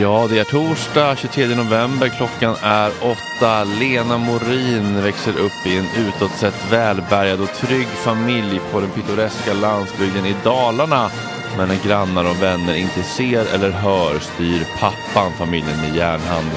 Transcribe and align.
Ja, 0.00 0.26
det 0.30 0.38
är 0.38 0.44
torsdag 0.44 1.16
23 1.16 1.46
november. 1.46 2.08
Klockan 2.08 2.54
är 2.62 2.90
åtta. 3.00 3.64
Lena 3.64 4.18
Morin 4.18 5.02
växer 5.02 5.38
upp 5.38 5.66
i 5.66 5.78
en 5.78 6.06
utåt 6.06 6.30
sett 6.30 6.72
välbärgad 6.72 7.40
och 7.40 7.54
trygg 7.54 7.86
familj 7.86 8.60
på 8.72 8.80
den 8.80 8.90
pittoreska 8.90 9.52
landsbygden 9.52 10.26
i 10.26 10.34
Dalarna. 10.44 11.10
Men 11.56 11.68
när 11.68 11.84
grannar 11.84 12.30
och 12.30 12.42
vänner 12.42 12.74
inte 12.74 13.02
ser 13.02 13.54
eller 13.54 13.70
hör 13.70 14.18
styr 14.18 14.66
pappan 14.80 15.32
familjen 15.38 15.80
med 15.80 15.96
järnhand. 15.96 16.50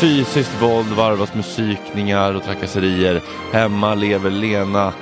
Fysiskt 0.00 0.62
våld 0.62 0.88
varvas 0.88 1.34
med 1.34 1.44
psykningar 1.44 2.34
och 2.34 2.44
trakasserier. 2.44 3.22
Hemma 3.52 3.94
lever 3.94 4.30
Lena 4.30 4.92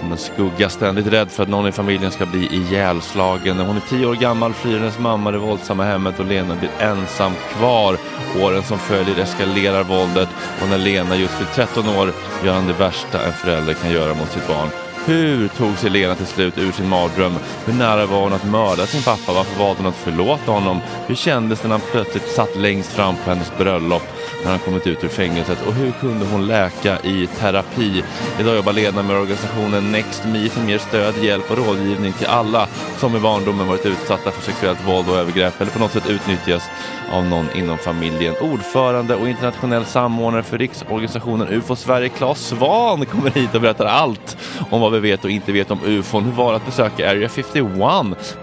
som 0.00 0.12
en 0.12 0.18
skugga 0.18 0.68
ständigt 0.68 1.06
rädd 1.06 1.30
för 1.30 1.42
att 1.42 1.48
någon 1.48 1.68
i 1.68 1.72
familjen 1.72 2.10
ska 2.10 2.26
bli 2.26 2.46
ihjälslagen. 2.54 3.56
När 3.56 3.64
hon 3.64 3.76
är 3.76 3.80
tio 3.80 4.06
år 4.06 4.14
gammal 4.14 4.52
flyr 4.52 4.78
hennes 4.78 4.98
mamma 4.98 5.30
det 5.30 5.38
våldsamma 5.38 5.84
hemmet 5.84 6.18
och 6.18 6.26
Lena 6.26 6.54
blir 6.54 6.70
ensam 6.78 7.32
kvar. 7.52 7.96
Åren 8.42 8.62
som 8.62 8.78
följer 8.78 9.18
eskalerar 9.18 9.84
våldet 9.84 10.28
och 10.62 10.68
när 10.68 10.78
Lena 10.78 11.16
just 11.16 11.40
vid 11.40 11.48
13 11.54 11.88
år 11.88 12.12
gör 12.44 12.52
han 12.52 12.66
det 12.66 12.72
värsta 12.72 13.26
en 13.26 13.32
förälder 13.32 13.74
kan 13.74 13.90
göra 13.90 14.14
mot 14.14 14.30
sitt 14.30 14.48
barn. 14.48 14.89
Hur 15.10 15.48
tog 15.48 15.78
sig 15.78 15.90
Lena 15.90 16.14
till 16.14 16.26
slut 16.26 16.58
ur 16.58 16.72
sin 16.72 16.88
mardröm? 16.88 17.32
Hur 17.66 17.72
nära 17.72 18.06
var 18.06 18.20
hon 18.22 18.32
att 18.32 18.44
mörda 18.44 18.86
sin 18.86 19.02
pappa? 19.02 19.32
Varför 19.32 19.58
valde 19.58 19.82
hon 19.82 19.86
att 19.86 19.96
förlåta 19.96 20.52
honom? 20.52 20.80
Hur 21.06 21.14
kändes 21.14 21.60
det 21.60 21.68
när 21.68 21.78
han 21.78 21.88
plötsligt 21.90 22.28
satt 22.28 22.56
längst 22.56 22.92
fram 22.92 23.14
på 23.24 23.30
hennes 23.30 23.52
bröllop 23.58 24.02
när 24.44 24.50
han 24.50 24.58
kommit 24.58 24.86
ut 24.86 25.04
ur 25.04 25.08
fängelset? 25.08 25.66
Och 25.66 25.74
hur 25.74 25.92
kunde 25.92 26.26
hon 26.26 26.46
läka 26.46 26.98
i 27.00 27.26
terapi? 27.26 28.04
Idag 28.40 28.56
jobbar 28.56 28.72
Lena 28.72 29.02
med 29.02 29.16
organisationen 29.16 29.92
Next 29.92 30.24
Me 30.24 30.48
som 30.48 30.68
ger 30.68 30.78
stöd, 30.78 31.24
hjälp 31.24 31.50
och 31.50 31.58
rådgivning 31.58 32.12
till 32.12 32.26
alla 32.26 32.68
som 32.98 33.16
i 33.16 33.20
barndomen 33.20 33.66
varit 33.66 33.86
utsatta 33.86 34.30
för 34.30 34.42
sexuellt 34.42 34.86
våld 34.86 35.08
och 35.08 35.16
övergrepp 35.16 35.60
eller 35.60 35.70
på 35.70 35.78
något 35.78 35.92
sätt 35.92 36.10
utnyttjas 36.10 36.70
av 37.12 37.24
någon 37.24 37.46
inom 37.54 37.78
familjen. 37.78 38.34
Ordförande 38.40 39.14
och 39.14 39.28
internationell 39.28 39.84
samordnare 39.84 40.42
för 40.42 40.58
riksorganisationen 40.58 41.48
UFO 41.48 41.76
Sverige, 41.76 42.08
Claes 42.08 42.46
Svan, 42.48 43.06
kommer 43.06 43.30
hit 43.30 43.54
och 43.54 43.60
berättar 43.60 43.86
allt 43.86 44.36
om 44.70 44.80
vad 44.80 44.92
vi 44.92 44.99
vet 45.00 45.24
och 45.24 45.30
inte 45.30 45.52
vet 45.52 45.70
om 45.70 45.78
UFOn. 45.84 46.24
Hur 46.24 46.32
var 46.32 46.50
det 46.50 46.56
att 46.56 46.66
besöka 46.66 47.10
Area 47.10 47.28
51 47.28 47.64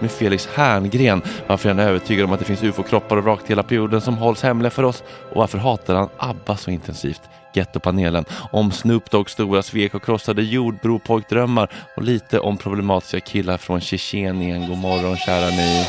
med 0.00 0.10
Felix 0.10 0.48
Herngren? 0.54 1.22
Varför 1.46 1.68
är 1.68 1.74
han 1.74 1.84
övertygad 1.84 2.24
om 2.24 2.32
att 2.32 2.38
det 2.38 2.44
finns 2.44 2.62
UFO-kroppar 2.62 3.16
och 3.16 3.24
vrakdelar 3.24 3.62
på 3.62 3.74
jorden 3.74 4.00
som 4.00 4.18
hålls 4.18 4.42
hemliga 4.42 4.70
för 4.70 4.82
oss? 4.82 5.02
Och 5.30 5.36
varför 5.36 5.58
hatar 5.58 5.94
han 5.94 6.08
ABBA 6.16 6.56
så 6.56 6.70
intensivt? 6.70 7.20
Gettopanelen, 7.54 8.24
om 8.52 8.72
Snoop 8.72 9.10
Doggs 9.10 9.32
stora 9.32 9.62
svek 9.62 9.94
och 9.94 10.02
krossade 10.02 10.42
jordbropojkdrömmar 10.42 11.70
och 11.96 12.02
lite 12.02 12.38
om 12.38 12.56
problematiska 12.56 13.20
killar 13.20 13.56
från 13.56 13.80
Tjetjenien. 13.80 14.68
God 14.68 14.78
morgon 14.78 15.16
kära 15.16 15.50
ni. 15.50 15.86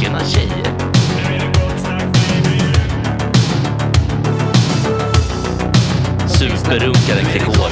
Tjena 0.00 0.20
tjejer. 0.20 0.81
Superrunkare 6.42 7.22
Gregor. 7.32 7.68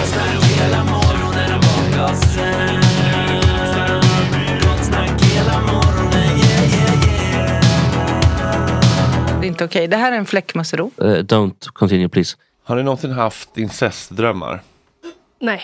Det 9.41 9.47
är 9.47 9.49
inte 9.49 9.65
okej. 9.65 9.89
Det 9.89 9.97
här 9.97 10.13
är 10.13 10.17
en 10.17 10.27
fläckmussero. 10.27 10.91
Uh, 11.03 11.07
don't 11.07 11.69
continue 11.73 12.09
please. 12.09 12.37
Har 12.65 12.77
ni 12.77 12.83
någonsin 12.83 13.11
haft 13.11 13.59
incestdrömmar? 13.59 14.63
Nej. 15.41 15.63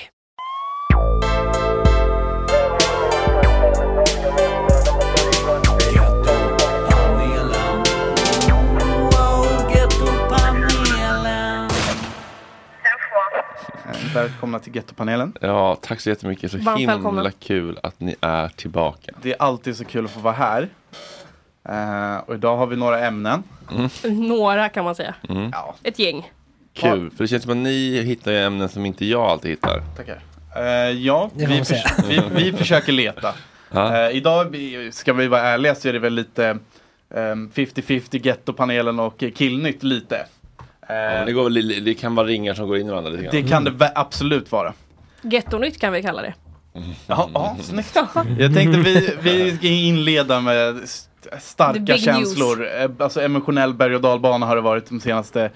Välkomna 14.14 14.58
till 14.58 14.76
Gettopanelen. 14.76 15.32
Ja, 15.41 15.76
tack 15.82 16.00
så 16.00 16.08
jättemycket. 16.08 16.50
Så 16.50 16.58
Varmt 16.58 16.81
himla 16.81 16.94
välkomna. 16.94 17.31
kul 17.31 17.79
att 17.82 18.00
ni 18.00 18.14
är 18.20 18.49
tillbaka. 18.49 19.12
Det 19.23 19.31
är 19.32 19.43
alltid 19.43 19.76
så 19.76 19.85
kul 19.85 20.05
att 20.05 20.11
få 20.11 20.20
vara 20.20 20.35
här. 20.35 20.69
Eh, 21.69 22.17
och 22.26 22.35
idag 22.35 22.56
har 22.56 22.67
vi 22.67 22.76
några 22.76 23.06
ämnen. 23.06 23.43
Några 24.05 24.69
kan 24.69 24.85
man 24.85 24.94
säga. 24.94 25.14
Ja, 25.53 25.75
Ett 25.82 25.99
gäng. 25.99 26.31
Kul, 26.75 27.11
för 27.11 27.25
det 27.25 27.29
känns 27.29 27.43
som 27.43 27.53
att 27.53 27.56
ni 27.58 28.03
hittar 28.03 28.32
ju 28.32 28.38
ämnen 28.38 28.69
som 28.69 28.87
inte 28.87 29.05
jag 29.06 29.23
alltid 29.23 29.50
hittar. 29.50 29.82
tackar. 29.97 30.20
Eh, 30.56 30.62
ja, 30.91 31.31
Det 31.35 31.41
får 31.47 31.53
vi, 31.53 31.56
man 31.56 31.64
säga. 31.64 31.82
förs- 31.88 32.05
vi, 32.08 32.23
vi 32.44 32.53
försöker 32.53 32.93
leta. 32.93 33.35
Ja. 33.70 33.97
Eh, 34.08 34.17
idag, 34.17 34.44
vi- 34.50 34.93
ska 34.93 35.12
vi 35.12 35.29
vara 35.29 35.41
ärliga, 35.41 35.75
så 35.75 35.88
är 35.88 35.93
det 35.93 35.99
väl 35.99 36.14
lite 36.14 36.58
ehm, 37.14 37.50
50-50 37.55 38.26
Gettopanelen 38.26 39.00
och 39.00 39.23
eh, 39.23 39.31
Killnytt 39.31 39.82
lite. 39.82 40.26
Ja, 40.88 41.24
det, 41.24 41.32
går, 41.32 41.80
det 41.80 41.94
kan 41.94 42.14
vara 42.14 42.26
ringar 42.26 42.54
som 42.54 42.68
går 42.68 42.78
in 42.78 42.86
i 42.86 42.90
varandra 42.90 43.10
lite 43.10 43.22
grann. 43.22 43.32
det 43.42 43.48
kan 43.48 43.64
det 43.64 43.70
vä- 43.70 43.92
absolut 43.94 44.52
vara. 44.52 44.72
Gettonytt 45.22 45.80
kan 45.80 45.92
vi 45.92 46.02
kalla 46.02 46.22
det. 46.22 46.34
Ja, 47.06 47.30
ja 47.34 47.56
snyggt. 47.62 47.96
Jag 48.38 48.54
tänkte 48.54 48.78
vi, 48.80 49.14
vi 49.22 49.56
ska 49.56 49.66
inleda 49.66 50.40
med 50.40 50.80
starka 51.40 51.96
känslor. 51.96 52.68
Eh, 52.80 52.90
Alltså 52.98 53.20
emotionell 53.22 53.74
berg 53.74 53.94
och 53.94 54.00
dalbana 54.00 54.46
har 54.46 54.56
det 54.56 54.62
varit 54.62 54.86
de 54.88 55.00
senaste, 55.00 55.50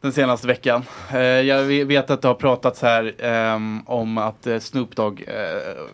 den 0.00 0.12
senaste 0.12 0.46
veckan. 0.46 0.82
Eh, 1.12 1.18
Jag 1.20 1.62
ve- 1.62 1.84
vet 1.84 2.10
att 2.10 2.22
det 2.22 2.28
har 2.28 2.34
pratats 2.34 2.82
här 2.82 3.14
ehm, 3.18 3.82
om 3.86 4.18
att 4.18 4.46
eh, 4.46 4.58
Snoop 4.58 4.96
Dogg 4.96 5.24
eh, 5.26 5.34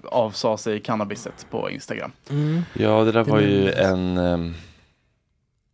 avsa 0.04 0.56
sig 0.56 0.80
cannabiset 0.80 1.46
på 1.50 1.70
Instagram. 1.70 2.12
Mm. 2.30 2.62
Ja, 2.72 3.04
det 3.04 3.12
där 3.12 3.24
var 3.24 3.40
ju 3.40 3.72
en 3.72 4.18
um, 4.18 4.54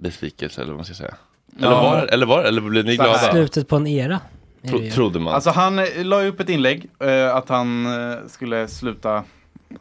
besvikelse 0.02 0.60
eller 0.60 0.72
vad 0.72 0.78
man 0.78 0.84
ska 0.84 0.94
säga. 0.94 1.14
Eller 1.58 1.70
Ja. 1.70 1.82
var, 1.82 2.06
eller 2.06 2.26
var 2.26 2.44
eller 2.44 2.60
blev 2.60 2.84
ni 2.84 2.96
glada? 2.96 3.18
Slutet 3.18 3.68
på 3.68 3.76
en 3.76 3.86
era. 3.86 4.20
Tro, 4.68 4.80
ju. 4.82 4.90
trodde 4.90 5.18
man. 5.18 5.34
Alltså 5.34 5.50
han 5.50 5.78
eh, 5.78 5.84
la 6.04 6.22
upp 6.24 6.40
ett 6.40 6.48
inlägg 6.48 6.86
eh, 7.00 7.34
att 7.36 7.48
han 7.48 7.86
eh, 7.86 8.16
skulle 8.28 8.68
sluta 8.68 9.24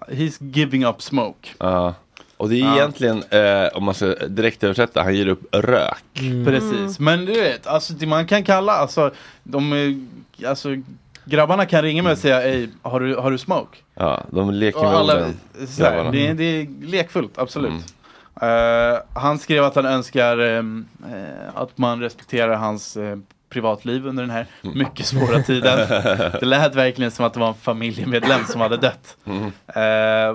He's 0.07 0.37
giving 0.39 0.85
up 0.85 1.01
smoke. 1.01 1.49
Ja. 1.57 1.93
Och 2.37 2.49
det 2.49 2.55
är 2.55 2.59
Ja. 2.59 2.75
egentligen, 2.75 3.23
eh, 3.29 3.67
om 3.77 3.83
man 3.83 3.93
ska 3.93 4.05
direkt 4.27 4.63
översätta, 4.63 5.03
han 5.03 5.15
ger 5.15 5.27
upp 5.27 5.55
rök. 5.55 6.03
Mm. 6.21 6.45
Precis, 6.45 6.99
men 6.99 7.25
du 7.25 7.33
vet, 7.33 7.67
alltså, 7.67 7.93
det 7.93 8.05
man 8.05 8.27
kan 8.27 8.43
kalla, 8.43 8.71
alltså, 8.71 9.11
de, 9.43 9.73
eh, 9.73 10.49
alltså 10.49 10.69
grabbarna 11.25 11.65
kan 11.65 11.81
ringa 11.81 12.03
mig 12.03 12.11
och 12.11 12.17
säga 12.17 12.43
Ey, 12.43 12.67
har 12.81 12.99
du, 12.99 13.15
har 13.15 13.31
du 13.31 13.37
smoke? 13.37 13.77
Ja, 13.95 14.23
de 14.31 14.51
leker 14.51 14.77
Och 14.79 14.85
med 14.85 14.93
alla, 14.95 15.15
orden. 15.15 15.37
här, 15.79 16.11
det, 16.11 16.33
det 16.33 16.43
är 16.43 16.67
lekfullt, 16.87 17.37
absolut. 17.37 17.69
Mm. 17.71 17.83
Eh, 18.41 18.97
han 19.13 19.39
skrev 19.39 19.63
att 19.63 19.75
han 19.75 19.85
önskar 19.85 20.37
eh, 20.37 20.63
att 21.55 21.77
man 21.77 21.99
respekterar 21.99 22.55
hans 22.55 22.97
eh, 22.97 23.17
privatliv 23.49 24.07
under 24.07 24.23
den 24.23 24.29
här 24.29 24.45
Mm. 24.63 24.77
mycket 24.77 25.05
svåra 25.05 25.39
tiden. 25.41 25.77
Det 26.39 26.45
lät 26.45 26.75
verkligen 26.75 27.11
som 27.11 27.25
att 27.25 27.33
det 27.33 27.39
var 27.39 27.47
en 27.47 27.53
familjemedlem 27.53 28.45
som 28.45 28.61
hade 28.61 28.77
dött. 28.77 29.17
Mm. 29.25 29.45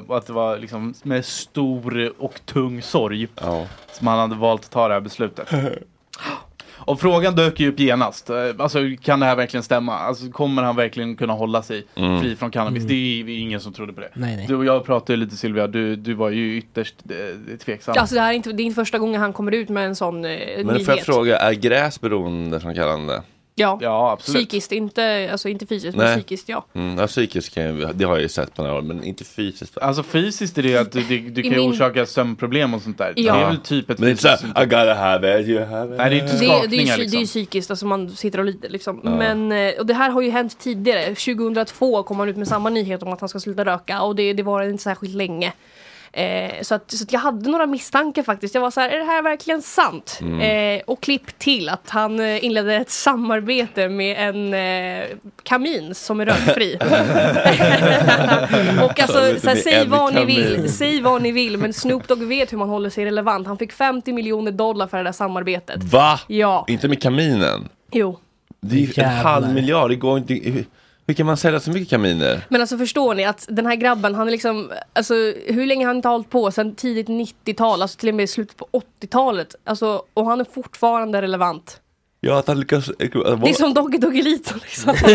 Och 0.06 0.16
att 0.16 0.26
det 0.26 0.32
var 0.32 0.58
liksom 0.58 0.94
med 1.02 1.24
stor 1.24 2.12
och 2.18 2.40
tung 2.44 2.82
sorg 2.82 3.28
Ja. 3.40 3.66
som 3.92 4.06
han 4.06 4.18
hade 4.18 4.34
valt 4.34 4.64
att 4.64 4.70
ta 4.70 4.88
det 4.88 4.94
här 4.94 5.00
beslutet. 5.00 5.50
Och 6.88 7.00
frågan 7.00 7.34
dök 7.34 7.60
ju 7.60 7.68
upp 7.68 7.80
genast. 7.80 8.30
Eh, 8.30 8.36
Alltså 8.58 8.78
kan 9.02 9.20
det 9.20 9.26
här 9.26 9.36
verkligen 9.36 9.62
stämma? 9.64 9.98
Alltså 9.98 10.30
kommer 10.30 10.62
han 10.62 10.76
verkligen 10.76 11.16
kunna 11.16 11.32
hålla 11.32 11.62
sig 11.62 11.86
Mm. 11.96 12.20
fri 12.22 12.36
från 12.36 12.50
cannabis? 12.50 12.78
Mm. 12.82 12.88
Det 12.88 12.94
är 12.94 13.24
ju 13.34 13.40
ingen 13.40 13.60
som 13.60 13.72
trodde 13.72 13.92
på 13.92 14.00
det. 14.00 14.08
Nej, 14.14 14.36
nej. 14.36 14.46
Du 14.48 14.54
och 14.56 14.64
jag 14.64 14.84
pratade 14.84 15.16
lite 15.16 15.36
Silvia, 15.36 15.66
du, 15.66 15.96
du 15.96 16.14
var 16.14 16.30
ju 16.30 16.56
ytterst 16.58 16.94
eh, 17.10 17.56
tveksam. 17.56 17.94
Alltså 17.98 18.14
det 18.14 18.20
här 18.20 18.30
är 18.30 18.34
inte, 18.36 18.52
det 18.52 18.62
är 18.62 18.64
inte 18.64 18.74
första 18.74 18.98
gången 18.98 19.20
han 19.20 19.32
kommer 19.32 19.52
ut 19.52 19.68
med 19.68 19.86
en 19.86 19.96
sån 19.96 20.24
eh, 20.24 20.30
Men 20.56 20.66
nyhet. 20.66 20.84
får 20.86 20.94
jag 20.96 21.04
fråga, 21.04 21.36
är 21.38 21.52
gräs 21.52 22.00
beroendeframkallande? 22.00 23.22
Ja. 23.58 23.78
Ja, 23.82 24.10
absolut. 24.12 24.48
Psykiskt, 24.48 24.72
inte, 24.72 25.28
alltså 25.32 25.48
inte 25.48 25.66
fysiskt 25.66 25.96
Nej. 25.96 26.06
men 26.06 26.18
psykiskt 26.18 26.48
ja. 26.48 26.64
Mm, 26.74 26.98
ja, 26.98 27.06
psykiskt 27.06 27.54
kan 27.54 27.62
jag, 27.62 27.96
det 27.96 28.04
har 28.04 28.12
jag 28.14 28.22
ju 28.22 28.28
sett 28.28 28.54
på 28.54 28.62
några 28.62 28.76
år, 28.76 28.82
men 28.82 29.04
inte 29.04 29.24
fysiskt. 29.24 29.78
Alltså 29.78 30.02
fysiskt 30.02 30.58
är 30.58 30.62
det 30.62 30.68
ju 30.68 30.76
att 30.78 30.92
du, 30.92 31.02
du, 31.02 31.18
du 31.18 31.42
kan 31.42 31.52
ju 31.52 31.58
min- 31.58 31.70
orsaka 31.70 32.06
sömnproblem 32.06 32.74
och 32.74 32.82
sånt 32.82 32.98
där. 32.98 33.12
Ja. 33.16 33.34
Det 33.34 33.40
är 33.40 33.46
väl 33.46 33.58
typ 33.58 33.90
ett 33.90 33.98
Men 33.98 34.04
det 34.04 34.08
är 34.08 34.10
inte 34.10 34.22
fysiskt 34.22 34.40
såhär, 34.52 34.62
I 34.62 34.66
gotta 34.66 34.94
have 34.94 35.40
it, 35.40 35.48
you 35.48 35.64
have 35.64 35.92
it. 35.94 35.98
Nej, 35.98 36.10
det 36.10 36.16
är 36.16 36.22
inte 36.22 36.32
Det, 36.32 36.38
det, 36.38 36.46
är 36.46 36.80
ju, 36.80 36.86
skakningar 36.86 36.94
psy- 36.94 36.98
det 36.98 37.02
är 37.02 37.02
ju 37.04 37.20
liksom. 37.20 37.24
psykiskt, 37.24 37.70
alltså 37.70 37.86
man 37.86 38.10
sitter 38.10 38.38
och 38.38 38.44
lider 38.44 38.68
liksom. 38.68 39.00
Ja. 39.04 39.10
Men, 39.10 39.52
eh, 39.52 39.72
och 39.78 39.86
det 39.86 39.94
här 39.94 40.10
har 40.10 40.22
ju 40.22 40.30
hänt 40.30 40.58
tidigare. 40.58 41.14
2002 41.14 42.02
kom 42.02 42.18
han 42.18 42.28
ut 42.28 42.36
med 42.36 42.48
samma 42.48 42.70
nyhet 42.70 43.02
om 43.02 43.12
att 43.12 43.20
han 43.20 43.28
ska 43.28 43.40
sluta 43.40 43.64
röka 43.64 44.02
och 44.02 44.16
det, 44.16 44.32
det 44.32 44.42
var 44.42 44.62
inte 44.62 44.82
särskilt 44.82 45.14
länge. 45.14 45.52
Eh, 46.12 46.62
så, 46.62 46.74
att, 46.74 46.90
så 46.90 47.04
att 47.04 47.12
jag 47.12 47.20
hade 47.20 47.50
några 47.50 47.66
misstankar 47.66 48.22
faktiskt. 48.22 48.54
Jag 48.54 48.62
var 48.62 48.70
så 48.70 48.80
här, 48.80 48.88
är 48.88 48.98
det 48.98 49.04
här 49.04 49.22
verkligen 49.22 49.62
sant? 49.62 50.20
Eh, 50.42 50.82
och 50.86 51.00
klipp 51.00 51.38
till 51.38 51.68
att 51.68 51.90
han 51.90 52.20
eh, 52.20 52.44
inledde 52.44 52.74
ett 52.74 52.90
samarbete 52.90 53.88
med 53.88 54.28
en 54.28 54.54
eh, 54.54 55.04
kamin 55.42 55.94
som 55.94 56.20
är 56.20 56.26
rökfri. 56.26 56.76
och 58.84 59.00
alltså, 59.00 59.40
så 59.40 59.48
här, 59.48 59.56
säg 59.56 59.86
vad 59.86 60.14
ni 60.14 60.24
vill, 60.24 60.72
säg 60.72 61.00
vad 61.00 61.22
ni 61.22 61.32
vill, 61.32 61.56
men 61.56 61.72
Snoop 61.72 62.08
Dogg 62.08 62.22
vet 62.22 62.52
hur 62.52 62.58
man 62.58 62.68
håller 62.68 62.90
sig 62.90 63.04
relevant. 63.04 63.46
Han 63.46 63.58
fick 63.58 63.72
50 63.72 64.12
miljoner 64.12 64.52
dollar 64.52 64.86
för 64.86 64.98
det 64.98 65.04
där 65.04 65.12
samarbetet. 65.12 65.84
Va? 65.84 66.20
Ja, 66.26 66.64
Inte 66.68 66.88
med 66.88 67.02
kaminen? 67.02 67.68
jo. 67.92 68.18
Det 68.60 68.76
är 68.76 68.80
ju 68.80 69.02
en 69.02 69.10
halv 69.10 69.54
miljard, 69.54 69.90
det 69.90 69.96
går 69.96 70.18
inte... 70.18 70.64
Hur, 71.08 71.14
kan 71.14 71.26
man 71.26 71.36
sälja 71.36 71.60
så 71.60 71.70
mycket 71.70 71.88
kaminer? 71.90 72.46
Men 72.48 72.60
alltså 72.60 72.78
förstår 72.78 73.14
ni 73.14 73.24
att 73.24 73.46
den 73.48 73.66
här 73.66 73.74
grabben, 73.74 74.14
han 74.14 74.26
är 74.26 74.30
liksom, 74.32 74.72
alltså 74.92 75.14
hur 75.46 75.66
länge 75.66 75.84
har 75.84 75.88
han 75.88 75.96
inte 75.96 76.08
hållit 76.08 76.30
på? 76.30 76.50
Sen 76.50 76.74
tidigt 76.74 77.08
90-tal, 77.08 77.82
alltså 77.82 77.98
till 77.98 78.08
och 78.08 78.14
med 78.14 78.30
slutet 78.30 78.56
på 78.56 78.68
80-talet. 79.02 79.54
Alltså, 79.64 80.02
och 80.14 80.26
han 80.26 80.40
är 80.40 80.44
fortfarande 80.44 81.22
relevant. 81.22 81.80
Ja, 82.20 82.38
att 82.38 82.46
han 82.48 82.60
lyckas... 82.60 82.86
Det 82.98 83.04
är 83.04 83.52
som 83.52 83.74
Doggy 83.74 83.98
Doggelito 83.98 84.54
liksom. 84.54 84.94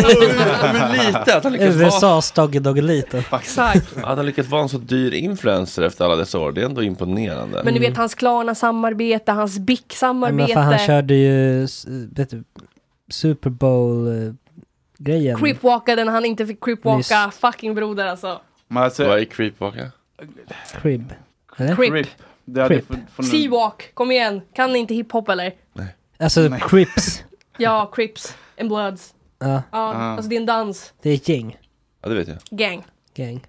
Men 0.73 0.91
lite, 1.05 1.37
att 1.37 1.43
han 1.43 1.53
lyckas 1.53 1.75
vara, 1.75 1.87
USAs 1.87 2.31
Doggy 2.31 2.59
Doggelito. 2.59 3.17
Exakt. 3.31 3.97
att 3.97 4.17
han 4.17 4.25
lyckats 4.25 4.49
vara 4.49 4.61
en 4.61 4.69
så 4.69 4.77
dyr 4.77 5.13
influencer 5.13 5.81
efter 5.81 6.05
alla 6.05 6.15
dessa 6.15 6.39
år. 6.39 6.51
Det 6.51 6.61
är 6.61 6.65
ändå 6.65 6.83
imponerande. 6.83 7.61
Men 7.65 7.73
ni 7.73 7.79
vet 7.79 7.97
hans 7.97 8.15
Klarna-samarbete, 8.15 9.31
hans 9.31 9.51
Nej, 9.51 9.59
Men 9.59 9.65
BIC-samarbete. 9.65 10.53
fan, 10.53 10.63
han 10.63 10.79
körde 10.79 11.13
ju 11.13 11.63
s- 11.63 11.85
vet 12.11 12.29
du, 12.29 12.43
Super 13.11 13.49
Bowl-grejen. 15.03 15.37
Creepwalkade 15.39 16.03
när 16.03 16.11
han 16.11 16.25
inte 16.25 16.47
fick 16.47 16.63
creepwalka. 16.63 17.25
Nyss. 17.25 17.35
Fucking 17.37 17.75
broder 17.75 18.05
alltså. 18.05 18.41
Men 18.67 18.83
alltså, 18.83 19.07
Vad 19.07 19.19
är 19.19 19.25
creepwalka? 19.25 19.91
Crib. 20.81 21.13
Eller? 21.57 21.75
Creep. 21.75 21.93
RIP. 21.93 22.07
Det 22.45 22.61
hade 22.61 22.75
Crip. 22.75 22.85
för- 23.15 23.23
Seawalk, 23.23 23.91
kom 23.93 24.11
igen. 24.11 24.41
Kan 24.53 24.73
ni 24.73 24.79
inte 24.79 24.93
hiphop 24.93 25.29
eller? 25.29 25.53
Alltså 26.19 26.49
Crips. 26.69 27.23
Ja, 27.57 27.91
Crips 27.95 28.35
and 28.59 28.69
Bloods. 28.69 29.13
Ja, 29.39 29.61
Ja, 29.71 29.93
alltså 29.93 30.29
det 30.29 30.35
är 30.35 30.39
en 30.39 30.45
dans. 30.45 30.93
det 31.01 31.09
är 31.09 31.13
ett 31.15 31.29
gäng. 31.29 31.57
Ja, 32.01 32.09
det 32.09 32.15
vet 32.15 32.27
jag. 32.27 32.37
Gang. 32.49 32.83
Gang. 33.15 33.45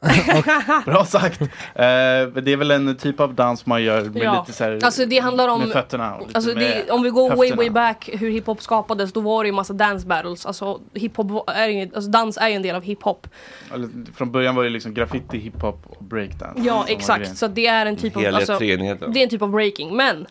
Bra 0.84 1.04
sagt! 1.04 1.40
Eh, 1.42 1.46
det 1.74 2.52
är 2.52 2.56
väl 2.56 2.70
en 2.70 2.96
typ 2.96 3.20
av 3.20 3.34
dans 3.34 3.66
man 3.66 3.82
gör 3.82 4.04
med 4.04 4.22
Ja. 4.22 4.40
lite 4.40 4.52
så 4.56 4.64
här, 4.64 4.78
Alltså 4.84 5.06
det 5.06 5.18
handlar 5.18 5.48
om... 5.48 5.60
med 5.60 5.72
fötterna. 5.72 6.14
och 6.14 6.26
lite 6.26 6.38
Alltså 6.38 6.54
det, 6.54 6.90
om 6.90 7.02
vi 7.02 7.10
går 7.10 7.28
way 7.28 7.36
höfterna. 7.38 7.56
way 7.56 7.70
back 7.70 8.08
hur 8.12 8.30
hiphop 8.30 8.62
skapades 8.62 9.12
då 9.12 9.20
var 9.20 9.44
det 9.44 9.48
ju 9.48 9.52
massa 9.52 9.72
dance 9.72 10.06
battles. 10.06 10.46
Alltså 10.46 10.80
hiphop 10.94 11.48
är 11.50 11.68
inget, 11.68 11.94
alltså 11.94 12.10
dans 12.10 12.36
är 12.38 12.48
ju 12.48 12.54
en 12.54 12.62
del 12.62 12.76
av 12.76 12.82
hiphop. 12.82 13.26
Eller, 13.74 13.88
Från 14.16 14.32
början 14.32 14.54
var 14.54 14.64
det 14.64 14.70
liksom 14.70 14.94
graffiti, 14.94 15.38
hiphop 15.38 15.82
och 15.86 16.04
breakdance. 16.04 16.60
Ja 16.64 16.84
exakt, 16.88 17.36
så 17.36 17.48
det 17.48 17.66
är 17.66 17.86
en 17.86 17.96
typ 17.96 18.16
av... 18.16 18.26
Alltså, 18.26 18.58
det 18.58 18.72
är 18.72 19.16
en 19.22 19.28
typ 19.28 19.42
av 19.42 19.50
breaking, 19.50 19.96
men 19.96 20.26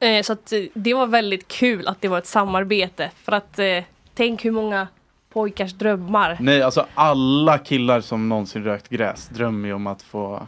eh, 0.00 0.22
så 0.22 0.32
att 0.32 0.52
eh, 0.52 0.60
det 0.74 0.94
var 0.94 1.06
väldigt 1.06 1.48
kul 1.48 1.88
att 1.88 2.00
det 2.00 2.08
var 2.08 2.18
ett 2.18 2.26
samarbete 2.26 3.10
för 3.24 3.32
att 3.32 3.58
eh, 3.58 3.66
tänk 4.14 4.44
hur 4.44 4.50
många 4.50 4.86
pojkars 5.32 5.72
drömmar. 5.72 6.36
Nej, 6.40 6.62
alltså 6.62 6.86
alla 6.94 7.58
killar 7.58 8.00
som 8.00 8.28
någonsin 8.28 8.64
rökt 8.64 8.88
gräs 8.88 9.28
drömmer 9.28 9.68
ju 9.68 9.74
om 9.74 9.86
att 9.86 10.02
få 10.02 10.46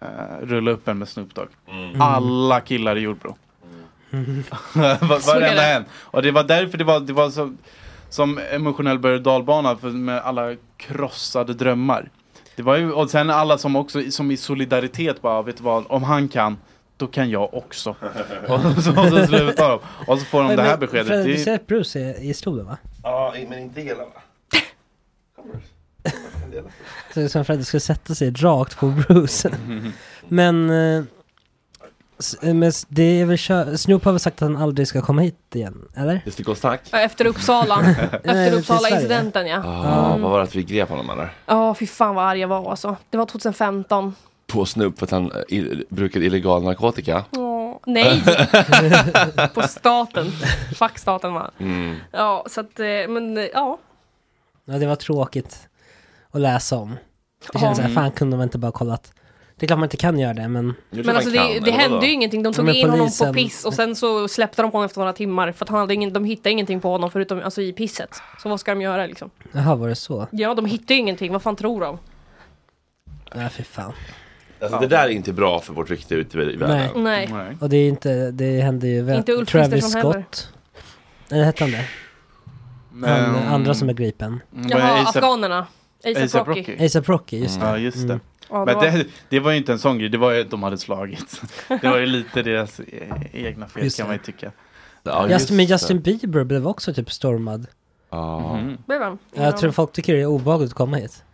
eh, 0.00 0.06
rulla 0.42 0.70
upp 0.70 0.88
en 0.88 0.98
med 0.98 1.08
Snoop 1.08 1.34
Dogg. 1.34 1.48
Mm. 1.70 2.00
Alla 2.00 2.60
killar 2.60 2.96
i 2.96 3.00
Jordbro. 3.00 3.36
Är 4.10 5.26
Varenda 5.26 5.54
det. 5.62 5.72
en. 5.72 5.84
Och 5.92 6.22
det 6.22 6.30
var 6.30 6.44
därför 6.44 6.78
det 6.78 6.84
var, 6.84 7.00
det 7.00 7.12
var 7.12 7.30
så, 7.30 7.54
som 8.08 8.40
emotionell 8.52 8.98
berg 8.98 9.14
och 9.14 9.22
dalbana 9.22 9.76
för 9.76 9.88
med 9.90 10.18
alla 10.22 10.56
krossade 10.76 11.54
drömmar. 11.54 12.10
Det 12.56 12.62
var 12.62 12.76
ju, 12.76 12.92
och 12.92 13.10
sen 13.10 13.30
alla 13.30 13.58
som 13.58 13.76
också 13.76 14.10
som 14.10 14.30
i 14.30 14.36
solidaritet 14.36 15.22
bara, 15.22 15.42
vet 15.42 15.56
du 15.56 15.62
vad, 15.62 15.84
om 15.88 16.02
han 16.02 16.28
kan 16.28 16.56
då 16.96 17.06
kan 17.06 17.30
jag 17.30 17.54
också. 17.54 17.90
och 18.48 18.60
så, 18.82 18.90
och 19.00 19.08
så 19.08 19.26
slutar 19.26 19.68
de. 19.70 19.78
Och 20.06 20.18
så 20.18 20.24
får 20.24 20.42
de 20.42 20.56
det 20.56 20.62
här 20.62 20.76
beskedet. 20.76 21.06
Fred, 21.06 21.18
Det 21.18 21.24
du 21.24 21.32
är- 21.34 21.36
ser 21.44 21.54
att 21.54 21.66
Bruce 21.66 22.00
är 22.00 22.22
i 22.30 22.34
stolen 22.34 22.66
va? 22.66 22.76
Ja, 23.02 23.34
men 23.48 23.58
inte 23.58 23.80
hela 23.80 24.04
va? 24.04 24.10
Så 27.14 27.20
det 27.20 27.22
är 27.24 27.28
som 27.28 27.44
Freddy 27.44 27.64
skulle 27.64 27.80
sätta 27.80 28.14
sig 28.14 28.30
rakt 28.30 28.76
på 28.78 28.86
Bruce. 28.88 29.50
men, 30.28 30.70
eh, 30.70 31.02
s- 32.18 32.36
eh, 32.42 32.54
men 32.54 32.68
s- 32.68 32.86
det 32.88 33.02
är 33.20 33.24
väl 33.24 33.38
kö- 33.38 33.76
Snoop 33.76 34.04
har 34.04 34.12
väl 34.12 34.20
sagt 34.20 34.42
att 34.42 34.48
han 34.48 34.56
aldrig 34.62 34.88
ska 34.88 35.02
komma 35.02 35.22
hit 35.22 35.36
igen, 35.54 35.88
eller? 35.96 36.20
Det 36.24 36.30
ska 36.30 36.42
gå 36.42 36.54
snack. 36.54 36.80
Ja, 36.90 37.00
Efter 37.00 37.26
Uppsala, 37.26 37.80
Nej, 37.82 37.94
efter 38.24 38.50
till 38.50 38.58
Uppsala-incidenten 38.58 39.46
ja. 39.46 39.62
Ah, 39.64 40.08
Mm. 40.08 40.22
Vad 40.22 40.30
var 40.30 40.38
det 40.38 40.44
att 40.44 40.54
vi 40.54 40.62
grep 40.62 40.88
honom 40.88 41.10
eller? 41.10 41.34
Ja, 41.46 41.74
fy 41.74 41.86
fan 41.86 42.14
vad 42.14 42.24
arg 42.24 42.40
jag 42.40 42.48
var 42.48 42.70
alltså. 42.70 42.96
Det 43.10 43.16
var 43.16 43.26
2015. 43.26 44.14
På 44.46 44.64
Snoop 44.66 44.98
för 44.98 45.06
att 45.06 45.10
han 45.10 45.32
eh, 45.50 45.64
brukade 45.88 46.24
illegal 46.24 46.62
narkotika. 46.62 47.24
Åh, 47.86 47.92
nej! 47.92 48.22
På 49.54 49.62
staten. 49.62 50.30
Fuck 50.74 50.98
staten 50.98 51.34
va. 51.34 51.50
Mm. 51.58 51.96
Ja, 52.12 52.44
så 52.48 52.60
att, 52.60 52.80
eh, 52.80 52.86
men 52.86 53.38
eh, 53.38 53.44
ja. 53.54 53.78
Ja, 54.64 54.78
det 54.78 54.86
var 54.86 54.96
tråkigt 54.96 55.68
att 56.30 56.40
läsa 56.40 56.76
om. 56.76 56.96
Det 57.52 57.58
känns 57.58 57.78
Ja. 57.78 57.84
såhär, 57.84 57.94
fan 57.94 58.10
kunde 58.10 58.36
man 58.36 58.44
inte 58.44 58.58
bara 58.58 58.72
kollat. 58.72 59.12
Det 59.56 59.64
är 59.64 59.66
klart 59.66 59.78
man 59.78 59.86
inte 59.86 59.96
kan 59.96 60.18
göra 60.18 60.34
det, 60.34 60.48
men... 60.48 60.74
Men 60.90 61.16
alltså 61.16 61.30
det, 61.30 61.60
det 61.64 61.70
hände 61.70 62.06
ju 62.06 62.12
ingenting. 62.12 62.42
De 62.42 62.52
tog 62.52 62.64
Men 62.64 62.74
in 62.74 62.90
honom 62.90 63.06
på 63.06 63.24
polisen- 63.24 63.34
piss 63.34 63.64
och 63.64 63.74
sen 63.74 63.96
så 63.96 64.28
släppte 64.28 64.62
de 64.62 64.70
på 64.70 64.76
honom 64.76 64.86
efter 64.86 65.00
några 65.00 65.12
timmar. 65.12 65.52
För 65.52 65.64
att 65.64 65.68
han 65.68 65.78
hade 65.78 65.94
ingen, 65.94 66.12
de 66.12 66.24
hittade 66.24 66.50
ingenting 66.50 66.80
på 66.80 66.90
honom 66.90 67.10
förutom 67.10 67.42
alltså, 67.42 67.62
i 67.62 67.72
pisset. 67.72 68.22
Så 68.42 68.48
vad 68.48 68.60
ska 68.60 68.70
de 68.74 68.80
göra 68.82 69.06
liksom? 69.06 69.30
Jaha, 69.52 69.74
var 69.74 69.88
det 69.88 69.94
så? 69.94 70.26
Ja, 70.30 70.54
de 70.54 70.66
hittade 70.66 70.94
ju 70.94 71.00
ingenting. 71.00 71.32
Vad 71.32 71.42
fan 71.42 71.56
tror 71.56 71.80
de? 71.80 71.98
Nej, 73.34 73.48
fy 73.50 73.62
fan. 73.62 73.92
Alltså 74.60 74.78
det 74.78 74.86
där 74.86 75.04
är 75.04 75.08
inte 75.08 75.32
bra 75.32 75.60
för 75.60 75.72
vårt 75.72 75.90
rykte 75.90 76.14
ute 76.14 76.38
i 76.38 76.56
världen. 76.56 77.04
Nej. 77.04 77.28
Och 77.60 77.68
det 77.68 77.76
är 77.76 77.88
inte, 77.88 78.30
det 78.30 78.60
hände 78.60 78.88
ju 78.88 79.02
väl 79.02 79.16
Inte 79.18 79.32
Ulf 79.32 79.48
Travis. 79.50 79.92
Scott. 79.92 80.52
Nej, 81.30 81.44
hette 81.44 81.64
han 81.64 81.70
det? 81.70 81.84
Han 83.08 83.24
Mm. 83.34 83.52
andra 83.54 83.74
som 83.74 83.88
är 83.88 83.92
gripen. 83.92 84.40
Jaha, 84.68 85.00
afghanerna. 85.08 85.66
ASAP 86.04 86.48
Rocky. 86.48 86.84
ASAP 86.86 87.08
Rocky, 87.08 87.38
just 87.38 87.60
det. 87.60 87.66
Ja, 87.66 87.78
just 87.78 87.96
det. 87.96 88.02
Mm. 88.12 88.20
Ja, 88.50 88.58
det 88.58 88.64
Men 88.64 88.74
var- 88.74 88.82
det, 88.84 89.04
det 89.28 89.40
var 89.40 89.50
ju 89.50 89.56
inte 89.56 89.72
en 89.72 89.78
sån 89.78 89.98
grej, 89.98 90.08
det 90.08 90.18
var 90.18 90.32
ju 90.32 90.40
att 90.40 90.50
de 90.50 90.62
hade 90.62 90.78
slagit. 90.78 91.40
Det 91.68 91.88
var 91.88 91.98
ju 91.98 92.06
lite 92.06 92.42
deras 92.42 92.80
eh, 92.80 93.16
egna 93.32 93.66
fel 93.68 93.84
Just 93.84 93.96
kan 93.96 94.04
det. 94.04 94.08
man 94.08 94.16
ju 94.16 94.32
tycka. 94.32 94.52
Just, 95.30 95.50
men 95.50 95.64
Justin 95.66 96.00
Bieber 96.00 96.44
blev 96.44 96.66
också 96.68 96.94
typ 96.94 97.12
stormad. 97.12 97.66
Ja. 98.10 98.60
Blev 98.86 99.02
han? 99.02 99.18
Jag 99.34 99.56
tror 99.56 99.70
folk 99.70 99.92
tycker 99.92 100.14
det 100.14 100.20
är 100.20 100.26
obehagligt 100.26 100.70
att 100.70 100.76
komma 100.76 100.96
hit. 100.96 101.24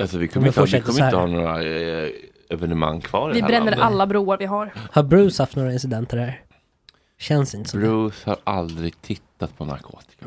Alltså 0.00 0.18
vi 0.18 0.26
Om 0.26 0.32
kommer 0.32 0.46
inte, 0.46 0.62
vi 0.62 0.80
kommer 0.80 1.04
inte 1.04 1.16
ha 1.16 1.26
några 1.26 1.62
eh, 1.64 2.10
evenemang 2.50 3.00
kvar 3.00 3.30
i 3.30 3.32
Vi 3.32 3.38
det 3.40 3.44
här 3.44 3.48
bränner 3.50 3.70
landet. 3.70 3.86
alla 3.86 4.06
broar 4.06 4.38
vi 4.38 4.44
har. 4.46 4.72
Har 4.92 5.02
Bruce 5.02 5.42
haft 5.42 5.56
några 5.56 5.72
incidenter 5.72 6.16
här? 6.16 6.40
Känns 7.18 7.54
inte 7.54 7.70
som 7.70 7.80
Bruce 7.80 8.30
har 8.30 8.36
aldrig 8.44 9.02
tittat 9.02 9.58
på 9.58 9.64
narkotika. 9.64 10.26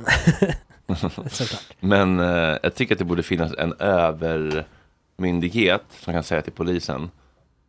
Såklart. 1.29 1.73
Men 1.79 2.19
eh, 2.19 2.57
jag 2.63 2.75
tycker 2.75 2.95
att 2.95 2.99
det 2.99 3.05
borde 3.05 3.23
finnas 3.23 3.53
en 3.57 3.73
övermyndighet 3.79 5.83
som 5.99 6.13
kan 6.13 6.23
säga 6.23 6.41
till 6.41 6.53
polisen. 6.53 7.09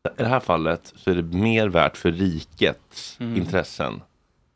I 0.05 0.09
det 0.23 0.29
här 0.29 0.41
fallet 0.41 0.93
så 0.97 1.11
är 1.11 1.15
det 1.15 1.23
mer 1.23 1.69
värt 1.69 1.97
för 1.97 2.13
rikets 2.13 3.17
Mm. 3.21 3.37
intressen 3.37 4.01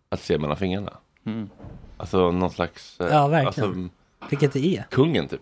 att 0.09 0.21
se 0.23 0.39
mellan 0.39 0.57
fingrarna. 0.57 0.93
Mm. 1.27 1.51
Alltså 1.97 2.31
någon 2.31 2.51
slags... 2.51 3.01
eh, 3.01 3.07
Ja, 3.11 3.29
verkligen. 3.29 3.69
Alltså, 3.69 3.89
Vilket 4.31 4.53
det 4.53 4.67
är. 4.77 4.83
kungen 4.91 5.29
typ. 5.29 5.41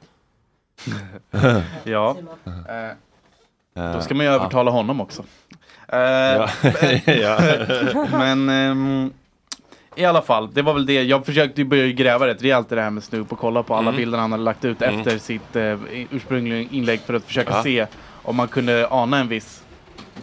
Ja. 1.85 2.17
Eh, 2.47 2.77
Eh, 2.77 2.93
Då 3.75 4.01
ska 4.01 4.15
man 4.15 4.27
ju 4.27 4.33
övertala 4.33 4.71
honom 4.71 5.01
också. 5.01 5.25
Eh, 5.89 5.99
Ja. 5.99 6.49
Ja. 7.07 7.39
Men 8.13 8.49
ehm, 8.49 9.13
i 9.97 10.05
alla 10.05 10.23
fall, 10.23 10.49
det 10.55 10.63
var 10.63 10.75
väl 10.75 10.87
det. 10.87 11.03
Jag 11.03 11.27
försökte 11.27 11.65
börja 11.65 11.87
gräva 11.93 12.27
rätt 12.27 12.43
rejält 12.43 12.73
i 12.73 12.75
det 12.75 12.83
här 12.83 12.91
med 12.91 13.03
Snoop 13.05 13.33
och 13.33 13.39
kolla 13.39 13.63
på 13.63 13.75
alla 13.75 13.89
Mm. 13.89 13.97
bilder 13.97 14.19
han 14.19 14.33
hade 14.33 14.45
lagt 14.45 14.65
ut 14.65 14.83
Mm. 14.83 14.99
efter 15.01 15.19
sitt 15.19 15.57
eh, 15.57 15.79
ursprungliga 16.11 16.69
inlägg 16.71 17.01
för 17.01 17.15
att 17.15 17.25
försöka 17.25 17.51
Ja. 17.57 17.63
se 17.63 17.87
om 18.23 18.37
man 18.37 18.49
kunde 18.49 18.89
ana 18.91 19.19
en 19.19 19.29
viss 19.29 19.63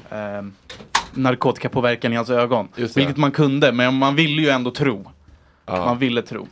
ehm, 0.09 0.53
narkotikapåverkan 1.13 2.13
i 2.13 2.15
hans 2.15 2.29
ögon. 2.29 2.67
Vilket 2.75 3.17
man 3.17 3.31
kunde, 3.31 3.71
men 3.71 3.93
man 3.93 4.15
ville 4.15 4.41
ju 4.41 4.49
ändå 4.49 4.71
tro. 4.71 5.11
Ja. 5.65 5.85
Man 5.85 5.97
ville 5.97 6.21
tro. 6.21 6.47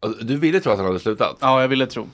Alltså, 0.00 0.24
Du 0.24 0.36
ville 0.36 0.60
tro 0.60 0.72
att 0.72 0.78
han 0.78 0.86
hade 0.86 1.00
slutat? 1.00 1.36
Ja, 1.40 1.60
jag 1.60 1.68
ville 1.68 1.86
tro. 1.86 2.08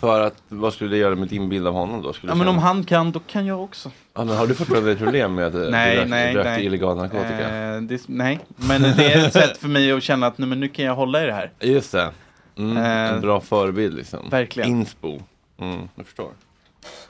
För 0.00 0.20
att, 0.20 0.34
vad 0.48 0.72
skulle 0.72 0.90
det 0.90 0.96
göra 0.96 1.14
med 1.14 1.28
din 1.28 1.48
bild 1.48 1.66
av 1.66 1.74
honom 1.74 2.02
då? 2.02 2.12
Skulle 2.12 2.32
Ja, 2.32 2.36
men 2.36 2.48
om 2.48 2.58
han 2.58 2.84
kan, 2.84 3.12
då 3.12 3.20
kan 3.20 3.46
jag 3.46 3.62
också. 3.62 3.90
ja, 4.14 4.24
men 4.24 4.36
har 4.36 4.46
du 4.46 4.54
fortfarande 4.54 4.96
problem 4.96 5.34
med 5.34 5.46
att 5.46 5.70
Nej, 5.70 5.94
du 5.96 6.00
rök, 6.00 6.08
nej, 6.08 6.34
rökte 6.34 6.50
nej. 6.50 6.64
illegal 6.66 6.96
narkotika? 6.96 7.74
Eh, 7.74 7.80
det, 7.82 8.00
nej, 8.08 8.38
men 8.56 8.82
det 8.82 9.12
är 9.12 9.26
ett 9.26 9.32
sätt 9.32 9.58
för 9.58 9.68
mig 9.68 9.92
att 9.92 10.02
känna 10.02 10.26
att 10.26 10.38
nej, 10.38 10.48
men 10.48 10.60
nu 10.60 10.68
kan 10.68 10.84
jag 10.84 10.94
hålla 10.94 11.22
i 11.22 11.26
det 11.26 11.32
här. 11.32 11.50
Just 11.60 11.92
det. 11.92 12.10
Mm, 12.58 12.76
Eh, 12.76 13.14
en 13.14 13.20
bra 13.20 13.40
förebild 13.40 13.96
liksom. 13.96 14.28
verkligen. 14.30 14.68
Inspo. 14.70 15.18
Mm, 15.60 15.88
jag 15.94 16.06
förstår. 16.06 16.30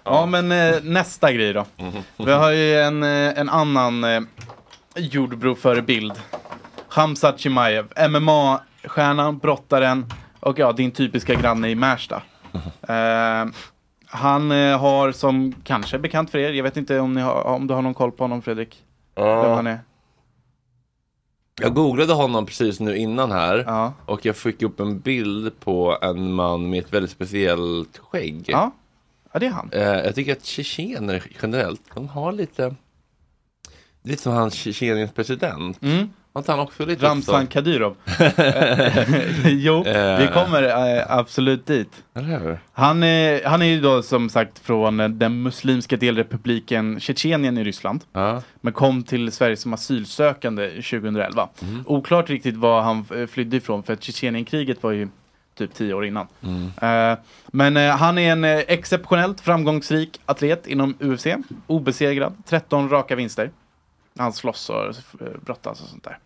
Ja, 0.04 0.26
men 0.26 0.52
eh, 0.52 0.74
nästa 0.82 1.32
grej 1.32 1.52
då. 1.52 1.64
Vi 2.16 2.32
har 2.32 2.50
ju 2.50 2.76
en, 2.80 3.02
eh, 3.02 3.38
en 3.38 3.48
annan 3.48 4.04
eh, 4.04 4.20
Jordbro-förebild. 4.96 6.12
Hamza 6.88 7.34
Chimaev, 7.38 7.86
MMA-stjärnan, 8.08 9.38
brottaren 9.38 10.06
och 10.40 10.58
ja, 10.58 10.72
din 10.72 10.90
typiska 10.90 11.34
granne 11.34 11.68
i 11.68 11.74
Märsta. 11.74 12.22
Eh, 12.88 13.46
han 14.06 14.52
eh, 14.52 14.78
har 14.78 15.12
som 15.12 15.54
kanske 15.64 15.96
är 15.96 15.98
bekant 15.98 16.30
för 16.30 16.38
er, 16.38 16.52
jag 16.52 16.62
vet 16.62 16.76
inte 16.76 17.00
om, 17.00 17.16
har, 17.16 17.42
om 17.42 17.66
du 17.66 17.74
har 17.74 17.82
någon 17.82 17.94
koll 17.94 18.12
på 18.12 18.24
honom 18.24 18.42
Fredrik? 18.42 18.84
Vem 19.14 19.50
han 19.50 19.66
är? 19.66 19.78
Jag 21.62 21.74
googlade 21.74 22.12
honom 22.12 22.46
precis 22.46 22.80
nu 22.80 22.96
innan 22.96 23.32
här 23.32 23.64
Ja. 23.66 23.92
och 24.06 24.26
jag 24.26 24.36
fick 24.36 24.62
upp 24.62 24.80
en 24.80 25.00
bild 25.00 25.60
på 25.60 25.98
en 26.02 26.32
man 26.32 26.70
med 26.70 26.84
ett 26.84 26.92
väldigt 26.92 27.10
speciellt 27.10 27.98
skägg. 27.98 28.44
Ja, 28.46 28.70
ja 29.32 29.40
det 29.40 29.46
är 29.46 29.50
han. 29.50 29.70
Eh, 29.72 29.82
jag 29.82 30.14
tycker 30.14 30.32
att 30.32 30.44
tjetjener 30.44 31.22
generellt, 31.42 31.82
de 31.94 32.08
har 32.08 32.32
lite, 32.32 32.74
lite 34.02 34.22
som 34.22 34.32
han 34.32 34.50
Tjetjeniens 34.50 35.12
president. 35.12 35.82
Mm. 35.82 36.08
Har 36.32 36.40
inte 36.40 36.52
han 36.52 36.60
också 36.60 36.86
lite 36.86 37.06
Ramzan? 37.06 37.46
Kadyrov. 37.46 37.96
jo, 39.44 39.82
vi 40.18 40.28
kommer 40.32 40.62
eh, 40.62 41.04
absolut 41.08 41.66
dit. 41.66 42.04
Han 42.72 43.02
är, 43.02 43.44
han 43.44 43.62
är 43.62 43.66
ju 43.66 43.80
då 43.80 44.02
som 44.02 44.28
sagt 44.28 44.58
från 44.58 45.00
eh, 45.00 45.08
den 45.08 45.42
muslimska 45.42 45.96
delrepubliken 45.96 47.00
Tjetjenien 47.00 47.58
i 47.58 47.64
Ryssland. 47.64 48.04
Ja. 48.12 48.42
Men 48.60 48.72
kom 48.72 49.02
till 49.02 49.32
Sverige 49.32 49.56
som 49.56 49.72
asylsökande 49.72 50.70
2011. 50.70 51.48
Oklart 51.86 52.30
riktigt 52.30 52.56
var 52.56 52.82
han 52.82 53.04
eh, 53.16 53.26
flydde 53.26 53.56
ifrån 53.56 53.82
för 53.82 53.92
att 53.92 54.02
Tjetjenienkriget 54.02 54.82
var 54.82 54.92
ju 54.92 55.08
typ 55.58 55.74
tio 55.74 55.94
år 55.94 56.04
innan. 56.06 56.26
Eh, 56.82 57.18
men 57.46 57.76
eh, 57.76 57.96
han 57.96 58.18
är 58.18 58.32
en 58.32 58.44
eh, 58.44 58.58
exceptionellt 58.58 59.40
framgångsrik 59.40 60.20
atlet 60.26 60.66
inom 60.66 60.94
UFC. 61.00 61.26
Obesegrad, 61.66 62.32
13 62.46 62.88
raka 62.88 63.16
vinster. 63.16 63.50
Han 64.18 64.32
slåss 64.32 64.70
och 64.70 64.94
brottas 65.44 65.82
och 65.82 65.88
sånt 65.88 66.04
där. 66.04 66.18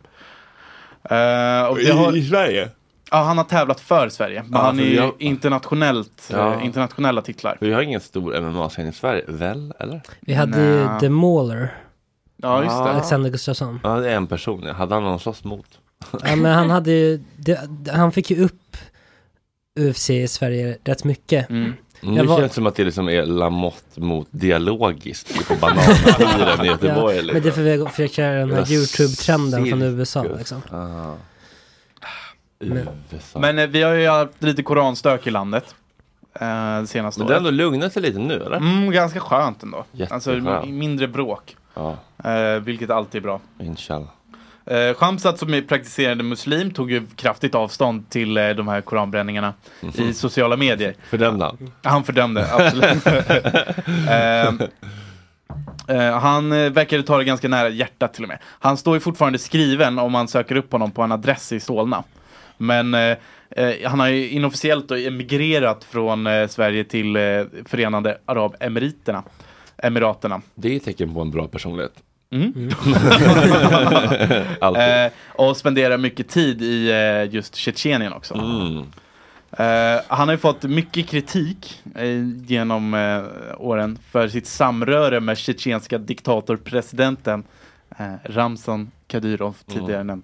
Eh, 1.03 1.67
och 1.69 1.76
det 1.79 1.93
har, 1.93 2.17
I 2.17 2.29
Sverige? 2.29 2.69
ja, 3.11 3.17
han 3.23 3.38
har 3.38 3.45
tävlat 3.45 3.81
för 3.81 4.09
Sverige, 4.09 4.43
men 4.43 4.53
Ja, 4.53 4.59
han 4.67 4.81
är 4.81 5.00
har- 5.00 5.14
internationellt, 5.19 6.29
Ja. 6.33 6.55
eh, 6.55 6.64
internationella 6.67 7.23
titlar. 7.23 7.57
Vi 7.61 7.73
har 7.73 7.83
ingen 7.83 8.00
stor 8.00 8.41
MMA-scen 8.41 8.87
i 8.88 8.93
Sverige, 8.93 9.25
väl? 9.29 9.73
Eller? 9.81 10.00
Vi 10.21 10.35
hade 10.35 10.61
ju. 10.64 11.00
The 11.00 11.09
Mauler, 11.09 11.75
Ja, 12.37 12.62
just 12.64 12.76
det. 12.76 12.91
Alexander 12.91 13.31
Gustafsson. 13.31 13.81
Ja, 13.83 13.97
det 13.97 14.11
är 14.11 14.17
en 14.17 14.26
person. 14.26 14.67
Hade 14.67 14.95
han 14.95 15.05
någon 15.05 15.21
slåss 15.21 15.45
mot? 15.45 15.67
Ja 16.25 16.37
men 16.37 16.55
han 16.55 16.71
hade 16.71 16.91
ju, 16.91 17.21
det, 17.37 17.61
han 17.93 18.12
fick 18.12 18.31
ju 18.31 18.45
upp 18.45 18.76
UFC 19.81 20.11
i 20.11 20.29
Sverige 20.29 20.79
rätt 20.85 21.05
mycket. 21.05 21.50
Mm. 21.50 21.73
Nu 22.06 22.16
Jag 22.16 22.25
var- 22.25 22.37
känns 22.38 22.50
det 22.50 22.54
som 22.54 22.66
att 22.66 22.75
det 22.75 22.84
liksom 22.84 23.08
är 23.08 23.26
Lamotte 23.26 24.00
mot 24.00 24.28
dialogiskt 24.30 25.49
på 25.49 25.54
bananfyren 25.54 26.64
i 26.64 26.66
Göteborg. 26.68 27.16
Ja, 27.16 27.23
liksom. 27.23 27.32
men 27.34 27.42
det 27.42 27.49
är 27.49 27.52
för 27.52 27.62
vi 27.62 27.76
har 27.80 27.88
försökt 27.88 28.14
köra 28.14 28.34
den 28.38 28.52
här 28.52 28.73
YouTube-trenden 28.73 29.66
från. 29.70 29.82
USA 29.82 30.23
liksom. 30.38 30.62
Ah. 30.70 31.14
Men- 32.58 32.88
USA. 33.12 33.38
Men 33.38 33.58
eh, 33.58 33.66
vi 33.66 33.82
har 33.82 33.92
ju 33.92 34.08
haft 34.08 34.42
lite 34.42 34.62
koranstök 34.62 35.26
i 35.26 35.30
landet. 35.30 35.75
Eh, 36.40 36.80
det 36.80 36.87
senaste 36.87 37.20
Men 37.20 37.26
det 37.28 37.34
har 37.34 37.38
ändå 37.38 37.50
lugnat 37.50 37.92
sig 37.92 38.02
lite 38.02 38.18
nu 38.18 38.34
eller? 38.34 38.56
Mm, 38.56 38.90
ganska 38.90 39.20
skönt 39.20 39.62
ändå. 39.62 39.84
Jätteskönt. 39.92 40.46
Alltså 40.49 40.66
mindre 40.70 41.08
bråk. 41.08 41.56
Ja, 41.75 41.96
Eh, 42.25 42.61
vilket 42.61 42.90
alltid 42.90 43.18
är 43.18 43.23
bra. 43.23 43.40
inshallah. 43.61 44.08
Eh, 44.66 44.94
Shamsat 44.94 45.38
som 45.38 45.54
är 45.54 45.62
praktiserande 45.62 46.25
muslim 46.25 46.71
tog 46.71 46.90
ju 46.90 47.02
kraftigt 47.16 47.54
avstånd 47.54 48.11
till 48.11 48.37
eh, 48.37 48.49
de 48.49 48.68
här 48.68 48.80
koranbränningarna 48.80 49.54
i 49.94 50.12
sociala 50.14 50.56
medier. 50.56 50.94
Fördömde 51.11 51.44
han? 51.44 51.71
Han 51.83 52.04
fördömde, 52.04 52.52
absolut. 52.52 53.06
eh, 54.09 54.49
eh, 55.97 56.18
han 56.18 56.52
eh, 56.52 56.71
verkade 56.71 57.02
ta 57.02 57.18
det 57.18 57.25
ganska 57.25 57.49
nära 57.49 57.68
hjärtat 57.68 58.14
till 58.14 58.23
och 58.25 58.28
med. 58.28 58.38
Han 58.44 58.76
står 58.76 58.97
ju 58.97 59.00
fortfarande 59.00 59.38
skriven 59.38 59.99
om 59.99 60.12
man 60.12 60.28
söker 60.28 60.56
upp 60.56 60.73
honom 60.73 60.90
på 60.90 61.02
en 61.02 61.12
adress 61.12 61.52
i 61.52 61.61
Solna. 61.61 62.04
Men 62.56 62.94
eh, 62.94 63.16
han 63.85 64.00
har 64.00 64.09
ju 64.09 64.28
inofficiellt 64.28 64.90
emigrerat 64.90 65.85
från 65.85 66.28
Sverige 66.49 66.85
till 66.85 67.16
Förenade 67.64 68.18
Arabemiriterna. 68.25 69.23
Emiraterna. 69.76 70.42
Det 70.54 70.73
är 70.73 70.76
ett 70.76 70.85
tecken 70.85 71.14
på 71.14 71.21
en 71.21 71.30
bra 71.30 71.49
personlighet. 71.49 71.92
Mm. 72.35 72.71
Alltid. 74.61 74.83
Eh, 74.83 75.12
och 75.29 75.57
spenderar 75.57 75.99
mycket 75.99 76.29
tid 76.29 76.62
i 76.62 76.91
eh, 76.91 77.35
just 77.35 77.55
Tjetjenien 77.55 78.12
också. 78.12 78.35
Mm. 78.35 78.85
Eh, 79.59 80.03
han 80.09 80.29
har 80.29 80.35
ju 80.35 80.38
fått 80.38 80.62
mycket 80.62 81.09
kritik 81.09 81.83
eh, 81.95 82.29
genom 82.47 82.95
eh, 82.95 83.23
åren 83.57 83.99
för 84.11 84.29
sitt 84.29 84.47
samröre 84.47 85.21
med 85.21 85.38
tjetjenska 85.38 85.99
diktatorpresidenten 85.99 87.45
eh, 87.99 88.14
Ramzan 88.25 88.91
Kadyrov, 89.07 89.57
tidigare 89.67 90.05
nämnd. 90.05 90.23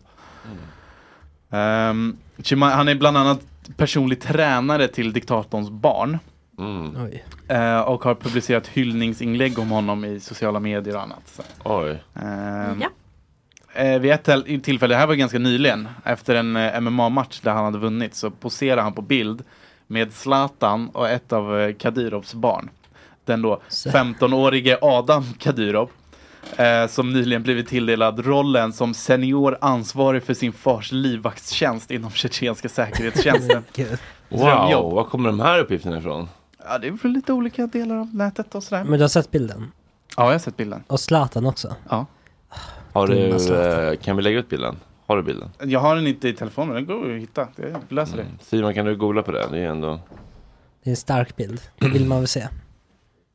Ehm, 1.51 2.17
han 2.61 2.89
är 2.89 2.95
bland 2.95 3.17
annat 3.17 3.41
personlig 3.77 4.21
tränare 4.21 4.89
till 4.89 5.13
diktatorns 5.13 5.71
barn. 5.71 6.19
Mm. 6.61 6.97
Oj. 7.05 7.25
eh, 7.49 7.81
och 7.81 8.05
har 8.05 8.15
publicerat 8.15 8.67
hyllningsinlägg 8.69 9.59
om 9.59 9.71
honom 9.71 10.05
i 10.05 10.21
sociala 10.21 10.61
medier 10.61 10.97
och 10.97 11.03
annat. 11.03 11.23
Så. 11.25 11.43
Oj. 11.65 12.03
Ehm, 12.15 12.81
Ja. 12.81 12.89
Eh, 13.75 13.99
vid 13.99 14.13
ett 14.13 14.25
tillfälle, 14.65 14.95
det 14.95 14.99
här 14.99 15.07
var 15.07 15.15
ganska 15.15 15.39
nyligen, 15.39 15.89
efter 16.05 16.35
en 16.35 16.57
eh, 16.57 16.81
MMA-match 16.81 17.41
där 17.43 17.51
han 17.53 17.65
hade 17.65 17.79
vunnit 17.79 18.15
så 18.15 18.31
poserar 18.31 18.83
han 18.83 18.93
på 18.93 19.03
bild 19.03 19.43
med 19.87 20.13
Zlatan 20.13 20.89
och 20.89 21.09
ett 21.09 21.33
av 21.33 21.61
eh, 21.61 21.75
Kadyrovs 21.75 22.35
barn. 22.35 22.71
Den 23.25 23.43
då 23.43 23.61
Så. 23.69 23.91
15-årige 23.91 24.79
Adam 24.83 25.25
Kadyrov. 25.39 25.91
Eh, 26.57 26.87
som 26.87 27.13
nyligen 27.13 27.43
blivit 27.43 27.69
tilldelad 27.69 28.27
rollen 28.27 28.73
som 28.73 28.95
senior 28.95 29.59
ansvarig 29.61 30.23
för 30.23 30.35
sin 30.35 30.53
fars 30.53 30.93
livvaktstjänst 30.93 31.91
inom 31.91 32.11
tjetjenska 32.11 32.69
säkerhetstjänsten. 32.79 33.65
Wow, 34.29 34.95
var 34.95 35.05
kommer 35.05 35.29
de 35.29 35.41
här 35.41 35.59
uppgifterna 35.59 35.99
ifrån? 35.99 36.29
Ja, 36.71 36.79
det 36.79 36.89
är 36.89 36.93
från 36.97 37.13
lite 37.13 37.33
olika 37.33 37.67
delar 37.67 37.97
av 37.97 38.15
nätet 38.15 38.55
och 38.55 38.63
sådär. 38.63 38.85
Men 38.85 38.99
du 38.99 39.05
har 39.05 39.09
sett 39.09 39.31
bilden? 39.31 39.73
Ja, 40.17 40.25
jag 40.25 40.33
har 40.33 40.39
sett 40.39 40.57
bilden. 40.57 40.83
Och 40.87 41.01
Zlatan 41.01 41.47
också? 41.47 41.77
Ja. 41.89 42.07
Har 42.93 43.07
du, 43.07 43.39
Zlatan. 43.39 43.89
eh, 43.89 43.97
kan 43.97 44.17
vi 44.17 44.23
lägga 44.23 44.39
ut 44.39 44.49
bilden? 44.49 44.77
Har 45.07 45.17
du 45.17 45.23
bilden? 45.23 45.49
Jag 45.65 45.81
har 45.81 45.97
den 45.97 46.07
inte 46.07 46.29
i 46.29 46.33
telefonen, 46.33 46.75
den 46.75 46.87
går 46.87 47.15
att 47.15 47.21
hitta. 47.23 47.49
Det- 47.57 47.69
Jag 47.69 47.81
löser 47.89 48.17
det. 48.17 48.23
Mm. 48.23 48.35
Simon, 48.41 48.75
kan 48.75 48.87
du 48.87 48.97
googla 48.97 49.23
på 49.23 49.33
det? 49.33 49.47
Det 49.51 49.59
är 49.59 49.67
ändå... 49.69 50.01
Det 50.83 50.91
är 50.91 50.93
en 50.93 50.97
stark 50.97 51.37
bild. 51.37 51.61
Det 51.79 51.89
vill 51.89 52.07
man 52.07 52.19
väl 52.19 52.29
se. 52.29 52.49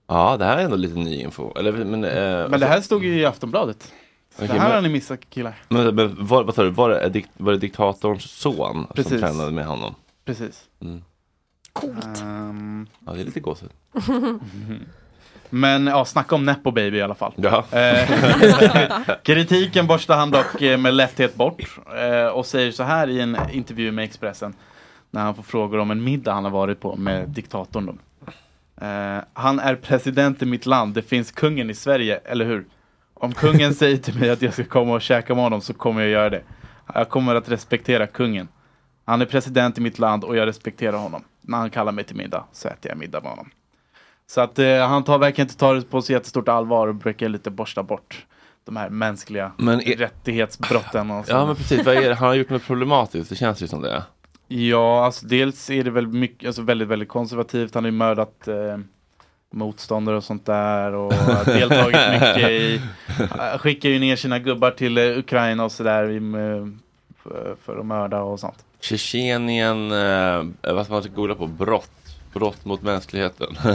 Ja, 0.07 0.37
det 0.37 0.45
här 0.45 0.57
är 0.57 0.63
ändå 0.63 0.75
lite 0.77 0.95
ny 0.99 1.15
info. 1.21 1.53
Eller, 1.57 1.71
men, 1.71 2.03
eh, 2.03 2.49
Men 2.49 2.59
det 2.59 2.65
här 2.65 2.81
stod 2.81 3.03
ju 3.03 3.19
i 3.19 3.25
Aftonbladet. 3.25 3.93
Okej, 4.35 4.47
det 4.47 4.53
här 4.53 4.67
har 4.67 4.73
men- 4.73 4.83
ni 4.83 4.89
missat 4.89 5.19
killar. 5.29 5.55
Men, 5.69 5.95
men 5.95 6.25
var, 6.27 6.43
vad 6.43 6.55
sa 6.55 6.63
du, 6.63 6.69
var 6.69 6.89
det, 6.89 7.09
dik, 7.09 7.25
var 7.37 7.51
det 7.51 7.57
diktatorns 7.57 8.23
son 8.31 8.87
Precis. 8.95 9.11
som 9.11 9.19
tränade 9.21 9.51
med 9.51 9.65
honom? 9.65 9.95
Precis. 10.25 10.63
Mm. 10.81 11.01
Coolt. 11.75 12.21
Ehm, 12.21 12.87
Ja, 13.05 13.13
det 13.13 13.21
är 13.21 13.25
lite 13.25 13.39
gåshud. 13.39 13.69
men 15.49 15.87
ja, 15.87 16.05
snacka 16.05 16.35
om 16.35 16.45
Nepo 16.45 16.71
baby 16.71 16.97
i 16.97 17.01
alla 17.01 17.15
fall. 17.15 17.33
Ja. 17.35 17.65
Eh, 17.71 18.09
Kritiken 19.23 19.87
borstar 19.87 20.17
han 20.17 20.31
dock 20.31 20.61
eh, 20.61 20.77
med 20.77 20.93
lätthet 20.93 21.35
bort 21.35 21.61
eh, 21.97 22.27
och 22.27 22.45
säger 22.45 22.71
så 22.71 22.83
här 22.83 23.07
i 23.07 23.21
en 23.21 23.37
intervju 23.51 23.91
med 23.91 24.05
Expressen 24.05 24.53
när 25.11 25.21
han 25.21 25.35
får 25.35 25.43
frågor 25.43 25.79
om 25.79 25.91
en 25.91 26.03
middag 26.03 26.33
han 26.33 26.43
har 26.43 26.51
varit 26.51 26.79
på 26.79 26.95
med 26.95 27.29
diktatorn. 27.29 27.85
Då. 27.85 27.95
Han 29.33 29.59
är 29.59 29.75
president 29.75 30.41
i 30.41 30.45
mitt 30.45 30.65
land, 30.65 30.93
det 30.93 31.01
finns 31.01 31.31
kungen 31.31 31.69
i 31.69 31.73
Sverige, 31.73 32.17
eller 32.25 32.45
hur? 32.45 32.65
Om 33.13 33.33
kungen 33.33 33.73
säger 33.81 33.97
till 33.97 34.19
mig 34.19 34.29
att 34.29 34.41
jag 34.41 34.53
ska 34.53 34.63
komma 34.65 34.93
och 34.93 35.01
käka 35.01 35.35
med 35.35 35.43
honom 35.43 35.61
så 35.61 35.73
kommer 35.73 36.01
jag 36.01 36.09
göra 36.09 36.29
det. 36.29 36.41
Jag 36.93 37.09
kommer 37.09 37.35
att 37.35 37.49
respektera 37.49 38.07
kungen. 38.07 38.47
Han 39.05 39.21
är 39.21 39.25
president 39.25 39.77
i 39.77 39.81
mitt 39.81 39.99
land 39.99 40.23
och 40.23 40.37
jag 40.37 40.45
respekterar 40.47 40.97
honom. 40.97 41.23
När 41.47 41.57
han 41.57 41.69
kallar 41.69 41.91
mig 41.91 42.03
till 42.03 42.15
middag 42.15 42.43
så 42.51 42.67
äter 42.67 42.91
jag 42.91 42.97
middag 42.97 43.21
med 43.21 43.29
honom. 43.29 43.49
Så 44.27 44.41
att 44.41 44.59
eh, 44.59 44.87
han 44.87 45.03
tar 45.03 45.17
verkligen 45.17 45.45
inte 45.45 45.57
ta 45.59 45.73
det 45.73 45.81
på 45.81 46.01
så 46.01 46.11
jättestort 46.11 46.47
allvar 46.47 46.87
och 46.87 46.95
brukar 46.95 47.29
lite 47.29 47.49
borsta 47.51 47.83
bort 47.83 48.25
de 48.63 48.75
här 48.75 48.89
mänskliga 48.89 49.51
Men 49.57 49.81
är- 49.81 49.97
rättighetsbrotten. 49.97 51.11
Och 51.11 51.17
ja, 51.17 51.23
sånt. 51.23 51.47
men 51.47 51.55
precis. 51.55 51.85
Vad 51.85 51.95
är 51.95 52.09
det? 52.09 52.15
Han 52.15 52.27
har 52.27 52.35
gjort 52.35 52.49
något 52.49 52.63
problematiskt, 52.63 53.29
det 53.29 53.35
känns 53.35 53.61
ju 53.63 53.67
som 53.67 53.81
det. 53.81 54.03
Ja, 54.47 55.05
alltså 55.05 55.25
dels 55.27 55.69
är 55.69 55.83
det 55.83 55.91
väl 55.91 56.07
mycket, 56.07 56.47
alltså 56.47 56.61
väldigt, 56.61 56.87
väldigt 56.87 57.09
konservativt. 57.09 57.73
Han 57.75 57.83
har 57.83 57.91
ju 57.91 57.97
mördat 57.97 58.47
eh, 58.47 58.77
motståndare 59.53 60.15
och 60.17 60.23
sånt 60.23 60.45
där 60.45 60.93
och 60.93 61.13
deltagit 61.45 62.11
mycket 62.11 62.49
i, 62.49 62.81
eh, 63.19 63.57
skickar 63.57 63.89
ju 63.89 63.99
ner 63.99 64.15
sina 64.15 64.39
gubbar 64.39 64.71
till 64.71 64.97
eh, 64.97 65.03
Ukraina 65.17 65.63
och 65.63 65.71
sådär 65.71 66.09
eh, 66.09 66.67
för 67.65 67.79
att 67.79 67.85
mörda 67.85 68.21
och 68.21 68.39
sånt. 68.39 68.65
Tjetjenien, 68.85 69.91
eh, 69.91 70.73
vad 70.73 70.85
ska 70.85 70.93
man 70.93 71.03
googla 71.15 71.35
på? 71.35 71.47
Brott. 71.47 71.91
Brott 72.33 72.65
mot 72.65 72.81
mänskligheten. 72.81 73.47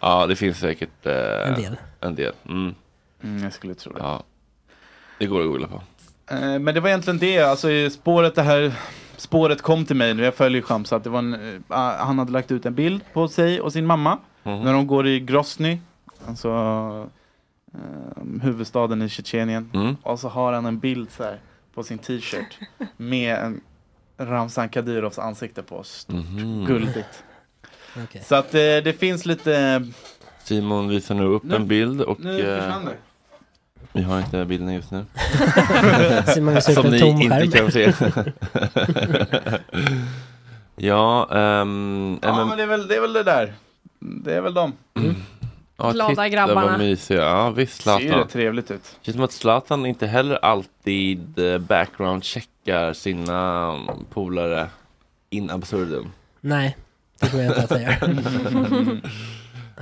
ja, 0.00 0.26
det 0.26 0.36
finns 0.36 0.58
säkert 0.58 1.06
eh, 1.06 1.48
En 1.48 1.54
del. 1.54 1.76
En 2.00 2.14
del. 2.14 2.32
Mm. 2.48 2.74
Mm, 3.22 3.42
jag 3.44 3.52
skulle 3.52 3.74
tro 3.74 3.92
det. 3.92 3.98
Ja. 3.98 4.22
Det 5.18 5.26
går 5.26 5.40
att 5.40 5.46
googla 5.46 5.66
på. 5.66 5.82
Eh, 6.34 6.58
Men 6.58 6.74
det 6.74 6.80
var 6.80 6.88
egentligen 6.88 7.18
det, 7.18 7.38
alltså 7.38 7.70
i 7.70 7.90
spåret 7.90 8.34
det 8.34 8.42
här 8.42 8.72
Spåret 9.16 9.62
kom 9.62 9.84
till 9.84 9.96
mig 9.96 10.14
nu, 10.14 10.24
jag 10.24 10.34
följer 10.34 10.62
Shamsa 10.62 10.96
att 10.96 11.04
det 11.04 11.10
var 11.10 11.18
en, 11.18 11.34
eh, 11.34 11.60
han 11.98 12.18
hade 12.18 12.32
lagt 12.32 12.50
ut 12.52 12.66
en 12.66 12.74
bild 12.74 13.00
på 13.12 13.28
sig 13.28 13.60
och 13.60 13.72
sin 13.72 13.86
mamma 13.86 14.18
Mhm. 14.42 14.60
När 14.64 14.72
de 14.72 14.86
går 14.86 15.06
i 15.06 15.20
Grozny 15.20 15.78
Alltså 16.28 16.48
eh, 17.74 18.24
Huvudstaden 18.42 19.02
i 19.02 19.08
Tjetjenien 19.08 19.70
Mm. 19.74 19.96
Och 20.02 20.20
så 20.20 20.28
har 20.28 20.52
han 20.52 20.66
en 20.66 20.78
bild 20.78 21.10
så 21.10 21.22
här 21.24 21.38
På 21.74 21.82
sin 21.82 21.98
t-shirt 21.98 22.58
Med 22.96 23.34
en 23.36 23.60
Ramzan 24.18 24.68
Kadyrovs 24.68 25.18
ansikte 25.18 25.62
på 25.62 25.82
Stort, 25.82 26.14
Mhm. 26.16 26.64
guldigt 26.66 27.24
Okej. 28.04 28.22
Så 28.24 28.34
att 28.34 28.54
eh, 28.54 28.58
det 28.60 28.98
finns 28.98 29.26
lite 29.26 29.82
Simon 30.44 30.88
visar 30.88 31.14
nu 31.14 31.24
upp 31.24 31.42
Nu- 31.42 31.56
en 31.56 31.66
bild 31.68 32.00
och 32.00 32.20
Nu 32.20 32.40
eh, 32.40 32.80
det 32.84 32.96
vi 33.92 34.02
har 34.02 34.18
inte 34.18 34.44
bilden 34.44 34.74
just 34.74 34.90
nu. 34.90 35.04
Simon 36.34 36.62
Som 36.62 36.86
ni 36.86 36.98
inte 37.24 37.46
kan 37.58 37.72
se. 37.72 37.92
ja, 40.76 41.28
ehm, 41.30 42.18
Ja 42.22 42.36
men- 42.36 42.48
men 42.48 42.56
det 42.56 42.62
är, 42.62 42.66
väl, 42.66 42.88
det 42.88 42.96
är 42.96 43.00
väl 43.00 43.12
det 43.12 43.22
där 43.22 43.52
Det 44.00 44.34
är 44.34 44.40
väl 44.40 44.54
dem 44.54 44.72
ja, 45.82 45.92
Glada 45.92 46.10
titta 46.10 46.28
grabbarna. 46.28 46.66
vad 46.66 46.78
mysiga. 46.78 47.20
Ja, 47.22 47.50
visst 47.50 47.82
Ser 47.82 47.98
ju 47.98 47.98
Zlatan. 48.06 48.22
rätt 48.22 48.32
trevligt 48.32 48.70
ut 48.70 48.96
Känns 49.02 49.14
som 49.14 49.24
att 49.24 49.32
Zlatan 49.32 49.86
inte 49.86 50.06
heller 50.06 50.36
alltid 50.44 51.38
eh, 51.38 51.58
background-checkar 51.58 52.92
sina 52.92 53.70
mm, 53.72 54.04
polare 54.12 54.68
in 55.30 55.50
absurdum. 55.50 56.12
Nej, 56.40 56.76
det 57.20 57.26
tror 57.26 57.42
jag 57.42 57.50
inte 57.50 57.62
att 57.64 57.70
han 57.70 57.82
gör. 57.82 57.90
Han 57.92 59.02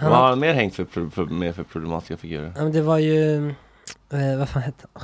Vad 0.11 0.19
har 0.19 0.29
han 0.29 0.39
mer 0.41 0.55
hängt 0.55 0.75
för, 0.75 1.11
för, 1.11 1.25
med 1.25 1.55
för 1.55 1.63
problematiska 1.63 2.17
figurer? 2.17 2.53
ja, 2.57 2.63
men 2.63 2.73
det 2.73 2.83
var 2.83 2.99
ju, 2.99 3.49
eh, 4.13 4.39
vad 4.39 4.49
fan 4.49 4.63
hette 4.63 4.87
han? 4.93 5.03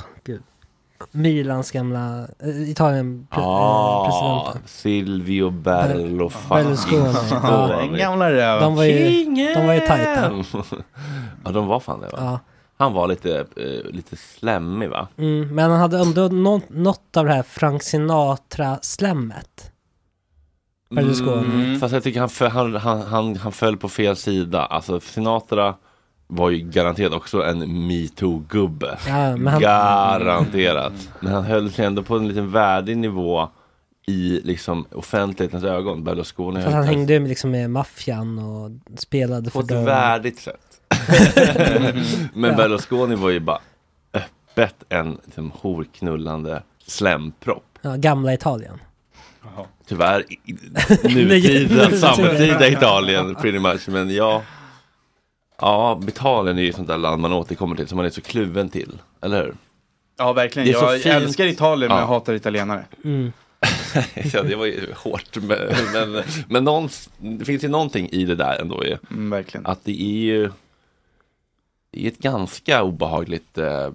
Milans 1.11 1.71
gamla, 1.71 2.27
eh, 2.39 2.71
Italien 2.71 3.27
pre, 3.31 3.43
Ah, 3.45 4.05
eh, 4.07 4.11
presidenten. 4.11 4.69
Silvio 4.69 5.51
Berlusconi. 5.51 6.63
Berlusconi. 6.63 7.13
Ja, 7.43 7.67
den 7.81 7.97
gamla 7.97 8.31
röven 8.31 8.63
De 8.63 8.77
var 8.77 8.85
ju, 8.85 9.25
de 9.55 9.67
var 9.67 9.75
ju 9.75 9.81
tajta. 9.81 10.31
ja, 11.45 11.51
de 11.51 11.67
var 11.67 11.81
fan 11.81 12.01
det 12.01 12.07
va? 12.07 12.19
Ja. 12.21 12.39
Han 12.77 12.93
var 12.93 13.09
lite, 13.09 13.39
eh, 13.57 13.91
lite 13.93 14.17
slemmig 14.17 14.89
va? 14.91 15.09
Mm, 15.19 15.55
men 15.55 15.71
han 15.71 15.81
hade 15.81 15.99
ändå 15.99 16.29
nå- 16.29 16.61
något 16.69 17.17
av 17.17 17.25
det 17.27 17.33
här 17.35 17.43
Frank 17.43 17.83
Sinatra-slemmet. 17.83 19.71
Berlusconi. 20.91 21.45
Mm, 21.65 21.81
fast 21.81 21.95
jag 21.95 22.03
tycker 22.03 22.21
han, 22.21 22.29
föll- 22.29 22.49
han, 22.51 22.75
han, 22.77 23.03
han, 23.03 23.37
han 23.37 23.53
föll 23.53 23.77
på 23.77 23.89
fel 23.89 24.17
sida. 24.17 24.65
Alltså 24.67 25.01
Sinatra 25.01 25.75
var 26.35 26.51
ju 26.51 26.59
garanterat 26.59 27.12
också 27.12 27.42
en 27.44 27.88
metoo-gubbe. 27.88 28.99
Ja, 29.07 29.12
han- 29.12 29.61
Garanterat. 29.61 30.92
Men 31.20 31.33
han 31.33 31.44
höll 31.44 31.73
sig 31.73 31.85
ändå 31.87 32.03
på 32.03 32.16
en 32.16 32.29
liten 32.29 32.51
värdig 32.51 32.97
nivå 32.97 33.49
i 34.07 34.40
liksom 34.44 34.87
offentlighetens 34.92 35.64
ögon, 35.64 36.05
Berlusconi. 36.05 36.62
För 36.62 36.70
han 36.70 36.85
hängde 36.85 37.12
ju 37.12 37.27
liksom 37.29 37.51
med 37.51 37.70
maffian 37.70 38.38
och 38.38 38.70
spelade 38.99 39.44
På 39.44 39.51
för 39.51 39.61
ett 39.61 39.68
dem. 39.68 39.85
värdigt 39.85 40.38
sätt. 40.40 40.61
Men 42.35 42.51
Ja. 42.51 42.57
Berlusconi 42.57 43.14
var 43.14 43.31
ju 43.31 43.40
bara 43.40 43.59
öppet 44.14 44.75
en 44.88 45.18
liksom, 45.25 45.51
horknullande 45.61 46.62
slempropp. 46.87 47.64
Ja, 47.83 47.97
gamla 47.97 48.35
Italien. 48.35 48.79
Tyvärr 49.88 50.25
nutida, 51.14 51.88
nu- 51.88 51.97
samtida 51.99 52.68
Italien 52.68 53.35
pretty 53.35 53.59
much. 53.59 53.88
Men 53.88 54.11
ja, 54.14 54.42
ja, 55.61 56.01
Italien 56.09 56.59
är 56.59 56.62
ju 56.62 56.73
sånt 56.73 56.88
där 56.88 56.99
land 56.99 57.23
man 57.23 57.33
återkommer 57.33 57.77
till 57.77 57.88
som 57.88 57.97
man 57.97 58.07
är 58.07 58.11
så 58.11 58.21
kluven 58.21 58.69
till. 58.69 58.99
Eller 59.23 59.43
hur? 59.45 59.55
Ja, 60.19 60.33
verkligen. 60.33 60.69
Det 60.69 60.75
är 60.75 60.79
så 60.81 60.85
Jag 60.85 61.01
fint. 61.03 61.14
älskar 61.14 61.45
Italien 61.47 61.88
men 61.88 61.97
Ja. 61.97 62.03
jag 62.03 62.07
hatar 62.09 62.35
italienare. 62.35 62.85
Mm. 63.05 63.33
ja, 64.33 64.43
det 64.43 64.57
var 64.57 64.67
ju 64.67 64.93
hårt. 64.97 65.37
Men, 65.37 65.59
men, 65.93 66.23
men 66.49 66.64
någons, 66.64 67.09
det 67.19 67.45
finns 67.45 67.64
ju 67.64 67.69
någonting 67.69 68.09
i 68.12 68.25
det 68.25 68.35
där 68.35 68.61
ändå 68.61 68.85
ju. 68.85 68.97
Mm, 69.11 69.31
verkligen. 69.31 69.67
Att 69.67 69.85
det 69.85 70.03
är 70.03 70.19
ju 70.25 70.51
det 71.95 72.05
är 72.05 72.09
ett 72.09 72.19
ganska 72.19 72.83
obehagligt 72.83 73.59
eh, 73.59 73.89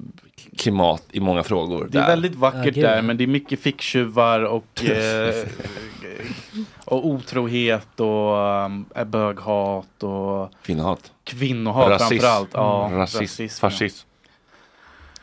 klimat 0.57 1.03
i 1.11 1.19
många 1.19 1.43
frågor. 1.43 1.87
Det 1.91 1.97
är 1.97 2.01
där. 2.01 2.07
väldigt 2.07 2.35
vackert 2.35 2.75
gud. 2.75 2.83
där 2.83 3.01
men 3.01 3.17
det 3.17 3.23
är 3.23 3.27
mycket 3.27 3.59
ficktjuvar 3.59 4.43
och, 4.43 4.83
eh, 4.85 5.47
och 6.85 7.05
otrohet 7.07 7.99
och 7.99 8.35
um, 8.65 8.85
böghat 9.05 10.03
och 10.03 10.51
Kvinnohat. 10.63 11.11
kvinnohat 11.23 11.89
Rasism. 11.89 12.09
framförallt. 12.09 12.49
Ja, 12.53 12.89
Rasism, 12.93 13.21
rasism, 13.21 13.43
ja. 13.43 13.69
fascism. 13.69 14.07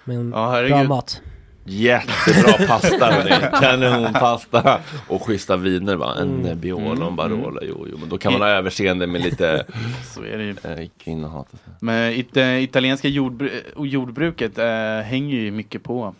Men 0.05 0.31
Ja, 0.35 0.63
bra 0.69 0.85
mat. 0.85 1.21
Jättebra 1.67 2.67
pasta 2.67 3.07
hörni. 3.13 3.47
Kanonpasta. 3.61 4.81
Och 5.09 5.23
schyssta 5.23 5.57
viner 5.57 5.97
va. 5.97 6.15
En 6.21 6.29
Mm. 6.29 6.43
Nebbiolo 6.43 7.03
och 7.03 7.11
en 7.11 7.17
Barolo. 7.17 7.61
Jo, 7.63 7.87
jo, 7.91 7.97
men 8.01 8.09
då 8.09 8.19
kan 8.19 8.33
man 8.33 8.43
ha 8.43 8.49
överseende 8.49 9.07
med 9.07 9.21
lite 9.23 9.67
Så 10.15 10.23
är 10.23 10.39
det 10.39 10.45
ju. 10.45 10.51
eh, 10.83 10.89
kvinnohat. 11.05 11.49
Men 11.81 12.13
it, 12.13 12.29
det 12.35 12.61
italienska 12.61 13.09
jordbru 13.09 13.51
jordbruket 13.79 14.59
eh, 14.59 14.67
hänger 15.05 15.37
ju 15.37 15.51
mycket 15.51 15.83
på 15.83 16.15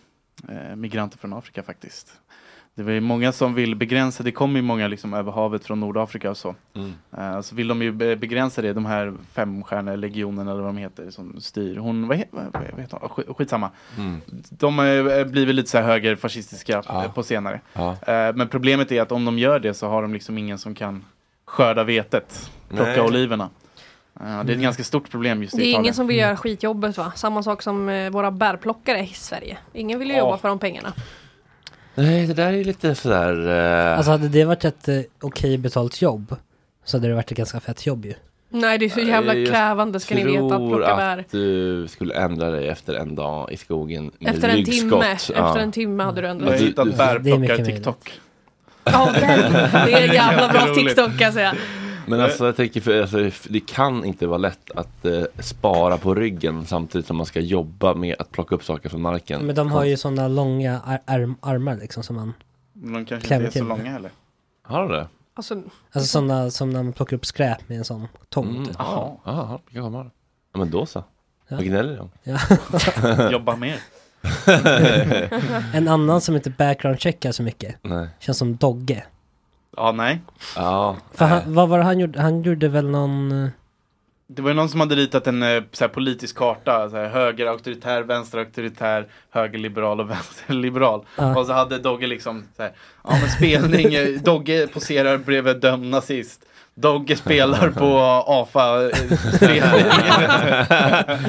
eh, 0.49 0.77
migranter 0.77 1.19
från 1.19 1.33
Afrika 1.33 1.63
faktiskt. 1.63 2.09
Det 2.79 2.83
var 2.83 2.93
ju 2.93 3.01
många 3.01 3.33
som 3.33 3.55
vill 3.55 3.75
begränsa, 3.77 4.23
det 4.23 4.33
kommer 4.33 4.57
ju 4.57 4.63
många 4.63 4.89
liksom 4.89 5.15
över 5.15 5.33
havet 5.33 5.65
från 5.65 5.81
Nordafrika 5.81 6.31
och 6.31 6.37
så. 6.37 6.55
Mm. 6.75 6.93
Eh, 7.19 7.41
så 7.41 7.55
vill 7.55 7.69
de 7.69 7.83
ju 7.83 7.93
be- 7.93 8.17
begränsa 8.17 8.63
det, 8.63 8.73
de 8.73 8.87
här 8.87 9.15
femstjärnelegionerna 9.33 10.51
eller 10.53 10.63
vad 10.63 10.69
de 10.69 10.77
heter 10.79 11.11
som 11.11 11.41
styr. 11.41 11.77
Hon, 11.77 12.09
vad, 12.09 12.17
he, 12.17 12.25
vad, 12.31 12.45
vad 12.53 12.81
heter 12.81 12.99
hon? 13.01 13.09
Skit- 13.09 13.37
Skitsamma. 13.37 13.71
Mm. 13.99 14.21
De 14.51 14.79
har 14.79 15.25
blivit 15.25 15.55
lite 15.55 15.71
så 15.71 15.79
här 15.79 15.85
högerfascistiska 15.85 16.83
Ja. 16.89 17.05
eh, 17.05 17.13
på 17.13 17.23
senare. 17.23 17.61
Ja. 17.73 17.91
Eh, 17.93 18.35
men 18.35 18.49
problemet 18.49 18.93
är 18.93 19.03
att 19.03 19.13
om 19.13 19.25
de 19.25 19.39
gör 19.39 19.59
det 19.61 19.75
så 19.75 19.89
har 19.89 20.03
de 20.03 20.13
liksom 20.13 20.39
ingen 20.39 20.59
som 20.59 20.75
kan 20.75 21.05
skörda 21.45 21.85
vetet, 21.85 22.51
plocka 22.69 22.85
Nej. 22.85 23.01
oliverna. 23.01 23.51
Eh, 24.21 24.45
det 24.45 24.53
är 24.53 24.57
ett 24.57 24.63
ganska 24.63 24.85
stort 24.85 25.11
problem 25.11 25.43
just 25.43 25.55
i 25.55 25.59
Det 25.59 25.63
är 25.63 25.65
Italien. 25.65 25.85
ingen 25.85 25.95
som 25.95 26.07
vill 26.07 26.17
göra 26.17 26.37
skitjobbet 26.37 26.99
va? 26.99 27.13
Samma 27.17 27.43
sak 27.43 27.63
som 27.63 27.89
eh, 27.89 28.11
våra 28.11 28.31
bärplockare 28.31 29.01
i 29.01 29.07
Sverige. 29.07 29.59
Ingen 29.73 29.99
vill 29.99 30.09
ju 30.09 30.15
Ja. 30.15 30.21
jobba 30.21 30.39
för 30.39 30.49
de 30.49 30.59
pengarna. 30.59 30.93
Nej, 31.97 32.27
det 32.27 32.35
där 32.35 32.53
är 32.53 32.65
lite 32.65 32.95
sådär... 32.95 33.49
Eh, 33.93 33.97
Alltså 33.97 34.11
hade 34.13 34.29
det 34.29 34.45
varit 34.45 34.65
ett 34.65 34.89
eh, 34.89 35.01
okej 35.21 35.59
betalt 35.59 36.03
jobb 36.03 36.37
så 36.85 36.97
hade 36.97 37.09
det 37.09 37.15
varit 37.15 37.31
ett 37.31 37.37
ganska 37.39 37.61
fett 37.61 37.87
jobb 37.87 38.05
ju. 38.07 38.15
Nej 38.49 38.79
det 38.79 38.85
är 38.85 38.89
så 38.91 39.01
jävla 39.01 39.35
jag 39.35 39.49
krävande 39.49 40.01
ska 40.01 40.15
ni 40.15 40.25
veta 40.25 40.45
att 40.45 40.69
plocka 40.71 40.97
bär. 40.97 41.19
att 41.19 41.31
du 41.31 41.87
skulle 41.89 42.15
ändra 42.15 42.51
dig 42.51 42.69
efter 42.69 42.95
en 42.95 43.15
dag 43.15 43.53
i 43.53 43.57
skogen 43.57 44.11
med 44.19 44.35
Efter 44.35 44.49
en 44.49 44.57
ryggskott. 44.57 44.91
timme, 45.03 45.17
Ja. 45.35 45.49
efter 45.49 45.61
en 45.61 45.73
timme 45.73 46.03
hade 46.03 46.21
du 46.21 46.27
Jag 46.27 46.35
har 46.35 46.41
ändrat 46.41 46.59
Du- 46.59 46.65
hittat 46.67 46.85
du- 46.85 46.91
det 46.91 47.31
är 47.31 47.39
mycket 47.39 47.59
bärplockar-TikTok. 47.59 48.13
Ja, 48.85 49.11
det 49.15 49.21
det 49.87 49.93
är 49.93 50.09
en 50.09 50.15
jävla 50.15 50.49
bra. 50.49 50.75
TikTok 50.75 51.09
kan 51.09 51.19
jag 51.25 51.35
säga. 51.35 51.55
Men 52.07 52.21
alltså 52.21 52.47
jag 52.47 52.57
tänker, 52.57 52.81
för, 52.81 53.01
alltså, 53.01 53.31
det 53.49 53.61
kan 53.61 54.05
inte 54.05 54.27
vara 54.27 54.39
lätt 54.39 54.71
att 54.71 55.05
eh, 55.05 55.23
spara 55.41 55.99
på 55.99 56.15
ryggen 56.15 56.67
samtidigt 56.67 57.07
som 57.07 57.17
man 57.17 57.27
ska 57.27 57.41
jobba 57.41 57.95
med 57.95 58.17
att 58.19 58.31
plocka 58.33 58.55
upp 58.55 58.65
saker 58.65 58.89
från 58.89 59.03
marken. 59.03 59.47
Men 59.47 59.55
de 59.57 59.71
har 59.73 59.85
ju 59.85 59.97
sådana 59.97 60.29
långa 60.29 60.81
ar- 60.81 61.03
arm 61.07 61.37
armar 61.41 61.77
liksom 61.77 62.03
som 62.03 62.17
man, 62.17 62.33
De 62.73 63.05
kanske 63.07 63.27
Klämmer 63.29 63.47
inte 63.47 63.59
är 63.59 63.63
så 63.63 63.69
till. 63.75 63.79
långa 63.79 63.91
heller. 63.93 64.11
Har 64.63 64.81
de 64.83 64.91
det? 64.93 65.09
Alltså, 65.35 65.55
alltså 65.93 66.09
sådana 66.09 66.51
som 66.51 66.71
när 66.71 66.83
man 66.83 66.93
plockar 66.93 67.17
upp 67.17 67.27
skräp 67.27 67.69
med 67.69 67.79
en 67.79 67.85
sån 67.85 68.09
tång. 68.29 68.49
Mm. 68.51 68.65
typ. 68.67 68.77
Jaha, 68.79 69.13
jaha, 69.25 69.59
vilka 69.67 69.83
har 69.83 69.91
de? 69.91 70.11
Ja 70.53 70.59
men 70.59 70.71
då 70.71 70.87
så. 70.87 71.05
Ja. 71.49 71.57
Vad 71.57 71.65
gnäller 71.65 71.97
de? 71.97 72.11
Ja. 72.23 72.39
Jobba 73.33 73.57
mer. 73.57 73.79
En 75.75 75.89
annan 75.89 76.21
som 76.21 76.35
inte 76.37 76.51
background-checkar 76.51 77.33
så 77.33 77.43
mycket. 77.43 77.77
Nej. 77.83 78.09
Känns 78.21 78.39
som 78.39 78.57
Dogge. 78.57 79.05
Ja, 79.77 79.93
nej. 79.93 80.21
Ja. 80.57 80.97
För 81.15 81.25
han, 81.25 81.41
vad 81.47 81.69
var 81.69 81.79
det 81.79 81.85
han 81.85 81.99
gjorde? 82.01 82.21
Han 82.23 82.43
gjorde 82.43 82.69
väl 82.69 82.87
någon... 82.91 83.45
eh, 83.45 83.49
Det 84.27 84.43
var 84.43 84.51
ju 84.51 84.55
någon 84.55 84.69
som 84.69 84.81
hade 84.81 84.95
ritat 84.95 85.27
en 85.27 85.43
eh, 85.43 85.63
så 85.73 85.85
här, 85.85 85.89
politisk 85.89 86.37
karta. 86.37 86.91
Så 86.91 86.97
här, 86.97 87.09
höger 87.09 87.47
auktoritär, 87.47 88.03
vänster 88.03 88.39
auktoritär, 88.39 89.07
höger 89.31 89.59
liberal 89.59 90.01
och 90.01 90.11
vänster 90.11 90.55
liberal. 90.55 91.05
Ja. 91.17 91.37
Och 91.39 91.47
så 91.47 91.53
hade 91.53 91.79
Dogge 91.79 92.07
liksom 92.07 92.45
så 92.57 92.63
här, 92.63 92.73
ja 93.05 93.11
men 93.21 93.31
spelning, 93.31 93.95
eh, 93.95 94.09
Dogge 94.25 94.67
poserar 94.67 95.19
bredvid 95.19 95.61
dömd 95.61 95.87
nazist. 95.91 96.41
Dogge 96.75 97.17
spelar 97.17 97.71
på 97.71 97.99
AFA 98.27 98.83
eh, 98.85 99.17
spelning. 99.35 99.87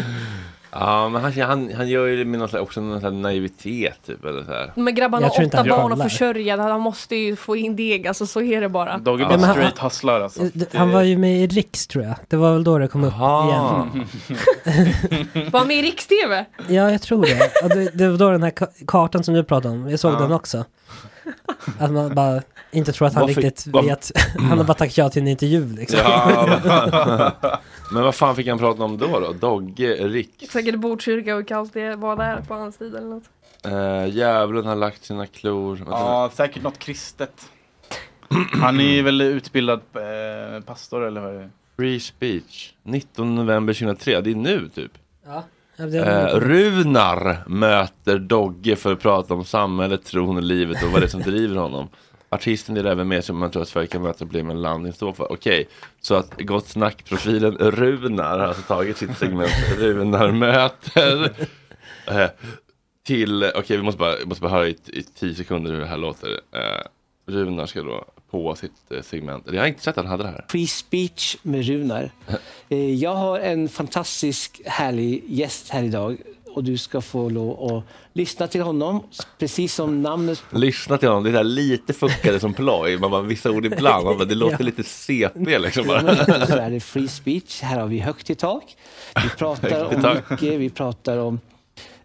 Ja 0.72 1.10
men 1.10 1.22
han, 1.22 1.32
han, 1.42 1.72
han 1.74 1.88
gör 1.90 2.06
ju 2.06 2.18
det 2.18 2.26
med 2.26 2.40
någon 2.40 2.50
slags, 2.50 2.64
också 2.64 2.82
någon 2.82 3.00
slags 3.00 3.14
naivitet 3.14 3.94
typ 4.06 4.26
eller 4.26 4.44
så 4.44 4.52
här. 4.52 4.72
men 4.76 4.96
grabbarna 4.96 5.22
Jag 5.26 5.30
har 5.30 5.36
tror 5.36 5.44
inte 5.44 5.58
åtta 5.58 5.62
han 5.70 5.70
barn 5.82 5.92
att 5.92 5.98
kollar. 5.98 6.10
försörja. 6.10 6.58
Han 6.58 6.82
måste 6.82 7.16
ju 7.16 7.36
få 7.36 7.56
in 7.56 7.76
deg, 7.76 8.08
alltså 8.08 8.26
så 8.26 8.42
är 8.42 8.62
det 8.62 8.70
bara. 8.70 8.98
Dogge 8.98 9.24
Ja, 9.24 9.30
var 9.30 9.36
men 9.38 9.44
han- 9.44 9.56
straight 9.56 9.80
hustler 9.80 10.20
alltså. 10.22 10.42
eh, 10.44 10.50
d- 10.54 10.66
Han 10.74 10.92
var 10.92 11.02
ju 11.02 11.18
med 11.18 11.38
i 11.44 11.48
Riks 11.48 11.88
tror 11.88 12.04
jag. 12.04 12.16
Det 12.28 12.36
var 12.38 12.54
väl 12.54 12.64
då 12.64 12.78
det 12.78 12.88
kom 12.88 13.04
upp 13.04 13.14
Jaha. 13.18 13.48
igen. 13.50 14.08
Var 15.52 15.60
han 15.60 15.68
med 15.68 15.78
i 15.78 15.82
Riks-TV? 15.82 16.46
Ja, 16.68 16.92
jag 16.92 17.02
tror 17.02 17.22
det. 17.26 17.64
Och 17.64 17.70
det. 17.70 17.90
Det 17.94 18.10
var 18.10 18.18
då 18.18 18.32
den 18.32 18.44
här 18.44 18.52
ka- 18.52 18.86
kartan 18.88 19.24
som 19.24 19.34
du 19.34 19.44
pratade 19.44 19.74
om. 19.74 19.90
Jag 19.90 20.00
såg 20.00 20.14
Ja. 20.14 20.20
den 20.20 20.32
också. 20.32 20.66
Att 21.80 21.92
man 21.92 22.16
bara 22.16 22.42
inte 22.72 22.92
tror 22.92 23.08
att 23.08 23.14
han 23.14 23.22
Varför- 23.28 23.42
riktigt 23.42 23.68
vad- 23.74 23.86
vet. 23.86 24.12
Han 24.50 24.58
har 24.58 24.66
bara 24.66 24.74
tackat 24.74 24.98
ja 24.98 25.10
till 25.10 25.22
en 25.22 25.28
intervju 25.28 25.76
liksom. 25.76 26.00
Ja, 26.04 27.32
men 27.94 28.04
vad 28.04 28.16
fan 28.16 28.36
fick 28.36 28.48
han 28.48 28.58
prata 28.58 28.84
om 28.84 28.98
då 28.98 29.20
då? 29.20 29.34
Dogge, 29.34 29.94
Rick? 30.08 30.52
Säkert 30.52 30.76
Botkyrka 30.76 31.36
och 31.36 31.48
kaos 31.48 31.72
det 31.72 31.96
var 31.96 32.16
där 32.16 32.42
på 32.48 32.54
hans 32.54 32.78
tid 32.78 32.96
eller 32.96 33.08
något. 33.08 33.24
Uh, 33.68 34.16
djävulen 34.16 34.66
har 34.66 34.76
lagt 34.76 35.06
sina 35.06 35.28
klor. 35.28 35.76
Vänta, 35.76 35.92
Ja, 35.92 36.32
säkert 36.34 36.64
något 36.64 36.80
kristet. 36.80 37.50
Han 38.62 38.80
är 38.80 39.04
väl 39.04 39.22
utbildad 39.22 39.80
eh, 39.94 40.64
pastor 40.66 41.08
eller 41.08 41.22
vad 41.22 41.36
är 41.36 41.40
det? 41.40 41.50
Free 41.76 42.00
speech. 42.00 42.74
19 42.84 43.36
november 43.36 43.74
2003, 43.74 44.22
det 44.22 44.32
är 44.32 44.36
nu 44.36 44.70
typ. 44.76 44.92
Ja, 45.26 45.44
Eh, 45.80 46.40
Runar 46.40 47.44
möter 47.48 48.20
Dogge 48.20 48.76
för 48.76 48.94
att 48.94 49.00
prata 49.00 49.34
om 49.34 49.46
samhället, 49.46 50.06
tron 50.06 50.38
och 50.38 50.44
livet 50.44 50.84
och 50.84 50.90
vad 50.90 51.02
det 51.02 51.06
är 51.06 51.10
som 51.10 51.22
driver 51.22 51.56
honom. 51.56 51.90
Artisten 52.30 52.76
delar 52.76 52.92
även 52.92 53.08
med 53.08 53.24
sig 53.24 53.34
om 53.34 53.40
man 53.40 53.52
tror 53.52 53.62
att 53.62 53.68
Sverige 53.68 53.88
kan 53.88 54.02
möta 54.02 54.20
problem 54.20 54.48
med 54.48 54.58
landning 54.58 54.94
står 54.94 55.14
för. 55.14 55.32
Okej, 55.32 55.68
så 56.02 56.16
att 56.16 56.42
Gott 56.42 56.68
Snack-profilen 56.68 57.58
Runar 57.58 58.40
har 58.40 58.48
alltså 58.48 58.62
tagit 58.62 58.98
sitt 58.98 59.18
segment 59.18 59.52
Runar 59.78 60.32
möter. 60.32 61.32
Eh, 62.08 62.30
till, 63.04 63.44
okej 63.56 63.78
vi 63.78 63.84
måste 63.84 64.00
bara, 64.00 64.16
måste 64.26 64.42
bara 64.42 64.52
höra 64.52 64.68
i, 64.68 64.78
i 64.88 65.04
tio 65.04 65.36
sekunder 65.36 65.72
hur 65.72 65.80
det 65.80 65.86
här 65.86 65.98
låter. 65.98 66.30
Eh, 66.30 66.86
Runar 67.28 67.66
ska 67.66 67.84
då 67.84 68.06
på 68.32 68.56
sitt 68.56 68.72
eh, 68.92 69.02
segment, 69.02 69.44
jag 69.52 69.62
har 69.62 69.68
inte 69.68 69.82
sett 69.82 69.98
att 69.98 70.06
han 70.06 70.12
hade 70.12 70.24
det 70.24 70.30
här. 70.30 70.46
Free 70.50 70.68
speech 70.68 71.38
med 71.42 71.66
Runar. 71.66 72.12
Eh, 72.70 72.94
Jag 72.94 73.16
har 73.16 73.40
en 73.40 73.70
fantastisk 73.70 74.62
härlig 74.66 75.24
gäst 75.28 75.70
här 75.70 75.84
idag 75.84 76.18
och 76.46 76.64
du 76.64 76.78
ska 76.78 77.02
få 77.02 77.30
lov 77.30 77.72
att 77.78 77.84
lyssna 78.14 78.48
till 78.48 78.62
honom. 78.62 79.04
Precis 79.40 79.74
som 79.74 80.02
namnet 80.02 80.44
Lyssna 80.52 80.98
till 80.98 81.08
honom, 81.08 81.24
det 81.24 81.40
är 81.40 81.44
lite 81.44 81.94
fuckade 81.94 82.40
som 82.40 82.54
ploj. 82.54 82.98
Man 82.98 83.12
bara, 83.12 83.22
vissa 83.22 83.52
ord 83.52 83.66
ibland, 83.66 84.06
man 84.06 84.18
bara, 84.18 84.26
det 84.26 84.36
låter 84.36 84.58
Ja. 84.60 84.66
lite 84.66 84.84
CP 84.84 85.58
liksom 85.60 85.88
bara. 85.88 86.26
så 86.48 86.54
är 86.58 86.70
det 86.70 86.80
free 86.80 87.08
speech. 87.08 87.62
Här 87.62 87.80
har 87.80 87.88
vi 87.88 88.00
högt 88.00 88.30
i 88.30 88.36
tak. 88.36 88.78
Vi 89.24 89.30
pratar 89.38 89.84
om 90.06 90.16
mycket. 90.30 90.60
Vi 90.60 90.70
pratar 90.70 91.18
om, 91.18 91.40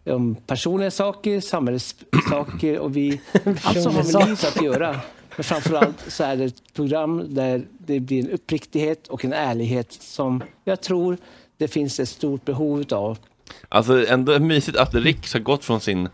om 0.07 0.35
personliga 0.35 0.91
saker, 0.91 1.41
samhällssaker 1.41 2.79
och 2.79 2.97
vi, 2.97 3.21
allt 3.63 3.83
som 3.83 3.95
har 3.97 4.03
med 4.21 4.27
livet 4.29 4.45
att 4.57 4.63
göra. 4.65 5.01
Men 5.37 5.45
framförallt 5.45 6.05
så 6.09 6.25
är 6.25 6.37
det 6.37 6.45
ett 6.45 6.75
program 6.75 7.35
där 7.35 7.64
det 7.79 8.01
blir 8.01 8.21
en 8.25 8.31
uppriktighet 8.31 9.09
och 9.09 9.25
en 9.25 9.33
ärlighet 9.33 9.92
som 9.92 10.42
jag 10.64 10.81
tror 10.81 11.16
det 11.59 11.68
finns 11.68 12.01
ett 12.01 12.09
stort 12.09 12.45
behov 12.45 12.85
av. 12.92 13.18
Alltså 13.68 14.07
ändå 14.07 14.38
mysigt 14.38 14.77
att 14.77 14.95
Riks 14.95 15.33
har 15.33 15.40
gått 15.40 15.64
från 15.64 15.81
sin 15.81 16.09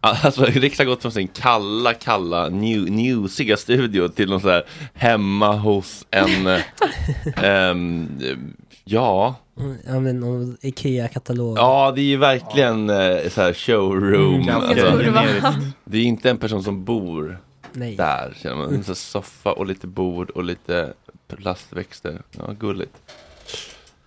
Alltså 0.00 0.44
Riks 0.44 0.78
har 0.78 0.84
gått 0.84 1.02
från 1.02 1.12
sin 1.12 1.28
kalla, 1.28 1.94
kalla, 1.94 2.48
new, 2.48 2.90
newsiga 2.90 3.56
studio 3.56 4.08
till 4.08 4.28
någon 4.30 4.40
så 4.40 4.48
här 4.48 4.64
hemma 4.94 5.56
hos 5.56 6.06
en, 6.10 6.46
ehm, 7.36 8.08
ja, 8.84 9.34
Ja 9.86 10.00
men 10.00 10.20
någon 10.20 10.56
Ikea-katalog. 10.60 11.58
ja 11.58 11.92
det 11.94 12.00
är 12.00 12.04
ju 12.04 12.16
verkligen 12.16 12.90
eh, 12.90 13.28
så 13.28 13.40
här 13.40 13.52
showroom. 13.52 14.46
Ganska 14.46 14.88
Alltså, 14.90 15.54
det 15.84 15.98
är 15.98 16.02
inte 16.02 16.30
en 16.30 16.38
person 16.38 16.62
som 16.62 16.84
bor 16.84 17.38
Nej. 17.72 17.96
Där 17.96 18.34
känner 18.36 18.56
man. 18.56 18.74
En 18.74 18.94
soffa 18.94 19.52
och 19.52 19.66
lite 19.66 19.86
bord 19.86 20.30
och 20.30 20.44
lite 20.44 20.94
plastväxter. 21.26 22.22
Ja, 22.30 22.52
gulligt. 22.52 23.12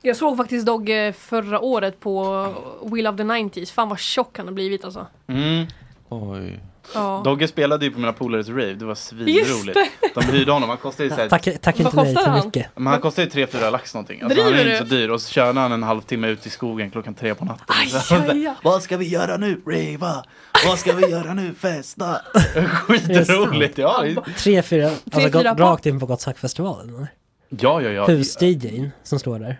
Jag 0.01 0.17
såg 0.17 0.37
faktiskt 0.37 0.65
Dogge 0.65 1.13
förra 1.13 1.59
året 1.59 1.99
på 1.99 2.45
Will 2.91 3.07
of 3.07 3.17
the 3.17 3.23
90s. 3.23 3.73
Fan 3.73 3.89
vad 3.89 3.99
tjock 3.99 4.37
han 4.37 4.47
har 4.47 4.53
blivit 4.53 4.85
alltså. 4.85 5.07
Mm. 5.27 5.65
Oj. 6.09 6.59
Ja. 6.93 7.21
Dogge 7.25 7.47
spelade 7.47 7.85
ju 7.85 7.91
på 7.91 7.99
mina 7.99 8.13
polares 8.13 8.49
rave, 8.49 8.73
det 8.73 8.85
var 8.85 8.95
svinroligt. 8.95 9.79
De 10.15 10.23
hyrde 10.25 10.51
honom, 10.51 10.69
han 10.69 10.77
kostade 10.77 11.03
ju 11.09 11.15
såhär... 11.15 11.29
Tack, 11.29 11.47
tack 11.61 11.79
inte 11.79 11.95
nej 11.95 12.05
kostar 12.05 12.21
till 12.23 12.31
han? 12.31 12.45
mycket. 12.45 12.67
Men 12.75 12.87
han 12.87 13.01
kostar 13.01 13.23
ju 13.23 13.29
3-4 13.29 13.71
lax 13.71 13.93
någonting. 13.93 14.21
Alltså, 14.21 14.41
han 14.41 14.53
är 14.53 14.57
Driver 14.57 14.71
inte 14.73 14.89
så 14.89 14.95
dyr. 14.95 15.09
Och 15.09 15.21
så 15.21 15.31
körde 15.33 15.59
han 15.59 15.71
en 15.71 15.83
halvtimme 15.83 16.27
ut 16.27 16.45
i 16.45 16.49
skogen 16.49 16.91
klockan 16.91 17.13
tre 17.13 17.35
på 17.35 17.45
natten. 17.45 17.65
Aj, 17.67 17.87
Så- 17.89 18.15
aj, 18.15 18.29
aj. 18.47 18.53
Vad 18.63 18.83
ska 18.83 18.97
vi 18.97 19.07
göra 19.07 19.37
nu? 19.37 19.61
Rava! 19.65 20.23
Vad 20.67 20.79
ska 20.79 20.93
vi 20.93 21.09
göra 21.11 21.33
nu? 21.33 21.53
Festa! 21.53 22.21
Skitroligt! 22.73 23.77
Ja, 23.77 24.05
Tre, 24.37 24.61
fyra, 24.61 24.89
alltså 25.11 25.39
rakt 25.39 25.85
in 25.85 25.99
på 25.99 26.05
Gott 26.05 26.21
Snack-festivalen 26.21 26.89
eller? 26.89 27.07
ja, 27.49 27.81
ja. 27.81 27.89
ja. 27.89 28.05
Hus-DJn 28.07 28.91
som 29.03 29.19
står 29.19 29.39
där. 29.39 29.57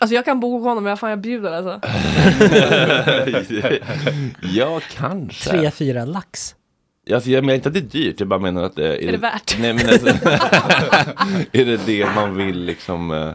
Alltså 0.00 0.14
jag 0.14 0.24
kan 0.24 0.40
bo 0.40 0.52
hos 0.58 0.64
honom, 0.64 0.86
jag 0.86 0.98
fan 1.00 1.10
jag 1.10 1.20
bjuder 1.20 1.52
alltså. 1.52 1.80
ja, 4.42 4.80
kanske. 4.96 5.50
Tre, 5.50 5.70
fyra 5.70 6.04
lax. 6.04 6.54
Alltså, 7.12 7.30
jag 7.30 7.44
menar 7.44 7.54
inte 7.54 7.68
att 7.68 7.74
det 7.74 7.80
är 7.80 7.82
dyrt, 7.82 8.20
jag 8.20 8.28
bara 8.28 8.40
menar 8.40 8.62
att 8.62 8.76
det 8.76 9.04
Är 9.08 9.12
det 9.12 9.18
värt? 9.18 9.56
Nej, 9.60 9.72
men 9.74 9.88
alltså, 9.88 10.06
är 11.52 11.64
det 11.64 11.86
det 11.86 12.06
man 12.14 12.36
vill 12.36 12.64
liksom 12.64 13.10
eh, 13.10 13.32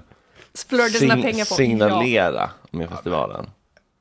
sina 0.53 1.15
sign- 1.15 1.21
pengar 1.21 1.45
på. 1.45 1.53
signalera 1.53 2.49
med 2.71 2.89
festivalen? 2.89 3.45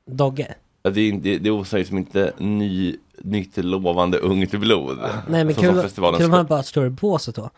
Dogge. 0.05 0.55
Ja, 0.83 0.89
det, 0.89 1.01
är, 1.01 1.13
det, 1.13 1.37
det 1.37 1.51
osar 1.51 1.77
ju 1.77 1.85
som 1.85 1.97
inte 1.97 2.33
ny, 2.37 2.95
nytt 3.17 3.57
lovande 3.57 4.17
ungt 4.17 4.51
blod. 4.51 4.99
Nej 5.27 5.45
men 5.45 5.53
som 5.55 5.63
kul, 5.63 5.89
kul 6.17 6.25
om 6.25 6.33
han 6.33 6.45
bara 6.45 6.63
står 6.63 6.85
i 6.85 6.89
båset 6.89 7.35
då. 7.35 7.49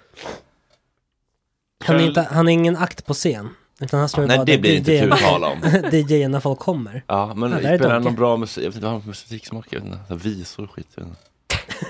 Han 1.85 1.95
är, 1.95 2.07
inte, 2.07 2.21
han 2.31 2.47
är 2.47 2.51
ingen 2.51 2.77
akt 2.77 3.05
på 3.05 3.13
scen. 3.13 3.49
Utan 3.81 3.99
han 3.99 4.09
står 4.09 4.25
Nej, 4.25 4.37
bara 4.37 4.45
det 4.45 4.57
blir 4.57 4.77
inte 4.77 4.99
kul 4.99 5.13
att 5.13 5.19
tala 5.19 5.47
om. 5.47 5.59
DJ 5.91 6.27
när 6.27 6.39
folk 6.39 6.59
kommer. 6.59 7.03
Ja, 7.07 7.33
men 7.35 7.51
Ja, 7.51 7.57
spelar 7.57 7.93
han 7.93 8.03
någon 8.03 8.15
bra 8.15 8.37
musik? 8.37 8.63
Jag 8.63 8.69
vet 8.69 8.75
inte 8.75 8.85
vad 8.85 8.93
han 8.93 9.07
musiksmak, 9.07 9.67
jag 9.69 9.79
vet 9.79 9.93
inte. 10.09 10.27
Visor 10.29 10.63
och 10.63 10.71
skit. 10.71 10.97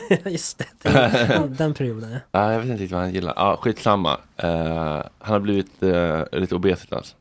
Just 0.25 0.57
det, 0.57 0.89
den, 1.27 1.55
den 1.55 1.73
perioden 1.73 2.11
ja. 2.11 2.19
Ja, 2.31 2.51
jag 2.51 2.59
vet 2.59 2.69
inte 2.69 2.83
riktigt 2.83 2.91
vad 2.91 3.01
han 3.01 3.13
gillar. 3.13 3.33
Ja, 3.35 3.57
skitsamma. 3.61 4.17
Uh, 4.43 4.49
han 5.19 5.33
har 5.33 5.39
blivit 5.39 5.83
uh, 5.83 6.23
lite 6.31 6.55
obesitas. 6.55 6.97
alltså. 6.97 7.15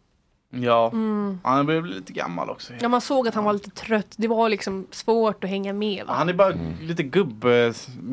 Ja, 0.61 0.89
Mm. 0.93 1.41
han 1.43 1.67
börjar 1.67 1.81
bli 1.81 1.95
lite 1.95 2.13
gammal 2.13 2.51
också. 2.51 2.73
Ja 2.81 2.89
man 2.89 3.01
såg 3.01 3.29
att 3.29 3.35
han 3.35 3.45
var 3.45 3.53
lite 3.53 3.71
trött. 3.71 4.15
Det 4.17 4.29
var 4.29 4.49
liksom 4.49 4.87
svårt 4.91 5.45
att 5.45 5.51
hänga 5.51 5.73
med. 5.73 6.07
Va? 6.07 6.13
Han 6.13 6.29
är 6.29 6.33
bara 6.33 6.55
lite 6.83 7.03
gubb, 7.03 7.45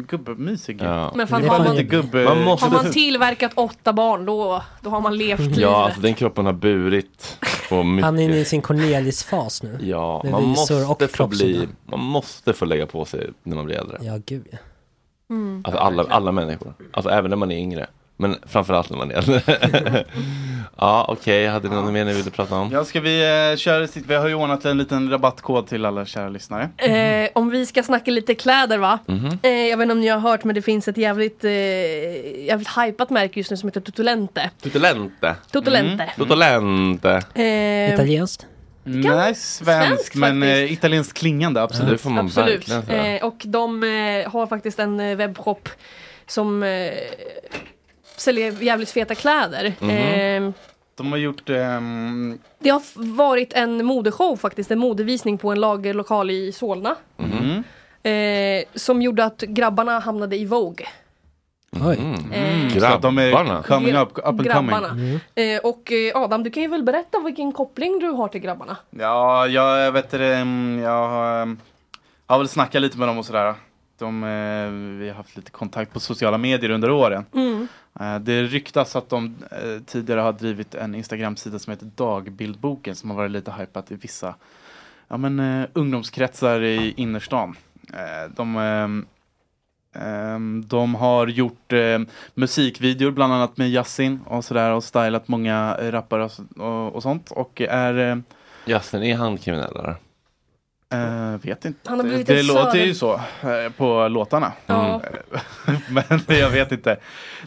gubbmysig. 0.08 0.82
Ja. 0.82 1.12
Men 1.16 1.28
fan, 1.28 1.48
har 1.50 1.60
man, 1.60 1.76
lite 1.76 1.84
gubb... 1.84 2.14
Man 2.14 2.44
måste- 2.44 2.66
har 2.66 2.84
man 2.84 2.92
tillverkat 2.92 3.52
åtta 3.56 3.94
barn 3.94 4.26
då, 4.26 4.64
då 4.82 4.90
har 4.90 5.02
man 5.02 5.18
levt 5.18 5.40
livet. 5.40 5.58
Ja, 5.58 5.86
alltså 5.86 6.02
den 6.02 6.14
kroppen 6.14 6.46
har 6.46 6.54
burit 6.54 7.38
på 7.70 7.84
mycket. 7.84 8.06
Han 8.06 8.20
är 8.20 8.24
inne 8.24 8.38
i 8.38 8.46
sin 8.46 8.62
Cornelis-fas 8.62 9.64
nu. 9.64 9.78
Ja, 9.82 10.24
man 10.32 10.44
måste 10.44 11.08
få 11.08 11.28
bli, 11.28 11.68
man 11.86 12.00
måste 12.00 12.54
få 12.54 12.66
lägga 12.66 12.86
på 12.88 13.06
sig 13.06 13.30
när 13.44 13.56
man 13.56 13.66
blir 13.66 13.76
äldre. 13.76 13.98
Ja, 14.02 14.20
gud 14.26 14.48
ja. 14.52 14.58
Mm. 15.30 15.62
Alltså 15.66 15.82
alla, 15.82 16.06
alla 16.10 16.32
människor. 16.32 16.74
Alltså 16.94 17.10
även 17.12 17.30
när 17.30 17.38
man 17.38 17.52
är 17.52 17.58
yngre. 17.58 17.88
Men 18.22 18.36
framförallt 18.48 18.90
när 18.90 18.98
man 18.98 19.12
är 19.12 19.16
äldre. 19.16 19.42
ja, 20.78 21.06
okej. 21.08 21.48
Hade 21.48 21.70
ni 21.70 21.76
något 21.76 21.94
mer 21.94 22.06
ni 22.06 22.14
ville 22.14 22.32
prata 22.32 22.56
om? 22.56 22.70
Ja, 22.72 22.86
ska 22.86 23.02
vi 23.02 23.50
uh, 23.52 23.58
köra 23.58 23.88
sitt? 23.88 24.06
Vi 24.06 24.16
har 24.16 24.28
ju 24.28 24.36
ordnat 24.36 24.66
en 24.66 24.78
liten 24.78 25.10
rabattkod 25.10 25.68
till 25.68 25.86
alla 25.86 26.06
kära 26.06 26.30
lyssnare. 26.30 26.70
Eh, 26.78 27.30
om 27.34 27.50
vi 27.50 27.66
ska 27.66 27.84
snacka 27.84 28.12
lite 28.12 28.36
kläder 28.36 28.78
va? 28.78 29.00
Mhm. 29.06 29.40
Eh, 29.42 29.52
jag 29.52 29.78
vet 29.78 29.84
inte 29.84 29.94
om 29.94 30.02
ni 30.02 30.08
har 30.08 30.20
hört 30.20 30.44
men 30.44 30.56
det 30.56 30.62
finns 30.62 30.88
ett 30.88 30.98
jävligt, 30.98 31.44
eh, 31.44 31.52
jävligt 32.46 32.70
hypat 32.78 33.10
märke 33.10 33.40
just 33.40 33.52
nu 33.52 33.58
som 33.58 33.70
heter 33.70 33.82
Tutolente. 33.82 34.50
Tutolente. 34.62 35.36
Tutolente. 35.52 36.12
Tutolente. 36.18 37.22
Eh, 37.34 37.94
Italienskt? 37.94 38.48
Nej, 38.84 39.36
svensk, 39.36 39.64
svensk 39.66 40.16
men 40.16 40.42
faktiskt. 40.42 40.70
uh, 40.70 40.74
italienskt 40.74 41.18
klingande, 41.18 41.62
absolut. 41.62 42.06
Man 42.06 42.18
Absolut. 42.18 42.70
Eh, 42.70 43.26
och 43.26 43.42
de 43.46 43.84
eh, 43.84 44.32
har 44.32 44.48
faktiskt 44.48 44.80
en 44.80 45.00
eh, 45.00 45.16
webbshop 45.16 45.70
som 46.28 46.64
eh, 46.64 46.94
säljer 48.22 48.52
jävligt 48.64 48.92
feta 48.92 49.16
kläder. 49.16 49.74
Mhm. 49.80 49.90
Eh, 49.90 50.52
De 50.96 51.12
har 51.12 51.18
gjort... 51.20 51.50
ehm, 51.50 52.40
det 52.60 52.70
har 52.70 52.82
varit 53.16 53.54
en 53.54 53.86
modeshow 53.86 54.36
faktiskt, 54.38 54.72
en 54.72 54.80
modevisning 54.80 55.38
på 55.38 55.52
en 55.52 55.60
lagerlokal 55.60 56.30
i 56.32 56.52
Solna. 56.52 56.96
mm. 57.18 57.64
Eh, 58.04 58.64
som 58.76 59.02
gjorde 59.02 59.26
att 59.26 59.42
grabbarna 59.42 60.00
hamnade 60.00 60.36
i 60.38 60.46
Vogue. 60.46 60.86
Oj. 61.72 62.00
Eh, 62.34 62.80
Så 62.80 62.86
att 62.86 63.02
de 63.02 63.16
Grabbarna. 63.16 63.58
är 63.58 63.64
coming 63.64 63.96
up, 63.96 64.10
up 64.18 64.26
and 64.26 64.38
coming. 64.38 64.46
grabbarna. 64.48 64.88
Eh, 65.36 65.60
och 65.64 65.92
eh, 65.92 66.22
Adam, 66.24 66.44
du 66.44 66.50
kan 66.50 66.64
ju 66.64 66.70
väl 66.70 66.84
berätta 66.84 67.20
vilken 67.20 67.52
koppling 67.52 68.00
du 68.00 68.08
har 68.10 68.28
till 68.28 68.42
grabbarna? 68.42 68.78
Ja, 68.90 69.48
jag 69.48 69.92
vet 69.92 70.10
det, 70.12 70.36
mm, 70.36 70.80
jag 70.84 71.08
har, 71.10 71.42
mm, 71.42 71.60
har 72.28 72.38
väl 72.38 72.48
snackat 72.48 72.82
lite 72.82 72.98
med 72.98 73.08
dem 73.08 73.18
och 73.18 73.26
sådär. 73.26 73.56
De, 74.02 74.24
eh, 74.24 75.00
vi 75.00 75.10
har 75.10 75.16
haft 75.16 75.36
lite 75.36 75.52
kontakt 75.52 75.94
på 75.94 76.00
sociala 76.00 76.38
medier 76.38 76.70
under 76.70 76.92
åren. 76.92 77.26
Mm. 77.34 77.68
Eh, 78.00 78.20
Det 78.20 78.44
ryktas 78.44 78.96
att 78.96 79.10
de 79.10 79.36
eh, 79.52 79.84
tidigare 79.86 80.22
har 80.22 80.34
drivit 80.34 80.76
en 80.76 80.96
Instagram-sida 80.96 81.60
som 81.60 81.72
heter 81.72 81.90
Dagbildboken 81.96 82.96
som 82.96 83.10
har 83.10 83.18
varit 83.18 83.32
lite 83.32 83.52
hypat 83.52 83.92
i 83.92 83.96
vissa 83.96 84.36
ja, 85.08 85.18
men, 85.18 85.68
ungdomskretsar 85.74 86.62
i 86.62 86.94
innerstan. 86.98 87.56
De, 88.36 89.06
de 90.66 90.96
har 90.96 91.28
gjort 91.28 91.74
musikvideor 92.34 93.12
bland 93.12 93.34
annat 93.34 93.58
med 93.58 93.70
Yasin 93.70 94.20
och 94.26 94.46
sådär 94.46 94.72
och 94.72 94.84
stylat 94.84 95.28
många 95.28 95.78
rappare 95.92 96.24
och, 96.24 96.32
och, 96.58 96.96
och 96.96 97.04
sånt 97.04 97.32
och 97.32 97.62
är 97.62 98.24
Jasmin, 98.66 99.04
är 99.04 99.16
han 99.16 99.38
kriminell 99.38 99.76
eller? 99.76 99.96
Eh, 100.92 101.38
vet 101.42 101.66
inte. 101.66 101.90
Han 101.90 102.00
har 102.00 102.08
blivit 102.08 102.28
det 102.28 102.44
låter 102.44 102.86
ju 102.86 102.94
så 102.94 103.14
eh, 103.14 103.72
på 103.78 104.08
låtarna. 104.08 104.52
Ja. 104.66 105.02
men 106.28 106.38
jag 106.40 106.50
vet 106.50 106.72
inte. 106.72 106.98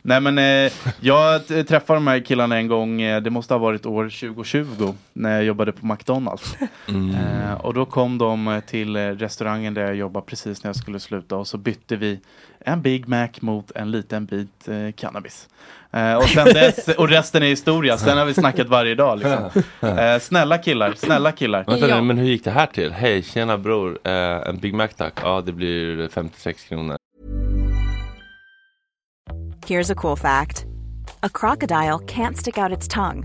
Nej 0.03 0.21
men 0.21 0.39
eh, 0.39 0.73
jag 1.01 1.47
träffade 1.47 1.97
de 1.97 2.07
här 2.07 2.21
killarna 2.21 2.57
en 2.57 2.69
gång, 2.69 2.99
det 2.99 3.31
måste 3.31 3.55
ha 3.55 3.59
varit 3.59 3.87
år 3.87 4.05
2020 4.05 4.95
när 5.13 5.35
jag 5.35 5.45
jobbade 5.45 5.73
på 5.73 5.87
McDonalds. 5.87 6.57
Mm. 6.89 7.15
Eh, 7.15 7.55
och 7.55 7.75
då 7.75 7.85
kom 7.85 8.19
de 8.19 8.63
till 8.67 8.97
restaurangen 8.97 9.75
där 9.75 9.83
jag 9.83 9.95
jobbade 9.95 10.27
precis 10.27 10.65
när 10.65 10.69
jag 10.69 10.77
skulle 10.77 11.01
sluta 11.01 11.37
och 11.37 11.47
så 11.47 11.59
bytte 11.59 11.97
vi 11.97 12.21
en 12.65 12.83
Big 12.83 13.09
Mac 13.09 13.29
mot 13.41 13.71
en 13.75 13.91
liten 13.91 14.27
bit 14.27 14.69
eh, 14.69 14.93
cannabis. 14.97 15.49
Eh, 15.93 16.15
och, 16.15 16.25
sen 16.29 16.45
dess, 16.45 16.89
och 16.99 17.09
resten 17.09 17.43
är 17.43 17.47
historia, 17.47 17.99
sen 17.99 18.19
har 18.19 18.25
vi 18.25 18.35
snackat 18.35 18.69
varje 18.69 18.95
dag. 18.95 19.19
Liksom. 19.19 19.63
Eh, 19.99 20.19
snälla 20.21 20.59
killar, 20.59 20.93
snälla 20.97 21.33
killar. 21.33 21.65
Vänta 21.67 21.89
Ja. 21.89 21.97
nu, 21.97 22.03
men 22.03 22.19
hur 22.19 22.27
gick 22.27 22.45
det 22.45 22.51
här 22.51 22.67
till? 22.67 22.93
Hej, 22.93 23.23
tjena 23.23 23.59
bror, 23.59 23.99
eh, 24.05 24.13
en 24.49 24.59
Big 24.59 24.75
Mac 24.75 24.89
tack. 24.97 25.15
Ja, 25.23 25.41
det 25.47 25.53
blir 25.53 26.09
56 26.09 26.65
kronor. 26.65 26.97
Here's 29.67 29.93
a 29.93 29.95
cool 29.95 30.17
fact 30.17 30.65
a 31.23 31.29
crocodile 31.29 31.99
can't 32.07 32.37
stick 32.37 32.59
out 32.59 32.73
its 32.79 32.89
tongue. 32.89 33.25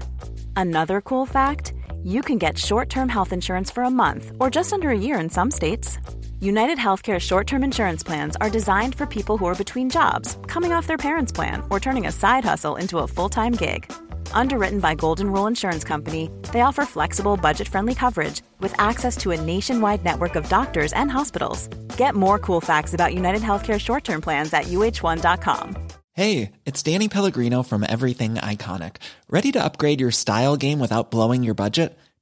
Another 0.56 1.02
cool 1.02 1.28
fact 1.28 1.74
you 2.04 2.22
can 2.22 2.38
get 2.40 2.58
short 2.58 2.90
term 2.90 3.10
health 3.10 3.34
insurance 3.34 3.74
for 3.74 3.84
a 3.84 3.90
month 3.90 4.32
or 4.40 4.50
just 4.56 4.74
under 4.74 4.90
a 4.90 4.98
year 4.98 5.20
in 5.24 5.30
some 5.30 5.52
states. 5.52 5.98
United 6.42 6.78
Healthcare 6.78 7.20
short 7.20 7.48
term 7.48 7.64
insurance 7.64 8.02
plans 8.02 8.38
are 8.38 8.50
designed 8.50 8.96
for 8.96 9.06
people 9.06 9.38
who 9.38 9.46
are 9.46 9.64
between 9.64 9.90
jobs, 9.90 10.38
coming 10.48 10.72
off 10.72 10.88
their 10.88 10.98
parents' 10.98 11.34
plan, 11.34 11.62
or 11.70 11.82
turning 11.82 12.08
a 12.08 12.12
side 12.14 12.46
hustle 12.46 12.78
into 12.78 13.00
a 13.00 13.08
full 13.08 13.28
time 13.28 13.52
gig. 13.54 13.92
Underwritten 14.32 14.80
by 14.80 14.96
Golden 14.96 15.32
Rule 15.34 15.48
Insurance 15.48 15.84
Company, 15.84 16.30
they 16.54 16.62
offer 16.62 16.86
flexible, 16.86 17.36
budget 17.36 17.68
friendly 17.68 17.94
coverage 17.94 18.42
with 18.62 18.74
access 18.80 19.18
to 19.18 19.32
a 19.32 19.42
nationwide 19.42 20.06
network 20.06 20.36
of 20.38 20.48
doctors 20.48 20.94
and 20.94 21.12
hospitals. 21.12 21.68
Get 21.98 22.16
more 22.16 22.40
cool 22.40 22.62
facts 22.62 22.94
about 22.94 23.14
United 23.14 23.42
Healthcare 23.42 23.78
short 23.78 24.06
term 24.06 24.22
plans 24.22 24.54
at 24.54 24.66
uh1.com. 24.66 25.76
Hey, 26.14 26.52
it's 26.66 26.84
Danny 26.84 27.10
Pellegrino 27.10 27.64
from 27.64 27.86
Everything 27.88 28.36
Iconic. 28.36 28.96
Ready 29.30 29.52
to 29.54 29.64
upgrade 29.64 30.00
your 30.00 30.12
style 30.12 30.56
game 30.56 30.80
without 30.80 31.12
blowing 31.12 31.44
your 31.44 31.54
budget? 31.54 31.98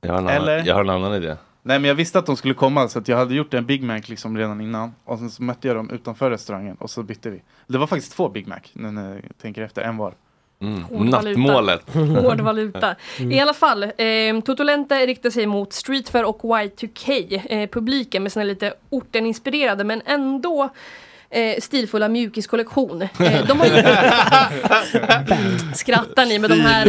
Jag 0.00 0.12
har 0.12 0.18
en, 0.18 0.28
annan, 0.28 0.42
Eller? 0.42 0.66
jag 0.66 0.74
har 0.74 0.84
en 0.84 0.90
annan 0.90 1.14
idé. 1.14 1.36
Nej 1.62 1.78
men 1.78 1.88
jag 1.88 1.94
visste 1.94 2.18
att 2.18 2.26
de 2.26 2.36
skulle 2.36 2.54
komma 2.54 2.88
så 2.88 2.98
att 2.98 3.08
jag 3.08 3.16
hade 3.16 3.34
gjort 3.34 3.54
en 3.54 3.66
Big 3.66 3.82
Mac 3.82 4.00
liksom 4.06 4.38
redan 4.38 4.60
innan. 4.60 4.94
Och 5.04 5.18
sen 5.18 5.30
så 5.30 5.42
mötte 5.42 5.68
jag 5.68 5.76
dem 5.76 5.90
utanför 5.90 6.30
restaurangen 6.30 6.76
och 6.76 6.90
så 6.90 7.02
bytte 7.02 7.30
vi. 7.30 7.42
Det 7.66 7.78
var 7.78 7.86
faktiskt 7.86 8.16
två 8.16 8.28
Big 8.28 8.46
Mac 8.46 8.60
nu 8.72 8.90
när 8.90 9.14
jag 9.14 9.38
tänker 9.42 9.62
efter, 9.62 9.82
en 9.82 9.96
var. 9.96 10.14
Mm. 10.62 10.82
Hård 10.82 11.08
valuta. 11.08 11.40
Nattmålet. 11.40 11.82
Hård 12.22 12.40
valuta. 12.40 12.96
I 13.18 13.40
alla 13.40 13.54
fall, 13.54 13.82
eh, 13.82 14.40
Totolente 14.44 15.06
riktar 15.06 15.30
sig 15.30 15.46
mot 15.46 15.72
streetwear 15.72 16.24
och 16.24 16.42
Y2K 16.42 17.40
eh, 17.44 17.68
publiken 17.68 18.22
med 18.22 18.32
sina 18.32 18.44
lite 18.44 18.74
orten-inspirerade 18.90 19.84
men 19.84 20.02
ändå 20.06 20.70
eh, 21.30 21.60
stilfulla 21.60 22.08
mjukiskollektion. 22.08 23.02
Eh, 23.02 23.46
de 23.46 23.60
har 23.60 23.66
ju... 23.66 23.72
Skrattar 25.74 26.26
ni 26.26 26.38
med 26.38 26.50
de 26.50 26.60
här, 26.60 26.84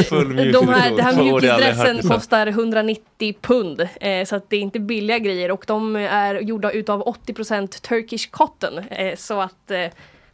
de 0.54 0.68
här, 0.70 0.96
det 0.96 1.04
här 1.04 1.24
mjukisdressen 1.24 2.02
kostar 2.10 2.48
190 2.48 3.36
pund. 3.42 3.82
Eh, 4.02 4.26
så 4.26 4.36
att 4.36 4.50
det 4.50 4.56
är 4.56 4.60
inte 4.62 4.80
billiga 4.80 5.20
grejer 5.20 5.52
och 5.52 5.64
de 5.68 5.96
är 5.96 6.36
gjorda 6.36 6.72
utav 6.72 7.04
80% 7.04 7.68
Turkish 7.68 8.30
cotton. 8.32 8.80
Eh, 8.80 9.16
så 9.16 9.42
att 9.42 9.72
eh, 9.72 9.86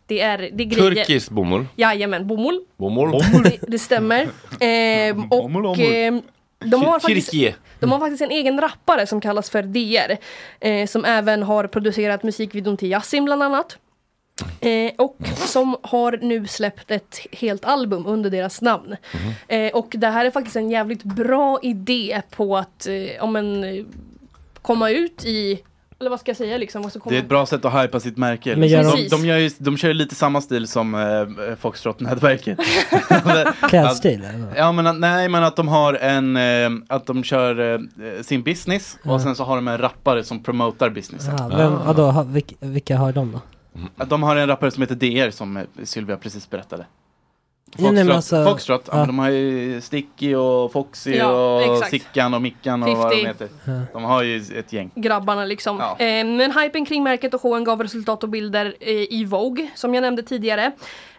det 0.07 0.21
är, 0.21 0.37
det 0.37 0.63
är 0.63 0.65
grejer. 0.65 0.95
Turkisk 0.95 1.29
bomull. 1.31 1.65
Jajamän, 1.75 2.27
bomull. 2.27 2.59
Bomull. 2.77 3.21
Det, 3.43 3.57
det 3.67 3.79
stämmer. 3.79 4.27
Ehm, 4.59 5.23
och 5.23 5.29
Bomull, 5.43 5.63
bomull. 5.63 5.85
ehm, 5.93 6.21
de, 6.59 6.83
har 6.83 6.99
faktiskt, 6.99 7.31
de 7.79 7.91
har 7.91 7.99
faktiskt 7.99 8.21
en 8.21 8.31
egen 8.31 8.61
rappare 8.61 9.07
som 9.07 9.21
kallas 9.21 9.49
för 9.49 9.61
DR. 9.63 10.17
Eh, 10.59 10.87
som 10.87 11.05
även 11.05 11.43
har 11.43 11.67
producerat 11.67 12.23
musikvideon 12.23 12.77
till 12.77 12.91
Yasin 12.91 13.25
bland 13.25 13.43
annat. 13.43 13.77
Eh, 14.60 14.91
och 14.97 15.17
som 15.36 15.76
har 15.84 16.19
nu 16.21 16.47
släppt 16.47 16.91
ett 16.91 17.19
helt 17.32 17.65
album 17.65 18.06
under 18.06 18.30
deras 18.30 18.62
namn. 18.62 18.95
Eh, 19.47 19.71
och 19.73 19.88
det 19.97 20.08
här 20.08 20.26
är 20.26 20.32
faktiskt 20.32 20.56
en 20.56 20.69
jävligt 20.71 21.04
bra 21.04 21.60
idé 21.62 22.21
på 22.36 22.58
att 22.58 22.88
eh, 22.88 23.23
om 23.23 23.36
en, 23.36 23.63
eh, 23.63 23.86
komma 24.62 24.89
ut 24.89 25.26
i, 25.26 25.60
eller 26.00 26.10
vad 26.10 26.19
ska 26.19 26.30
jag 26.30 26.38
säga 26.38 26.58
liksom? 26.58 26.84
Komma, 26.89 27.04
Det 27.10 27.15
är 27.15 27.19
ett 27.19 27.30
bra 27.30 27.45
sätt 27.45 27.65
att 27.65 27.84
hypa 27.84 28.00
sitt 28.00 28.17
märke. 28.17 28.56
Liksom. 28.56 28.91
de- 28.95 29.08
de, 29.08 29.26
gör 29.26 29.38
ju, 29.38 29.50
de 29.58 29.78
kör 29.78 29.88
ju 29.88 29.93
lite 29.93 30.15
samma 30.15 30.41
stil 30.41 30.67
som 30.67 30.95
eh, 30.95 31.56
Foxtrot-nätverket. 31.60 32.58
Klädstil? 33.69 34.21
Att-? 34.26 34.58
Ja 34.58 34.71
men 34.71 34.88
att- 34.88 35.00
nej 35.00 35.30
men 35.30 35.43
att 35.43 35.56
de 35.56 35.67
har 35.67 35.93
en, 35.93 36.38
eh, 36.38 36.69
att 36.88 37.06
de 37.06 37.23
kör 37.23 37.73
eh, 37.73 37.80
sin 38.21 38.43
business 38.43 38.97
Ja. 39.04 39.13
och 39.13 39.21
sen 39.21 39.36
så 39.36 39.43
har 39.43 39.56
de 39.56 39.67
en 39.67 39.78
rappare 39.78 40.23
som 40.23 40.43
promotar 40.43 40.89
businessen. 40.89 41.36
Ja, 41.39 41.47
vem, 41.58 41.73
vadå, 41.86 42.12
ha, 42.12 42.23
vilka, 42.23 42.56
vilka 42.60 42.97
har 42.97 43.12
de 43.12 43.32
då? 43.32 43.39
De 44.07 44.23
har 44.23 44.35
en 44.35 44.47
rappare 44.47 44.71
som 44.71 44.81
heter 44.83 44.95
DR 44.95 45.31
som 45.31 45.59
Sylvia 45.83 46.17
precis 46.17 46.49
berättade. 46.49 46.85
Foxtrot, 47.77 48.09
alltså- 48.09 48.43
Foxtrot 48.45 48.89
ja. 48.91 49.05
de 49.05 49.19
har 49.19 49.29
ju 49.29 49.81
Sticky 49.81 50.35
och 50.35 50.71
Foxy 50.71 51.15
Ja, 51.15 51.55
och 51.55 51.61
exakt. 51.73 51.91
Sickan 51.91 52.33
och 52.33 52.41
Mickan 52.41 52.83
och 52.83 52.97
vad 52.97 53.11
de 53.11 53.25
50. 53.25 53.27
heter. 53.27 53.85
De 53.93 54.03
har 54.03 54.23
ju 54.23 54.37
ett 54.59 54.73
gäng. 54.73 54.91
grabbarna 54.95 55.45
liksom. 55.45 55.77
Ja. 55.79 56.05
Eh, 56.05 56.25
men 56.25 56.59
hypen 56.59 56.85
kring 56.85 57.03
märket 57.03 57.33
och 57.33 57.41
showen 57.41 57.63
gav 57.63 57.81
resultat 57.83 58.23
och 58.23 58.29
bilder 58.29 58.75
eh, 58.79 58.89
i 58.93 59.25
Vogue 59.25 59.69
som 59.75 59.93
jag 59.93 60.01
nämnde 60.01 60.23
tidigare. 60.23 60.71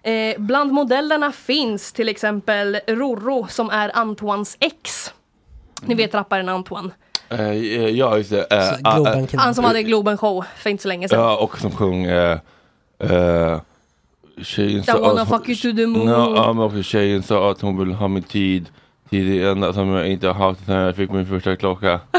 Eh, 0.02 0.38
bland 0.38 0.72
modellerna 0.72 1.32
finns 1.32 1.92
till 1.92 2.08
exempel 2.08 2.80
Rorro 2.86 3.46
som 3.50 3.70
är 3.70 3.96
Antoines 3.96 4.56
ex. 4.60 5.12
Ni 5.82 5.94
vet 5.94 6.14
rapparen 6.14 6.48
Antoine. 6.48 6.92
Eh, 7.30 7.52
ja, 7.88 8.16
just 8.16 8.30
det. 8.30 8.46
Eh, 8.50 8.74
ah, 8.84 9.14
eh, 9.14 9.24
Han 9.34 9.54
som 9.54 9.64
hade 9.64 9.82
Globen 9.82 10.18
show 10.18 10.44
för 10.56 10.70
inte 10.70 10.82
så 10.82 10.88
länge 10.88 11.08
sedan. 11.08 11.20
Ja, 11.20 11.36
och 11.36 11.58
som 11.58 11.70
sjöng 11.70 12.04
eh, 12.04 12.38
eh, 12.98 13.60
Tjejen 14.42 14.80
I 14.80 14.82
sa 14.82 14.98
wanna 15.00 15.22
att 15.22 15.28
hon- 15.28 15.38
fuck 15.38 15.48
you 15.48 15.56
to 15.56 15.76
the 15.76 15.86
moon. 15.86 16.08
Ja, 16.08 16.52
men 16.52 16.64
också 16.64 16.82
tjejen 16.82 17.22
sa 17.22 17.50
att 17.50 17.60
hon 17.60 17.78
vill 17.78 17.92
ha 17.94 18.08
min 18.08 18.22
tid 18.22 18.66
Tid 19.10 19.34
är 19.36 19.40
det 19.44 19.50
enda 19.50 19.72
som 19.72 19.88
jag 19.88 20.08
inte 20.08 20.26
har 20.26 20.34
haft 20.34 20.66
sen 20.66 20.74
jag 20.74 20.96
fick 20.96 21.10
min 21.10 21.26
första 21.26 21.56
klocka 21.56 22.00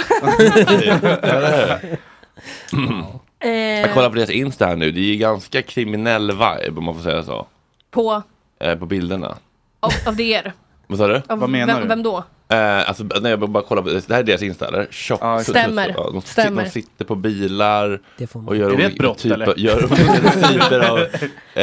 Jag 3.39 3.93
kollar 3.93 4.10
på 4.10 4.15
deras 4.15 4.30
Insta 4.30 4.65
här 4.65 4.76
nu, 4.76 4.91
det 4.91 5.00
är 5.00 5.04
ju 5.04 5.15
ganska 5.15 5.62
kriminell 5.62 6.32
vibe 6.32 6.78
om 6.78 6.84
man 6.84 6.95
får 6.95 7.02
säga 7.02 7.24
så 7.24 7.48
på, 7.91 8.24
eh, 8.60 8.76
På 8.76 8.86
bilderna 8.86 9.38
av, 9.80 9.91
av 10.08 10.15
DR. 10.15 10.54
Vad 10.88 10.98
sa 10.98 11.08
du? 11.08 11.22
Av 11.28 11.39
vem, 11.52 11.88
Vem 11.88 12.04
då? 12.04 12.24
Eh, 12.54 12.90
alltså, 12.90 13.04
nej, 13.22 13.30
jag 13.32 13.50
bara 13.50 13.64
kollar 13.64 13.82
på, 13.82 13.90
det 13.90 14.10
här 14.10 14.20
är 14.20 14.24
deras 14.24 14.42
Insta 14.42 14.68
eller? 14.68 14.88
Tjock, 14.92 15.20
Ja, 15.22 15.44
stämmer. 15.44 15.94
Ja, 15.98 16.10
de, 16.14 16.22
Stämmer. 16.22 16.64
de 16.64 16.70
sitter 16.70 17.06
på 17.06 17.16
bilar 17.16 18.00
får 18.28 18.40
man. 18.40 18.48
och 18.48 18.56
gör 18.58 18.72
Är 18.72 18.78
det 18.78 18.84
ett 18.84 18.98
brott, 18.98 19.18
typer, 19.18 19.36
eller? 19.36 19.54
Gör 19.58 19.86
olika 19.86 20.32
typer 20.50 20.80
av 20.90 21.00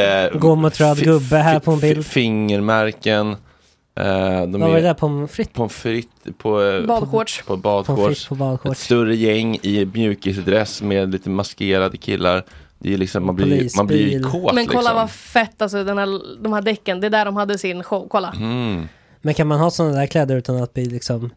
eh, 0.01 0.39
Gå 0.39 0.55
mot 0.55 0.79
röd 0.79 0.97
fi- 0.97 1.05
gubbe 1.05 1.35
här 1.37 1.59
på 1.59 1.71
en 1.71 1.79
bild. 1.79 2.05
fi- 2.05 2.11
Fingermärken 2.11 3.31
eh, 3.95 4.41
de 4.41 4.51
Vad 4.51 4.61
var 4.69 4.75
det 4.75 4.81
där, 4.81 4.93
pommes 4.93 5.31
frites? 5.31 5.53
Pommes 5.53 5.73
frites 5.75 6.33
på, 6.37 6.61
eh, 6.63 6.85
Badshorts. 6.85 7.41
på 7.47 7.57
badshorts 7.57 8.27
på 8.27 8.57
Ett 8.71 8.77
större 8.77 9.15
gäng 9.15 9.59
i 9.61 9.85
mjukisdress 9.93 10.81
med 10.81 11.11
lite 11.11 11.29
maskerade 11.29 11.97
killar 11.97 12.43
Det 12.79 12.93
är 12.93 12.97
liksom, 12.97 13.25
man 13.25 13.35
blir, 13.35 13.69
man 13.77 13.87
blir 13.87 14.23
kåt 14.23 14.53
Men 14.53 14.65
kolla 14.67 14.79
liksom. 14.79 14.95
vad 14.95 15.11
fett 15.11 15.61
alltså 15.61 15.83
den 15.83 15.97
här, 15.97 16.19
de 16.43 16.53
här 16.53 16.61
däcken. 16.61 17.01
Det 17.01 17.07
är 17.07 17.11
där 17.11 17.25
de 17.25 17.35
hade 17.35 17.57
sin 17.57 17.83
show. 17.83 18.07
Kolla. 18.09 18.33
Mm. 18.37 18.87
Men 19.27 19.33
kan 19.33 19.47
man 19.47 19.59
ha 19.59 19.71
sådana 19.71 19.95
där 19.95 20.05
kläder 20.07 20.35
utan 20.35 20.63
att 20.63 20.73
bli 20.73 20.85
liksom 20.85 21.29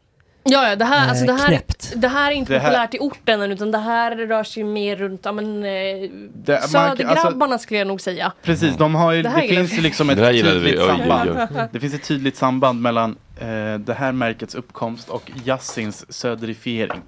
Ja, 0.45 0.69
ja 0.69 0.77
det, 0.77 0.85
här, 0.85 1.09
alltså, 1.09 1.25
det, 1.27 1.33
här, 1.33 1.61
det 1.97 2.09
här 2.09 2.31
är 2.31 2.35
inte 2.35 2.53
Det 2.53 2.59
här- 2.59 2.69
populärt 2.71 2.95
i 2.95 2.99
orten 2.99 3.43
än, 3.43 3.53
utan 3.53 3.71
det 3.71 3.79
här 3.79 4.17
rör 4.17 4.45
sig 4.45 4.65
mer 4.65 4.97
runt 4.97 5.21
ja, 5.25 5.33
men, 5.33 5.65
eh, 5.65 6.11
Det- 6.35 6.63
Södergrabbarna 6.69 7.59
skulle 7.59 7.79
jag 7.79 7.87
nog 7.89 8.01
säga. 8.01 8.33
Precis, 8.43 8.77
de 8.77 8.95
har 8.95 9.13
ju, 9.13 9.23
Det 9.23 9.29
det, 9.29 9.49
finns 9.49 9.73
vi. 9.73 9.77
ju 9.77 9.83
liksom 9.83 10.11
ett 10.11 10.19
vi. 10.19 10.43
tydligt 10.43 10.79
Oj, 10.79 10.85
oj, 10.91 10.99
samband. 10.99 11.69
Det 11.73 11.81
finns 11.81 11.95
ett 11.95 12.05
tydligt 12.05 12.37
samband 12.37 12.81
mellan 12.83 13.17
eh, 13.41 13.75
det 13.79 13.95
här 13.99 14.13
märkets 14.13 14.55
uppkomst 14.55 15.09
och 15.09 15.31
Yassins 15.45 16.13
söderifiering. 16.13 17.01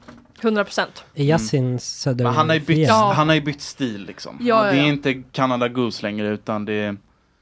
100 0.42 0.64
procent. 0.64 1.04
Yasin 1.14 1.78
söder... 1.78 2.24
Men 2.24 2.34
han 2.34 2.48
har 2.48 2.54
ju 2.56 2.60
bytt, 2.60 2.88
Ja. 2.88 3.12
han 3.16 3.28
har 3.28 3.34
ju 3.34 3.40
bytt 3.40 3.62
stil 3.62 4.04
liksom. 4.06 4.38
Ja, 4.40 4.66
ja, 4.66 4.72
Det 4.72 4.78
är 4.78 4.84
inte 4.86 5.22
Canada 5.32 5.68
Goose 5.68 6.02
längre 6.02 6.28
utan 6.28 6.64
det 6.64 6.72
är 6.72 6.96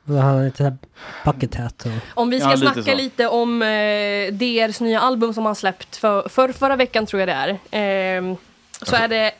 Han 0.06 0.16
har 0.16 0.44
lite 0.44 0.76
bucket 1.24 1.54
hat 1.54 1.86
och... 1.86 1.92
Om 2.22 2.30
vi 2.30 2.40
ska 2.40 2.48
Ja, 2.48 2.54
lite 2.54 2.72
snacka 2.72 2.90
så. 2.90 2.96
lite 2.96 3.28
om 3.28 3.62
eh, 3.62 4.32
DRs 4.32 4.80
nya 4.80 5.00
album 5.00 5.34
som 5.34 5.46
han 5.46 5.54
släppt 5.54 5.96
för, 5.96 6.28
för 6.28 6.52
förra 6.52 6.76
veckan 6.76 7.06
tror 7.06 7.20
jag 7.20 7.28
det 7.28 7.32
är. 7.32 7.58
Ehm, 7.70 8.36
så 8.82 8.96
är 8.96 9.08
det 9.08 9.32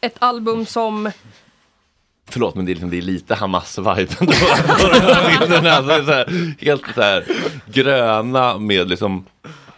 ett 0.00 0.16
album 0.18 0.66
som 0.66 1.10
Förlåt 2.30 2.54
men 2.54 2.64
det 2.64 2.72
är, 2.72 2.74
liksom, 2.74 2.90
det 2.90 2.98
är 2.98 3.02
lite 3.02 3.34
Hamas-vibe 3.34 4.16
ändå 4.20 4.32
på 4.32 4.88
de 4.92 5.12
här 5.14 5.40
bilderna. 5.40 5.72
Alltså, 5.72 5.88
det 5.92 5.98
är 5.98 6.04
så 6.04 6.12
här, 6.12 6.54
helt 6.64 6.94
så 6.94 7.02
här 7.02 7.24
gröna 7.66 8.58
med 8.58 8.88
liksom 8.88 9.26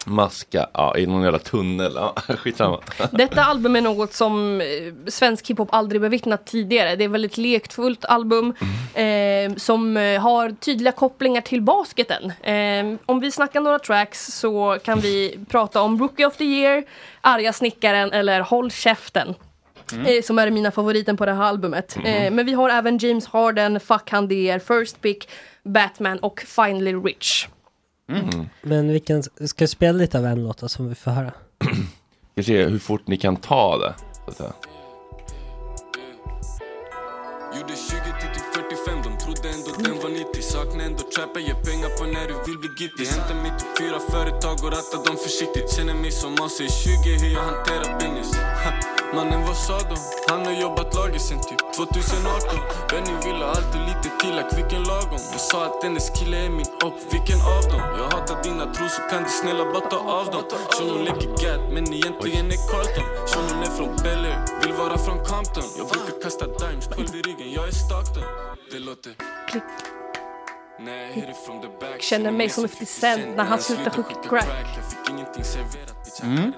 maska 0.05 0.69
ja, 0.73 0.97
i 0.97 1.05
någon 1.05 1.23
jävla 1.23 1.39
tunnel. 1.39 1.93
Ja, 1.95 2.15
skitsamma. 2.37 2.79
Detta 3.11 3.43
album 3.43 3.75
är 3.75 3.81
något 3.81 4.13
som 4.13 4.61
eh, 4.61 4.67
svensk 5.07 5.49
hiphop 5.49 5.69
aldrig 5.71 6.01
bevittnat 6.01 6.45
tidigare. 6.45 6.95
Det 6.95 7.03
är 7.03 7.07
ett 7.07 7.11
väldigt 7.11 7.37
lekfullt 7.37 8.05
album 8.05 8.53
eh, 8.93 9.55
som 9.57 9.97
eh, 9.97 10.21
har 10.21 10.49
tydliga 10.49 10.91
kopplingar 10.91 11.41
till 11.41 11.61
basketen. 11.61 12.31
Eh, 12.43 12.99
om 13.05 13.19
vi 13.19 13.31
snackar 13.31 13.61
några 13.61 13.79
tracks 13.79 14.25
så 14.25 14.77
kan 14.83 14.99
vi 14.99 15.39
prata 15.49 15.81
om 15.81 15.99
Rookie 15.99 16.25
of 16.25 16.37
the 16.37 16.45
Year, 16.45 16.83
Arga 17.21 17.53
snickaren 17.53 18.11
eller 18.11 18.41
Håll 18.41 18.71
käften. 18.71 19.35
Eh, 20.05 20.21
som 20.23 20.39
är 20.39 20.51
mina 20.51 20.71
favoriten 20.71 21.17
på 21.17 21.25
det 21.25 21.33
här 21.33 21.43
albumet. 21.43 21.97
Eh, 22.05 22.31
men 22.31 22.45
vi 22.45 22.53
har 22.53 22.69
även 22.69 22.97
James 22.97 23.27
Harden, 23.27 23.79
Fuck 23.79 24.09
Han 24.11 24.27
DR, 24.27 24.59
First 24.59 25.01
Pick, 25.01 25.29
Batman 25.63 26.19
och 26.19 26.39
Finally 26.39 26.93
Rich. 26.93 27.47
Men 28.61 28.87
vilken, 28.91 29.23
ska 29.23 29.61
jag 29.63 29.69
spela 29.69 29.97
lite 29.97 30.17
av 30.19 30.25
en 30.25 30.43
låt 30.43 30.57
då, 30.57 30.67
som 30.67 30.89
vi 30.89 30.95
får 30.95 31.11
höra? 31.11 31.33
Vi 32.35 32.43
ska 32.43 32.51
se 32.51 32.65
hur 32.65 32.79
fort 32.79 33.07
ni 33.07 33.17
kan 33.17 33.35
ta 33.35 33.77
det. 33.77 33.93
Så 34.25 34.31
att 34.31 34.37
säga. 34.37 34.53
Gjorde 37.55 37.73
20 37.75 37.95
till 38.21 38.29
typ 38.35 38.53
45, 38.53 38.97
de 39.03 39.17
trodde 39.23 39.49
ändå 39.49 39.89
den 39.89 40.01
var 40.03 40.09
90 40.09 40.41
Saknar 40.41 40.85
ändå 40.85 41.03
trappa, 41.15 41.39
ger 41.39 41.53
det 42.65 42.81
gittig 42.81 43.05
Hämtar 43.05 43.35
mitt 43.43 43.59
till 43.59 43.67
fyra 43.79 43.99
företag 44.11 44.57
och 44.63 44.71
rattar 44.71 44.99
dem 45.05 45.17
försiktigt 45.25 45.69
Känner 45.75 45.93
mig 45.93 46.11
som 46.11 46.33
AC-20 46.33 47.19
hur 47.21 47.31
jag 47.37 47.43
hanterar 47.51 47.99
business 47.99 48.35
ha. 48.63 48.71
Mannen 49.15 49.41
vad 49.47 49.57
sa 49.57 49.77
de? 49.91 49.97
Han 50.29 50.45
har 50.45 50.55
jobbat 50.61 50.95
lager 50.95 51.19
sen 51.19 51.39
typ 51.49 51.61
2018 51.75 52.59
Benny 52.89 53.15
vill 53.25 53.39
ha 53.43 53.49
allt 53.55 53.71
och 53.75 53.83
lite 53.89 54.09
till, 54.21 54.37
vilken 54.59 54.83
lagom 54.83 55.21
Jag 55.35 55.43
sa 55.51 55.65
att 55.65 55.83
hennes 55.83 56.09
kille 56.17 56.37
är 56.45 56.49
min 56.49 56.69
och 56.85 56.97
vilken 57.13 57.39
av 57.55 57.63
dem? 57.71 57.83
Jag 57.99 58.07
hatar 58.15 58.37
dina 58.43 58.65
trosor, 58.73 59.03
kan 59.09 59.23
du 59.23 59.29
snälla 59.29 59.63
bara 59.73 59.85
ta 59.93 59.99
av 60.19 60.25
dem? 60.33 60.43
hon 60.89 61.03
leker 61.07 61.31
gat 61.43 61.63
men 61.73 61.83
egentligen 61.93 62.45
är 62.55 62.59
Carlton 62.71 63.07
Som 63.31 63.41
hon 63.49 63.59
är 63.67 63.71
från 63.77 63.91
Bel 64.03 64.23
vill 64.63 64.73
vara 64.73 64.97
från 65.05 65.17
Compton 65.29 65.67
Jag 65.79 65.87
brukar 65.91 66.15
kasta 66.23 66.45
dimes, 66.59 66.87
12 66.87 67.15
i 67.19 67.21
ryggen, 67.27 67.49
jag 67.57 67.67
är 67.67 67.75
Stockton 67.83 68.23
Det 68.71 68.79
låter 68.79 69.13
Klick. 69.49 69.94
Känner 71.99 72.31
mig 72.31 72.49
som 72.49 72.67
50 72.67 72.85
Cent 72.85 73.35
när 73.35 73.43
han 73.43 73.59
slutar 73.59 73.91
skjuta 73.91 74.29
crack. 74.29 74.47
Bitch 75.35 75.55
Mm. 76.23 76.53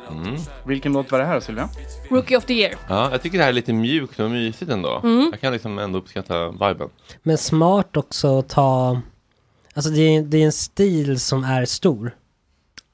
Vilken 0.66 0.94
låt 0.94 1.12
var 1.12 1.20
det 1.20 1.26
här 1.26 1.40
Sylvia? 1.40 1.70
Rookie 2.10 2.38
of 2.38 2.46
the 2.46 2.54
year. 2.54 2.76
Ja, 2.90 3.12
jag 3.12 3.22
tycker 3.22 3.38
det 3.38 3.44
här 3.44 3.50
är 3.50 3.54
lite 3.54 3.74
mjukt 3.74 4.20
och 4.20 4.32
mysigt 4.32 4.72
ändå. 4.72 5.02
Mm. 5.04 5.28
Jag 5.32 5.42
kan 5.42 5.54
liksom 5.54 5.80
ändå 5.80 6.00
uppskatta 6.00 6.52
viben. 6.52 6.90
Men 7.24 7.38
smart 7.38 7.98
också 7.98 8.40
att 8.40 8.50
ta... 8.50 9.02
Alltså 9.74 9.92
det 9.92 10.02
är, 10.02 10.22
det 10.22 10.38
är 10.38 10.46
en 10.46 10.52
stil 10.52 11.20
som 11.20 11.44
är 11.44 11.66
stor. 11.66 12.16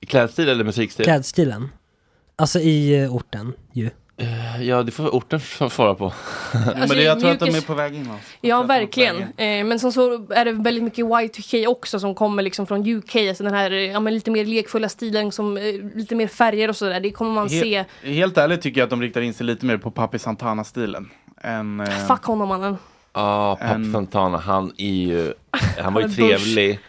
Klädstil 0.08 0.50
eller 0.50 0.64
musikstil? 0.64 1.06
Klädstilen. 1.06 1.70
Alltså 2.36 2.60
i 2.60 3.02
eh, 3.04 3.16
orten 3.16 3.54
ju. 3.74 3.90
Eh, 4.24 4.64
Ja, 4.64 4.84
det 4.84 4.92
får 4.92 5.08
orten 5.16 5.40
svara 5.40 5.96
på. 5.96 6.14
men 6.76 6.90
det, 6.90 7.04
jag 7.04 7.20
tror 7.20 7.32
att 7.32 7.40
de 7.40 7.46
mjukis- 7.46 7.58
är 7.58 7.62
på 7.62 7.74
väg 7.74 7.94
in 7.96 8.12
alltså. 8.12 8.30
Ja, 8.42 8.62
verkligen. 8.64 9.18
Eh, 9.22 9.66
men 9.66 9.80
sen 9.80 9.92
så 9.92 10.28
är 10.34 10.46
det 10.46 10.52
väldigt 10.52 10.84
mycket 10.84 11.06
Y2K 11.06 11.68
också 11.68 12.00
som 12.00 12.16
kommer 12.16 12.44
liksom 12.44 12.68
från 12.68 12.88
UK. 12.88 13.16
Alltså 13.16 13.44
den 13.44 13.54
här 13.54 13.72
eh, 13.72 13.78
ja, 13.92 14.00
men 14.00 14.14
lite 14.14 14.32
mer 14.32 14.46
lekfulla 14.46 14.90
stilen, 14.90 15.32
som, 15.32 15.58
eh, 15.58 15.64
lite 15.96 16.16
mer 16.16 16.28
färger 16.28 16.70
och 16.70 16.76
sådär. 16.76 17.00
Det 17.00 17.12
kommer 17.12 17.32
man 17.32 17.50
se. 17.50 17.84
He- 18.04 18.14
Helt 18.14 18.38
ärligt 18.38 18.62
tycker 18.62 18.80
jag 18.82 18.86
att 18.86 18.90
de 18.90 19.02
riktar 19.02 19.22
in 19.22 19.34
sig 19.34 19.46
lite 19.46 19.66
mer 19.66 19.78
på 19.78 19.92
Papi 19.92 20.20
Santana-stilen. 20.20 21.10
Än, 21.42 21.80
eh, 21.80 21.90
Fuck 22.08 22.24
honom 22.24 22.48
mannen. 22.50 22.78
Ja, 23.16 23.58
Pop 23.62 23.70
En- 23.70 23.94
Santana, 23.94 24.38
han 24.38 24.72
är 24.78 24.94
ju, 24.94 25.34
han 25.80 25.94
var 25.94 26.02
ju 26.02 26.10
trevlig, 26.16 26.80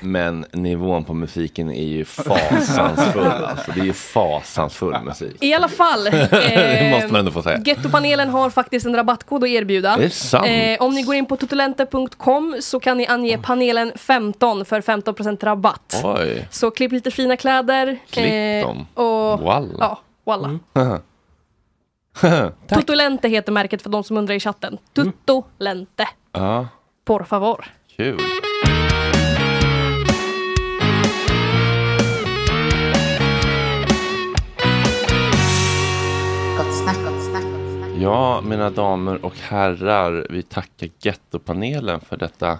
men 0.00 0.46
nivån 0.52 1.04
på 1.04 1.14
musiken 1.14 1.70
är 1.70 1.88
ju 1.88 2.04
fasansfull. 2.04 3.26
Alltså, 3.50 3.72
det 3.72 3.80
är 3.80 3.84
ju 3.84 3.92
fasansfull 3.92 4.96
musik. 5.04 5.36
I 5.40 5.54
alla 5.54 5.68
fall. 5.68 6.04
Det 6.10 6.90
måste 6.92 7.08
man 7.12 7.18
ändå 7.18 7.30
få 7.32 7.42
säga. 7.42 7.60
Gettopanelen 7.64 8.28
har 8.28 8.50
faktiskt 8.50 8.86
en 8.86 8.96
rabattkod 8.96 9.44
att 9.44 9.50
erbjuda. 9.50 9.96
Det 9.96 10.04
är 10.04 10.08
sant. 10.08 10.46
Eh, 10.46 10.86
om 10.86 10.94
ni 10.94 11.02
går 11.02 11.14
in 11.14 11.26
på 11.26 11.36
totolente.com 11.36 12.56
så 12.60 12.80
kan 12.80 12.96
ni 12.96 13.06
ange 13.06 13.38
panelen 13.38 13.92
15 13.96 14.64
för 14.64 14.80
15% 14.80 15.44
rabatt. 15.44 16.00
Oj. 16.04 16.48
Så 16.50 16.70
klipp 16.70 16.92
lite 16.92 17.10
fina 17.10 17.36
kläder. 17.36 17.98
Klipp 18.10 18.64
dem. 18.64 18.86
Och, 18.94 19.40
Walla. 19.40 19.74
Ja, 19.78 20.00
walla. 20.26 20.58
Mm. 20.74 20.98
Tutolente 22.68 23.28
heter 23.28 23.52
märket 23.52 23.82
för 23.82 23.90
de 23.90 24.04
som 24.04 24.16
undrar 24.16 24.34
i 24.34 24.40
chatten. 24.40 24.78
Tutolente. 24.94 26.08
ja, 26.32 26.68
Por 27.04 27.24
favor. 27.24 27.64
kul. 27.96 28.20
Ja, 38.00 38.40
mina 38.40 38.70
damer 38.70 39.24
och 39.24 39.34
herrar, 39.36 40.26
vi 40.30 40.42
tackar 40.42 40.88
Gettopanelen 40.98 42.00
för 42.00 42.16
detta 42.16 42.58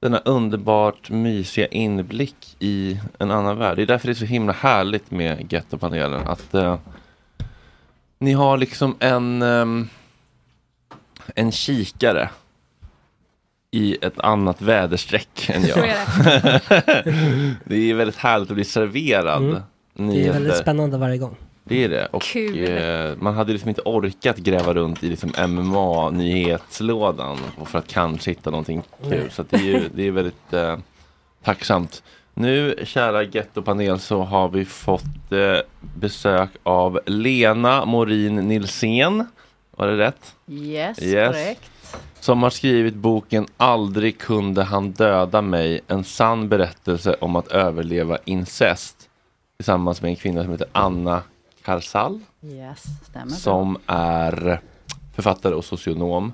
denna 0.00 0.18
underbart 0.18 1.10
mysiga 1.10 1.66
inblick 1.66 2.56
i 2.58 3.00
en 3.18 3.30
annan 3.30 3.58
värld. 3.58 3.76
Det 3.76 3.82
är 3.82 3.86
därför 3.86 4.06
det 4.06 4.12
är 4.12 4.14
så 4.14 4.24
himla 4.24 4.52
härligt 4.52 5.10
med 5.10 5.52
Gettopanelen. 5.52 6.26
Att 6.28 6.54
eh, 6.54 6.78
ni 8.18 8.32
har 8.32 8.56
liksom 8.56 8.96
en, 8.98 9.42
ehm, 9.42 9.88
en 11.34 11.52
kikare 11.52 12.30
i 13.70 13.98
ett 14.02 14.20
annat 14.20 14.62
väderstreck 14.62 15.50
än 15.50 15.66
jag. 15.66 15.78
Det 17.64 17.90
är 17.90 17.94
väldigt 17.94 18.16
härligt 18.16 18.50
att 18.50 18.54
bli 18.54 18.64
serverad 18.64 19.62
Mm. 19.98 20.14
Det 20.14 20.26
är 20.26 20.32
väldigt 20.32 20.56
spännande 20.56 20.98
varje 20.98 21.18
gång. 21.18 21.36
Det 21.64 21.84
är 21.84 21.88
det. 21.88 22.06
Och 22.06 22.22
Kul. 22.22 22.68
eh, 22.68 23.10
man 23.16 23.34
hade 23.34 23.52
liksom 23.52 23.68
inte 23.68 23.82
orkat 23.84 24.36
gräva 24.36 24.74
runt 24.74 25.04
i 25.04 25.08
liksom 25.08 25.30
MMA-nyhetslådan 25.30 27.38
för 27.66 27.78
att 27.78 27.88
kanske 27.88 28.30
hitta 28.30 28.50
någonting 28.50 28.82
kul. 29.00 29.10
Nej. 29.10 29.26
Så 29.30 29.42
att 29.42 29.50
det 29.50 29.56
är 29.56 29.62
ju 29.62 29.88
det 29.94 30.02
är 30.02 30.10
väldigt 30.10 30.52
eh, 30.52 30.78
tacksamt. 31.42 32.02
Nu, 32.40 32.74
kära 32.84 33.22
Gettopanel, 33.24 33.98
så 34.00 34.22
har 34.22 34.48
vi 34.48 34.64
fått 34.64 35.32
eh, 35.32 35.58
besök 35.94 36.50
av 36.62 37.00
Lena 37.06 37.84
Morin 37.84 38.36
Nilsén. 38.36 39.26
Var 39.70 39.86
det 39.86 39.96
rätt? 39.96 40.34
Yes, 40.48 41.02
Yes. 41.02 41.28
korrekt. 41.28 41.70
Som 42.20 42.42
har 42.42 42.50
skrivit 42.50 42.94
boken 42.94 43.46
Aldrig 43.56 44.18
kunde 44.18 44.62
han 44.62 44.92
döda 44.92 45.42
mig. 45.42 45.80
En 45.86 46.04
sann 46.04 46.48
berättelse 46.48 47.16
om 47.20 47.36
att 47.36 47.48
överleva 47.48 48.18
incest. 48.24 48.96
Tillsammans 49.56 50.02
med 50.02 50.08
en 50.08 50.16
kvinna 50.16 50.42
som 50.42 50.52
heter 50.52 50.68
Anna 50.72 51.22
Karsall. 51.64 52.20
Yes, 52.42 52.84
stämmer 53.10 53.32
Som 53.32 53.78
är 53.86 54.60
författare 55.14 55.54
och 55.54 55.64
socionom. 55.64 56.32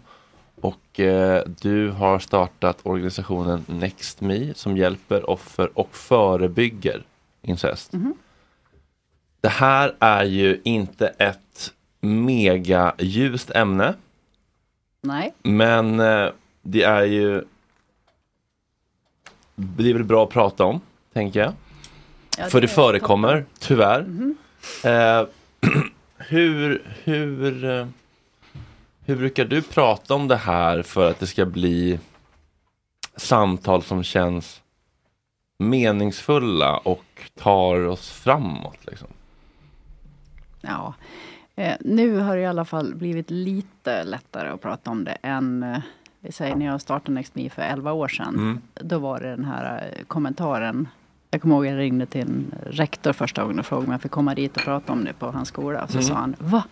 Och 0.65 1.01
eh, 1.01 1.43
du 1.47 1.91
har 1.91 2.19
startat 2.19 2.79
organisationen 2.83 3.65
NextMe 3.69 4.55
som 4.55 4.77
hjälper 4.77 5.31
offer 5.31 5.79
och 5.79 5.97
förebygger 5.97 7.03
incest. 7.43 7.93
Mhm. 7.93 8.15
Det 9.41 9.49
här 9.49 9.95
är 9.99 10.25
ju 10.25 10.61
inte 10.65 11.07
ett 11.07 11.73
mega 12.01 12.95
ljust 12.99 13.51
ämne. 13.51 13.95
Nej. 15.01 15.35
Men 15.43 16.01
eh, 16.01 16.29
det 16.63 16.83
är 16.83 17.05
ju 17.05 17.45
Det 19.55 19.91
är 19.91 19.95
väl 19.95 20.05
bra 20.05 20.25
att 20.25 20.31
prata 20.31 20.65
om, 20.65 20.81
tänker 21.13 21.41
jag. 21.41 21.53
Ja, 22.39 22.45
För 22.45 22.61
det 22.61 22.67
det 22.67 22.71
är 22.73 22.75
förekommer, 22.75 23.45
tyvärr. 23.59 24.03
Mhm. 24.03 24.37
Eh, 24.85 25.27
hur, 26.17 26.83
hur, 27.05 27.65
eh, 27.65 27.87
hur 29.07 29.17
brukar 29.17 29.45
du 29.45 29.63
prata 29.63 30.15
om 30.15 30.29
det 30.29 30.37
här 30.37 30.83
för 30.83 31.11
att 31.11 31.21
det 31.21 31.27
ska 31.27 31.47
bli 31.47 31.99
samtal 33.17 33.83
som 33.83 34.03
känns 34.03 34.63
meningsfulla 35.59 36.77
och 36.77 37.05
tar 37.35 37.87
oss 37.87 38.11
framåt? 38.11 38.79
Liksom? 38.87 39.09
Ja. 40.61 40.95
Eh, 41.57 41.75
nu 41.81 42.19
har 42.19 42.37
det 42.37 42.43
i 42.43 42.47
alla 42.47 42.65
fall 42.65 42.95
blivit 42.95 43.31
lite 43.31 44.05
lättare 44.05 44.49
att 44.49 44.61
prata 44.63 44.91
om 44.91 45.05
det 45.05 45.17
än 45.23 45.63
eh, 45.63 45.79
vi 46.21 46.33
säger 46.33 46.57
när 46.57 46.67
jag 46.67 46.81
startade 46.81 47.13
NextMe 47.13 47.51
för 47.51 47.63
11 47.63 47.93
år 47.93 48.09
sedan. 48.09 48.35
Mm. 48.35 48.61
Då 48.75 48.99
var 48.99 49.21
det 49.21 49.31
den 49.31 49.45
här 49.45 49.93
eh, 49.99 50.05
kommentaren. 50.05 50.89
Jag 51.31 51.43
kommer 51.43 51.55
ihåg 51.55 51.67
jag 51.67 51.79
ringde 51.79 52.07
till 52.07 52.21
en 52.21 52.55
rektor 52.67 53.13
första 53.13 53.43
gången 53.43 53.59
och 53.59 53.67
frågade 53.67 53.87
om 53.87 53.93
jag 53.93 54.03
fick 54.03 54.11
komma 54.11 54.35
dit 54.35 54.57
och 54.57 54.63
prata 54.63 54.93
om 54.93 55.05
det 55.05 55.13
på 55.13 55.31
hans 55.31 55.49
skola. 55.49 55.87
Så 55.87 55.93
Mm. 55.93 56.03
sa 56.03 56.15
han, 56.15 56.37
va? 56.39 56.65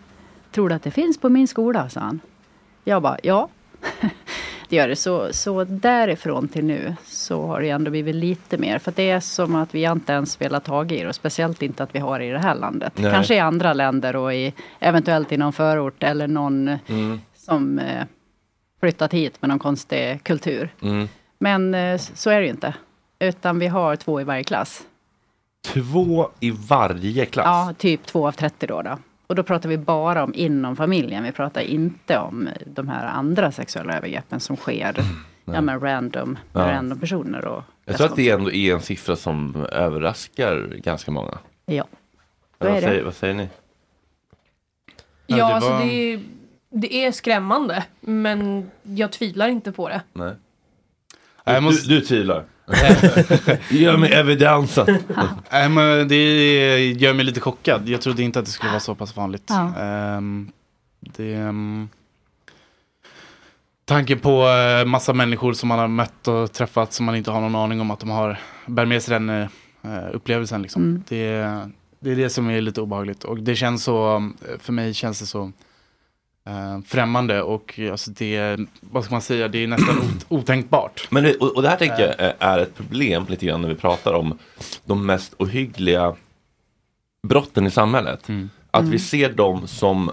Tror 0.53 0.69
du 0.69 0.75
att 0.75 0.83
det 0.83 0.91
finns 0.91 1.19
på 1.21 1.29
min 1.29 1.49
skola? 1.49 1.89
sa 1.89 2.01
han. 2.01 2.21
Jag 2.85 3.03
bara, 3.03 3.19
ja. 3.23 3.49
det 4.69 4.77
gör 4.77 4.89
det. 4.89 4.97
Så, 4.97 5.33
så 5.33 5.65
därifrån 5.65 6.49
till 6.49 6.65
nu 6.65 6.97
så 7.05 7.47
har 7.47 7.61
det 7.61 7.71
ändå 7.71 7.91
blivit 7.91 8.15
lite 8.15 8.59
mer. 8.59 8.79
För 8.79 8.93
det 8.97 9.11
är 9.11 9.21
som 9.21 9.55
att 9.55 9.75
vi 9.75 9.85
inte 9.85 10.13
ens 10.13 10.41
velat 10.41 10.65
ta 10.65 10.85
i 10.85 10.87
det. 10.87 11.07
Och 11.09 11.15
speciellt 11.15 11.63
inte 11.63 11.83
att 11.83 11.95
vi 11.95 11.99
har 11.99 12.19
det 12.19 12.25
i 12.25 12.31
det 12.31 12.39
här 12.39 12.55
landet. 12.55 12.93
Nej. 12.97 13.13
Kanske 13.13 13.35
i 13.35 13.39
andra 13.39 13.73
länder 13.73 14.17
och 14.17 14.35
i, 14.35 14.53
eventuellt 14.81 15.33
i 15.33 15.37
någon 15.37 15.53
förort 15.53 16.03
eller 16.03 16.29
någon 16.29 16.69
Mm. 16.69 17.21
som 17.35 17.79
eh, 17.79 18.05
flyttat 18.81 19.13
hit 19.15 19.43
med 19.43 19.49
någon 19.49 19.59
konstig 19.59 20.25
kultur. 20.25 20.75
Mm. 20.83 21.09
Men 21.39 21.75
eh, 21.75 21.99
så 21.99 22.31
är 22.31 22.37
det 22.41 22.45
ju 22.45 22.51
inte. 22.51 22.75
Utan 23.19 23.59
vi 23.59 23.67
har 23.67 23.97
två 23.97 24.21
i 24.21 24.25
varje 24.25 24.45
klass. 24.45 24.83
Två 25.65 26.31
i 26.41 26.51
varje 26.51 27.27
klass? 27.27 27.47
Ja, 27.47 27.75
typ 27.79 28.07
två 28.07 28.27
av 28.29 28.33
30 28.33 28.67
då. 28.67 28.83
då. 28.83 28.99
Och 29.33 29.37
då 29.37 29.43
pratar 29.43 29.69
vi 29.69 29.79
bara 29.79 30.25
om 30.25 30.35
inom 30.35 30.77
familjen. 30.77 31.25
Vi 31.25 31.33
pratar 31.33 31.61
inte 31.61 32.19
om 32.19 32.49
de 32.67 32.89
här 32.89 33.07
andra 33.07 33.53
sexuella 33.53 33.97
övergreppen 33.97 34.41
som 34.41 34.57
sker. 34.57 34.95
ja, 35.45 35.61
men 35.61 35.81
random, 35.81 36.39
med 36.53 36.63
Ja. 36.69 36.73
random 36.73 37.01
personer. 37.01 37.45
Och 37.45 37.63
Jag 37.85 37.97
tror 37.97 38.07
att 38.07 38.17
det 38.17 38.31
ändå 38.31 38.51
är 38.53 38.75
en 38.75 38.81
siffra 38.81 39.17
som 39.17 39.67
överraskar 39.73 40.75
ganska 40.77 41.11
många. 41.11 41.39
Ja. 41.67 41.87
Vad, 42.59 42.69
Vad 42.71 42.79
är 42.79 42.83
det? 42.83 42.89
säger, 42.89 43.05
vad 43.05 43.15
säger 43.15 43.35
ni? 43.35 43.49
Ja, 45.27 45.37
det 45.37 45.43
alltså 45.55 45.71
var- 45.71 45.81
det 45.85 45.93
är, 46.13 46.21
det 46.71 46.95
är 47.05 47.13
skrämmande. 47.13 47.85
Men 48.01 48.71
jag 48.83 49.13
tvivlar 49.13 49.49
inte 49.49 49.73
på 49.73 49.89
det. 49.89 50.03
Nej. 50.13 51.61
Måste- 51.61 51.89
Du, 51.89 51.95
du 52.01 52.07
tvivlar? 52.07 52.45
Ge 53.71 53.97
mig 53.97 54.13
men 55.69 56.09
det 56.09 56.93
gör 56.93 57.15
mig 57.15 57.25
lite 57.25 57.41
chockad. 57.41 57.89
Jag 57.89 58.01
trodde 58.01 58.23
inte 58.23 58.39
att 58.39 58.45
det 58.45 58.51
skulle 58.51 58.71
vara 58.71 58.81
så 58.81 58.95
pass 58.95 59.17
vanligt. 59.17 59.45
Ja. 59.49 59.73
Ehm, 59.79 60.53
det, 61.01 61.37
um, 61.37 61.89
tanken 63.85 64.19
på 64.19 64.47
uh, 64.47 64.85
massa 64.87 65.13
människor 65.13 65.53
som 65.53 65.69
man 65.69 65.79
har 65.79 65.89
mött 65.89 66.29
och 66.29 66.53
träffat 66.53 66.93
som 66.93 67.07
man 67.07 67.17
inte 67.17 67.31
har 67.31 67.41
någon 67.41 67.55
aning 67.55 67.81
om 67.81 67.91
att 67.91 68.01
de 68.01 68.11
har 68.11 68.39
bär 68.67 68.87
med 68.87 69.03
sig 69.03 69.13
den 69.13 69.29
eh, 69.29 69.49
upplevelsen. 70.13 70.63
Liksom. 70.63 70.83
Mm. 70.83 71.03
Det, 71.09 71.29
det 72.01 72.11
är 72.11 72.17
det 72.17 72.31
som 72.31 72.51
är 72.51 72.61
lite 72.61 72.81
obehagligt. 72.81 73.25
Och 73.25 73.39
det 73.39 73.57
känns 73.57 73.85
så, 73.85 74.31
för 74.59 74.73
mig 74.73 74.95
känns 74.95 75.21
det 75.21 75.27
så 75.27 75.53
främmande 76.87 77.43
och 77.43 77.81
alltså 77.91 78.11
det, 78.11 78.59
vad 78.81 79.05
ska 79.05 79.15
man 79.15 79.23
säga, 79.23 79.49
det 79.49 79.59
är 79.59 79.67
nästan 79.67 79.99
ot- 79.99 80.27
otänkbart. 80.29 81.07
Men, 81.11 81.23
det- 81.25 81.37
och, 81.37 81.57
och 81.57 81.63
det 81.63 81.69
här 81.69 81.77
tänker 81.77 82.01
jag 82.01 82.21
Eh. 82.29 82.33
är- 82.39 82.59
ett 82.59 82.75
problem 82.75 83.27
lite 83.29 83.47
grann 83.47 83.61
när 83.63 83.69
vi 83.69 83.75
pratar 83.75 84.13
om 84.13 84.39
de 84.85 85.07
mest 85.07 85.35
ohyggliga 85.39 86.15
brotten 87.29 87.67
i 87.67 87.71
samhället. 87.71 88.21
Att 88.71 88.81
Mm. 88.81 88.91
vi 88.93 88.99
ser 88.99 89.33
dem 89.33 89.67
som 89.67 90.11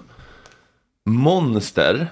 monster 1.10 2.08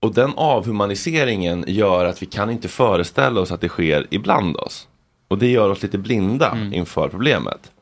och 0.00 0.14
den 0.14 0.32
avhumaniseringen 0.36 1.64
gör 1.66 2.04
att 2.04 2.22
vi 2.22 2.26
kan 2.26 2.50
inte 2.50 2.68
föreställa 2.68 3.40
oss 3.40 3.52
att 3.52 3.60
det 3.60 3.68
sker 3.68 4.06
ibland 4.10 4.56
oss. 4.56 4.88
Och 5.28 5.38
det 5.38 5.48
gör 5.50 5.68
oss 5.70 5.82
lite 5.82 5.98
blinda 5.98 6.58
inför 6.72 7.08
problemet. 7.08 7.72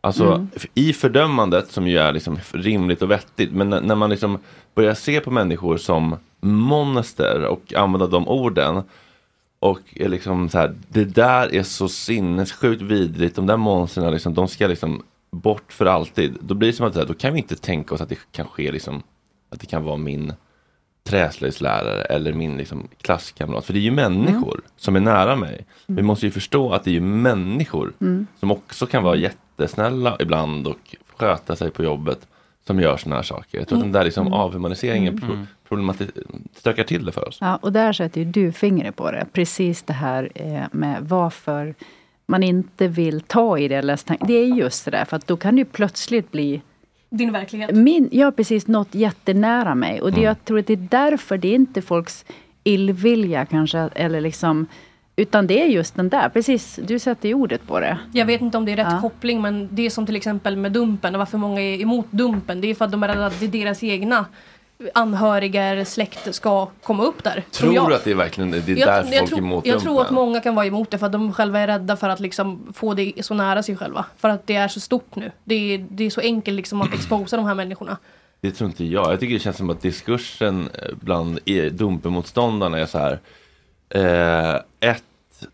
Alltså 0.00 0.24
Mm. 0.32 0.48
i 0.74 0.92
fördömandet 0.92 1.70
som 1.70 1.86
ju 1.88 1.98
är 1.98 2.12
liksom 2.12 2.38
rimligt 2.52 3.02
och 3.02 3.10
vettigt. 3.10 3.52
Men 3.52 3.70
när, 3.70 3.80
när 3.80 3.94
man 3.94 4.10
liksom 4.10 4.38
börjar 4.74 4.94
se 4.94 5.20
på 5.20 5.30
människor 5.30 5.76
som 5.76 6.16
monster 6.40 7.44
och 7.44 7.74
använda 7.74 8.06
de 8.06 8.28
orden. 8.28 8.82
Och 9.60 9.80
är 9.94 10.08
liksom 10.08 10.48
så 10.48 10.58
här, 10.58 10.74
det 10.88 11.04
där 11.04 11.54
är 11.54 11.62
så 11.62 11.88
sinnessjukt 11.88 12.82
vidrigt. 12.82 13.36
De 13.36 13.46
där 13.46 13.56
monstren, 13.56 14.12
liksom, 14.12 14.34
de 14.34 14.48
ska 14.48 14.66
liksom 14.66 15.02
bort 15.30 15.72
för 15.72 15.86
alltid. 15.86 16.36
Då 16.40 16.54
blir 16.54 16.68
det 16.68 16.72
som 16.76 16.86
att 16.86 16.94
här, 16.96 17.04
då 17.06 17.14
kan 17.14 17.32
vi 17.32 17.38
inte 17.38 17.56
tänka 17.56 17.94
oss 17.94 18.00
att 18.00 18.08
det 18.08 18.18
kan 18.32 18.46
ske 18.48 18.72
liksom, 18.72 19.02
att 19.50 19.60
det 19.60 19.66
kan 19.66 19.84
vara 19.84 19.96
min 19.96 20.32
träslöjdslärare 21.04 22.02
eller 22.02 22.32
min 22.32 22.56
liksom, 22.56 22.88
klasskamrat. 23.02 23.64
För 23.64 23.72
det 23.72 23.78
är 23.78 23.82
ju 23.82 23.90
människor 23.90 24.60
som 24.76 24.96
är 24.96 25.00
nära 25.00 25.36
mig. 25.36 25.66
Vi 25.86 26.02
måste 26.02 26.26
ju 26.26 26.32
förstå 26.32 26.72
att 26.72 26.84
det 26.84 26.90
är 26.90 26.94
ju 26.94 27.00
människor 27.00 27.92
Mm. 28.00 28.26
som 28.40 28.50
också 28.50 28.86
kan 28.86 29.02
vara 29.02 29.16
jättesnälla 29.58 30.16
ibland 30.20 30.66
och 30.66 30.96
sköta 31.16 31.56
sig 31.56 31.70
på 31.70 31.82
jobbet 31.84 32.26
som 32.66 32.80
gör 32.80 32.96
sådana 32.96 33.16
här 33.16 33.22
saker. 33.22 33.58
Jag 33.58 33.68
tror 33.68 33.78
att 33.78 33.84
den 33.84 33.92
där 33.92 34.04
liksom 34.04 34.26
Mm. 34.26 34.32
avhumaniseringen 34.38 35.18
Mm. 35.18 35.28
pro- 35.28 35.46
problemati- 35.68 36.10
stökar 36.56 36.84
till 36.84 37.04
det 37.04 37.12
för 37.12 37.28
oss. 37.28 37.38
Ja, 37.40 37.56
och 37.56 37.72
där 37.72 37.92
sätter 37.92 38.20
ju 38.20 38.24
du 38.24 38.52
fingret 38.52 38.96
på 38.96 39.10
det. 39.10 39.26
Precis 39.32 39.82
det 39.82 39.92
här 39.92 40.30
eh, 40.34 40.62
med 40.72 40.96
varför 41.02 41.74
man 42.26 42.42
inte 42.42 42.88
vill 42.88 43.20
ta 43.20 43.58
i 43.58 43.68
det. 43.68 43.74
Eller 43.74 44.26
det 44.26 44.34
är 44.34 44.46
just 44.46 44.84
det 44.84 44.90
där, 44.90 45.04
för 45.04 45.16
att 45.16 45.26
då 45.26 45.36
kan 45.36 45.54
det 45.56 45.58
ju 45.58 45.64
plötsligt 45.64 46.32
bli 46.32 46.62
Din 47.10 47.32
verklighet. 47.32 47.74
min, 47.76 48.08
ja, 48.12 48.30
precis. 48.30 48.66
Något 48.66 48.94
jättenära 48.94 49.74
mig. 49.74 50.00
Och 50.00 50.10
det, 50.10 50.16
Mm. 50.16 50.24
jag 50.24 50.44
tror 50.44 50.58
att 50.58 50.66
det 50.66 50.72
är 50.72 50.88
därför 50.90 51.38
det 51.38 51.48
är 51.48 51.54
inte 51.54 51.82
folks 51.82 52.24
illvilja 52.64 53.46
kanske. 53.46 53.78
Eller 53.94 54.20
liksom, 54.20 54.66
utan 55.18 55.46
det 55.46 55.62
är 55.62 55.66
just 55.66 55.94
den 55.94 56.08
där. 56.08 56.28
Precis, 56.28 56.78
du 56.82 56.98
sätter 56.98 57.28
ju 57.28 57.34
ordet 57.34 57.66
på 57.66 57.80
det. 57.80 57.98
Jag 58.12 58.26
vet 58.26 58.40
inte 58.40 58.58
om 58.58 58.64
det 58.64 58.72
är 58.72 58.76
rätt 58.76 58.86
Ja. 58.90 59.00
koppling 59.00 59.42
men 59.42 59.68
det 59.72 59.86
är 59.86 59.90
som 59.90 60.06
till 60.06 60.16
exempel 60.16 60.56
med 60.56 60.72
Dumpen 60.72 61.14
och 61.14 61.18
varför 61.18 61.38
många 61.38 61.60
är 61.60 61.80
emot 61.80 62.06
Dumpen. 62.10 62.60
Det 62.60 62.70
är 62.70 62.74
för 62.74 62.84
att 62.84 62.90
de 62.90 63.02
är 63.02 63.08
rädda 63.08 63.26
att 63.26 63.40
det 63.40 63.46
är 63.46 63.48
deras 63.48 63.82
egna 63.82 64.26
anhöriga 64.94 65.62
eller 65.64 65.84
släkt 65.84 66.34
ska 66.34 66.66
komma 66.82 67.04
upp 67.04 67.24
där. 67.24 67.44
Tror 67.50 67.74
jag. 67.74 67.88
du 67.88 67.94
att 67.94 68.04
det 68.04 68.10
är 68.10 68.14
verkligen 68.14 68.50
det 68.50 68.56
är 68.56 68.76
jag, 68.76 68.88
därför 68.88 69.12
jag, 69.12 69.18
folk 69.18 69.28
tror, 69.30 69.38
är 69.38 69.42
emot 69.42 69.66
jag 69.66 69.80
tror 69.80 70.02
att 70.02 70.10
många 70.10 70.40
kan 70.40 70.54
vara 70.54 70.66
emot 70.66 70.90
det 70.90 70.98
för 70.98 71.06
att 71.06 71.12
de 71.12 71.32
själva 71.32 71.60
är 71.60 71.66
rädda 71.66 71.96
för 71.96 72.08
att 72.08 72.20
liksom 72.20 72.72
få 72.74 72.94
det 72.94 73.12
så 73.20 73.34
nära 73.34 73.62
sig 73.62 73.76
själva. 73.76 74.04
För 74.18 74.28
att 74.28 74.46
det 74.46 74.54
är 74.56 74.68
så 74.68 74.80
stort 74.80 75.16
nu. 75.16 75.32
Det 75.44 75.54
är, 75.74 75.86
det 75.90 76.04
är 76.04 76.10
så 76.10 76.20
enkelt 76.20 76.56
liksom 76.56 76.82
att 76.82 76.94
exposa 76.94 77.36
de 77.36 77.46
här 77.46 77.54
människorna. 77.54 77.96
Det 78.40 78.50
tror 78.50 78.70
inte 78.70 78.84
jag. 78.84 79.12
Jag 79.12 79.20
tycker 79.20 79.34
det 79.34 79.40
känns 79.40 79.56
som 79.56 79.70
att 79.70 79.80
diskursen 79.82 80.68
eh, 80.74 80.94
bland 81.00 81.38
e- 81.44 81.68
Dumpen-motståndarna 81.70 82.78
är 82.78 82.86
så 82.86 82.98
här. 82.98 83.18
Eh, 83.90 84.60
ett, 84.90 85.04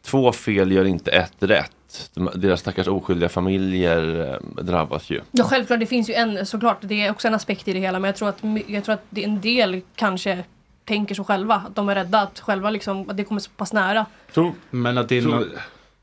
två 0.03 0.32
fel 0.32 0.72
gör 0.72 0.85
inte 0.85 1.11
ett 1.11 1.32
rätt. 1.39 2.11
De, 2.14 2.30
deras 2.35 2.61
stackars 2.61 2.89
oskyldiga 2.89 3.28
familjer 3.28 4.30
eh, 4.57 4.62
drabbas 4.64 5.11
ju. 5.11 5.20
Ja 5.30 5.45
självklart, 5.45 5.80
det 5.80 5.87
finns 5.87 6.11
ju 6.11 6.14
en 6.14 6.47
såklart, 6.47 6.78
det 6.80 7.05
är 7.07 7.11
också 7.11 7.28
en 7.28 7.35
aspekt 7.35 7.68
i 7.68 7.72
det 7.72 7.80
hela 7.80 7.99
men 7.99 8.09
jag 8.09 8.16
tror 8.16 8.28
att, 8.28 8.39
jag 8.66 8.85
tror 8.85 8.95
att 8.95 9.05
det 9.11 9.24
en 9.24 9.41
del 9.41 9.80
kanske 9.97 10.45
tänker 10.85 11.14
så 11.14 11.24
själva. 11.24 11.55
Att 11.55 11.76
de 11.76 11.89
är 11.89 11.95
rädda 11.95 12.20
att 12.20 12.41
själva 12.41 12.70
liksom, 12.70 13.11
att 13.11 13.16
det 13.16 13.24
kommer 13.24 13.41
så 13.41 13.51
pass 13.51 13.72
nära. 13.72 14.07
Men 14.70 14.99
att 14.99 15.09
det 15.09 15.16
är, 15.18 15.22
Tror- 15.22 15.49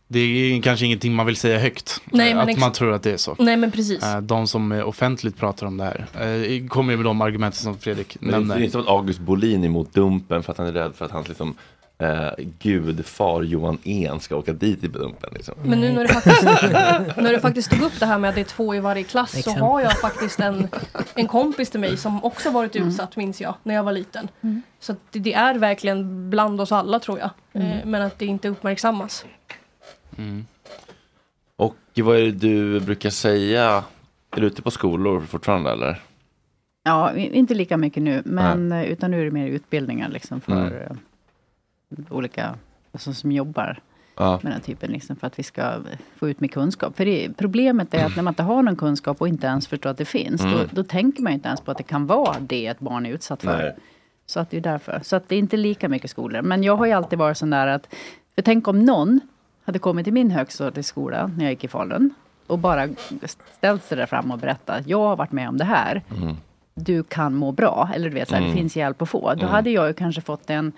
det 0.07 0.19
är 0.19 0.61
kanske 0.61 0.85
ingenting 0.85 1.13
man 1.13 1.25
vill 1.25 1.35
säga 1.35 1.59
högt. 1.59 2.01
Nej, 2.05 2.35
men 2.35 2.49
att 2.49 2.59
man 2.59 2.71
tror 2.71 2.93
att 2.93 3.03
det 3.03 3.11
är 3.11 3.17
så. 3.17 3.35
Nej, 3.39 3.57
men 3.57 3.71
precis. 3.71 4.03
Eh, 4.03 4.21
De 4.21 4.47
som 4.47 4.71
eh, 4.71 4.87
offentligt 4.87 5.37
pratar 5.37 5.67
om 5.67 5.77
det 5.77 5.83
här 5.83 6.67
kommer 6.67 6.91
ju 6.93 6.97
med 6.97 7.05
de 7.05 7.21
argumenten 7.21 7.59
som 7.61 7.77
Fredrik 7.77 8.17
Men 8.19 8.31
det 8.31 8.37
nämner. 8.37 8.55
är 8.55 8.59
inte 8.59 8.71
som 8.71 8.81
att 8.81 8.87
August 8.87 9.19
Bolin 9.19 9.63
är 9.63 9.67
emot 9.67 9.93
Dumpen 9.93 10.43
för 10.43 10.51
att 10.51 10.57
han 10.57 10.67
är 10.67 10.71
rädd 10.73 10.91
för 10.95 11.05
att 11.05 11.11
hans 11.11 11.27
liksom, 11.27 11.55
eh, 12.01 12.31
gudfar 12.59 13.41
Johan 13.41 13.77
En 13.83 14.19
ska 14.19 14.35
åka 14.35 14.53
dit 14.53 14.83
i 14.83 14.87
Dumpen. 14.87 15.29
Liksom. 15.33 15.55
Men 15.63 15.79
nu 15.81 15.91
när 15.93 16.01
du 16.01 16.07
faktiskt, 16.07 16.41
när 17.17 17.33
du 17.33 17.39
faktiskt 17.39 17.71
tog 17.71 17.81
upp 17.81 17.99
det 17.99 18.05
här 18.05 18.17
med 18.17 18.29
att 18.29 18.35
det 18.35 18.41
är 18.41 18.45
två 18.45 18.75
i 18.75 18.79
varje 18.79 19.03
klass 19.03 19.31
så 19.31 19.37
Exempel. 19.37 19.61
har 19.63 19.81
jag 19.81 19.99
faktiskt 19.99 20.39
en, 20.39 20.67
en 21.15 21.27
kompis 21.27 21.69
till 21.69 21.79
mig 21.79 21.97
som 21.97 22.23
också 22.23 22.51
varit 22.51 22.75
utsatt 22.75 23.15
minns 23.15 23.41
jag 23.41 23.55
när 23.63 23.75
jag 23.75 23.83
var 23.83 23.91
liten. 23.91 24.27
Mm. 24.41 24.61
Så 24.79 24.91
att 24.91 24.97
det, 25.11 25.19
det 25.19 25.33
är 25.33 25.55
verkligen 25.55 26.29
bland 26.29 26.61
oss 26.61 26.71
alla 26.71 26.99
tror 26.99 27.19
jag. 27.19 27.29
Mm. 27.53 27.67
Eh, 27.71 27.85
Men 27.85 28.01
att 28.01 28.19
det 28.19 28.25
inte 28.25 28.49
uppmärksammas. 28.49 29.25
Och 31.55 31.75
vad 31.95 32.17
är 32.17 32.21
det 32.21 32.31
du 32.31 32.79
brukar 32.79 33.09
säga? 33.09 33.83
Är 34.35 34.41
du 34.41 34.47
ute 34.47 34.61
på 34.61 34.71
skolor 34.71 35.21
fortfarande 35.21 35.71
eller? 35.71 36.01
Ja, 36.83 37.13
inte 37.15 37.53
lika 37.53 37.77
mycket 37.77 38.03
nu. 38.03 38.21
Men, 38.25 38.71
eh, 38.71 38.83
utan 38.83 39.11
nu 39.11 39.21
är 39.21 39.25
det 39.25 39.31
mer 39.31 39.47
utbildningar 39.47 40.09
liksom 40.09 40.41
för 40.41 40.51
Mm. 40.51 40.73
eh, 40.73 40.91
olika 42.09 42.55
alltså, 42.91 43.13
som 43.13 43.31
jobbar 43.31 43.79
Ja. 44.15 44.39
med 44.43 44.51
den 44.51 44.61
typen. 44.61 44.91
Liksom, 44.91 45.15
för 45.15 45.27
att 45.27 45.39
vi 45.39 45.43
ska 45.43 45.73
få 46.15 46.29
ut 46.29 46.39
mer 46.39 46.47
kunskap. 46.47 46.97
För 46.97 47.05
det, 47.05 47.29
problemet 47.37 47.93
är 47.93 48.05
att 48.05 48.15
när 48.15 48.23
man 48.23 48.31
inte 48.31 48.43
har 48.43 48.61
någon 48.63 48.75
kunskap 48.75 49.21
och 49.21 49.27
inte 49.27 49.47
ens 49.47 49.67
förstår 49.67 49.89
att 49.89 49.97
det 49.97 50.05
finns. 50.05 50.41
Mm. 50.41 50.53
Då, 50.57 50.63
då 50.71 50.83
tänker 50.83 51.23
man 51.23 51.31
ju 51.31 51.33
inte 51.33 51.47
ens 51.47 51.61
på 51.61 51.71
att 51.71 51.77
det 51.77 51.83
kan 51.83 52.07
vara 52.07 52.35
det 52.39 52.67
ett 52.67 52.79
barn 52.79 53.05
är 53.05 53.09
utsatt 53.11 53.41
för. 53.43 53.57
Nej. 53.57 53.75
Så 54.25 54.39
att 54.39 54.49
det 54.49 54.57
är 54.57 54.61
därför. 54.61 54.99
Så 55.03 55.15
att 55.15 55.29
det 55.29 55.35
är 55.35 55.39
inte 55.39 55.57
lika 55.57 55.89
mycket 55.89 56.09
skolor. 56.11 56.41
Men 56.41 56.63
jag 56.63 56.75
har 56.75 56.85
ju 56.85 56.91
alltid 56.91 57.19
varit 57.19 57.37
sån 57.37 57.49
där 57.49 57.67
att, 57.67 57.95
för 58.35 58.41
tänk 58.41 58.67
om 58.67 58.85
någon 58.85 59.19
hade 59.63 59.79
kommit 59.79 60.03
till 60.03 60.13
min 60.13 60.31
högstadieskola 60.31 61.27
när 61.37 61.45
jag 61.45 61.51
gick 61.51 61.63
i 61.63 61.67
Falun 61.67 62.13
och 62.47 62.59
bara 62.59 62.87
ställt 63.57 63.83
sig 63.83 63.97
där 63.97 64.05
fram 64.05 64.31
och 64.31 64.37
berättat, 64.37 64.87
jag 64.87 64.99
har 64.99 65.15
varit 65.15 65.31
med 65.31 65.49
om 65.49 65.57
det 65.57 65.63
här. 65.65 66.01
Mm. 66.21 66.35
Du 66.73 67.03
kan 67.03 67.35
må 67.35 67.51
bra, 67.51 67.89
eller 67.95 68.09
du 68.09 68.15
vet, 68.15 68.29
så 68.29 68.35
här, 68.35 68.41
Mm. 68.41 68.51
det 68.55 68.57
finns 68.61 68.75
hjälp 68.75 69.01
att 69.01 69.09
få. 69.09 69.21
Då 69.33 69.39
Mm. 69.41 69.49
hade 69.49 69.69
jag 69.69 69.87
ju 69.87 69.93
kanske 69.93 70.21
fått 70.21 70.49
en... 70.49 70.71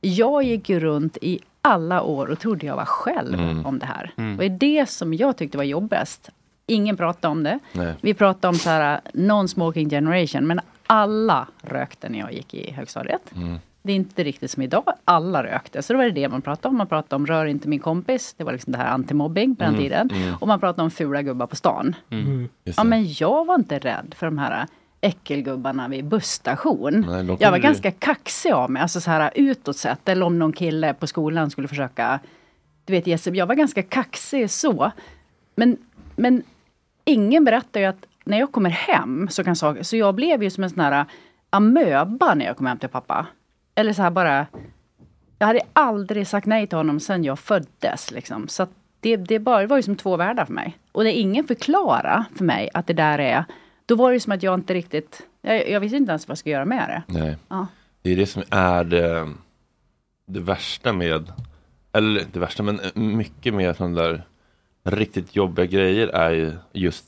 Jag 0.00 0.42
gick 0.42 0.68
ju 0.68 0.80
runt 0.80 1.16
i 1.22 1.38
alla 1.62 2.02
år 2.02 2.26
och 2.26 2.38
trodde 2.38 2.66
jag 2.66 2.76
var 2.76 2.84
själv 2.84 3.34
Mm. 3.40 3.66
om 3.66 3.78
det 3.78 3.86
här. 3.86 4.12
Mm. 4.16 4.32
Och 4.32 4.38
det 4.38 4.44
är 4.46 4.50
det 4.80 4.88
som 4.88 5.14
jag 5.14 5.36
tyckte 5.36 5.56
var 5.58 5.64
jobbigast. 5.64 6.30
Ingen 6.66 6.96
pratade 6.96 7.32
om 7.32 7.42
det. 7.42 7.58
Nej. 7.72 7.94
Vi 8.00 8.14
pratade 8.14 8.48
om 8.48 8.54
så 8.54 8.70
här, 8.70 9.00
non-smoking 9.12 9.90
generation, 9.90 10.46
men 10.46 10.60
alla 10.86 11.46
rökte 11.62 12.08
när 12.08 12.18
jag 12.18 12.32
gick 12.32 12.54
i 12.54 12.70
högstadiet. 12.72 13.32
Mm. 13.36 13.58
Det 13.82 13.92
är 13.92 13.96
inte 13.96 14.24
riktigt 14.24 14.50
som 14.50 14.62
idag. 14.62 14.84
Alla 15.04 15.42
rökte. 15.44 15.82
Så 15.82 15.92
då 15.92 15.96
var 15.96 16.04
det 16.04 16.10
det 16.10 16.28
man 16.28 16.42
pratade 16.42 16.68
om. 16.68 16.76
Man 16.78 16.86
pratade 16.86 17.16
om 17.16 17.26
rör 17.26 17.46
inte 17.46 17.68
min 17.68 17.78
kompis. 17.78 18.34
Det 18.38 18.44
var 18.44 18.52
liksom 18.52 18.72
det 18.72 18.78
här 18.78 18.86
antimobbing 18.90 19.56
på 19.56 19.64
den 19.64 19.74
Mm, 19.74 19.82
tiden. 19.84 20.10
mm. 20.14 20.34
Och 20.40 20.48
man 20.48 20.60
pratade 20.60 20.82
om 20.82 20.90
fula 20.90 21.22
gubbar 21.22 21.46
på 21.46 21.56
stan. 21.56 21.94
Mm. 22.10 22.48
Just 22.64 22.78
Ja 22.78 22.84
men 22.84 23.06
jag 23.12 23.46
var 23.46 23.54
inte 23.54 23.78
rädd 23.78 24.14
för 24.18 24.26
de 24.26 24.38
här 24.38 24.66
äckelgubbarna 25.00 25.88
vid 25.88 26.04
busstation. 26.04 27.04
Nej, 27.08 27.36
jag 27.40 27.50
var 27.50 27.58
ganska 27.58 27.90
kaxig 27.90 28.52
av 28.52 28.70
mig. 28.70 28.82
Alltså 28.82 29.00
så 29.00 29.10
här 29.10 29.30
utåt 29.34 29.76
sett. 29.76 30.08
Eller 30.08 30.26
om 30.26 30.38
någon 30.38 30.52
kille 30.52 30.94
på 30.94 31.06
skolan 31.06 31.50
skulle 31.50 31.68
försöka 31.68 32.20
du 32.88 32.92
vet, 32.92 33.26
jag 33.26 33.46
var 33.46 33.54
ganska 33.54 33.82
kaxig 33.82 34.50
så. 34.50 34.92
Men, 35.54 35.76
men 36.16 36.42
ingen 37.04 37.44
berättar 37.44 37.80
ju 37.80 37.86
att 37.86 38.06
när 38.24 38.38
jag 38.38 38.52
kommer 38.52 38.70
hem 38.70 39.28
så 39.30 39.44
kan 39.44 39.56
saker... 39.56 39.82
Så 39.82 39.96
jag 39.96 40.14
blev 40.14 40.42
ju 40.42 40.50
som 40.50 40.64
en 40.64 40.70
sån 40.70 40.80
här 40.80 41.04
amöba 41.50 42.34
när 42.34 42.46
jag 42.46 42.56
kom 42.56 42.66
hem 42.66 42.78
till 42.78 42.88
pappa. 42.88 43.26
Eller 43.74 43.92
så 43.92 44.02
här 44.02 44.10
bara... 44.10 44.46
Jag 45.38 45.46
hade 45.46 45.60
aldrig 45.72 46.26
sagt 46.26 46.46
nej 46.46 46.66
till 46.66 46.78
honom 46.78 47.00
sen 47.00 47.24
jag 47.24 47.38
föddes. 47.38 48.10
Liksom. 48.10 48.48
Så 48.48 48.66
det, 49.00 49.16
det, 49.16 49.38
bara, 49.38 49.60
det 49.60 49.66
var 49.66 49.76
ju 49.76 49.82
som 49.82 49.96
två 49.96 50.16
världar 50.16 50.44
för 50.44 50.52
mig. 50.52 50.78
Och 50.92 51.04
när 51.04 51.10
ingen 51.10 51.44
förklara 51.44 52.24
för 52.36 52.44
mig 52.44 52.70
att 52.74 52.86
det 52.86 52.92
där 52.92 53.18
är... 53.18 53.44
Då 53.88 53.94
var 53.94 54.12
det 54.12 54.20
som 54.20 54.32
att 54.32 54.42
jag 54.42 54.54
inte 54.54 54.74
riktigt... 54.74 55.22
Jag, 55.42 55.70
jag 55.70 55.80
visste 55.80 55.96
inte 55.96 56.10
ens 56.10 56.28
vad 56.28 56.30
jag 56.32 56.38
skulle 56.38 56.52
göra 56.54 56.64
med 56.64 56.88
det. 56.88 57.18
Nej. 57.18 57.36
Ja. 57.48 57.66
Det 58.02 58.12
är 58.12 58.16
det 58.16 58.26
som 58.26 58.42
är 58.50 58.84
det, 58.84 59.28
det 60.26 60.40
värsta 60.40 60.92
med, 60.92 61.32
eller 61.92 62.24
det 62.32 62.38
värsta, 62.40 62.62
men 62.62 62.80
mycket 62.94 63.54
med 63.54 63.76
sådana 63.76 64.02
där 64.02 64.22
riktigt 64.84 65.36
jobbiga 65.36 65.66
grejer 65.66 66.08
är 66.08 66.30
ju 66.30 66.52
just 66.72 67.04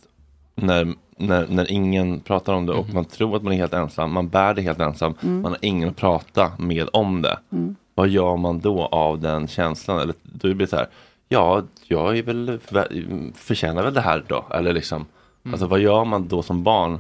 när, 0.55 0.95
när, 1.16 1.47
när 1.47 1.70
ingen 1.70 2.20
pratar 2.20 2.53
om 2.53 2.66
det 2.66 2.72
och 2.72 2.89
man 2.95 3.05
tror 3.05 3.37
att 3.37 3.43
man 3.43 3.53
är 3.53 3.57
helt 3.57 3.74
ensam, 3.74 4.12
man 4.12 4.28
bär 4.28 4.55
det 4.55 4.62
helt 4.62 4.81
ensam, 4.81 5.14
Mm. 5.22 5.41
man 5.43 5.53
har 5.53 5.59
ingen 5.62 5.89
att 5.89 5.97
prata 5.97 6.53
med 6.59 6.89
om 6.93 7.22
det. 7.22 7.39
Mm. 7.53 7.76
Vad 7.95 8.09
gör 8.09 8.37
man 8.37 8.61
då 8.61 8.87
av 8.87 9.20
den 9.20 9.49
känslan? 9.49 10.01
Eller 10.01 10.14
då 10.22 10.41
blir 10.49 10.55
det 10.55 10.66
så 10.66 10.76
här, 10.76 10.89
ja, 11.28 11.62
jag 11.87 12.18
är 12.18 12.22
väl, 12.22 12.59
vä- 12.68 13.33
förtjänar 13.35 13.83
väl 13.83 13.95
det 13.95 14.01
här 14.01 14.24
då? 14.28 14.45
Eller 14.55 14.72
liksom, 14.72 15.07
Mm. 15.45 15.55
alltså 15.55 15.66
vad 15.66 15.80
gör 15.80 16.05
man 16.05 16.28
då 16.28 16.43
som 16.43 16.62
barn 16.62 16.99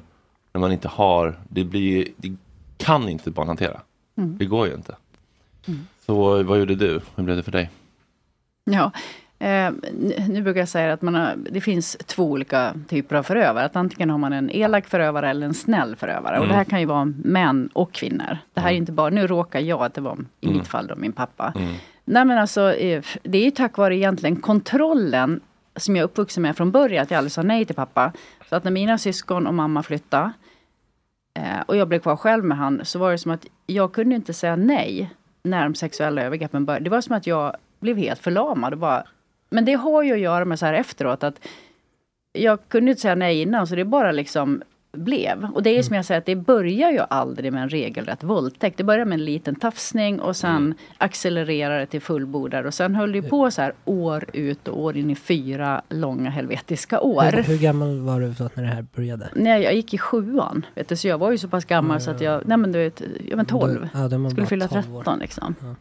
när 0.52 0.60
man 0.60 0.72
inte 0.72 0.88
har, 0.88 1.38
det 1.48 1.64
blir, 1.64 2.08
det 2.16 2.36
kan 2.76 3.08
inte 3.08 3.30
barn 3.30 3.46
hantera. 3.46 3.80
Mm. 4.16 4.38
Det 4.38 4.44
går 4.44 4.66
ju 4.66 4.74
inte. 4.74 4.96
Mm. 5.68 5.86
Så 6.06 6.42
vad 6.42 6.58
gjorde 6.58 6.74
du? 6.74 7.00
Hur 7.16 7.22
blev 7.24 7.36
det 7.36 7.42
för 7.42 7.52
dig? 7.52 7.70
Ja, 8.64 8.90
Eh, 9.42 9.70
nu 10.28 10.42
brukar 10.42 10.60
jag 10.60 10.68
säga 10.68 10.92
att 10.92 11.02
man 11.02 11.14
har, 11.14 11.34
det 11.50 11.60
finns 11.60 11.96
två 12.06 12.24
olika 12.30 12.74
typer 12.88 13.16
av 13.16 13.22
förövare. 13.22 13.64
Att 13.64 13.76
antingen 13.76 14.10
har 14.10 14.18
man 14.18 14.32
en 14.32 14.50
elak 14.50 14.86
förövare 14.86 15.30
eller 15.30 15.46
en 15.46 15.54
snäll 15.54 15.96
förövare. 15.96 16.30
Och 16.38 16.44
Mm. 16.44 16.48
det 16.48 16.54
här 16.54 16.64
kan 16.64 16.80
ju 16.80 16.86
vara 16.86 17.04
män 17.24 17.68
och 17.72 17.92
kvinnor. 17.92 18.38
Det 18.54 18.60
här 18.60 18.70
är 18.70 18.74
inte 18.74 18.92
bara, 18.92 19.10
nu 19.10 19.26
råkar 19.26 19.60
jag 19.60 19.82
att 19.82 19.94
det 19.94 20.00
var 20.00 20.16
i 20.40 20.46
Mm. 20.46 20.58
mitt 20.58 20.68
fall 20.68 20.86
då 20.86 20.94
min 20.96 21.12
pappa. 21.12 21.52
Mm. 21.56 21.74
Nej 22.04 22.24
men 22.24 22.38
alltså, 22.38 22.72
eh, 22.74 23.02
det 23.22 23.38
är 23.38 23.44
ju 23.44 23.50
tack 23.50 23.76
vare 23.76 23.96
egentligen 23.96 24.36
kontrollen 24.36 25.40
som 25.76 25.96
jag 25.96 26.02
är 26.02 26.04
uppvuxen 26.04 26.42
med 26.42 26.56
från 26.56 26.70
början, 26.70 27.02
att 27.02 27.10
jag 27.10 27.18
aldrig 27.18 27.32
sa 27.32 27.42
nej 27.42 27.64
till 27.64 27.76
pappa. 27.76 28.12
Så 28.48 28.56
att 28.56 28.64
när 28.64 28.70
mina 28.70 28.98
syskon 28.98 29.46
och 29.46 29.54
mamma 29.54 29.82
flyttade 29.82 30.32
eh, 31.34 31.60
och 31.66 31.76
jag 31.76 31.88
blev 31.88 31.98
kvar 31.98 32.16
själv 32.16 32.44
med 32.44 32.58
han, 32.58 32.84
så 32.84 32.98
var 32.98 33.10
det 33.10 33.18
som 33.18 33.30
att 33.30 33.46
jag 33.66 33.92
kunde 33.92 34.14
inte 34.14 34.34
säga 34.34 34.56
nej 34.56 35.10
när 35.42 35.64
de 35.64 35.74
sexuella 35.74 36.22
övergreppen 36.22 36.64
började. 36.64 36.84
Det 36.84 36.90
var 36.90 37.00
som 37.00 37.16
att 37.16 37.26
jag 37.26 37.56
blev 37.80 37.96
helt 37.96 38.20
förlamad 38.20 38.72
och 38.72 38.78
bara... 38.78 39.04
Men 39.50 39.64
det 39.64 39.74
har 39.74 40.02
ju 40.02 40.12
att 40.12 40.18
göra 40.18 40.44
med 40.44 40.58
så 40.58 40.66
här 40.66 40.74
efteråt 40.74 41.24
att 41.24 41.46
jag 42.32 42.68
kunde 42.68 42.90
inte 42.90 43.02
säga 43.02 43.14
nej 43.14 43.42
innan, 43.42 43.66
så 43.66 43.74
det 43.74 43.80
är 43.80 43.84
bara 43.84 44.12
liksom 44.12 44.62
blev. 44.92 45.44
Och 45.54 45.62
det 45.62 45.78
är 45.78 45.82
som 45.82 45.96
jag 45.96 46.04
säger, 46.04 46.18
att 46.18 46.26
det 46.26 46.36
börjar 46.36 46.90
ju 46.90 47.00
aldrig 47.10 47.52
med 47.52 47.62
en 47.62 47.68
regelrätt 47.68 48.24
våldtäkt. 48.24 48.78
Det 48.78 48.84
börjar 48.84 49.04
med 49.04 49.18
en 49.18 49.24
liten 49.24 49.54
tafsning 49.54 50.20
och 50.20 50.36
sen 50.36 50.74
accelererar 50.98 51.78
det 51.78 51.86
till 51.86 52.00
fullbordar. 52.00 52.64
Och 52.64 52.74
sen 52.74 52.94
höll 52.94 53.12
det 53.12 53.18
ju 53.18 53.28
på 53.28 53.50
så 53.50 53.62
här 53.62 53.72
år 53.84 54.24
ut 54.32 54.68
och 54.68 54.80
år 54.80 54.96
in 54.96 55.10
i 55.10 55.16
fyra 55.16 55.82
långa 55.88 56.30
helvetiska 56.30 57.00
år. 57.00 57.22
Hur, 57.22 57.42
hur 57.42 57.58
gammal 57.58 58.00
var 58.00 58.20
du 58.20 58.26
när 58.26 58.62
det 58.62 58.68
här 58.68 58.86
började? 58.96 59.28
Nej, 59.34 59.62
jag 59.62 59.74
gick 59.74 59.94
i 59.94 59.98
sjuan. 59.98 60.66
Vet 60.74 60.88
du, 60.88 60.96
så 60.96 61.08
jag 61.08 61.18
var 61.18 61.30
ju 61.30 61.38
så 61.38 61.48
pass 61.48 61.64
gammal 61.64 62.00
så 62.00 62.10
att 62.10 62.20
jag, 62.20 62.42
nej 62.46 62.58
men 62.58 62.72
du 62.72 62.78
vet, 62.78 63.02
jag 63.28 63.36
var 63.36 63.44
12. 63.44 63.88
Ja, 63.94 64.08
då 64.08 64.14
är 64.14 64.18
man 64.18 64.30
Skulle 64.30 64.46
fylla 64.46 64.68
12 64.68 64.96
år. 64.96 65.02
13 65.02 65.18
liksom. 65.18 65.54
Ja 65.60 65.74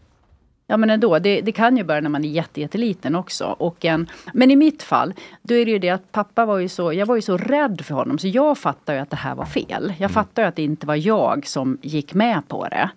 men 0.78 0.90
ändå, 0.90 1.20
det, 1.20 1.42
det 1.42 1.52
kan 1.52 1.78
ju 1.78 1.84
börja 1.84 2.02
när 2.02 2.10
man 2.10 2.26
är 2.26 2.30
jätte, 2.30 2.62
jätteliten 2.62 3.16
också. 3.16 3.46
Och 3.46 3.86
en, 3.86 4.08
men 4.34 4.52
i 4.52 4.56
mitt 4.56 4.84
fall, 4.84 5.14
då 5.42 5.56
är 5.56 5.66
det 5.66 5.72
ju 5.72 5.80
det 5.80 5.90
att 5.90 6.12
pappa 6.12 6.46
var 6.46 6.58
ju 6.58 6.68
så, 6.68 6.94
jag 6.94 7.06
var 7.06 7.16
ju 7.16 7.22
så 7.22 7.38
rädd 7.38 7.82
för 7.86 7.96
honom 7.96 8.18
så 8.18 8.28
jag 8.28 8.58
fattar 8.58 8.94
ju 8.94 9.00
att 9.00 9.10
det 9.10 9.16
här 9.16 9.36
var 9.36 9.46
fel. 9.46 9.94
Jag 9.98 10.12
fattar 10.12 10.42
ju 10.42 10.48
att 10.48 10.56
det 10.56 10.64
inte 10.64 10.88
var 10.88 10.96
jag 10.96 11.48
som 11.48 11.78
gick 11.82 12.14
med 12.14 12.48
på 12.48 12.68
det. 12.68 12.90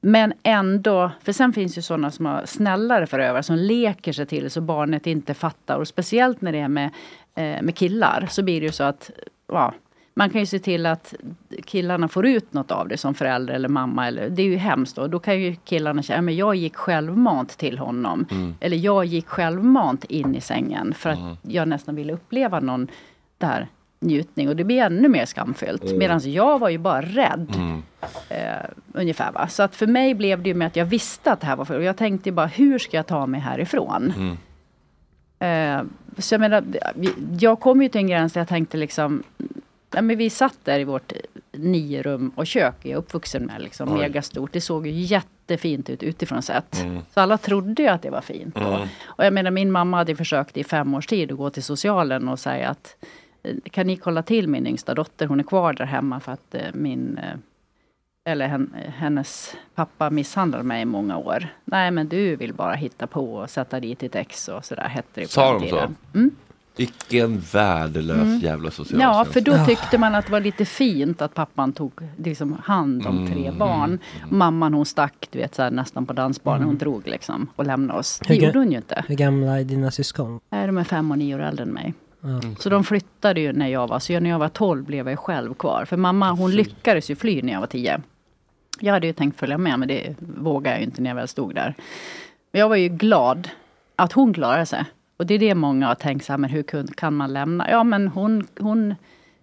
Men 0.00 0.32
ändå, 0.42 1.10
för 1.22 1.32
sen 1.32 1.52
finns 1.52 1.78
ju 1.78 1.82
sådana 1.82 2.10
som 2.10 2.26
har 2.26 2.42
snällare 2.46 3.06
förövare 3.06 3.42
som 3.42 3.56
leker 3.56 4.12
sig 4.12 4.26
till 4.26 4.50
så 4.50 4.60
barnet 4.60 5.06
inte 5.06 5.34
fattar. 5.34 5.78
Och 5.78 5.88
speciellt 5.88 6.40
när 6.40 6.52
det 6.52 6.58
är 6.58 6.68
med, 6.68 6.90
eh, 7.34 7.62
med 7.62 7.76
killar 7.76 8.26
så 8.30 8.42
blir 8.42 8.60
det 8.60 8.66
ju 8.66 8.72
så 8.72 8.84
att 8.84 9.10
ja, 9.46 9.74
man 10.18 10.30
kan 10.30 10.40
ju 10.40 10.46
se 10.46 10.58
till 10.58 10.86
att 10.86 11.14
killarna 11.66 12.08
får 12.08 12.26
ut 12.26 12.52
något 12.52 12.70
av 12.70 12.88
det 12.88 12.96
som 12.96 13.14
förälder 13.14 13.54
eller 13.54 13.68
mamma. 13.68 14.06
Eller, 14.08 14.28
det 14.30 14.42
är 14.42 14.46
ju 14.46 14.56
hemskt 14.56 14.96
då. 14.96 15.06
Då 15.06 15.18
kan 15.18 15.40
ju 15.40 15.56
killarna 15.64 16.02
säga, 16.02 16.22
men 16.22 16.36
jag 16.36 16.54
gick 16.54 16.76
självmant 16.76 17.58
till 17.58 17.78
honom. 17.78 18.26
Mm. 18.30 18.54
Eller 18.60 18.76
jag 18.76 19.04
gick 19.04 19.26
självmant 19.26 20.04
in 20.04 20.34
i 20.34 20.40
sängen 20.40 20.94
för 20.94 21.10
att 21.10 21.18
Mm. 21.18 21.36
jag 21.42 21.68
nästan 21.68 21.94
ville 21.94 22.12
uppleva 22.12 22.60
någon 22.60 22.88
där 23.38 23.68
njutning. 24.00 24.48
Och 24.48 24.56
det 24.56 24.64
blir 24.64 24.82
ännu 24.82 25.08
mer 25.08 25.26
skamfyllt. 25.26 25.82
Mm. 25.84 25.98
Medan 25.98 26.20
jag 26.24 26.58
var 26.58 26.68
ju 26.68 26.78
bara 26.78 27.02
rädd. 27.02 27.52
Mm. 27.56 27.82
Eh, 28.28 28.70
ungefär 28.92 29.32
va. 29.32 29.48
Så 29.48 29.62
att 29.62 29.74
för 29.76 29.86
mig 29.86 30.14
blev 30.14 30.42
det 30.42 30.48
ju 30.48 30.54
med 30.54 30.66
att 30.66 30.76
jag 30.76 30.86
visste 30.86 31.32
att 31.32 31.40
det 31.40 31.46
här 31.46 31.56
var 31.56 31.64
fel. 31.64 31.76
Och 31.76 31.82
jag 31.82 31.96
tänkte 31.96 32.32
bara, 32.32 32.46
hur 32.46 32.78
ska 32.78 32.96
jag 32.96 33.06
ta 33.06 33.26
mig 33.26 33.40
härifrån? 33.40 34.12
Mm. 34.16 34.36
Eh, 35.40 35.84
så 36.18 36.34
jag 36.34 36.40
menar, 36.40 36.64
jag 37.40 37.60
kom 37.60 37.82
ju 37.82 37.88
till 37.88 38.00
en 38.00 38.08
gräns 38.08 38.32
där 38.32 38.40
jag 38.40 38.48
tänkte 38.48 38.76
liksom 38.76 39.22
Ja, 39.90 40.02
men 40.02 40.18
vi 40.18 40.30
satt 40.30 40.58
där 40.64 40.80
i 40.80 40.84
vårt 40.84 41.12
nio 41.52 42.02
rum 42.02 42.32
och 42.34 42.46
kök 42.46 42.74
jag 42.82 42.92
är 42.92 42.96
uppvuxen 42.96 43.44
med. 43.44 43.62
Liksom, 43.62 43.92
Oj. 43.92 43.98
megastort. 43.98 44.52
Det 44.52 44.60
såg 44.60 44.86
ju 44.86 44.92
jättefint 44.92 45.90
ut 45.90 46.02
utifrån 46.02 46.42
sett. 46.42 46.82
Mm. 46.82 47.00
Så 47.14 47.20
alla 47.20 47.38
trodde 47.38 47.82
ju 47.82 47.88
att 47.88 48.02
det 48.02 48.10
var 48.10 48.20
fint. 48.20 48.56
Mm. 48.56 48.80
Och 49.04 49.24
jag 49.24 49.32
menar 49.32 49.50
min 49.50 49.70
mamma 49.72 49.96
hade 49.96 50.16
försökt 50.16 50.56
i 50.56 50.64
fem 50.64 50.94
års 50.94 51.06
tid 51.06 51.32
att 51.32 51.38
gå 51.38 51.50
till 51.50 51.62
socialen 51.62 52.28
och 52.28 52.38
säga 52.38 52.68
att 52.68 52.96
eh, 53.42 53.56
kan 53.70 53.86
ni 53.86 53.96
kolla 53.96 54.22
till 54.22 54.48
min 54.48 54.66
yngsta 54.66 54.94
dotter? 54.94 55.26
Hon 55.26 55.40
är 55.40 55.44
kvar 55.44 55.72
där 55.72 55.84
hemma 55.84 56.20
för 56.20 56.32
att 56.32 56.54
eh, 56.54 56.62
min 56.72 57.18
eh, 57.18 57.38
eller 58.24 58.48
hen, 58.48 58.74
hennes 58.96 59.56
pappa 59.74 60.10
misshandlade 60.10 60.64
mig 60.64 60.82
i 60.82 60.84
många 60.84 61.16
år. 61.16 61.48
Nej 61.64 61.90
men 61.90 62.08
du 62.08 62.36
vill 62.36 62.54
bara 62.54 62.74
hitta 62.74 63.06
på 63.06 63.34
och 63.34 63.50
sätta 63.50 63.80
dit 63.80 63.98
ditt 63.98 64.14
ex 64.14 64.48
och 64.48 64.64
sådär 64.64 64.88
hette 64.88 65.20
det 65.20 65.22
på 65.22 65.28
Sa 65.28 65.58
de 65.58 65.68
så? 65.68 65.88
Mm. 66.14 66.30
Vilken 66.78 67.38
värdelös 67.52 68.16
Mm. 68.22 68.38
jävla 68.38 68.70
socialtjänst. 68.70 69.02
Ja, 69.02 69.32
för 69.32 69.40
då 69.40 69.64
tyckte 69.66 69.98
man 69.98 70.14
att 70.14 70.26
det 70.26 70.32
var 70.32 70.40
lite 70.40 70.64
fint 70.64 71.22
att 71.22 71.34
pappan 71.34 71.72
tog 71.72 71.92
liksom, 72.16 72.56
hand 72.64 73.06
om 73.06 73.26
tre 73.26 73.46
Mm. 73.46 73.58
barn. 73.58 73.98
Mamman 74.30 74.74
hon 74.74 74.86
stack 74.86 75.28
du 75.30 75.38
vet, 75.38 75.54
så 75.54 75.62
här, 75.62 75.70
nästan 75.70 76.06
på 76.06 76.12
dansbanan. 76.12 76.56
Mm. 76.58 76.68
Hon 76.68 76.78
drog 76.78 77.06
liksom 77.08 77.46
och 77.56 77.66
lämnade 77.66 77.98
oss. 77.98 78.18
Det 78.18 78.34
Hur 78.34 78.46
gjorde 78.46 78.58
hon 78.58 78.70
ju 78.70 78.76
inte. 78.76 79.04
Hur 79.08 79.14
gamla 79.16 79.60
är 79.60 79.64
dina 79.64 79.90
syskon? 79.90 80.40
De 80.50 80.78
är 80.78 80.84
fem 80.84 81.10
och 81.10 81.18
nio 81.18 81.34
år 81.34 81.40
äldre 81.40 81.62
än 81.62 81.68
mig. 81.70 81.94
Ja. 82.20 82.40
Så 82.58 82.68
de 82.70 82.84
flyttade 82.84 83.40
ju 83.40 83.52
när 83.52 83.68
jag 83.68 83.88
var, 83.88 83.98
så 83.98 84.12
jag- 84.12 84.22
när 84.22 84.30
jag 84.30 84.38
var 84.38 84.48
12 84.48 84.84
blev 84.84 85.08
jag 85.08 85.18
själv 85.18 85.54
kvar. 85.54 85.84
För 85.84 85.96
mamma 85.96 86.32
hon 86.32 86.50
lyckades 86.50 87.10
ju 87.10 87.16
fly 87.16 87.42
när 87.42 87.52
jag 87.52 87.60
var 87.60 87.66
10. 87.66 88.00
Jag 88.80 88.92
hade 88.92 89.06
ju 89.06 89.12
tänkt 89.12 89.38
följa 89.38 89.58
med 89.58 89.78
men 89.78 89.88
det 89.88 90.14
vågade 90.18 90.70
jag 90.76 90.78
ju 90.80 90.84
inte 90.84 91.02
när 91.02 91.10
jag 91.10 91.14
väl 91.14 91.28
stod 91.28 91.54
där. 91.54 91.74
Men 92.52 92.60
jag 92.60 92.68
var 92.68 92.76
ju 92.76 92.88
glad 92.88 93.48
att 93.96 94.12
hon 94.12 94.34
klarade 94.34 94.66
sig. 94.66 94.84
Och 95.18 95.26
det 95.26 95.34
är 95.34 95.38
det 95.38 95.54
många 95.54 95.86
har 95.86 95.94
tänkt 95.94 96.24
så 96.24 96.32
här, 96.32 96.38
men 96.38 96.50
hur 96.50 96.92
kan 96.94 97.14
man 97.14 97.32
lämna? 97.32 97.70
Ja 97.70 97.84
men 97.84 98.08
hon, 98.08 98.46
hon, 98.60 98.94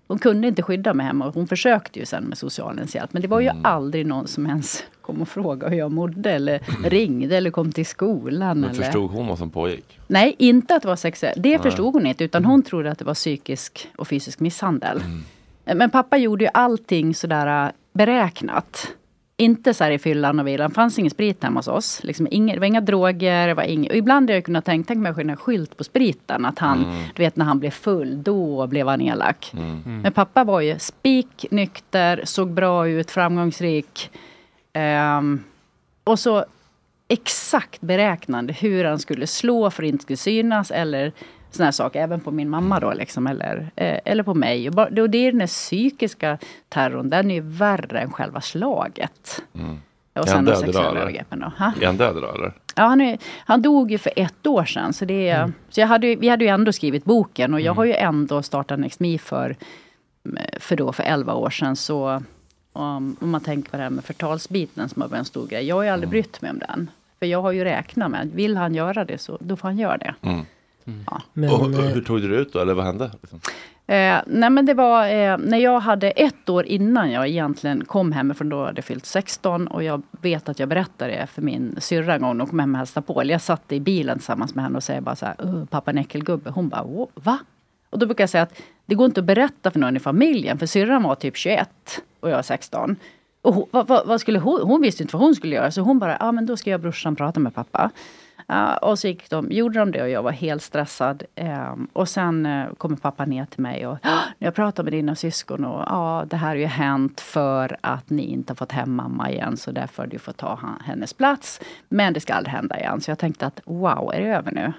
hon 0.08 0.20
kunde 0.20 0.48
inte 0.48 0.64
skydda 0.64 0.94
mig 0.94 1.06
hemma. 1.06 1.32
Hon 1.36 1.48
försökte 1.48 2.00
ju 2.00 2.06
sen 2.06 2.24
med 2.24 2.38
socialens 2.38 2.96
hjälp. 2.96 3.14
Men 3.14 3.22
det 3.22 3.28
var 3.28 3.40
ju 3.40 3.52
aldrig 3.64 4.06
någon 4.06 4.28
som 4.28 4.46
ens 4.46 4.84
kom 5.02 5.22
och 5.22 5.30
frågade 5.30 5.72
hur 5.72 5.80
jag 5.80 5.92
mådde. 5.92 6.32
Eller 6.32 6.60
ringde 6.90 7.38
eller 7.38 7.52
kom 7.52 7.72
till 7.72 7.86
skolan. 7.86 8.60
Men 8.60 8.70
eller... 8.70 8.84
förstod 8.84 9.12
hon 9.12 9.28
vad 9.28 9.38
som 9.38 9.50
pågick? 9.50 10.00
Nej, 10.08 10.36
inte 10.38 10.76
att 10.76 10.82
det 10.82 10.88
var 10.88 10.96
sexuellt. 10.96 11.44
Det 11.44 11.50
Nej. 11.50 11.60
förstod 11.60 11.94
hon 11.94 12.06
inte. 12.06 12.24
Utan 12.24 12.46
hon 12.46 12.62
trodde 12.62 12.92
att 12.92 13.00
det 13.00 13.06
var 13.06 13.14
psykisk 13.14 13.90
och 13.96 14.08
fysisk 14.08 14.40
misshandel. 14.40 15.04
Men 15.64 15.90
pappa 15.90 16.18
gjorde 16.18 16.44
ju 16.44 16.50
allting 16.54 17.16
sådär 17.16 17.66
äh, 17.66 17.72
beräknat. 17.94 18.88
Inte 19.38 19.74
så 19.74 19.84
här 19.84 19.92
i 19.92 20.00
fyllan 20.00 20.40
och 20.40 20.48
vilan. 20.48 20.70
Det 20.70 20.76
fanns 20.76 21.00
ingen 21.00 21.12
sprit 21.12 21.44
hemma 21.44 21.60
hos 21.60 21.68
oss. 21.68 22.04
Liksom 22.04 22.28
inga, 22.32 22.54
det 22.54 22.60
var 22.60 22.68
inga 22.68 22.82
droger. 22.82 23.48
Det 23.48 23.54
var 23.54 23.64
inga, 23.64 23.90
och 23.90 23.96
ibland 23.96 24.30
har 24.30 24.36
jag 24.36 24.46
kunnat 24.46 24.66
tänka, 24.66 24.88
tänk 24.88 25.00
mig 25.00 25.10
att 25.10 25.16
skilja 25.16 25.36
skylt 25.36 25.78
på 25.78 25.84
spriten. 25.84 26.46
Att 26.46 26.60
han, 26.60 26.84
Mm. 26.84 26.96
du 27.16 27.24
vet 27.24 27.36
när 27.36 27.46
han 27.46 27.60
blev 27.60 27.70
full, 27.72 28.24
då 28.24 28.68
blev 28.68 28.88
han 28.88 29.02
elak. 29.02 29.52
Mm. 29.54 30.02
Men 30.02 30.12
pappa 30.14 30.44
var 30.44 30.62
ju 30.62 30.80
spik, 30.80 31.46
nykter, 31.52 32.22
såg 32.24 32.52
bra 32.52 32.88
ut, 32.88 33.12
framgångsrik. 33.12 34.10
Ehm, 34.74 35.44
och 36.04 36.20
så 36.20 36.46
exakt 37.08 37.82
beräknande 37.82 38.54
hur 38.54 38.84
han 38.86 39.00
skulle 39.00 39.28
slå 39.28 39.70
för 39.70 39.84
att 39.84 39.88
inte 39.90 40.02
skulle 40.04 40.18
synas. 40.18 40.72
Eller 40.72 41.12
här 41.64 41.72
saker. 41.72 42.02
Även 42.02 42.20
på 42.20 42.32
min 42.32 42.50
mamma 42.50 42.80
då 42.80 42.94
liksom. 42.94 43.28
Eller, 43.28 43.58
eh, 43.76 44.00
eller 44.06 44.24
på 44.24 44.34
mig. 44.34 44.68
Och 44.70 44.76
bara, 44.76 45.02
och 45.02 45.10
det 45.10 45.18
är 45.18 45.32
den 45.32 45.48
psykiska 45.48 46.38
terrorn. 46.70 47.10
Den 47.10 47.32
är 47.32 47.36
ju 47.36 47.42
värre 47.42 48.00
än 48.00 48.12
själva 48.12 48.42
slaget. 48.42 49.42
Mm. 49.56 49.78
Och 50.14 50.30
sen 50.30 50.46
de 50.46 50.52
sexuella 50.56 51.00
övergreppen 51.02 51.40
då. 51.40 51.52
Ha? 51.58 51.72
Är 51.82 51.86
han 51.86 51.98
död 51.98 52.18
idag 52.18 52.36
eller? 52.36 52.54
Ja, 52.76 52.84
han, 52.84 53.02
är, 53.02 53.18
han 53.46 53.62
dog 53.62 53.92
ju 53.92 53.98
för 53.98 54.12
ett 54.16 54.48
år 54.48 54.66
sedan. 54.66 54.94
Så, 54.94 55.06
det, 55.06 55.30
är- 55.30 55.52
så 55.70 55.80
jag 55.82 55.88
hade, 55.88 56.16
vi 56.16 56.30
hade 56.30 56.44
ju 56.46 56.50
ändå 56.50 56.72
skrivit 56.72 57.06
boken. 57.06 57.54
Och 57.54 57.62
jag 57.62 57.74
har 57.74 57.86
ju 57.86 57.94
ändå 57.94 58.42
startat 58.44 58.80
Next 58.80 59.00
Me 59.00 59.18
för, 59.18 59.56
för, 60.60 60.76
då, 60.76 60.92
för 60.94 61.04
11 61.04 61.34
år 61.34 61.50
sedan. 61.50 61.76
Så 61.76 62.22
om, 62.74 63.16
om 63.22 63.30
man 63.30 63.42
tänker 63.42 63.72
på 63.72 63.78
det 63.78 63.84
här 63.84 63.90
med 63.90 64.04
förtalsbiten 64.06 64.90
som 64.90 65.02
har 65.02 65.10
varit 65.10 65.20
en 65.20 65.26
stor 65.26 65.48
grej. 65.48 65.66
Jag 65.66 65.76
har 65.76 65.84
ju 65.84 65.90
aldrig 65.90 66.10
brytt 66.10 66.42
mig 66.42 66.52
om 66.52 66.60
den. 66.60 66.90
För 67.20 67.26
jag 67.26 67.42
har 67.42 67.52
ju 67.52 67.64
räknat 67.64 68.12
med 68.12 68.32
vill 68.34 68.58
han 68.58 68.76
göra 68.76 69.06
det 69.06 69.18
så 69.18 69.38
då 69.42 69.56
får 69.56 69.68
han 69.68 69.78
göra 69.78 69.98
det. 69.98 70.16
Mm. 70.22 70.46
Ja. 71.06 71.22
Men, 71.34 71.50
och, 71.50 71.62
och, 71.62 71.74
eh, 71.74 71.80
hur 71.80 72.02
tog 72.02 72.22
du 72.22 72.28
det 72.28 72.36
ut 72.36 72.54
då? 72.54 72.60
Eller 72.60 72.74
vad 72.74 72.86
hände? 72.86 73.12
Liksom? 73.22 73.40
Eh, 73.88 74.18
nej 74.28 74.50
men 74.50 74.66
det 74.66 74.74
var 74.74 75.08
eh, 75.08 75.38
när 75.38 75.58
jag 75.58 75.80
hade 75.80 76.12
ett 76.12 76.50
år 76.50 76.66
innan 76.66 77.12
jag 77.12 77.28
egentligen 77.28 77.86
kom 77.86 78.12
hemifrån. 78.12 78.50
Då 78.50 78.66
hade 78.66 78.78
jag 78.78 78.86
fyllt 78.86 79.06
16 79.06 79.68
och 79.68 79.84
jag 79.84 80.02
vet 80.22 80.50
att 80.50 80.60
jag 80.60 80.70
berättade 80.70 81.12
det 81.12 81.28
för 81.28 81.42
min 81.42 81.76
syrra 81.80 82.16
en 82.16 82.22
gång. 82.22 82.40
Hon 82.40 82.48
kom 82.50 82.60
hem 82.60 82.72
och 82.74 82.78
hälsade 82.78 83.06
på. 83.06 83.22
Eller 83.22 83.34
jag 83.34 83.42
satt 83.42 83.72
i 83.72 83.80
bilen 83.80 84.18
tillsammans 84.18 84.56
med 84.56 84.64
henne 84.64 84.78
och 84.78 84.84
säger 84.84 85.02
bara 85.02 85.16
så 85.16 85.26
här. 85.26 85.36
"Åh, 85.44 85.66
Pappa 85.66 85.92
en 85.92 85.98
äckelgubbe. 85.98 86.50
Hon 86.50 86.70
bara 86.70 86.84
"Åh, 86.84 87.08
va? 87.16 87.40
Och 87.90 88.00
då 88.00 88.06
brukar 88.06 88.22
jag 88.22 88.30
säga 88.30 88.44
att 88.44 88.62
det 88.86 88.96
går 88.96 89.06
inte 89.06 89.20
att 89.20 89.26
berätta 89.26 89.72
för 89.72 89.80
någon 89.80 89.98
i 89.98 90.00
familjen. 90.00 90.58
För 90.58 90.66
syrran 90.66 91.04
var 91.04 91.16
typ 91.16 91.38
21 91.38 91.70
och 92.20 92.30
jag 92.30 92.36
var 92.36 92.44
16. 92.44 92.96
Och 93.42 93.54
hon, 93.54 93.66
vad, 93.72 93.88
vad, 93.88 94.08
vad 94.08 94.22
skulle 94.22 94.40
hon, 94.40 94.62
hon 94.62 94.82
visste 94.82 95.04
inte 95.04 95.16
vad 95.16 95.24
hon 95.26 95.36
skulle 95.36 95.56
göra. 95.56 95.72
Så 95.72 95.82
hon 95.82 96.00
bara, 96.00 96.12
ja 96.12 96.18
ah, 96.20 96.32
men 96.32 96.46
då 96.46 96.58
ska 96.58 96.70
jag 96.70 96.78
och 96.78 96.82
brorsan 96.82 97.16
prata 97.16 97.40
med 97.40 97.56
pappa. 97.56 97.92
Uh, 98.52 98.74
och 98.74 99.00
så 99.00 99.08
gick 99.08 99.30
de, 99.30 99.52
gjorde 99.52 99.80
de 99.80 99.92
det 99.92 100.02
och 100.02 100.10
jag 100.10 100.24
var 100.24 100.32
helt 100.32 100.64
stressad. 100.64 101.24
Um, 101.36 101.88
och 101.94 102.10
sen 102.10 102.46
uh, 102.46 102.74
kommer 102.74 102.96
pappa 102.96 103.26
ner 103.26 103.46
till 103.46 103.62
mig 103.62 103.88
och 103.88 103.98
jag 104.38 104.56
pratar 104.56 104.84
med 104.84 104.94
dina 104.94 105.16
syskon 105.16 105.66
och 105.66 105.84
ja, 105.88 106.26
det 106.30 106.38
här 106.38 106.48
har 106.48 106.56
ju 106.56 106.66
hänt 106.66 107.22
för 107.22 107.78
att 107.82 108.10
ni 108.10 108.24
inte 108.24 108.52
har 108.52 108.56
fått 108.56 108.72
hem 108.72 108.96
mamma 108.96 109.32
igen 109.32 109.58
så 109.58 109.72
därför 109.72 110.04
har 110.04 110.08
du 110.08 110.20
fått 110.20 110.38
ta 110.38 110.60
hennes 110.86 111.14
plats. 111.14 111.62
Men 111.90 112.14
det 112.14 112.20
ska 112.20 112.34
aldrig 112.34 112.54
hända 112.56 112.80
igen. 112.80 113.02
Så 113.02 113.12
jag 113.12 113.20
tänkte 113.20 113.46
att 113.46 113.62
wow, 113.66 114.12
är 114.14 114.22
det 114.22 114.28
över 114.28 114.52
nu? 114.52 114.74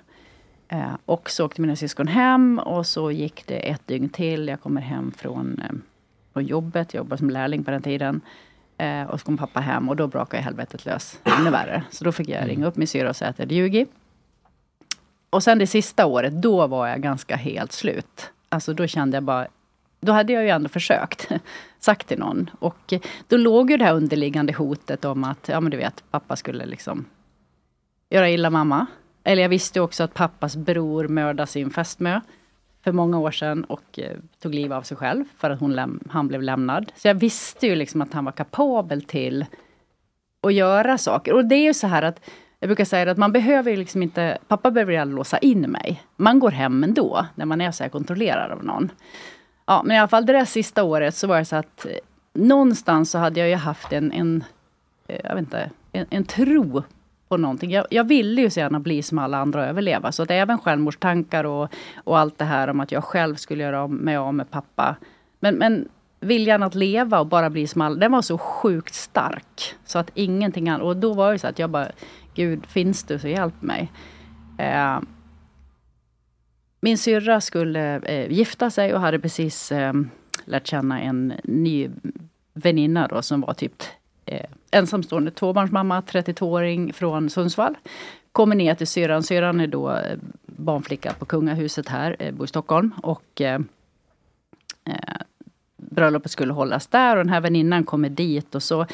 Ehm, 0.69 0.97
och 1.05 1.31
så 1.31 1.47
åkte 1.47 1.61
mina 1.61 1.77
syskon 1.77 2.07
hem 2.09 2.59
och 2.59 2.87
så 2.87 3.11
gick 3.11 3.47
det 3.47 3.71
ett 3.71 3.87
dygn 3.87 4.09
till. 4.09 4.49
Jag 4.49 4.61
kommer 4.61 4.81
hem 4.81 5.13
från, 5.17 5.61
eh, 5.65 5.77
från 6.33 6.45
jobbet, 6.45 6.95
jag 6.95 7.01
jobbade 7.01 7.19
som 7.19 7.31
lärling 7.31 7.65
på 7.65 7.71
den 7.71 7.83
tiden. 7.83 8.21
Eh, 8.79 9.03
och 9.03 9.21
så 9.21 9.27
kom 9.27 9.39
pappa 9.39 9.61
hem 9.61 9.89
och 9.89 9.97
då 9.97 10.07
brakade 10.07 10.43
helvetet 10.43 10.85
lös 10.85 11.19
ännu 11.25 11.51
värre. 11.51 11.85
Så 11.91 12.05
då 12.05 12.13
fick 12.13 12.29
jag 12.29 12.49
ringa 12.49 12.67
upp 12.67 12.77
min 12.77 12.89
syrra 12.89 13.09
och 13.09 13.17
säga 13.17 13.31
att 13.31 13.39
jag 13.39 13.53
ljugit. 13.53 13.91
och 15.31 15.43
sen 15.43 15.59
det 15.59 15.67
sista 15.67 16.07
året, 16.07 16.33
då 16.33 16.67
var 16.67 16.89
jag 16.89 17.03
ganska 17.03 17.37
helt 17.37 17.73
slut. 17.73 18.31
Alltså 18.49 18.75
då 18.75 18.87
kände 18.87 19.17
jag 19.17 19.25
bara, 19.25 19.47
då 20.01 20.13
hade 20.13 20.33
jag 20.33 20.43
ju 20.43 20.49
ändå 20.49 20.69
försökt. 20.69 21.29
sagt 21.81 22.09
till 22.09 22.19
någon. 22.19 22.51
Och 22.59 22.95
då 23.29 23.37
låg 23.37 23.71
ju 23.71 23.77
det 23.77 23.85
här 23.85 23.95
underliggande 23.95 24.53
hotet 24.53 25.05
om 25.05 25.25
att, 25.25 25.49
ja 25.49 25.61
men 25.61 25.71
du 25.71 25.77
vet, 25.77 26.05
pappa 26.11 26.37
skulle 26.37 26.67
liksom 26.67 27.05
göra 28.11 28.31
illa 28.31 28.51
mamma. 28.51 28.87
Eller 29.25 29.43
jag 29.43 29.49
visste 29.49 29.81
också 29.81 30.05
att 30.05 30.15
pappas 30.15 30.57
bror 30.57 31.09
mördade 31.09 31.47
sin 31.47 31.71
fästmö 31.71 32.21
för 32.87 32.93
många 32.93 33.19
år 33.19 33.31
sedan 33.31 33.65
och 33.65 33.99
eh, 33.99 34.17
tog 34.43 34.55
liv 34.55 34.73
av 34.73 34.83
sig 34.83 34.97
själv 34.97 35.25
för 35.37 35.51
att 35.51 35.61
hon 35.61 35.75
läm- 35.75 36.09
han 36.11 36.29
blev 36.29 36.43
lämnad. 36.43 36.93
Så 36.97 37.09
jag 37.09 37.15
visste 37.15 37.67
ju 37.67 37.75
liksom 37.75 38.03
att 38.03 38.13
han 38.13 38.25
var 38.25 38.33
kapabel 38.33 39.03
till 39.03 39.47
att 40.43 40.55
göra 40.55 40.99
saker. 40.99 41.33
Och 41.33 41.45
det 41.45 41.55
är 41.55 41.63
ju 41.63 41.75
så 41.75 41.87
här 41.87 42.03
att 42.03 42.21
jag 42.61 42.69
brukar 42.69 42.85
säga 42.85 43.11
att 43.11 43.19
man 43.19 43.33
behöver 43.33 43.71
ju 43.71 43.77
liksom 43.77 44.03
inte, 44.03 44.39
pappa 44.49 44.71
behöver 44.71 44.93
ju 44.93 44.99
aldrig 44.99 45.17
låsa 45.17 45.39
in 45.39 45.61
mig. 45.61 46.03
Man 46.17 46.39
går 46.39 46.51
hem 46.51 46.85
ändå, 46.85 47.27
när 47.35 47.47
man 47.47 47.61
är 47.61 47.71
så 47.71 47.83
här 47.83 47.91
kontrollerad 47.91 48.53
av 48.53 48.65
någon. 48.65 48.91
Ja, 49.67 49.83
men 49.85 49.97
i 49.97 49.99
alla 49.99 50.09
fall 50.09 50.27
det 50.27 50.33
där 50.33 50.45
sista 50.45 50.85
året 50.85 51.15
så 51.15 51.27
var 51.27 51.39
det 51.39 51.45
så 51.45 51.57
att 51.57 51.87
eh, 51.87 51.93
någonstans 52.35 53.11
så 53.11 53.19
hade 53.19 53.41
jag 53.41 53.49
ju 53.49 53.57
haft 53.57 53.93
en, 53.93 54.13
en 54.13 54.45
eh, 55.09 55.21
jag 55.25 55.35
vet 55.35 55.45
inte, 55.45 55.71
en, 55.93 56.07
en 56.11 56.25
tro 56.25 56.83
på 57.29 57.37
någonting. 57.37 57.71
Jag, 57.71 57.87
jag 57.91 58.05
ville 58.05 58.41
ju 58.41 58.51
så 58.51 58.61
gärna 58.61 58.81
bli 58.81 59.03
som 59.03 59.19
alla 59.19 59.39
andra 59.39 59.61
och 59.61 59.67
överleva. 59.67 60.13
Så 60.13 60.23
att 60.23 60.31
även 60.31 60.59
självmordstankar 60.59 61.45
och, 61.45 61.75
och 62.05 62.19
allt 62.19 62.39
det 62.39 62.45
här 62.45 62.69
om 62.69 62.81
att 62.81 62.93
jag 62.93 63.05
själv 63.05 63.35
skulle 63.35 63.63
göra 63.63 63.87
mig 63.87 64.17
av 64.17 64.35
med 64.35 64.51
pappa. 64.51 64.97
Men, 65.41 65.55
men 65.55 65.89
viljan 66.21 66.63
att 66.63 66.75
leva 66.75 67.21
och 67.21 67.27
bara 67.27 67.51
bli 67.51 67.67
som 67.67 67.81
alla, 67.81 67.97
den 67.97 68.13
var 68.13 68.23
så 68.23 68.39
sjukt 68.39 68.95
stark. 68.95 69.75
Så 69.85 69.99
att 69.99 70.11
ingenting 70.15 70.69
annat. 70.69 70.83
Och 70.83 70.97
då 70.97 71.15
var 71.15 71.33
det 71.33 71.39
så 71.39 71.47
att 71.47 71.59
jag 71.59 71.71
bara, 71.71 71.89
Gud 72.35 72.67
finns 72.67 73.05
du 73.05 73.19
så 73.19 73.29
hjälp 73.29 73.63
mig. 73.63 73.93
Eh, 74.59 74.99
min 76.81 76.99
syrra 76.99 77.41
skulle 77.41 77.97
eh, 77.97 78.33
gifta 78.33 78.71
sig 78.71 78.95
och 78.95 79.01
hade 79.01 79.19
precis 79.19 79.73
eh, 79.73 79.93
lärt 80.45 80.67
känna 80.67 81.01
en 81.01 81.33
ny 81.45 81.91
väninna 82.55 83.07
då 83.07 83.23
som 83.23 83.41
var 83.41 83.55
typ 83.55 83.83
eh, 84.27 84.47
ensamstående 84.71 85.31
tvåbarnsmamma, 85.31 86.01
32-åring 86.01 86.93
från 86.93 87.31
Sundsvall. 87.31 87.75
Kommer 88.33 88.57
ner 88.57 88.75
till 88.75 88.87
syrran. 88.87 89.23
Syrran 89.23 89.61
är 89.61 89.67
då 89.67 89.91
eh, 89.91 90.19
barnflicka 90.47 91.13
på 91.13 91.25
kungahuset 91.25 91.89
här, 91.89 92.17
eh, 92.19 92.35
bor 92.35 92.45
i 92.45 92.49
Stockholm. 92.49 92.93
Och 93.03 93.41
eh, 93.41 93.61
eh, 94.85 95.17
bröllopet 95.77 96.31
skulle 96.31 96.53
hållas 96.53 96.87
där 96.87 97.17
och 97.17 97.25
den 97.25 97.33
här 97.33 97.41
väninnan 97.41 97.85
kommer 97.85 98.09
dit 98.09 98.55
och 98.55 98.63
så 98.63 98.87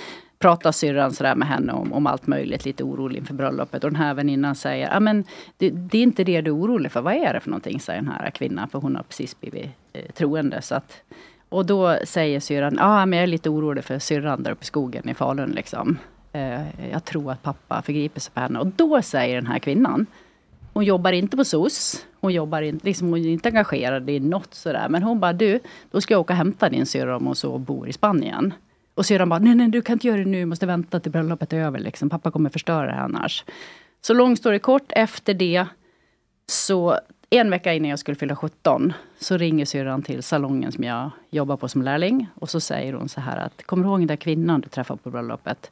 pratar 0.42 0.72
syrran 0.72 1.12
sådär 1.12 1.34
med 1.34 1.48
henne 1.48 1.72
om, 1.72 1.92
om 1.92 2.06
allt 2.06 2.26
möjligt, 2.26 2.64
lite 2.64 2.84
orolig 2.84 3.18
inför 3.18 3.34
bröllopet. 3.34 3.84
Och 3.84 3.90
den 3.90 4.00
här 4.00 4.14
väninnan 4.14 4.54
säger, 4.54 4.90
ja 4.92 5.00
men 5.00 5.24
det, 5.56 5.70
det 5.70 5.98
är 5.98 6.02
inte 6.02 6.24
det 6.24 6.40
du 6.40 6.50
är 6.50 6.56
orolig 6.56 6.92
för. 6.92 7.00
Vad 7.00 7.14
är 7.14 7.32
det 7.34 7.40
för 7.40 7.50
någonting? 7.50 7.80
säger 7.80 8.02
den 8.02 8.10
här 8.10 8.30
kvinnan, 8.30 8.68
för 8.68 8.78
hon 8.78 8.96
har 8.96 9.02
precis 9.02 9.40
blivit 9.40 9.70
eh, 9.92 10.10
troende. 10.12 10.62
Så 10.62 10.74
att, 10.74 11.02
och 11.52 11.66
då 11.66 11.98
säger 12.04 12.40
syrran, 12.40 12.74
ja 12.78 13.06
men 13.06 13.16
jag 13.16 13.22
är 13.22 13.26
lite 13.26 13.50
orolig 13.50 13.84
för 13.84 13.98
syrran 13.98 14.42
där 14.42 14.50
uppe 14.50 14.62
i 14.62 14.66
skogen 14.66 15.08
i 15.08 15.14
Falun 15.14 15.50
liksom. 15.50 15.98
Eh, 16.32 16.90
jag 16.90 17.04
tror 17.04 17.32
att 17.32 17.42
pappa 17.42 17.82
förgriper 17.82 18.20
sig 18.20 18.32
på 18.32 18.40
henne. 18.40 18.58
Och 18.58 18.66
då 18.66 19.02
säger 19.02 19.34
den 19.34 19.46
här 19.46 19.58
kvinnan, 19.58 20.06
hon 20.72 20.84
jobbar 20.84 21.12
inte 21.12 21.36
på 21.36 21.44
SOS. 21.44 22.06
Hon 22.20 22.32
jobbar 22.32 22.62
inte, 22.62 22.86
liksom, 22.86 23.08
hon 23.08 23.18
är 23.18 23.28
inte 23.28 23.48
engagerad 23.48 24.10
i 24.10 24.20
något 24.20 24.54
sådär. 24.54 24.88
Men 24.88 25.02
hon 25.02 25.20
bara, 25.20 25.32
du, 25.32 25.60
då 25.90 26.00
ska 26.00 26.14
jag 26.14 26.20
åka 26.20 26.32
och 26.32 26.36
hämta 26.36 26.68
din 26.68 26.86
syrra 26.86 27.16
om 27.16 27.26
hon 27.26 27.36
så 27.36 27.58
bor 27.58 27.88
i 27.88 27.92
Spanien. 27.92 28.54
Och 28.94 29.06
syrran 29.06 29.28
bara, 29.28 29.38
nej, 29.38 29.54
nej, 29.54 29.68
du 29.68 29.82
kan 29.82 29.92
inte 29.92 30.06
göra 30.06 30.18
det 30.18 30.24
nu, 30.24 30.40
Du 30.40 30.46
måste 30.46 30.66
vänta 30.66 31.00
till 31.00 31.12
bröllopet 31.12 31.52
är 31.52 31.58
över. 31.58 31.78
Liksom. 31.78 32.10
Pappa 32.10 32.30
kommer 32.30 32.50
förstöra 32.50 32.86
det 32.86 32.92
här 32.92 33.04
annars. 33.04 33.44
Så 34.00 34.14
lång 34.14 34.36
story 34.36 34.58
kort, 34.58 34.92
efter 34.92 35.34
det, 35.34 35.66
så 36.46 36.98
en 37.38 37.50
vecka 37.50 37.74
innan 37.74 37.90
jag 37.90 37.98
skulle 37.98 38.14
fylla 38.14 38.36
17, 38.36 38.92
så 39.18 39.36
ringer 39.36 39.64
syrran 39.64 40.02
till 40.02 40.22
salongen 40.22 40.72
som 40.72 40.84
jag 40.84 41.10
jobbar 41.30 41.56
på 41.56 41.68
som 41.68 41.82
lärling. 41.82 42.26
Och 42.34 42.50
så 42.50 42.60
säger 42.60 42.92
hon 42.92 43.08
så 43.08 43.20
här 43.20 43.36
att, 43.36 43.62
kommer 43.62 43.84
du 43.84 43.90
ihåg 43.90 44.00
den 44.00 44.06
där 44.06 44.16
kvinnan 44.16 44.60
du 44.60 44.68
träffade 44.68 45.00
på 45.02 45.10
bröllopet? 45.10 45.70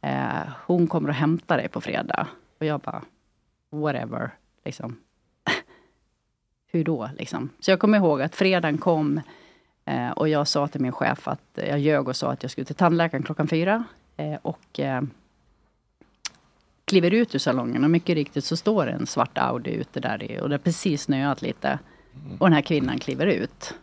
Eh, 0.00 0.48
hon 0.66 0.86
kommer 0.86 1.08
att 1.08 1.16
hämta 1.16 1.56
dig 1.56 1.68
på 1.68 1.80
fredag. 1.80 2.26
Och 2.60 2.66
jag 2.66 2.80
bara, 2.80 3.02
whatever. 3.70 4.30
Liksom. 4.64 4.96
Hur 6.66 6.84
då? 6.84 7.10
Liksom. 7.18 7.50
Så 7.60 7.70
jag 7.70 7.78
kommer 7.80 7.98
ihåg 7.98 8.22
att 8.22 8.34
fredagen 8.34 8.78
kom 8.78 9.20
eh, 9.84 10.10
och 10.10 10.28
jag 10.28 10.48
sa 10.48 10.68
till 10.68 10.80
min 10.80 10.92
chef 10.92 11.28
att 11.28 11.42
jag 11.54 11.78
ljög 11.78 12.08
och 12.08 12.16
sa 12.16 12.32
att 12.32 12.42
jag 12.42 12.50
skulle 12.50 12.64
till 12.64 12.74
tandläkaren 12.74 13.22
klockan 13.22 13.48
fyra. 13.48 13.84
Eh, 14.16 14.38
och 14.42 14.80
eh, 14.80 15.02
kliver 16.88 17.14
ut 17.14 17.34
ur 17.34 17.38
salongen 17.38 17.84
och 17.84 17.90
mycket 17.90 18.14
riktigt 18.14 18.44
så 18.44 18.56
står 18.56 18.86
en 18.86 19.06
svart 19.06 19.38
Audi 19.38 19.70
ute 19.70 20.00
där 20.00 20.40
och 20.42 20.48
det 20.48 20.54
har 20.54 20.58
precis 20.58 21.02
snöat 21.02 21.42
lite. 21.42 21.78
Och 22.38 22.46
den 22.46 22.52
här 22.52 22.62
kvinnan 22.62 22.98
kliver 22.98 23.26
ut. 23.26 23.74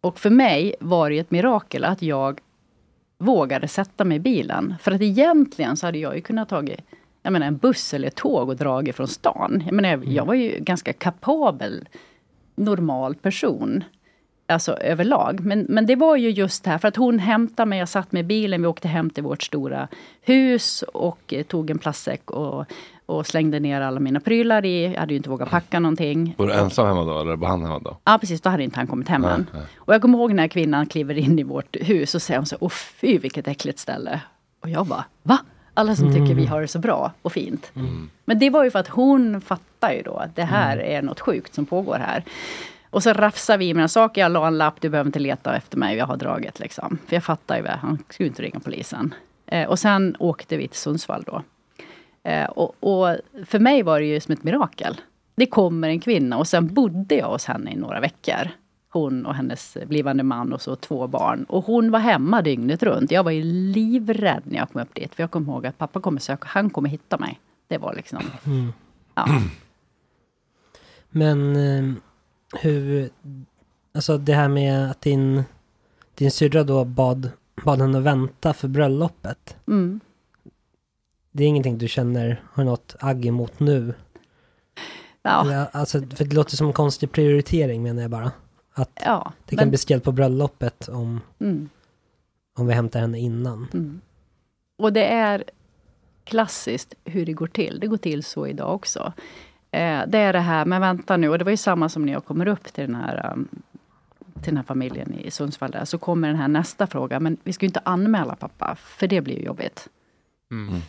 Och 0.00 0.18
för 0.18 0.30
mig 0.30 0.74
var 0.80 1.10
det 1.10 1.18
ett 1.18 1.30
mirakel 1.30 1.84
att 1.84 2.02
jag 2.02 2.40
vågade 3.18 3.68
sätta 3.68 4.04
mig 4.04 4.16
i 4.16 4.20
bilen. 4.20 4.74
För 4.80 4.92
att 4.92 5.00
egentligen 5.00 5.76
så 5.76 5.86
hade 5.86 5.98
jag 5.98 6.16
ju 6.16 6.22
kunnat 6.22 6.48
tagit 6.48 6.80
jag 7.22 7.32
menar, 7.32 7.46
en 7.46 7.56
buss 7.56 7.94
eller 7.94 8.08
ett 8.08 8.16
tåg 8.16 8.48
och 8.48 8.56
dragit 8.56 8.96
från 8.96 9.08
stan. 9.08 9.62
Jag, 9.66 9.74
menar, 9.74 10.02
jag 10.04 10.26
var 10.26 10.34
ju 10.34 10.58
ganska 10.58 10.92
kapabel, 10.92 11.88
normal 12.54 13.14
person. 13.14 13.84
Alltså 14.50 14.72
överlag. 14.76 15.40
Men, 15.40 15.66
men 15.68 15.86
det 15.86 15.96
var 15.96 16.16
ju 16.16 16.30
just 16.30 16.64
det 16.64 16.70
här, 16.70 16.78
för 16.78 16.88
att 16.88 16.96
hon 16.96 17.18
hämtade 17.18 17.68
mig, 17.68 17.78
jag 17.78 17.88
satt 17.88 18.12
med 18.12 18.26
bilen, 18.26 18.62
vi 18.62 18.66
åkte 18.68 18.88
hem 18.88 19.10
till 19.10 19.22
vårt 19.22 19.42
stora 19.42 19.88
hus 20.22 20.84
och 20.94 21.34
eh, 21.34 21.42
tog 21.42 21.70
en 21.70 21.78
plastsäck 21.78 22.30
och, 22.30 22.64
och 23.06 23.26
slängde 23.26 23.60
ner 23.60 23.80
alla 23.80 24.00
mina 24.00 24.20
prylar 24.20 24.64
i. 24.64 24.84
Jag 24.84 25.00
hade 25.00 25.12
ju 25.12 25.16
inte 25.16 25.30
vågat 25.30 25.50
packa 25.50 25.80
någonting. 25.80 26.34
Var 26.38 26.46
du 26.46 26.52
ensam 26.52 26.86
hemma 26.86 27.04
då 27.04 27.20
eller 27.20 27.36
var 27.36 27.48
han 27.48 27.62
hemma 27.62 27.78
då? 27.78 27.96
Ja 28.04 28.18
precis, 28.20 28.40
då 28.40 28.50
hade 28.50 28.64
inte 28.64 28.76
han 28.76 28.86
kommit 28.86 29.08
hem 29.08 29.22
Nej, 29.22 29.30
än. 29.34 29.46
nej. 29.52 29.62
Och 29.76 29.94
jag 29.94 30.02
kommer 30.02 30.18
ihåg 30.18 30.32
när 30.32 30.48
kvinnan 30.48 30.86
kliver 30.86 31.18
in 31.18 31.38
i 31.38 31.42
vårt 31.42 31.76
hus 31.80 32.14
och 32.14 32.22
säger 32.22 32.38
hon 32.38 32.46
så 32.46 32.56
åh 32.60 32.70
fy 32.70 33.18
vilket 33.18 33.48
äckligt 33.48 33.78
ställe. 33.78 34.20
Och 34.62 34.68
jag 34.68 34.86
bara, 34.86 35.04
va? 35.22 35.38
Alla 35.74 35.96
som 35.96 36.12
tycker 36.12 36.34
vi 36.34 36.46
har 36.46 36.60
det 36.60 36.68
så 36.68 36.78
bra 36.78 37.12
och 37.22 37.32
fint. 37.32 37.72
Men 38.24 38.38
det 38.38 38.50
var 38.50 38.64
ju 38.64 38.70
för 38.70 38.78
att 38.78 38.88
hon 38.88 39.40
fattar 39.40 39.92
ju 39.92 40.02
då 40.02 40.16
att 40.16 40.36
det 40.36 40.44
här 40.44 40.76
är 40.76 41.02
något 41.02 41.20
sjukt 41.20 41.54
som 41.54 41.66
pågår 41.66 41.96
här. 41.96 42.24
Och 42.90 43.02
så 43.02 43.12
rafsar 43.12 43.58
vi 43.58 43.68
i 43.68 43.74
mina 43.74 43.88
saker. 43.88 44.20
Jag 44.20 44.32
la 44.32 44.46
en 44.46 44.58
lapp, 44.58 44.80
du 44.80 44.88
behöver 44.88 45.08
inte 45.08 45.18
leta 45.18 45.56
efter 45.56 45.78
mig, 45.78 45.96
jag 45.96 46.06
har 46.06 46.16
dragit 46.16 46.60
liksom. 46.60 46.98
För 47.06 47.16
jag 47.16 47.24
fattar 47.24 47.56
ju, 47.56 47.66
han 47.66 47.98
skulle 48.10 48.26
inte 48.26 48.42
ringa 48.42 48.60
polisen. 48.60 49.14
Eh, 49.46 49.68
och 49.68 49.78
sen 49.78 50.16
åkte 50.18 50.56
vi 50.56 50.68
till 50.68 50.78
Sundsvall 50.78 51.22
då. 51.26 51.42
Eh, 52.30 52.44
och, 52.44 52.74
och 52.80 53.16
för 53.46 53.58
mig 53.58 53.82
var 53.82 54.00
det 54.00 54.06
ju 54.06 54.20
som 54.20 54.32
ett 54.32 54.44
mirakel. 54.44 55.00
Det 55.34 55.46
kommer 55.46 55.88
en 55.88 56.00
kvinna 56.00 56.38
och 56.38 56.48
sen 56.48 56.74
bodde 56.74 57.14
jag 57.14 57.28
hos 57.28 57.44
henne 57.44 57.72
i 57.72 57.76
några 57.76 58.00
veckor. 58.00 58.48
Hon 58.92 59.26
och 59.26 59.34
hennes 59.34 59.76
blivande 59.86 60.22
man 60.22 60.52
och 60.52 60.62
så 60.62 60.76
två 60.76 61.06
barn. 61.06 61.44
Och 61.48 61.64
hon 61.64 61.90
var 61.90 61.98
hemma 61.98 62.42
dygnet 62.42 62.82
runt. 62.82 63.10
Jag 63.10 63.24
var 63.24 63.30
ju 63.30 63.42
livrädd 63.42 64.42
när 64.44 64.56
jag 64.58 64.70
kom 64.72 64.82
upp 64.82 64.94
dit. 64.94 65.14
För 65.14 65.22
jag 65.22 65.30
kommer 65.30 65.52
ihåg 65.52 65.66
att 65.66 65.78
pappa 65.78 66.00
kommer 66.00 66.20
söka, 66.20 66.48
han 66.48 66.70
kommer 66.70 66.88
hitta 66.88 67.18
mig. 67.18 67.40
Det 67.68 67.78
var 67.78 67.94
liksom, 67.94 68.22
Mm. 68.46 68.72
ja. 69.14 69.26
Men 71.10 71.56
eh, 71.56 71.94
hur, 72.58 73.10
alltså 73.94 74.18
det 74.18 74.34
här 74.34 74.48
med 74.48 74.90
att 74.90 75.00
din, 75.00 75.42
din 76.14 76.30
syrra 76.30 76.64
då 76.64 76.84
bad, 76.84 77.30
bad 77.64 77.80
henne 77.80 77.98
att 77.98 78.04
vänta 78.04 78.52
för 78.52 78.68
bröllopet. 78.68 79.56
Mm. 79.68 80.00
Det 81.32 81.44
är 81.44 81.48
ingenting 81.48 81.78
du 81.78 81.88
känner, 81.88 82.42
har 82.52 82.64
något 82.64 82.96
agg 83.00 83.26
emot 83.26 83.60
nu? 83.60 83.94
Ja. 85.22 85.66
Alltså, 85.72 86.00
för 86.00 86.24
det 86.24 86.34
låter 86.36 86.56
som 86.56 86.66
en 86.66 86.72
konstig 86.72 87.12
prioritering 87.12 87.82
menar 87.82 88.02
jag 88.02 88.10
bara. 88.10 88.32
Att 88.72 88.90
Ja, 89.04 89.32
det 89.46 89.56
kan 89.56 89.62
men- 89.62 89.68
bli 89.68 89.78
ställt 89.78 90.04
på 90.04 90.12
bröllopet 90.12 90.88
om, 90.88 91.20
Mm. 91.40 91.68
om 92.58 92.66
vi 92.66 92.72
hämtar 92.74 93.00
henne 93.00 93.18
innan. 93.18 93.66
Mm. 93.74 94.00
Och 94.78 94.92
det 94.92 95.04
är 95.04 95.44
klassiskt 96.24 96.94
hur 97.04 97.26
det 97.26 97.32
går 97.32 97.46
till. 97.46 97.78
Det 97.80 97.86
går 97.86 97.96
till 97.96 98.24
så 98.24 98.46
idag 98.46 98.74
också. 98.74 99.12
Eh, 99.70 100.00
det 100.06 100.18
är 100.18 100.32
det 100.32 100.40
här, 100.40 100.64
men 100.64 100.80
vänta 100.80 101.16
nu. 101.16 101.28
Och 101.28 101.38
det 101.38 101.44
var 101.44 101.50
ju 101.50 101.56
samma 101.56 101.88
som 101.88 102.06
när 102.06 102.12
jag 102.12 102.24
kommer 102.24 102.48
upp 102.48 102.72
till 102.72 102.86
den 102.86 102.94
här, 102.94 103.30
um, 103.32 103.48
till 104.34 104.44
den 104.50 104.56
här 104.56 104.64
familjen 104.64 105.14
i 105.18 105.30
Sundsvall. 105.30 105.70
Där, 105.70 105.84
så 105.84 105.98
kommer 105.98 106.28
den 106.28 106.36
här 106.36 106.48
nästa 106.48 106.86
fråga. 106.86 107.20
Men 107.20 107.36
vi 107.44 107.52
ska 107.52 107.64
ju 107.64 107.68
inte 107.68 107.80
anmäla 107.84 108.34
pappa, 108.36 108.76
för 108.80 109.06
det 109.06 109.20
blir 109.20 109.36
ju 109.38 109.42
jobbigt. 109.44 109.88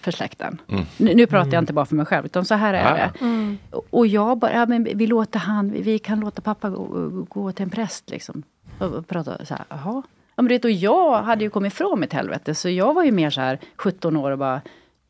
För 0.01 0.11
släkten. 0.11 0.61
Mm. 0.67 0.83
Nu, 0.97 1.13
nu 1.15 1.27
pratar 1.27 1.51
jag 1.53 1.61
inte 1.61 1.73
bara 1.73 1.85
för 1.85 1.95
mig 1.95 2.05
själv, 2.05 2.25
utan 2.25 2.45
så 2.45 2.55
här 2.55 2.73
är 2.73 2.83
Ja, 2.89 2.95
det. 2.95 3.25
Mm. 3.25 3.57
Och- 3.89 4.07
jag 4.07 4.37
bara, 4.37 4.53
ja, 4.53 4.65
men 4.65 4.83
vi 4.83 5.07
låter 5.07 5.39
han, 5.39 5.71
vi 5.71 5.99
kan 5.99 6.19
låta 6.19 6.41
pappa 6.41 6.69
gå, 6.69 7.09
gå 7.29 7.51
till 7.51 7.63
en 7.63 7.69
präst 7.69 8.09
liksom. 8.09 8.43
Och, 8.79 9.07
prata 9.07 9.45
så 9.45 9.53
här, 9.53 9.63
jaha. 9.69 10.03
Ja, 10.35 10.41
men 10.43 10.47
vet, 10.47 10.65
och 10.65 10.71
jag 10.71 11.21
hade 11.21 11.43
ju 11.43 11.49
kommit 11.49 11.73
ifrån 11.73 11.99
mitt 11.99 12.13
helvete, 12.13 12.55
så 12.55 12.69
jag 12.69 12.93
var 12.93 13.03
ju 13.03 13.11
mer 13.11 13.29
så 13.29 13.41
här 13.41 13.59
17 13.75 14.17
år 14.17 14.31
och 14.31 14.37
bara, 14.37 14.61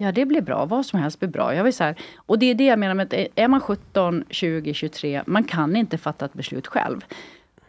ja 0.01 0.11
det 0.11 0.25
blir 0.25 0.41
bra, 0.41 0.65
vad 0.65 0.85
som 0.85 0.99
helst 0.99 1.19
blir 1.19 1.29
bra. 1.29 1.55
Jag 1.55 1.63
var 1.63 1.71
så 1.71 1.83
här, 1.83 1.95
och 2.15 2.39
det 2.39 2.45
är 2.45 2.55
det 2.55 2.65
jag 2.65 2.79
menar 2.79 2.93
med 2.95 3.03
att 3.13 3.27
är 3.35 3.47
man 3.47 3.59
17, 3.61 4.23
20, 4.29 4.73
23, 4.73 5.23
man 5.25 5.43
kan 5.43 5.75
inte 5.75 5.97
fatta 5.97 6.25
ett 6.25 6.33
beslut 6.33 6.67
själv. 6.67 7.05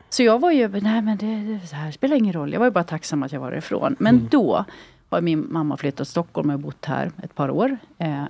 Så 0.08 0.22
jag 0.22 0.38
var 0.40 0.50
ju, 0.50 0.68
nej 0.68 1.02
men 1.02 1.16
det, 1.16 1.58
det 1.60 1.66
så 1.66 1.76
här 1.76 1.90
spelar 1.90 2.16
ingen 2.16 2.32
roll. 2.32 2.52
Jag 2.52 2.58
var 2.60 2.66
ju 2.66 2.70
bara 2.72 2.84
tacksam 2.84 3.22
att 3.22 3.32
jag 3.32 3.40
var 3.40 3.52
ifrån. 3.52 3.96
Men 3.98 4.14
Mm. 4.14 4.28
då 4.30 4.64
har 5.10 5.20
min 5.20 5.46
mamma 5.52 5.76
flyttat 5.76 5.96
till 5.96 6.06
Stockholm 6.06 6.50
och 6.50 6.58
bott 6.58 6.84
här 6.84 7.10
ett 7.22 7.34
par 7.34 7.50
år. 7.50 7.76
Eh, 7.98 8.24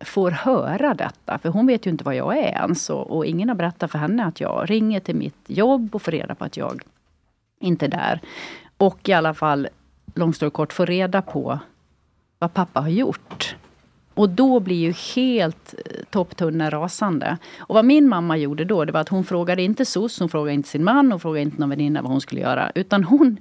får 0.00 0.30
höra 0.30 0.94
detta. 0.94 1.38
För 1.38 1.48
hon 1.48 1.66
vet 1.66 1.86
ju 1.86 1.90
inte 1.90 2.04
vad 2.04 2.14
jag 2.14 2.38
är 2.38 2.42
ens. 2.52 2.90
Och, 2.90 3.16
och 3.16 3.26
ingen 3.26 3.48
har 3.48 3.56
berättat 3.56 3.90
för 3.90 3.98
henne 3.98 4.24
att 4.24 4.40
jag 4.40 4.70
ringer 4.70 5.00
till 5.00 5.16
mitt 5.16 5.36
jobb 5.46 5.94
och 5.94 6.02
får 6.02 6.12
reda 6.12 6.34
på 6.34 6.44
att 6.44 6.56
jag 6.56 6.82
inte 7.60 7.86
är 7.86 7.90
där. 7.90 8.20
Och 8.76 9.08
i 9.08 9.12
alla 9.12 9.34
fall, 9.34 9.68
långt 10.14 10.36
story 10.36 10.50
kort, 10.50 10.72
får 10.72 10.86
reda 10.86 11.22
på 11.22 11.58
vad 12.38 12.54
pappa 12.54 12.80
har 12.80 12.88
gjort. 12.88 13.56
Och 14.14 14.28
då 14.28 14.60
blir 14.60 14.76
ju 14.76 14.92
helt 15.14 15.74
eh, 15.86 16.04
topptunna 16.10 16.70
rasande. 16.70 17.38
Och 17.58 17.74
vad 17.74 17.84
min 17.84 18.08
mamma 18.08 18.36
gjorde 18.36 18.64
då, 18.64 18.84
det 18.84 18.92
var 18.92 19.00
att 19.00 19.08
hon 19.08 19.24
frågade 19.24 19.62
inte 19.62 19.84
SOS, 19.84 20.20
hon 20.20 20.28
frågade 20.28 20.54
inte 20.54 20.68
sin 20.68 20.84
man, 20.84 21.10
hon 21.12 21.20
frågade 21.20 21.42
inte 21.42 21.60
någon 21.60 21.70
väninna 21.70 22.02
vad 22.02 22.10
hon 22.10 22.20
skulle 22.20 22.40
göra. 22.40 22.70
Utan 22.74 23.04
hon 23.04 23.36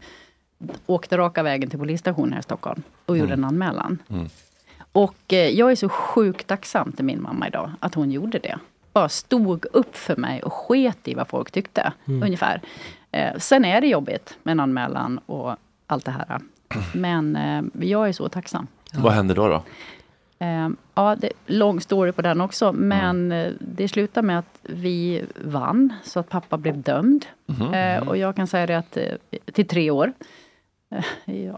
åkte 0.86 1.18
raka 1.18 1.43
vägen 1.43 1.70
till 1.70 1.80
polisstationen 1.80 2.34
här 2.34 2.39
i 2.39 2.43
Stockholm 2.43 2.82
och 3.06 3.18
gjorde 3.18 3.34
en 3.34 3.43
anmälan. 3.43 3.98
Och 4.91 5.34
eh, 5.34 5.50
jag 5.50 5.72
är 5.72 5.76
så 5.76 5.89
sjukt 5.89 6.48
tacksam 6.48 6.91
till 6.91 7.06
min 7.06 7.22
mamma 7.22 7.48
idag, 7.48 7.72
att 7.80 7.93
hon 7.95 8.12
gjorde 8.12 8.39
det. 8.39 8.58
Bara 8.93 9.10
stod 9.10 9.66
upp 9.74 9.95
för 9.98 10.16
mig 10.16 10.43
och 10.43 10.54
sket 10.54 11.08
i 11.08 11.14
vad 11.14 11.28
folk 11.28 11.52
tyckte, 11.52 11.93
Mm. 12.06 12.24
ungefär. 12.24 12.62
Eh, 13.12 13.38
sen 13.38 13.66
är 13.66 13.82
det 13.82 13.88
jobbigt 13.88 14.38
med 14.43 14.52
en 14.52 14.60
anmälan 14.60 15.20
och 15.26 15.56
allt 15.88 16.06
det 16.06 16.12
här. 16.12 16.39
Men 16.93 17.38
jag 17.82 18.08
är 18.10 18.14
så 18.14 18.30
tacksam. 18.30 18.68
Vad 18.94 19.14
händer 19.14 19.36
då? 19.36 19.48
då? 19.48 19.64
Eh, 20.40 20.70
ja, 20.96 21.16
det, 21.16 21.30
lång 21.46 21.82
story 21.82 22.12
på 22.12 22.22
den 22.22 22.42
också. 22.42 22.72
Men 22.74 23.32
eh, 23.32 23.52
det 23.60 23.88
slutade 23.88 24.28
med 24.28 24.40
att 24.40 24.60
vi 24.62 25.24
vann, 25.46 25.94
så 26.04 26.20
att 26.20 26.30
pappa 26.30 26.58
blev 26.58 26.82
dömd. 26.82 27.26
Eh, 27.74 28.08
och 28.08 28.18
jag 28.18 28.36
kan 28.36 28.48
säga 28.48 28.66
det 28.66 28.76
att 28.78 28.98
eh, 28.98 29.04
till 29.54 29.68
tre 29.68 29.92
år. 29.92 30.14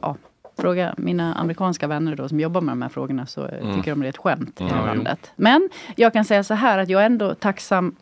Ja, 0.02 0.16
fråga 0.58 0.94
mina 0.98 1.34
amerikanska 1.34 1.88
vänner 1.88 2.16
då 2.16 2.30
som 2.30 2.40
jobbar 2.40 2.62
med 2.62 2.72
de 2.72 2.82
här 2.82 2.90
frågorna 2.90 3.26
så 3.26 3.46
Mm. 3.46 3.76
tycker 3.76 3.92
de 3.92 4.00
det 4.02 4.08
är 4.08 4.10
ett 4.10 4.18
skämt 4.18 4.62
i 4.62 4.64
det 4.64 4.70
Ja, 4.70 4.76
här 4.76 4.82
jo. 4.88 4.94
landet. 4.94 5.32
Men 5.36 5.70
jag 5.96 6.14
kan 6.14 6.26
säga 6.26 6.44
så 6.44 6.54
här 6.54 6.78
att 6.78 6.90
jag 6.90 7.02
är 7.02 7.06
ändå 7.06 7.36
tacksam 7.36 7.96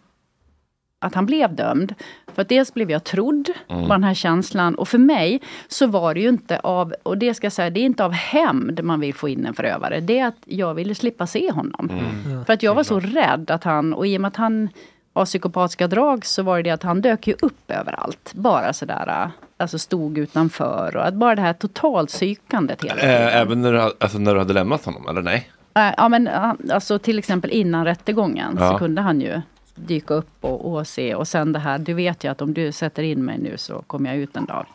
att 1.00 1.16
han 1.16 1.26
blev 1.26 1.56
dömd. 1.56 1.96
För 2.36 2.42
att 2.42 2.50
dels 2.50 2.74
blev 2.74 2.92
jag 2.92 3.04
trodd 3.04 3.50
Mm. 3.70 3.88
på 3.88 3.94
den 3.94 4.04
här 4.04 4.14
känslan. 4.14 4.76
Och 4.76 4.88
för 4.88 4.98
mig 4.98 5.42
så 5.68 5.88
var 5.88 6.14
det 6.14 6.20
ju 6.20 6.30
inte 6.30 6.60
av, 6.60 6.94
och 7.04 7.18
det 7.18 7.34
ska 7.34 7.46
jag 7.46 7.52
säga, 7.54 7.70
det 7.70 7.80
är 7.80 7.86
inte 7.86 8.06
av 8.06 8.12
hämnd 8.12 8.84
man 8.84 9.00
vill 9.00 9.14
få 9.14 9.30
in 9.30 9.46
en 9.46 9.54
förövare. 9.54 10.00
Det 10.00 10.20
är 10.20 10.28
att 10.28 10.38
jag 10.46 10.74
ville 10.74 10.96
slippa 10.96 11.28
se 11.28 11.52
honom. 11.52 11.90
Mm. 12.26 12.46
För 12.46 12.54
att 12.54 12.64
jag 12.64 12.76
var 12.76 12.84
så 12.84 13.00
rädd 13.00 13.52
att 13.52 13.64
han, 13.64 13.94
och 13.94 14.08
i 14.08 14.18
och 14.18 14.22
med 14.22 14.28
att 14.28 14.36
han 14.36 14.70
har 15.14 15.26
psykopatiska 15.26 15.88
drag 15.88 16.26
så 16.26 16.44
var 16.44 16.58
det 16.58 16.64
det 16.64 16.70
att 16.70 16.84
han 16.84 17.02
dök 17.02 17.28
ju 17.28 17.34
upp 17.42 17.72
överallt. 17.72 18.32
Bara 18.34 18.74
sådär, 18.74 19.32
alltså 19.58 19.80
stod 19.80 20.18
utanför. 20.18 20.96
Och 20.98 21.08
att 21.08 21.14
bara 21.14 21.36
det 21.36 21.42
här 21.42 21.54
totalt 21.54 22.10
psykandet 22.10 22.84
hela 22.84 22.96
tiden. 22.96 23.10
Även 23.28 23.62
när 23.62 23.74
du, 23.74 23.80
alltså, 24.00 24.18
när 24.18 24.34
du 24.34 24.40
hade 24.40 24.54
lämnat 24.54 24.86
honom, 24.86 25.08
eller 25.10 25.22
nej? 25.22 25.50
Ja 25.98 26.10
men 26.10 26.30
alltså 26.72 27.00
till 27.00 27.20
exempel 27.20 27.52
innan 27.52 27.86
rättegången 27.86 28.58
Ja. 28.60 28.72
så 28.72 28.78
kunde 28.78 29.02
han 29.02 29.22
ju 29.22 29.42
dyka 29.78 30.14
upp 30.14 30.30
och, 30.42 30.74
och 30.74 30.88
se. 30.88 31.16
Och 31.16 31.28
sen 31.28 31.52
det 31.54 31.60
här, 31.60 31.78
du 31.78 31.94
vet 31.94 32.24
ju 32.24 32.32
att 32.32 32.42
om 32.42 32.54
du 32.54 32.72
sätter 32.72 33.04
in 33.04 33.26
mig 33.26 33.38
nu 33.38 33.58
så 33.58 33.82
kommer 33.82 34.10
jag 34.10 34.20
ut 34.20 34.36
en 34.36 34.46
dag. 34.46 34.66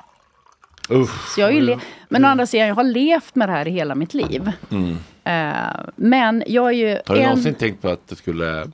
Usch. 0.91 1.35
Så 1.35 1.41
jag 1.41 1.47
har 1.47 1.53
ju 1.53 1.79
men 2.09 2.25
å 2.25 2.29
andra 2.29 2.47
sidan, 2.47 2.69
jag 2.69 2.75
har 2.75 2.85
levt 2.85 3.35
med 3.35 3.49
det 3.49 3.53
här 3.53 3.69
i 3.69 3.71
hela 3.71 3.95
mitt 3.95 4.15
liv. 4.15 4.53
Mm. 4.71 4.97
Eh, 5.25 5.81
men 5.97 6.43
jag 6.47 6.67
är 6.69 6.73
ju 6.73 6.99
Har 7.07 7.15
du 7.15 7.21
en... 7.21 7.29
någonsin 7.29 7.55
tänkt 7.55 7.83
på 7.83 7.89
att 7.89 8.09
du 8.09 8.15
skulle 8.15 8.67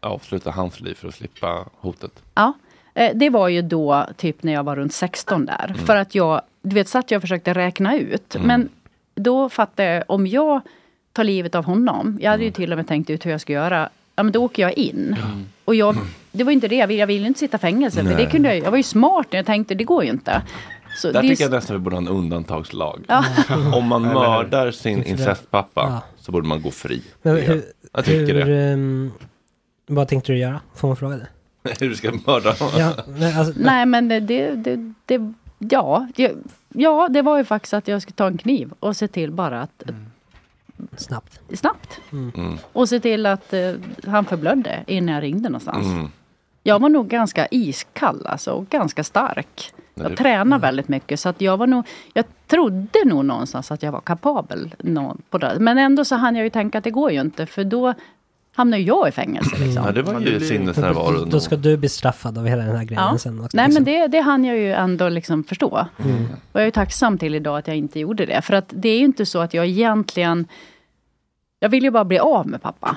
avsluta 0.00 0.50
hans 0.50 0.80
liv 0.80 0.94
för 0.94 1.08
att 1.08 1.14
slippa 1.14 1.64
hotet? 1.80 2.12
Ja, 2.34 2.52
eh, 2.94 3.10
det 3.14 3.30
var 3.30 3.48
ju 3.48 3.62
då 3.62 4.06
typ 4.16 4.42
när 4.42 4.52
jag 4.52 4.64
var 4.64 4.76
runt 4.76 4.92
16 4.92 5.46
där. 5.46 5.66
Mm. 5.68 5.86
För 5.86 5.96
att 5.96 6.14
jag, 6.14 6.40
du 6.62 6.74
vet, 6.74 6.88
satt 6.88 7.10
jag 7.10 7.18
och 7.18 7.22
försökte 7.22 7.54
räkna 7.54 7.96
ut. 7.98 8.36
Men 8.44 8.68
då 9.14 9.48
fattade 9.48 9.88
jag, 9.94 10.04
om 10.08 10.26
jag 10.26 10.60
tar 11.12 11.24
livet 11.24 11.54
av 11.54 11.64
honom, 11.64 12.18
jag 12.22 12.30
hade 12.30 12.42
Mm. 12.42 12.46
ju 12.46 12.52
till 12.52 12.72
och 12.72 12.76
med 12.78 12.88
tänkt 12.88 13.10
ut 13.10 13.26
hur 13.26 13.30
jag 13.30 13.40
ska 13.40 13.52
göra. 13.52 13.88
Ja 14.16 14.22
men 14.22 14.32
då 14.32 14.44
åker 14.44 14.62
jag 14.62 14.72
in. 14.72 15.16
Och 15.64 15.74
jag, 15.74 15.96
det 16.32 16.44
var 16.44 16.52
inte 16.52 16.68
det 16.68 16.76
jag 16.76 16.86
ville, 16.86 17.00
jag 17.00 17.06
ville 17.06 17.26
inte 17.26 17.40
sitta 17.40 17.56
i 17.56 17.60
fängelse. 17.60 18.04
För 18.04 18.14
det 18.16 18.26
kunde 18.26 18.48
jag, 18.54 18.58
jag 18.64 18.70
var 18.70 18.76
ju 18.76 18.82
smart 18.82 19.26
när 19.30 19.38
jag 19.38 19.46
tänkte, 19.46 19.74
det 19.74 19.84
går 19.84 20.04
ju 20.04 20.10
inte. 20.10 20.42
Så 20.96 21.06
Där 21.06 21.12
det 21.12 21.18
är 21.18 21.20
tycker 21.22 21.32
s- 21.32 21.40
jag 21.40 21.50
nästan 21.50 21.76
vi 21.76 21.80
borde 21.80 21.96
ha 21.96 22.00
en 22.02 22.08
undantagslag. 22.08 23.04
Ja. 23.08 23.24
Om 23.74 23.84
man 23.86 24.02
mördar 24.02 24.70
sin 24.70 25.04
incestpappa 25.04 25.80
Ja. 25.90 26.02
så 26.20 26.32
borde 26.32 26.48
man 26.48 26.62
gå 26.62 26.70
fri. 26.70 27.02
Men 27.22 27.36
hur, 27.36 27.62
jag 27.92 28.04
tycker 28.04 28.34
hur, 28.34 28.44
det. 28.46 28.62
ehm, 28.62 29.10
vad 29.86 30.08
tänkte 30.08 30.32
du 30.32 30.38
göra? 30.38 30.60
Får 30.74 30.88
man 30.88 30.96
fråga 30.96 31.16
det? 31.16 31.26
Hur 31.80 31.88
du 31.88 31.96
ska 31.96 32.12
mörda 32.26 32.50
honom. 32.52 32.74
Ja, 32.78 32.92
nej, 33.06 33.34
alltså, 33.38 33.54
Nej 33.56 33.86
men 33.86 34.08
det, 34.08 34.20
det, 34.20 34.54
det, 34.54 34.92
det 35.06 35.32
ja, 35.58 36.08
det, 36.16 36.32
ja, 36.74 37.08
det 37.10 37.22
var 37.22 37.38
ju 37.38 37.44
faktiskt 37.44 37.74
att 37.74 37.88
jag 37.88 38.02
skulle 38.02 38.14
ta 38.14 38.26
en 38.26 38.38
kniv 38.38 38.72
och 38.80 38.96
se 38.96 39.08
till 39.08 39.30
bara 39.32 39.62
att 39.62 39.82
Snabbt. 40.96 41.40
Snabbt. 41.58 42.00
Mm. 42.12 42.58
Och 42.72 42.88
se 42.88 43.00
till 43.00 43.26
att 43.26 43.52
eh, 43.52 43.72
han 44.06 44.24
förblödde 44.24 44.84
innan 44.86 45.14
jag 45.14 45.22
ringde 45.22 45.48
någonstans. 45.48 45.86
Mm. 45.86 46.08
Jag 46.62 46.78
var 46.78 46.88
nog 46.88 47.08
ganska 47.08 47.46
iskall 47.50 48.26
alltså, 48.26 48.50
och 48.52 48.68
ganska 48.68 49.04
stark. 49.04 49.72
Nej, 49.94 50.04
Jag 50.04 50.10
det- 50.12 50.16
tränade 50.16 50.62
väldigt 50.62 50.88
mycket 50.88 51.20
så 51.20 51.28
att 51.28 51.40
jag 51.40 51.56
var 51.56 51.66
nog, 51.66 51.84
jag 52.12 52.24
trodde 52.46 52.98
nog 53.04 53.24
någonstans 53.24 53.70
att 53.70 53.82
jag 53.82 53.92
var 53.92 54.00
kapabel. 54.00 54.74
nå- 54.78 55.16
på 55.30 55.38
det. 55.38 55.56
Men 55.60 55.78
ändå 55.78 56.04
så 56.04 56.16
hann 56.16 56.36
jag 56.36 56.44
ju 56.44 56.50
tänka 56.50 56.78
att 56.78 56.84
det 56.84 56.90
går 56.90 57.10
ju 57.12 57.20
inte 57.20 57.46
för 57.46 57.64
då 57.64 57.94
hamnar 58.54 58.78
ju 58.78 58.84
jag 58.84 59.08
i 59.08 59.12
fängelse. 59.12 59.56
Liksom. 59.58 59.84
Ja, 59.86 59.92
det 59.92 60.02
var 60.02 60.20
ju 60.20 60.38
Då, 60.38 60.44
sinnesnärvaro. 60.44 61.24
då 61.24 61.40
ska 61.40 61.56
du 61.56 61.76
bli 61.76 61.88
straffad 61.88 62.38
av 62.38 62.46
hela 62.46 62.62
den 62.64 62.76
här 62.76 62.84
grejen 62.84 63.02
Ja. 63.12 63.18
sen 63.18 63.40
också. 63.40 63.56
Nej 63.56 63.66
liksom. 63.66 63.84
men 63.84 63.92
det, 63.94 64.06
det 64.06 64.20
hann 64.20 64.44
jag 64.44 64.56
ju 64.56 64.72
ändå 64.72 65.08
liksom 65.08 65.44
förstå. 65.44 65.86
Mm. 66.04 66.24
Och 66.52 66.60
jag 66.60 66.62
är 66.62 66.66
ju 66.66 66.70
tacksam 66.70 67.18
till 67.18 67.34
idag 67.34 67.58
att 67.58 67.66
jag 67.66 67.76
inte 67.76 68.00
gjorde 68.00 68.26
det. 68.26 68.42
För 68.42 68.54
att 68.54 68.64
det 68.68 68.88
är 68.88 68.98
ju 68.98 69.04
inte 69.04 69.26
så 69.26 69.38
att 69.38 69.54
jag 69.54 69.66
egentligen... 69.66 70.46
Jag 71.60 71.68
vill 71.68 71.84
ju 71.84 71.90
bara 71.90 72.04
bli 72.04 72.18
av 72.18 72.46
med 72.46 72.62
pappa. 72.62 72.96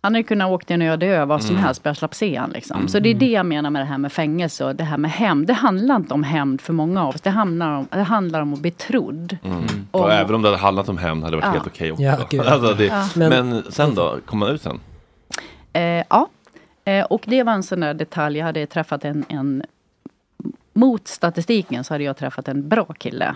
Han 0.00 0.12
hade 0.12 0.18
ju 0.18 0.24
kunnat 0.24 0.50
åka 0.50 0.64
till 0.66 0.74
en 0.74 0.82
öde 0.82 1.06
ö, 1.06 1.24
vad 1.24 1.42
som 1.42 1.50
Mm. 1.54 1.64
helst, 1.64 1.82
bara 1.82 1.94
slapp 1.94 2.14
se 2.14 2.36
han 2.36 2.50
liksom. 2.50 2.88
Så 2.88 2.98
det 2.98 3.08
är 3.08 3.14
det 3.14 3.26
jag 3.30 3.46
menar 3.46 3.70
med 3.70 3.82
det 3.82 3.86
här 3.86 3.98
med 3.98 4.12
fängelse 4.12 4.64
och 4.64 4.76
det 4.76 4.84
här 4.84 4.98
med 4.98 5.10
hämnd. 5.10 5.46
Det 5.46 5.52
handlar 5.52 5.96
inte 5.96 6.14
om 6.14 6.22
hämnd 6.22 6.60
för 6.60 6.72
många 6.72 7.02
av 7.02 7.08
oss. 7.14 7.20
Det 7.20 7.30
handlar 7.30 7.72
om, 7.72 7.88
det 7.90 8.02
handlar 8.02 8.40
om 8.40 8.54
att 8.54 8.60
bli 8.60 8.70
trodd. 8.70 9.36
Mm. 9.44 9.64
Och- 9.90 10.00
Och 10.00 10.12
även 10.12 10.34
om 10.34 10.42
det 10.42 10.48
hade 10.48 10.58
handlat 10.58 10.88
om 10.88 10.98
hämnd 10.98 11.24
hade 11.24 11.36
det 11.36 11.40
varit 11.40 11.46
Ja. 11.46 11.52
helt 11.52 11.66
okej 11.66 11.92
också. 11.92 12.02
Ja, 12.02 12.44
alltså 12.52 12.74
det, 12.74 12.84
Ja. 12.84 13.08
Men, 13.16 13.28
Men- 13.48 13.62
sen 13.72 13.94
då? 13.94 14.16
Kom 14.26 14.38
man 14.38 14.48
ut 14.48 14.62
sen? 14.62 14.80
Eh, 15.72 15.82
ja, 16.10 16.28
eh, 16.84 17.04
och 17.04 17.22
det 17.26 17.42
var 17.42 17.52
en 17.52 17.62
sån 17.62 17.80
där 17.80 17.94
detalj. 17.94 18.38
Jag 18.38 18.46
hade 18.46 18.66
träffat 18.66 19.04
en, 19.04 19.24
en... 19.28 19.62
Mot 20.74 21.08
statistiken 21.08 21.84
så 21.84 21.94
hade 21.94 22.04
jag 22.04 22.16
träffat 22.16 22.48
en 22.48 22.68
bra 22.68 22.84
kille. 22.84 23.34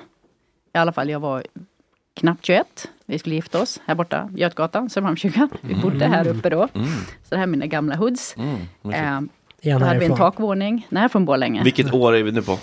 I 0.75 0.79
alla 0.79 0.93
fall, 0.93 1.11
jag 1.11 1.21
var 1.21 1.43
knappt 2.15 2.47
21. 2.47 2.89
Vi 3.07 3.19
skulle 3.19 3.35
gifta 3.35 3.63
oss 3.63 3.81
här 3.87 3.95
borta, 3.95 4.31
Götgatan, 4.35 4.91
Södermalmskyrkan. 4.91 5.49
Vi 5.61 5.75
bodde 5.75 6.07
här 6.07 6.29
uppe 6.29 6.51
då. 6.51 6.69
Mm. 6.75 6.89
Så 7.23 7.29
det 7.29 7.37
här 7.37 7.43
är 7.43 7.47
mina 7.47 7.67
gamla 7.67 7.97
hoods. 7.97 8.37
Mm. 8.37 8.57
Eh, 8.85 9.01
Är 9.01 9.05
han 9.05 9.29
då 9.63 9.87
hade 9.87 9.99
vi 9.99 10.05
en 10.07 10.17
takvåning. 10.17 10.87
Nej, 10.89 11.09
från 11.09 11.25
Borlänge. 11.25 11.63
Vilket 11.63 11.95
år 11.95 12.17
är 12.17 12.23
vi 12.23 12.33
nu 12.33 12.43
på? 12.43 12.59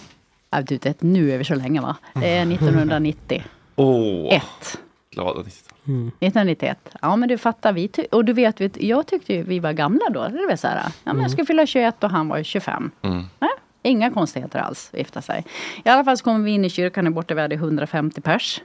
Ja, 0.49 0.61
du 0.61 0.77
vet, 0.77 1.01
nu 1.01 1.31
är 1.31 1.37
vi 1.37 1.43
så 1.43 1.55
länge 1.55 1.81
va? 1.81 1.95
Det 2.13 2.37
är 2.37 2.53
1990. 2.53 3.43
Åh, 3.75 4.33
Ett. 4.33 4.79
glada 5.11 5.39
90 5.39 5.69
1991. 5.89 6.77
Ja 7.01 7.15
men 7.15 7.29
du 7.29 7.37
fattar, 7.37 7.73
vi 7.73 7.89
och 8.11 8.25
du 8.25 8.33
vet, 8.33 8.61
vet, 8.61 8.81
jag 8.81 9.07
tyckte 9.07 9.33
ju 9.33 9.43
vi 9.43 9.59
var 9.59 9.73
gamla 9.73 10.09
då. 10.09 10.27
Det 10.27 10.45
var 10.49 10.55
så 10.55 10.67
här, 10.67 10.83
ja, 11.03 11.13
men 11.13 11.21
jag 11.21 11.31
skulle 11.31 11.45
fylla 11.45 11.65
21 11.65 12.03
och 12.03 12.09
han 12.09 12.27
var 12.27 12.37
ju 12.37 12.43
25. 12.43 12.91
Mm. 13.01 13.23
Nej, 13.39 13.49
inga 13.83 14.11
konstigheter 14.11 14.59
alls 14.59 14.89
att 14.93 14.99
gifta 14.99 15.21
sig. 15.21 15.45
I 15.83 15.89
alla 15.89 16.03
fall 16.03 16.17
så 16.17 16.23
kom 16.23 16.43
vi 16.43 16.51
in 16.51 16.65
i 16.65 16.69
kyrkan 16.69 17.05
där 17.05 17.11
borta, 17.11 17.33
vi 17.33 17.41
hade 17.41 17.55
150 17.55 18.21
pers. 18.21 18.61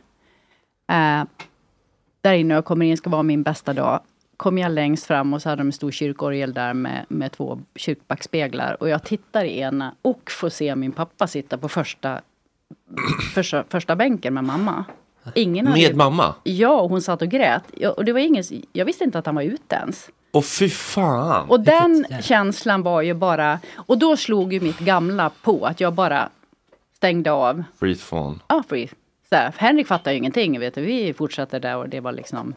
Eh, 0.87 1.25
där 2.21 2.33
inne 2.35 2.55
jag 2.55 2.65
kommer 2.65 2.87
in, 2.87 2.97
ska 2.97 3.11
vara 3.11 3.23
min 3.23 3.43
bästa 3.43 3.73
dag. 3.73 4.01
Kom 4.37 4.59
jag 4.59 4.73
längst 4.73 5.07
fram 5.07 5.35
och 5.35 5.43
så 5.43 5.49
hade 5.49 5.61
de 5.63 5.69
en 5.69 5.73
stor 5.73 5.91
kyrkorgel 5.91 6.55
där 6.55 6.75
med, 6.75 7.05
med 7.09 7.33
två 7.33 7.61
kyrkbackspeglar. 7.77 8.77
Och 8.81 8.89
jag 8.89 9.03
tittar 9.05 9.45
i 9.45 9.59
ena 9.59 9.95
och 10.03 10.31
får 10.31 10.49
se 10.49 10.77
min 10.77 10.93
pappa 10.93 11.27
sitta 11.27 11.59
på 11.59 11.69
första, 11.69 12.21
första, 13.35 13.65
första 13.69 13.97
bänken 13.97 14.35
med 14.35 14.45
mamma. 14.45 14.85
Ingen 15.35 15.67
hade- 15.67 15.81
Med 15.81 15.97
mamma? 15.97 16.35
Ja, 16.45 16.81
och 16.81 16.91
hon 16.91 17.03
satt 17.03 17.23
och 17.23 17.29
grät. 17.29 17.63
Ja, 17.77 17.91
och 17.91 18.05
det 18.05 18.13
var 18.13 18.21
ingen, 18.21 18.45
jag 18.73 18.85
visste 18.85 19.05
inte 19.05 19.19
att 19.19 19.27
han 19.27 19.35
var 19.35 19.43
ute 19.43 19.75
ens. 19.77 20.11
Och 20.31 20.45
fy 20.45 20.69
fan! 20.69 21.49
Och 21.51 21.61
den 21.61 22.07
känslan 22.23 22.83
var 22.83 23.03
ju 23.03 23.15
bara... 23.15 23.59
Och 23.77 23.99
då 23.99 24.17
slog 24.17 24.53
ju 24.53 24.61
mitt 24.61 24.79
gamla 24.79 25.31
på 25.43 25.67
att 25.67 25.81
jag 25.81 25.93
bara 25.93 26.29
stängde 26.97 27.33
av. 27.33 27.65
Freeze 27.79 28.09
phone. 28.09 28.39
Ja, 28.49 28.63
free. 28.69 28.89
Så 29.29 29.35
här, 29.37 29.55
Henrik 29.57 29.87
fattade 29.87 30.15
ju 30.15 30.19
ingenting. 30.19 30.61
Vet 30.61 30.75
du. 30.75 30.81
Vi 30.81 31.15
fortsatte 31.15 31.59
där 31.59 31.77
och 31.77 31.89
det 31.89 32.01
var 32.01 32.13
liksom... 32.13 32.55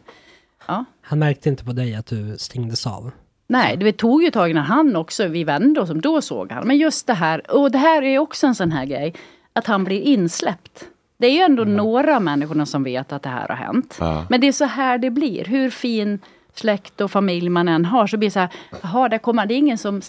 Ja. 0.66 0.84
Han 1.02 1.18
märkte 1.18 1.48
inte 1.48 1.64
på 1.64 1.72
dig 1.72 1.94
att 1.94 2.06
du 2.06 2.38
stängdes 2.38 2.86
av. 2.86 3.10
Nej, 3.46 3.76
det 3.76 3.92
tog 3.92 4.22
ju 4.22 4.28
ett 4.28 4.34
tag 4.34 4.54
när 4.54 4.60
han 4.60 4.96
också, 4.96 5.26
vi 5.26 5.44
vände 5.44 5.80
oss 5.80 5.90
om, 5.90 6.00
då 6.00 6.22
såg 6.22 6.52
han. 6.52 6.66
Men 6.66 6.78
just 6.78 7.06
det 7.06 7.14
här, 7.14 7.50
och 7.50 7.70
det 7.70 7.78
här 7.78 8.02
är 8.02 8.18
också 8.18 8.46
en 8.46 8.54
sån 8.54 8.72
här 8.72 8.84
grej, 8.84 9.14
att 9.52 9.66
han 9.66 9.84
blir 9.84 10.00
insläppt. 10.00 10.84
Det 11.18 11.26
är 11.26 11.32
ju 11.32 11.40
ändå 11.40 11.64
några 11.64 12.20
människorna 12.20 12.66
som 12.66 12.84
vet 12.84 13.12
att 13.12 13.22
det 13.22 13.28
här 13.28 13.48
har 13.48 13.56
hänt. 13.56 13.96
Ja. 14.00 14.26
Men 14.30 14.40
det 14.40 14.48
är 14.48 14.52
så 14.52 14.64
här 14.64 14.98
det 14.98 15.10
blir. 15.10 15.44
Hur 15.44 15.70
fin 15.70 16.18
släkt 16.54 17.00
och 17.00 17.10
familj 17.10 17.48
man 17.48 17.68
än 17.68 17.84
har 17.84 18.06
så 18.06 18.16
blir 18.16 18.28
det 18.28 18.32
så 18.32 18.38
här, 18.40 18.48
jaha, 18.82 19.08
där 19.08 19.18
kommer, 19.18 19.46
det 19.46 19.54
är 19.54 19.58
ingen 19.58 19.78
som, 19.78 20.02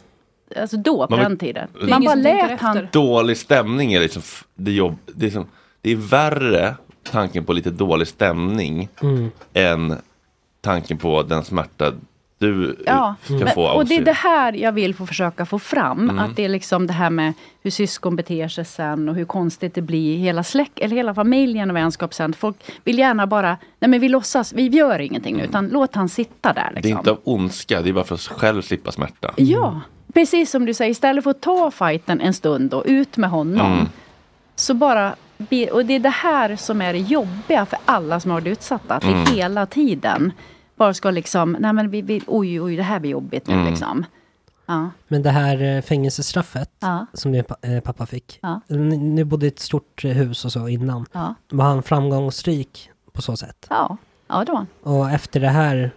alltså 0.56 0.78
då 0.78 1.08
på 1.08 1.16
Man 1.16 1.24
den 1.24 1.38
tiden. 1.38 1.68
Det 1.74 1.86
är 1.86 1.90
Man 1.90 2.04
bara 2.04 2.16
lät 2.16 2.62
han, 2.62 2.88
Dålig 2.92 3.38
stämning 3.38 3.94
är 3.94 4.00
liksom, 4.00 4.22
det 4.56 4.72
är, 4.72 4.76
jobb, 4.76 4.98
det 5.06 5.26
är, 5.26 5.32
som, 5.32 5.48
det 5.82 5.92
är 5.92 5.96
värre 5.96 6.76
tanken 7.12 7.46
på 7.46 7.54
lite 7.54 7.70
dålig 7.72 8.08
stämning 8.08 8.90
Mm. 9.02 9.32
än 9.54 9.96
tanken 10.62 10.98
på 10.98 11.24
den 11.24 11.44
smärta 11.44 11.94
du 12.38 12.84
Ja, 12.86 13.16
ska 13.24 13.34
men, 13.34 13.48
få 13.48 13.68
av 13.68 13.78
och 13.78 13.86
det 13.86 13.96
är 13.96 14.06
det 14.06 14.12
här 14.12 14.54
jag 14.54 14.72
vill 14.72 14.96
få 14.96 15.06
försöka 15.06 15.46
få 15.46 15.60
fram. 15.60 16.00
Mm. 16.10 16.20
Att 16.20 16.36
det 16.36 16.46
är 16.46 16.50
liksom 16.50 16.88
det 16.88 16.94
här 16.94 17.10
med 17.10 17.34
hur 17.62 17.72
syskon 17.72 18.16
beter 18.16 18.48
sig 18.48 18.66
sen 18.66 19.10
och 19.10 19.16
hur 19.16 19.26
konstigt 19.26 19.74
det 19.76 19.82
blir 19.82 20.14
i 20.16 20.18
hela 20.18 20.44
släkt, 20.44 20.80
eller 20.80 20.96
hela 20.96 21.14
familjen 21.16 21.70
och 21.70 21.76
vänskap 21.76 22.14
sen. 22.14 22.34
Folk 22.34 22.56
vill 22.84 23.00
gärna 23.00 23.28
bara, 23.28 23.58
nej 23.80 23.90
men 23.90 24.00
vi 24.00 24.10
låtsas, 24.10 24.54
vi 24.54 24.68
gör 24.68 25.00
ingenting 25.00 25.38
nu, 25.38 25.44
utan 25.44 25.68
låt 25.70 25.96
han 25.96 26.10
sitta 26.10 26.54
där. 26.54 26.62
Mm. 26.62 26.74
Det 26.74 26.80
är 26.80 26.84
Liksom. 26.84 27.00
inte 27.00 27.12
av 27.12 27.20
ondska, 27.24 27.82
det 27.82 27.90
är 27.90 27.94
bara 27.94 28.04
för 28.04 28.16
att 28.16 28.22
själv 28.22 28.62
slippa 28.62 28.92
smärta. 28.92 29.34
Ja, 29.38 29.82
precis 30.14 30.52
som 30.52 30.66
du 30.66 30.74
säger, 30.74 30.92
istället 30.92 31.24
för 31.24 31.32
att 31.32 31.42
ta 31.42 31.72
fighten 31.72 32.22
en 32.22 32.34
stund 32.34 32.74
och 32.74 32.84
ut 32.86 33.18
med 33.18 33.30
honom. 33.30 33.72
Mm. 33.74 33.86
Så 34.56 34.74
bara, 34.74 35.16
och 35.72 35.86
det 35.86 35.94
är 35.94 36.00
det 36.00 36.10
här 36.10 36.56
som 36.56 36.82
är 36.82 36.94
det 36.94 37.00
jobbiga 37.00 37.66
för 37.66 37.80
alla 37.86 38.20
som 38.20 38.32
har 38.32 38.42
varit 38.42 38.52
utsatta. 38.52 38.96
Att 38.96 39.04
Mm. 39.04 39.24
vi 39.26 39.32
hela 39.32 39.66
tiden 39.66 40.32
bara 40.76 40.94
ska 40.94 41.12
liksom, 41.12 41.58
nej 41.60 41.74
men 41.74 41.90
vi, 41.90 42.02
vi, 42.02 42.22
oj 42.28 42.62
oj 42.62 42.76
det 42.76 42.84
här 42.84 43.00
blir 43.00 43.12
jobbigt 43.12 43.48
nu 43.48 43.54
Mm. 43.54 43.66
liksom. 43.68 44.06
Ja. 44.66 44.90
Men 45.08 45.24
det 45.24 45.30
här 45.30 45.62
eh, 45.62 45.82
fängelsestraffet 45.82 46.72
Ja. 46.80 47.06
som 47.14 47.32
din 47.32 47.44
eh, 47.62 47.80
pappa 47.80 48.06
fick. 48.06 48.40
Ja. 48.42 48.62
Ni, 48.68 48.98
ni 48.98 49.24
bodde 49.24 49.46
i 49.46 49.50
ett 49.50 49.60
stort 49.60 50.06
eh, 50.06 50.12
hus 50.12 50.46
och 50.46 50.52
så 50.52 50.68
innan. 50.68 51.06
Ja. 51.12 51.36
Var 51.50 51.66
han 51.66 51.84
framgångsrik 51.84 52.90
på 53.14 53.22
så 53.22 53.38
sätt? 53.38 53.68
Ja, 53.70 53.98
ja 54.28 54.44
det 54.46 54.52
var 54.52 54.58
han. 54.58 54.68
Och 54.96 55.10
efter 55.12 55.40
det 55.40 55.50
här 55.50 55.92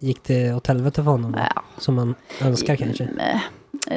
gick 0.00 0.24
det 0.24 0.54
åt 0.54 0.66
helvete 0.66 1.04
för 1.04 1.10
honom? 1.10 1.36
Som 1.78 1.94
man 1.94 2.14
önskar 2.40 2.76
kanske? 2.76 3.08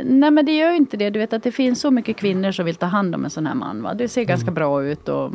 Nej 0.04 0.32
men 0.32 0.46
det 0.46 0.58
gör 0.58 0.70
ju 0.72 0.78
inte 0.78 0.98
det. 0.98 1.10
Du 1.10 1.20
vet 1.20 1.34
att 1.34 1.44
det 1.44 1.52
finns 1.52 1.82
så 1.82 1.92
mycket 1.92 2.18
kvinnor 2.18 2.52
som 2.52 2.66
vill 2.66 2.76
ta 2.76 2.86
hand 2.86 3.16
om 3.16 3.24
en 3.24 3.30
sån 3.30 3.46
här 3.48 3.56
man. 3.56 3.82
Va? 3.82 3.94
Det 3.94 4.08
ser 4.08 4.24
ganska 4.24 4.44
Mm. 4.48 4.54
bra 4.54 4.84
ut 4.84 5.10
och 5.10 5.32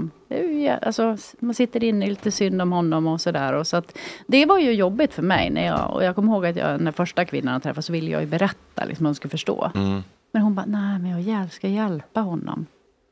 alltså, 0.82 1.16
man 1.38 1.54
sitter 1.54 1.84
inne 1.84 2.06
lite 2.06 2.30
synd 2.30 2.62
om 2.62 2.72
honom 2.72 3.06
och 3.06 3.20
sådär. 3.20 3.64
Så 3.64 3.76
att, 3.76 3.98
det 4.26 4.46
var 4.46 4.58
ju 4.58 4.72
jobbigt 4.72 5.14
för 5.14 5.22
mig. 5.22 5.50
När 5.50 5.66
jag, 5.66 5.90
och 5.94 6.04
jag 6.04 6.14
kommer 6.14 6.32
ihåg 6.32 6.46
att 6.46 6.56
jag, 6.56 6.80
när 6.80 6.92
första 6.92 7.24
kvinnan 7.24 7.52
jag 7.52 7.62
träffade 7.62 7.82
så 7.82 7.92
ville 7.92 8.10
jag 8.10 8.20
ju 8.20 8.26
berätta, 8.28 8.84
liksom, 8.84 9.06
hon 9.06 9.14
skulle 9.14 9.30
förstå. 9.30 9.70
Mm. 9.74 10.02
Men 10.32 10.42
hon 10.42 10.54
bara, 10.54 10.66
nej 10.66 10.98
men 10.98 11.24
jag 11.24 11.52
ska 11.52 11.68
hjälpa 11.68 12.20
honom. 12.20 12.66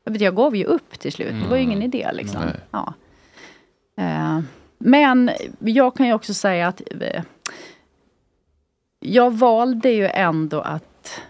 Jag, 0.05 0.11
vet, 0.11 0.21
jag 0.21 0.35
gav 0.35 0.55
ju 0.55 0.63
upp 0.65 0.99
till 0.99 1.11
slut. 1.11 1.33
Det 1.43 1.49
var 1.49 1.57
ju 1.57 1.63
ingen 1.63 1.81
idé 1.81 2.09
liksom. 2.13 2.41
Nej. 2.45 2.55
Ja. 2.71 2.93
Eh, 3.97 4.39
men 4.77 5.29
jag 5.59 5.95
kan 5.95 6.07
ju 6.07 6.13
också 6.13 6.33
säga 6.33 6.67
att 6.67 6.81
eh, 7.01 7.23
jag 8.99 9.31
valde 9.33 9.89
ju 9.91 10.07
ändå 10.07 10.61
att... 10.61 11.21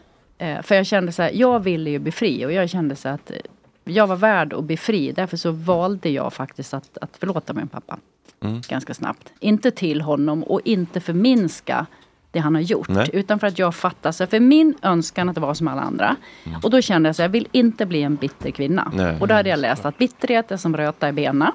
Eh, 0.44 0.62
för 0.62 0.76
jag 0.76 0.86
kände 0.86 1.12
så 1.12 1.22
här, 1.22 1.32
jag 1.34 1.60
ville 1.60 1.90
ju 1.90 2.00
bli 2.00 2.12
fri 2.12 2.46
och 2.46 2.52
jag 2.52 2.70
kände 2.70 2.96
så 2.96 3.10
att 3.10 3.32
eh, 3.32 3.38
jag 3.84 4.08
var 4.08 4.16
värd 4.16 4.54
att 4.54 4.64
bli 4.64 4.78
fri. 4.78 5.12
Därför 5.12 5.38
så 5.38 5.52
valde 5.52 6.10
jag 6.10 6.34
faktiskt 6.34 6.74
att, 6.74 6.98
att 7.02 7.18
förlåta 7.18 7.54
min 7.54 7.68
pappa. 7.68 7.98
Mm. 8.42 8.62
Ganska 8.70 8.94
snabbt. 8.94 9.34
Inte 9.40 9.72
till 9.72 10.02
honom 10.02 10.44
och 10.44 10.62
inte 10.64 11.00
förminska 11.00 11.86
det 12.32 12.40
han 12.40 12.56
har 12.56 12.62
gjort. 12.62 12.90
Nej. 12.90 13.10
Utan 13.14 13.40
för 13.40 13.48
att 13.48 13.60
jag 13.60 13.76
fattade, 13.76 14.14
så 14.14 14.28
för 14.28 14.40
min 14.40 14.76
önskan 14.82 15.30
att 15.30 15.38
vara 15.38 15.56
som 15.56 15.68
alla 15.68 15.82
andra. 15.82 16.16
Och 16.64 16.70
då 16.70 16.82
kände 16.82 17.10
jag 17.10 17.16
så 17.16 17.22
jag 17.22 17.30
vill 17.30 17.48
inte 17.52 17.86
bli 17.86 18.04
en 18.04 18.16
bitter 18.16 18.52
kvinna. 18.52 18.92
Nej. 18.96 19.18
Och 19.20 19.28
då 19.28 19.34
hade 19.34 19.50
jag 19.50 19.60
läst 19.60 19.86
att 19.86 19.98
bitterhet 19.98 20.52
är 20.52 20.58
som 20.58 20.78
röta 20.78 21.10
i 21.10 21.12
benen. 21.12 21.52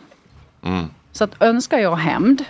Mm. 0.63 0.85
Så 1.13 1.25
att 1.25 1.43
önskar 1.43 1.79
jag 1.79 1.97
hämnd 1.97 2.45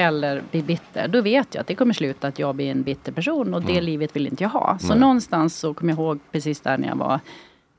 eller 0.00 0.42
blir 0.50 0.62
bitter, 0.62 1.08
då 1.08 1.20
vet 1.20 1.54
jag 1.54 1.60
att 1.60 1.66
det 1.66 1.74
kommer 1.74 1.94
sluta 1.94 2.28
att 2.28 2.38
jag 2.38 2.54
blir 2.54 2.70
en 2.70 2.82
bitter 2.82 3.12
person 3.12 3.54
och 3.54 3.62
det 3.62 3.72
Mm. 3.72 3.84
livet 3.84 4.16
vill 4.16 4.26
inte 4.26 4.42
jag 4.44 4.50
ha. 4.50 4.78
Så 4.80 4.88
Nej. 4.88 4.98
någonstans 4.98 5.56
så 5.58 5.74
kommer 5.74 5.92
jag 5.92 5.98
ihåg 5.98 6.18
precis 6.32 6.60
där 6.60 6.78
när 6.78 6.88
jag 6.88 6.96
var 6.96 7.20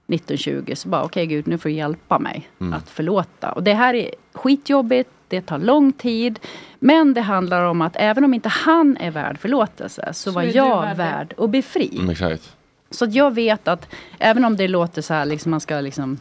19-20 0.08 0.76
så 0.76 0.90
bara 0.90 1.04
okej 1.04 1.26
gud 1.26 1.48
nu 1.48 1.58
får 1.58 1.70
du 1.70 1.76
hjälpa 1.76 2.20
mig 2.20 2.50
Mm. 2.62 2.74
att 2.74 2.90
förlåta. 2.90 3.52
Och 3.52 3.64
det 3.64 3.74
här 3.74 3.94
är 3.94 4.12
skitjobbigt, 4.34 5.10
det 5.28 5.42
tar 5.42 5.58
lång 5.60 5.92
tid. 5.92 6.40
Men 6.80 7.14
det 7.14 7.22
handlar 7.22 7.64
om 7.66 7.82
att 7.82 7.96
även 7.96 8.24
om 8.24 8.34
inte 8.34 8.50
han 8.50 8.98
är 8.98 9.12
värd 9.12 9.38
förlåtelse 9.40 10.06
så, 10.14 10.14
Så 10.14 10.32
var 10.32 10.44
jag 10.44 10.82
värd 10.82 10.98
värd 10.98 11.34
att 11.38 11.50
bli 11.50 11.62
fri. 11.62 11.90
Mm, 11.98 12.10
exakt. 12.10 12.56
Så 12.92 13.06
att 13.06 13.14
jag 13.14 13.36
vet 13.36 13.68
att 13.68 13.88
även 14.20 14.46
om 14.46 14.58
det 14.58 14.68
låter 14.68 15.02
så 15.02 15.14
här, 15.14 15.26
liksom 15.26 15.52
man 15.52 15.60
ska 15.60 15.82
liksom 15.82 16.18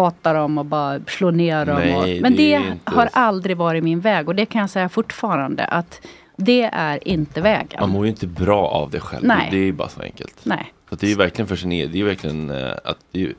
hata 0.00 0.32
dem 0.32 0.58
och 0.58 0.64
bara 0.66 1.00
slå 1.06 1.30
ner 1.30 1.66
dem. 1.66 1.76
Nej, 1.76 2.16
och, 2.16 2.22
men 2.22 2.32
det 2.32 2.38
det, 2.42 2.54
är 2.54 2.72
inte- 2.72 2.90
har 2.90 3.08
aldrig 3.12 3.56
varit 3.56 3.84
min 3.84 4.00
väg 4.00 4.28
och 4.28 4.34
det 4.34 4.46
kan 4.46 4.60
jag 4.60 4.70
säga 4.70 4.88
fortfarande 4.88 5.64
att 5.64 6.00
det 6.36 6.62
är 6.72 7.08
inte 7.08 7.40
vägen. 7.40 7.80
Man 7.80 7.90
mår 7.90 8.04
ju 8.04 8.10
inte 8.10 8.26
bra 8.26 8.66
av 8.68 8.90
det 8.90 9.00
själv. 9.00 9.26
Nej. 9.26 9.48
Det 9.50 9.56
är 9.56 9.62
ju 9.64 9.72
bara 9.72 9.88
så 9.88 10.02
enkelt. 10.02 10.34
Nej. 10.42 10.72
Så 10.88 10.94
det 10.96 11.06
är 11.06 11.10
ju 11.10 11.16
verkligen 11.16 11.46
för 11.48 11.56
sin 11.56 11.72
egen, 11.72 11.90
det 11.92 11.96
är 11.96 12.00
ju 12.00 12.04
verkligen 12.06 12.50
eh, 12.50 12.72
att 12.84 12.98
det 13.12 13.22
är 13.22 13.32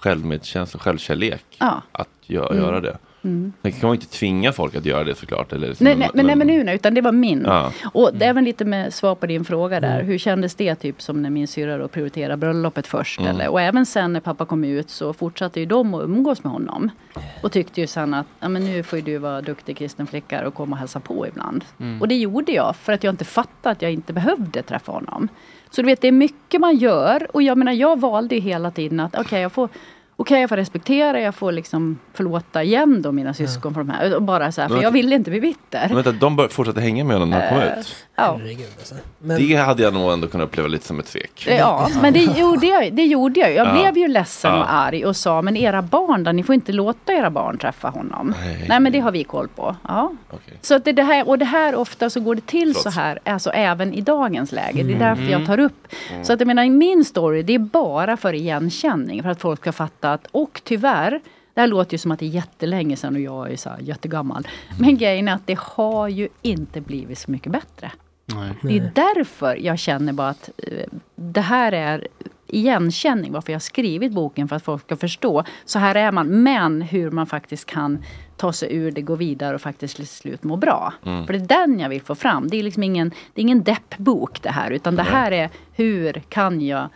självmedkänsla 0.00 0.78
och 0.78 0.82
självkärlek 0.82 1.44
Ja. 1.58 1.82
att 1.92 2.08
gö- 2.26 2.50
Mm. 2.52 2.62
göra 2.64 2.80
det. 2.80 2.96
Mm. 3.24 3.52
Sen 3.62 3.72
kan 3.72 3.88
man 3.88 3.94
inte 3.94 4.06
tvinga 4.06 4.52
folk 4.52 4.74
att 4.76 4.84
göra 4.84 5.04
det 5.04 5.14
såklart. 5.14 5.52
Eller, 5.52 5.68
liksom- 5.68 5.84
Nej, 5.84 5.96
nej, 5.96 6.10
men, 6.14 6.26
nej, 6.26 6.36
men 6.36 6.46
nu, 6.46 6.64
nej, 6.64 6.74
utan 6.74 6.94
det 6.94 7.00
var 7.00 7.12
min. 7.12 7.42
Ja. 7.46 7.72
Och 7.92 8.08
är 8.08 8.22
även 8.22 8.44
lite 8.44 8.64
med 8.64 8.94
svar 8.94 9.14
på 9.14 9.26
din 9.26 9.44
fråga 9.44 9.80
där. 9.80 9.94
Mm. 9.94 10.06
Hur 10.06 10.18
kändes 10.18 10.54
det 10.54 10.74
typ 10.74 11.02
som 11.02 11.22
när 11.22 11.30
min 11.30 11.48
syrra 11.48 11.78
då 11.78 11.88
prioriterade 11.88 12.36
bröllopet 12.36 12.86
först? 12.86 13.20
Mm. 13.20 13.30
Eller? 13.30 13.48
Och 13.48 13.60
även 13.60 13.86
sen 13.86 14.12
när 14.12 14.20
pappa 14.20 14.44
kom 14.44 14.64
ut 14.64 14.90
så 14.90 15.12
fortsatte 15.12 15.60
ju 15.60 15.66
de 15.66 15.94
att 15.94 16.02
umgås 16.02 16.44
med 16.44 16.52
honom. 16.52 16.90
Och 17.42 17.52
tyckte 17.52 17.80
ju 17.80 17.86
sen 17.86 18.14
att 18.14 18.26
ja, 18.40 18.48
men 18.48 18.64
nu 18.64 18.82
får 18.82 18.98
ju 18.98 19.04
du 19.04 19.18
vara 19.18 19.40
duktig 19.40 19.76
kristen 19.76 20.06
flicka 20.06 20.46
och 20.48 20.54
komma 20.54 20.74
och 20.76 20.78
hälsa 20.80 21.00
på 21.00 21.26
ibland. 21.26 21.64
Mm. 21.80 22.00
Och 22.00 22.08
det 22.08 22.14
gjorde 22.14 22.52
jag 22.52 22.76
för 22.76 22.92
att 22.92 23.04
jag 23.04 23.12
inte 23.12 23.24
fattade 23.24 23.72
att 23.72 23.82
jag 23.82 23.92
inte 23.92 24.12
behövde 24.12 24.62
träffa 24.62 24.92
honom. 24.92 25.28
Så 25.70 25.82
du 25.82 25.86
vet, 25.86 26.00
det 26.00 26.08
är 26.08 26.12
mycket 26.12 26.60
man 26.60 26.76
gör. 26.76 27.26
Och 27.36 27.42
jag 27.42 27.58
menar, 27.58 27.72
jag 27.72 28.00
valde 28.00 28.34
ju 28.34 28.40
hela 28.40 28.70
tiden 28.70 29.00
att 29.00 29.18
okej, 29.18 29.40
jag 29.40 29.52
får 29.52 29.68
Okej, 30.20 30.40
jag 30.40 30.48
får 30.48 30.56
respektera, 30.56 31.20
jag 31.20 31.34
får 31.34 31.52
liksom 31.52 31.98
förlåta 32.12 32.62
igen 32.62 33.02
då 33.02 33.12
mina 33.12 33.34
syskon 33.34 33.74
för 33.74 33.80
de 33.80 33.90
här. 33.90 34.14
Och 34.16 34.22
bara 34.22 34.52
så 34.52 34.60
här, 34.60 34.68
för 34.68 34.82
jag 34.82 34.90
ville 34.90 35.14
inte 35.14 35.30
bli 35.30 35.40
bitter. 35.40 35.86
Men 35.86 35.94
vänta, 35.96 36.12
de 36.12 36.36
bör 36.36 36.48
fortsätta 36.48 36.80
hänga 36.80 37.04
med 37.04 37.16
honom 37.16 37.30
när 37.30 37.40
han 37.40 37.48
kom 37.48 37.58
Eh, 37.68 37.78
ut. 37.78 37.96
Ja. 38.20 38.40
Det 39.38 39.54
hade 39.56 39.82
jag 39.82 39.94
nog 39.94 40.12
ändå 40.12 40.28
kunnat 40.28 40.44
uppleva 40.48 40.68
lite 40.68 40.86
som 40.86 40.98
ett 41.00 41.08
svek. 41.08 41.46
Ja, 41.58 41.88
men 42.02 42.12
det 42.12 42.18
gjorde 42.24 42.66
jag, 42.66 42.92
det 42.92 43.04
gjorde 43.04 43.40
jag. 43.40 43.52
Jag 43.54 43.66
Ja. 43.66 43.72
blev 43.72 43.98
ju 43.98 44.08
ledsen 44.08 44.50
Ja. 44.54 44.60
och 44.60 44.72
arg 44.72 45.04
och 45.06 45.16
sa, 45.16 45.42
men 45.42 45.56
era 45.56 45.82
barn 45.82 46.24
då, 46.24 46.32
ni 46.32 46.42
får 46.42 46.54
inte 46.54 46.72
låta 46.72 47.12
era 47.12 47.30
barn 47.30 47.58
träffa 47.58 47.88
honom. 47.88 48.34
Nej. 48.68 48.80
men 48.80 48.92
det 48.92 49.00
har 49.00 49.12
vi 49.12 49.24
koll 49.24 49.48
på. 49.48 49.76
Ja. 49.88 50.12
Så 50.60 50.74
att 50.74 50.84
det, 50.84 50.92
det 50.92 51.02
här, 51.02 51.28
och 51.28 51.38
det 51.38 51.44
här 51.44 51.74
ofta 51.74 52.10
så 52.10 52.20
går 52.20 52.34
det 52.34 52.46
till 52.46 52.74
så 52.74 52.90
här, 52.90 53.18
alltså 53.24 53.50
även 53.50 53.94
i 53.94 54.00
dagens 54.00 54.52
läge. 54.52 54.82
Det 54.82 54.92
är 54.92 54.98
därför 54.98 55.22
jag 55.22 55.46
tar 55.46 55.58
upp. 55.60 55.86
Mm. 56.12 56.24
Så 56.24 56.32
att 56.32 56.40
jag 56.40 56.46
menar, 56.46 56.64
i 56.64 56.70
min 56.70 57.04
story, 57.04 57.42
det 57.42 57.54
är 57.54 57.58
bara 57.58 58.16
för 58.16 58.32
igenkänning. 58.34 59.22
För 59.22 59.30
att 59.30 59.40
folk 59.40 59.60
ska 59.60 59.72
fatta 59.72 60.12
att, 60.12 60.26
och 60.30 60.60
tyvärr, 60.64 61.20
det 61.54 61.60
här 61.60 61.66
låter 61.68 61.92
ju 61.94 61.98
som 61.98 62.10
att 62.10 62.18
det 62.18 62.24
är 62.26 62.30
jättelänge 62.30 62.96
sedan 62.96 63.14
och 63.14 63.20
jag 63.20 63.52
är 63.52 63.56
så 63.56 63.68
här 63.70 63.78
jättegammal. 63.80 64.48
Men 64.78 64.96
grejen 64.98 65.28
är 65.28 65.34
att 65.34 65.46
det 65.46 65.58
har 65.60 66.08
ju 66.08 66.28
inte 66.42 66.80
blivit 66.80 67.18
så 67.18 67.30
mycket 67.30 67.52
bättre. 67.52 67.92
Det 68.62 68.76
är 68.76 68.90
därför 68.94 69.56
jag 69.56 69.78
känner 69.78 70.12
bara 70.12 70.28
att 70.28 70.50
eh, 70.56 70.86
det 71.16 71.40
här 71.40 71.72
är 71.72 72.08
igenkänning. 72.46 73.32
Varför 73.32 73.52
jag 73.52 73.54
har 73.54 73.60
skrivit 73.60 74.12
boken. 74.12 74.48
För 74.48 74.56
att 74.56 74.62
folk 74.64 74.82
ska 74.82 74.96
förstå. 74.96 75.44
Så 75.64 75.78
här 75.78 75.94
är 75.94 76.12
man. 76.12 76.42
Men 76.42 76.82
hur 76.82 77.10
man 77.10 77.26
faktiskt 77.26 77.66
kan 77.66 78.04
ta 78.36 78.52
sig 78.52 78.74
ur 78.76 78.90
det, 78.90 79.02
gå 79.02 79.14
vidare 79.16 79.54
och 79.54 79.60
faktiskt 79.60 79.96
till 79.96 80.06
slut 80.06 80.44
må 80.44 80.56
bra. 80.56 80.92
Mm. 81.06 81.26
För 81.26 81.32
det 81.32 81.38
är 81.38 81.66
den 81.66 81.80
jag 81.80 81.88
vill 81.88 82.02
få 82.02 82.14
fram. 82.14 82.48
Det 82.48 82.56
är 82.56 82.62
liksom 82.62 82.82
ingen, 82.82 83.08
det 83.08 83.40
är 83.40 83.42
ingen 83.42 83.62
deppbok 83.62 84.42
det 84.42 84.50
här. 84.50 84.70
Utan 84.70 84.96
det 84.96 85.02
Nej. 85.02 85.12
här 85.12 85.32
är 85.32 85.50
hur 85.72 86.12
kan 86.12 86.60
jag 86.60 86.88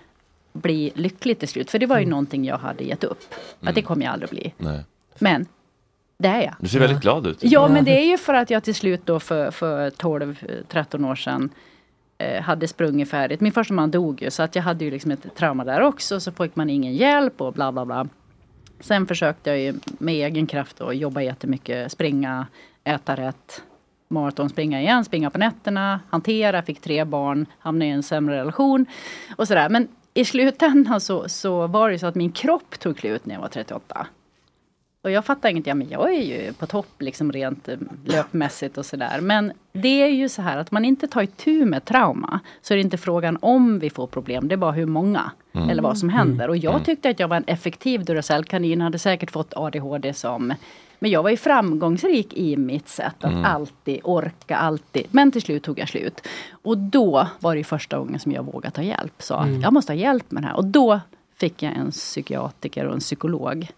bli 0.53 0.93
lycklig 0.95 1.39
till 1.39 1.49
slut. 1.49 1.71
För 1.71 1.79
det 1.79 1.87
var 1.87 1.97
ju 1.97 2.03
Mm. 2.03 2.11
någonting 2.11 2.45
jag 2.45 2.59
hade 2.59 2.85
gett 2.85 3.05
upp. 3.05 3.35
Att 3.61 3.75
det 3.75 3.83
kommer 3.83 4.05
jag 4.05 4.13
aldrig 4.13 4.31
bli. 4.31 4.55
Nej. 4.59 4.81
Men 5.19 5.47
det 6.17 6.29
är 6.29 6.43
jag. 6.43 6.55
Du 6.59 6.69
ser 6.69 6.81
väldigt 6.81 7.01
glad 7.01 7.27
ut. 7.27 7.39
Ja, 7.41 7.69
men 7.69 7.85
det 7.85 8.01
är 8.01 8.11
ju 8.11 8.19
för 8.19 8.35
att 8.35 8.51
jag 8.51 8.65
till 8.65 8.75
slut 8.75 9.01
då 9.05 9.21
för, 9.21 9.51
för 9.51 9.91
12-13 9.91 11.11
år 11.11 11.15
sedan 11.15 11.51
eh, 12.19 12.43
hade 12.43 12.69
sprungit 12.69 13.11
färdigt. 13.11 13.41
Min 13.41 13.53
första 13.53 13.75
man 13.75 13.91
dog 13.91 14.23
ju 14.23 14.31
så 14.31 14.43
att 14.43 14.57
jag 14.57 14.63
hade 14.63 14.85
ju 14.85 14.91
liksom 14.91 15.11
ett 15.11 15.35
trauma 15.37 15.65
där 15.65 15.81
också. 15.81 16.21
Så 16.21 16.33
fick 16.33 16.57
man 16.57 16.71
ingen 16.71 16.95
hjälp 16.95 17.41
och 17.41 17.53
bla 17.53 17.73
bla 17.73 17.85
bla. 17.85 18.07
Sen 18.81 19.07
försökte 19.07 19.51
jag 19.51 19.59
ju 19.59 19.75
med 19.99 20.15
egen 20.15 20.47
kraft 20.47 20.81
att 20.81 20.97
jobba 20.97 21.23
jättemycket. 21.23 21.93
Springa, 21.93 22.47
äta 22.85 23.17
rätt, 23.17 23.63
maraton, 24.09 24.51
springa 24.51 24.81
igen, 24.81 25.05
springa 25.05 25.31
på 25.31 25.39
nätterna, 25.39 26.01
hantera, 26.11 26.63
fick 26.63 26.81
tre 26.81 27.05
barn, 27.05 27.47
hamnade 27.59 27.87
i 27.87 27.91
en 27.91 28.03
sämre 28.03 28.37
relation 28.37 28.87
och 29.37 29.49
sådär. 29.49 29.69
Men 29.69 29.89
i 30.15 30.25
slutändan 30.25 31.01
så, 31.01 31.29
så 31.29 31.67
var 31.67 31.89
det 31.89 31.93
ju 31.93 31.99
så 31.99 32.07
att 32.07 32.15
min 32.15 32.33
kropp 32.33 32.79
tog 32.79 32.99
slut 32.99 33.27
när 33.27 33.35
jag 33.35 33.43
var 33.43 33.49
38. 33.49 34.07
Och 35.05 35.11
jag 35.11 35.25
fattar 35.25 35.49
inget, 35.49 35.67
ja 35.67 35.75
men 35.75 35.89
jag 35.89 36.15
är 36.15 36.23
ju 36.23 36.53
på 36.53 36.67
topp 36.67 36.87
liksom 36.99 37.33
rent 37.33 37.69
eh, 37.69 37.77
löpmässigt 38.05 38.79
och 38.79 38.87
sådär. 38.87 39.21
Men 39.21 39.53
det 39.73 40.03
är 40.03 40.09
ju 40.09 40.29
så 40.29 40.43
här 40.43 40.57
att 40.59 40.71
man 40.71 40.85
inte 40.85 41.07
tar 41.07 41.23
itu 41.23 41.65
med 41.65 41.85
trauma 41.85 42.41
så 42.63 42.75
är 42.75 42.77
det 42.77 42.83
inte 42.83 42.97
frågan 42.99 43.39
om 43.41 43.79
vi 43.79 43.91
får 43.91 44.07
problem, 44.07 44.49
det 44.49 44.55
är 44.55 44.57
bara 44.57 44.73
hur 44.73 44.87
många. 44.87 45.31
Mm. 45.53 45.69
Eller 45.71 45.83
vad 45.83 45.99
som 45.99 46.09
Mm. 46.09 46.19
händer. 46.19 46.49
Och 46.49 46.57
jag 46.57 46.73
Mm. 46.75 46.85
tyckte 46.85 47.11
att 47.11 47.21
jag 47.21 47.29
var 47.29 47.37
en 47.37 47.45
effektiv 47.47 48.05
Duracell-kanin, 48.05 48.81
hade 48.81 48.99
säkert 48.99 49.31
fått 49.31 49.53
ADHD 49.57 50.13
som 50.15 50.55
men 50.99 51.11
jag 51.11 51.23
var 51.23 51.31
ju 51.31 51.37
framgångsrik 51.37 52.35
i 52.35 52.57
mitt 52.57 52.89
sätt 52.89 53.15
att 53.25 53.33
Mm. 53.33 53.45
alltid 53.45 54.01
orka, 54.05 54.57
alltid. 54.57 55.07
Men 55.11 55.33
till 55.33 55.43
slut 55.43 55.63
tog 55.63 55.79
jag 55.79 55.89
slut. 55.89 56.29
Och 56.63 56.79
då 56.79 57.29
var 57.41 57.57
det 57.57 57.65
första 57.65 57.99
gången 57.99 58.19
som 58.21 58.33
jag 58.33 58.43
vågade 58.43 58.75
ta 58.75 58.83
hjälp. 58.83 59.13
Sa 59.23 59.43
Mm. 59.43 59.61
jag 59.61 59.73
måste 59.73 59.93
ha 59.93 59.97
hjälp 59.99 60.31
med 60.31 60.43
det 60.43 60.47
här. 60.47 60.57
Och 60.57 60.65
då 60.65 61.01
fick 61.37 61.63
jag 61.63 61.73
en 61.77 61.91
psykiatriker 61.91 62.87
och 62.87 62.95
en 62.95 63.01
psykolog 63.01 63.69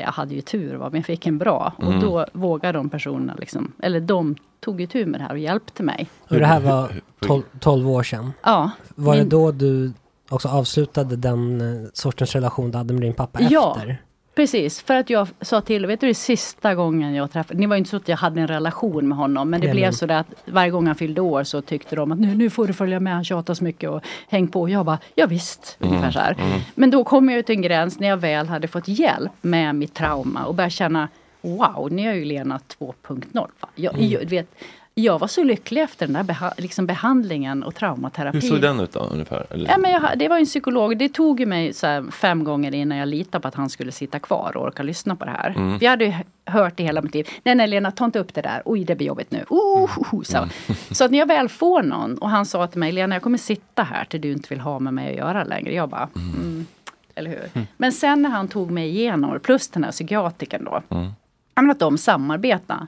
jag 0.00 0.12
hade 0.12 0.34
ju 0.34 0.40
tur, 0.40 0.74
va? 0.76 0.88
men 0.90 0.98
jag 0.98 1.06
fick 1.06 1.26
en 1.26 1.38
bra. 1.38 1.72
Mm. 1.82 1.94
Och 1.94 2.02
då 2.02 2.26
vågade 2.32 2.78
de 2.78 2.88
personerna, 2.88 3.34
liksom, 3.38 3.72
eller 3.82 4.00
de 4.00 4.36
tog 4.60 4.80
ju 4.80 4.86
tur 4.86 5.06
med 5.06 5.20
det 5.20 5.24
här 5.24 5.32
och 5.32 5.38
hjälpte 5.38 5.82
mig. 5.82 6.08
Och 6.28 6.36
det 6.38 6.46
här 6.46 6.60
var 6.60 6.92
12, 7.20 7.42
12 7.60 7.88
år 7.90 8.02
sedan. 8.02 8.32
Ja. 8.42 8.70
Var 8.94 9.12
det 9.14 9.20
min- 9.20 9.28
då 9.28 9.50
du 9.52 9.92
också 10.30 10.48
avslutade 10.48 11.16
den 11.16 11.60
eh, 11.60 11.88
sortens 11.92 12.32
relation 12.34 12.70
du 12.70 12.78
hade 12.78 12.92
med 12.94 13.02
din 13.02 13.14
pappa 13.14 13.38
Ja. 13.50 13.74
efter? 13.78 13.96
Precis, 14.36 14.80
för 14.80 14.94
att 14.94 15.10
jag 15.10 15.28
sa 15.40 15.60
till, 15.60 15.86
vet 15.86 16.00
du 16.00 16.06
det 16.06 16.14
sista 16.14 16.74
gången 16.74 17.14
jag 17.14 17.30
träffade, 17.30 17.60
det 17.60 17.66
var 17.66 17.76
ju 17.76 17.78
inte 17.78 17.90
så 17.90 17.96
att 17.96 18.08
jag 18.08 18.16
hade 18.16 18.40
en 18.40 18.46
relation 18.48 19.08
med 19.08 19.18
honom, 19.18 19.50
men 19.50 19.60
det 19.60 19.66
Nej, 19.66 19.74
blev 19.74 19.84
men- 19.86 19.92
så 19.92 20.06
där 20.06 20.18
att 20.20 20.26
varje 20.44 20.70
gång 20.70 20.86
han 20.86 20.94
fyllde 20.96 21.20
år 21.20 21.44
så 21.44 21.62
tyckte 21.62 21.96
de 21.96 22.12
att 22.12 22.18
nu, 22.18 22.34
nu 22.34 22.50
får 22.50 22.66
du 22.66 22.72
följa 22.72 23.00
med, 23.00 23.12
han 23.14 23.24
tjatar 23.24 23.54
så 23.54 23.64
mycket 23.64 23.90
och 23.90 24.00
häng 24.28 24.48
på. 24.48 24.60
Och 24.60 24.70
jag 24.70 24.86
bara, 24.86 24.98
ja 25.14 25.26
visst, 25.26 25.76
Mm, 25.80 25.92
ungefär 25.92 26.10
så 26.12 26.18
här. 26.18 26.36
Men 26.74 26.90
då 26.90 27.04
kom 27.04 27.30
jag 27.30 27.46
till 27.46 27.54
en 27.54 27.62
gräns 27.62 27.98
när 28.00 28.08
jag 28.08 28.16
väl 28.16 28.46
hade 28.48 28.68
fått 28.68 28.88
hjälp 28.88 29.32
med 29.40 29.74
mitt 29.74 29.94
trauma 29.94 30.44
och 30.44 30.54
började 30.54 30.70
känna, 30.70 31.08
wow, 31.42 31.88
nu 31.92 32.02
är 32.02 32.06
jag 32.06 32.16
ju 32.16 32.24
Lena 32.24 32.60
2.0. 32.78 33.48
Va? 33.60 33.68
Jag, 33.74 33.94
Mm. 33.94 34.08
jag, 34.10 34.20
vet, 34.30 34.54
jag 34.94 35.18
var 35.18 35.28
så 35.28 35.42
lycklig 35.42 35.82
efter 35.82 36.06
den 36.06 36.14
där 36.14 36.22
beha 36.22 36.52
liksom 36.56 36.86
behandlingen 36.86 37.62
och 37.62 37.74
traumaterapi. 37.74 38.38
Hur 38.38 38.48
såg 38.48 38.60
den 38.60 38.80
ut 38.80 38.92
då 38.92 39.00
ungefär? 39.00 39.46
Eller? 39.50 39.70
Ja, 39.70 39.78
men 39.78 39.90
jag, 39.90 40.18
det 40.18 40.28
var 40.28 40.38
en 40.38 40.44
psykolog. 40.44 40.98
Det 40.98 41.08
tog 41.08 41.46
mig 41.46 41.72
så 41.72 42.06
fem 42.12 42.44
gånger 42.44 42.74
innan 42.74 42.98
jag 42.98 43.08
litade 43.08 43.42
på 43.42 43.48
att 43.48 43.54
han 43.54 43.70
skulle 43.70 43.92
sitta 43.92 44.18
kvar 44.18 44.56
och 44.56 44.62
orka 44.62 44.82
lyssna 44.82 45.16
på 45.16 45.24
det 45.24 45.30
här. 45.30 45.54
Mm. 45.56 45.78
Jag 45.80 45.90
hade 45.90 46.04
ju 46.04 46.12
hört 46.46 46.76
det 46.76 46.82
hela 46.82 47.02
mitt 47.02 47.14
liv. 47.14 47.28
Nej, 47.44 47.54
nej 47.54 47.66
Lena, 47.66 47.90
ta 47.90 48.04
inte 48.04 48.18
upp 48.18 48.34
det 48.34 48.42
där. 48.42 48.62
Oj, 48.64 48.84
det 48.84 48.94
blir 48.94 49.06
jobbigt 49.06 49.30
nu. 49.30 49.44
Oh, 49.48 49.84
oh, 49.84 50.14
oh, 50.14 50.22
så. 50.22 50.48
så 50.90 51.04
att 51.04 51.10
när 51.10 51.18
jag 51.18 51.26
väl 51.26 51.48
får 51.48 51.82
någon 51.82 52.18
och 52.18 52.30
han 52.30 52.46
sa 52.46 52.66
till 52.66 52.80
mig, 52.80 52.92
Lena, 52.92 53.14
jag 53.14 53.22
kommer 53.22 53.38
sitta 53.38 53.82
här 53.82 54.04
till 54.04 54.20
du 54.20 54.32
inte 54.32 54.48
vill 54.48 54.60
ha 54.60 54.78
med 54.78 54.94
mig 54.94 55.10
att 55.10 55.18
göra 55.18 55.44
längre. 55.44 55.74
Jag 55.74 55.88
bara, 55.88 56.08
mm. 56.16 56.66
eller 57.14 57.30
hur? 57.30 57.66
Men 57.76 57.92
sen 57.92 58.22
när 58.22 58.30
han 58.30 58.48
tog 58.48 58.70
mig 58.70 58.88
igenom, 58.88 59.40
plus 59.40 59.68
den 59.68 59.84
här 59.84 59.90
psykiatrikern 59.90 60.64
då. 60.64 60.82
Mm. 60.96 61.70
Att 61.70 61.78
de 61.78 61.98
samarbetar. 61.98 62.86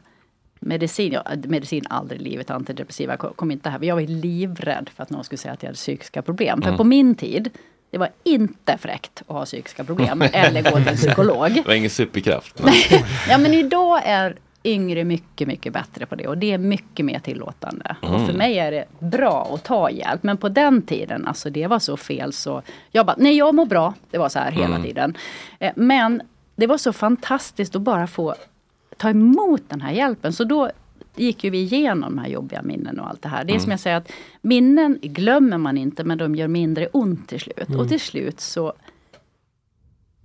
Medicin, 0.61 1.13
ja, 1.13 1.23
medicin 1.45 1.85
aldrig 1.91 2.21
i 2.21 2.25
livet, 2.25 2.51
antidepressiva 2.51 3.17
kom, 3.17 3.51
inte 3.51 3.71
här. 3.71 3.85
Jag 3.85 3.95
var 3.95 4.03
livrädd 4.03 4.91
för 4.97 5.03
att 5.03 5.11
någon 5.11 5.25
skulle 5.25 5.39
säga 5.39 5.55
att 5.55 5.63
jag 5.63 5.69
hade 5.69 5.77
psykiska 5.77 6.23
problem. 6.23 6.63
För 6.63 6.69
Mm. 6.69 6.79
på 6.79 6.85
min 6.85 7.15
tid, 7.15 7.51
det 7.91 7.99
var 7.99 8.09
inte 8.25 8.79
fräckt 8.79 9.23
att 9.27 9.37
ha 9.37 9.45
psykiska 9.45 9.85
problem 9.85 10.23
eller 10.33 10.63
gå 10.63 10.71
till 10.77 10.89
en 10.89 10.97
psykolog. 10.97 11.53
Det 11.55 11.67
var 11.67 11.75
ingen 11.75 11.91
superkraft. 11.91 12.61
Ja 13.29 13.39
men 13.39 13.55
idag 13.55 14.01
är 14.05 14.37
yngre 14.65 15.05
mycket, 15.05 15.49
mycket 15.49 15.73
bättre 15.73 16.07
på 16.07 16.15
det 16.15 16.27
och 16.29 16.39
det 16.39 16.53
är 16.53 16.59
mycket 16.59 17.07
mer 17.07 17.19
tillåtande. 17.19 17.97
Och 18.03 18.09
för 18.09 18.17
Mm. 18.25 18.37
mig 18.37 18.59
är 18.59 18.71
det 18.71 18.85
bra 18.99 19.51
att 19.55 19.65
ta 19.65 19.91
hjälp. 19.91 20.23
Men 20.23 20.37
på 20.37 20.49
den 20.49 20.83
tiden, 20.83 21.27
alltså 21.27 21.51
det 21.51 21.67
var 21.67 21.79
så 21.79 21.97
fel 21.97 22.33
så 22.33 22.63
jag 22.91 23.07
bara, 23.07 23.17
nej 23.19 23.37
jag 23.37 23.55
mår 23.55 23.67
bra. 23.67 23.95
Det 24.11 24.19
var 24.19 24.29
så 24.29 24.39
här 24.39 24.51
hela 24.51 24.67
Mm. 24.77 24.83
tiden. 24.83 25.17
Eh, 25.59 25.73
Men 25.77 26.23
det 26.57 26.67
var 26.67 26.79
så 26.79 26.93
fantastiskt 26.93 27.77
att 27.77 27.83
bara 27.83 28.07
få 28.07 28.35
ta 28.97 29.11
emot 29.11 29.63
den 29.69 29.81
här 29.81 29.93
hjälpen. 29.93 30.33
Så 30.33 30.45
då 30.45 30.71
gick 31.17 31.45
ju 31.45 31.51
vi 31.51 31.59
igenom 31.59 32.01
de 32.17 32.19
här 32.19 32.29
jobbiga 32.29 32.63
minnen 32.63 33.01
och 33.01 33.09
allt 33.09 33.23
det 33.23 33.29
här. 33.29 33.45
Det 33.45 33.51
är 33.51 33.55
Mm. 33.55 33.61
som 33.61 33.71
jag 33.71 33.81
säger 33.81 33.97
att 33.97 34.13
minnen 34.43 34.99
glömmer 35.03 35.59
man 35.59 35.79
inte 35.79 36.05
men 36.05 36.19
de 36.19 36.35
gör 36.35 36.49
mindre 36.49 36.87
ont 36.87 37.29
till 37.29 37.41
slut. 37.41 37.69
Mm. 37.69 37.81
Och 37.81 37.89
till 37.89 38.01
slut 38.01 38.41
så 38.41 38.73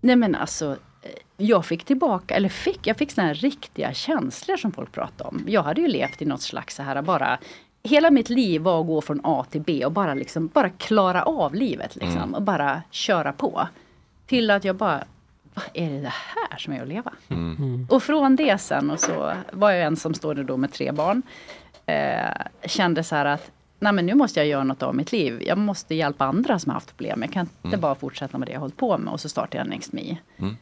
Nej 0.01 0.15
men 0.15 0.35
alltså 0.35 0.71
eh, 1.01 1.09
jag 1.37 1.65
fick 1.65 1.83
tillbaka, 1.83 2.35
eller 2.35 2.49
fick, 2.49 2.87
jag 2.87 2.97
fick 2.97 3.11
såna 3.11 3.27
här 3.27 3.33
riktiga 3.33 3.93
känslor 3.93 4.57
som 4.57 4.71
folk 4.71 4.91
pratar 4.91 5.27
om. 5.27 5.43
Jag 5.47 5.63
hade 5.63 5.81
ju 5.81 5.87
levt 5.87 6.21
i 6.21 6.25
något 6.25 6.41
slags 6.41 6.75
så 6.75 6.83
här 6.83 7.01
bara 7.01 7.39
Hela 7.83 8.11
mitt 8.11 8.29
liv 8.29 8.61
var 8.61 8.81
att 8.81 8.87
gå 8.87 9.01
från 9.01 9.21
A 9.23 9.45
till 9.49 9.61
B 9.61 9.85
och 9.85 9.91
bara 9.91 10.13
liksom 10.13 10.47
bara 10.47 10.69
klara 10.69 11.23
av 11.23 11.55
livet 11.55 11.95
liksom. 11.95 12.17
Mm. 12.21 12.33
Och 12.33 12.41
bara 12.41 12.81
köra 12.91 13.33
på. 13.33 13.67
Till 14.25 14.51
att 14.51 14.65
jag 14.65 14.75
bara, 14.75 15.03
vad 15.53 15.65
är 15.73 15.89
det 15.89 15.99
det 16.01 16.13
här 16.49 16.57
som 16.57 16.73
är 16.73 16.81
att 16.81 16.87
leva? 16.87 17.13
Mm. 17.29 17.87
Och 17.89 18.03
från 18.03 18.35
det 18.35 18.57
sen 18.57 18.91
och 18.91 18.99
så 18.99 19.33
var 19.51 19.71
jag 19.71 19.85
ensamstående 19.87 20.43
då 20.43 20.57
med 20.57 20.73
tre 20.73 20.91
barn. 20.91 21.21
Eh, 21.85 22.29
kände 22.65 23.03
så 23.03 23.15
här 23.15 23.25
att 23.25 23.51
Nej 23.79 23.93
men 23.93 24.05
nu 24.05 24.13
måste 24.15 24.39
jag 24.39 24.47
göra 24.47 24.63
något 24.63 24.83
av 24.83 24.95
mitt 24.95 25.11
liv. 25.11 25.43
Jag 25.45 25.57
måste 25.57 25.95
hjälpa 25.95 26.25
andra 26.25 26.59
som 26.59 26.69
har 26.69 26.73
haft 26.73 26.97
problem. 26.97 27.21
Jag 27.21 27.31
kan 27.33 27.41
inte 27.41 27.67
Mm. 27.67 27.79
bara 27.81 27.95
fortsätta 27.95 28.37
med 28.37 28.47
det 28.47 28.51
jag 28.51 28.59
hållit 28.59 28.77
på 28.77 28.97
med. 28.97 29.13
Och 29.13 29.19
så 29.19 29.29
startade 29.29 29.57
jag 29.57 29.67
Next 29.67 29.93
Me. 29.93 30.17
Mm. 30.37 30.57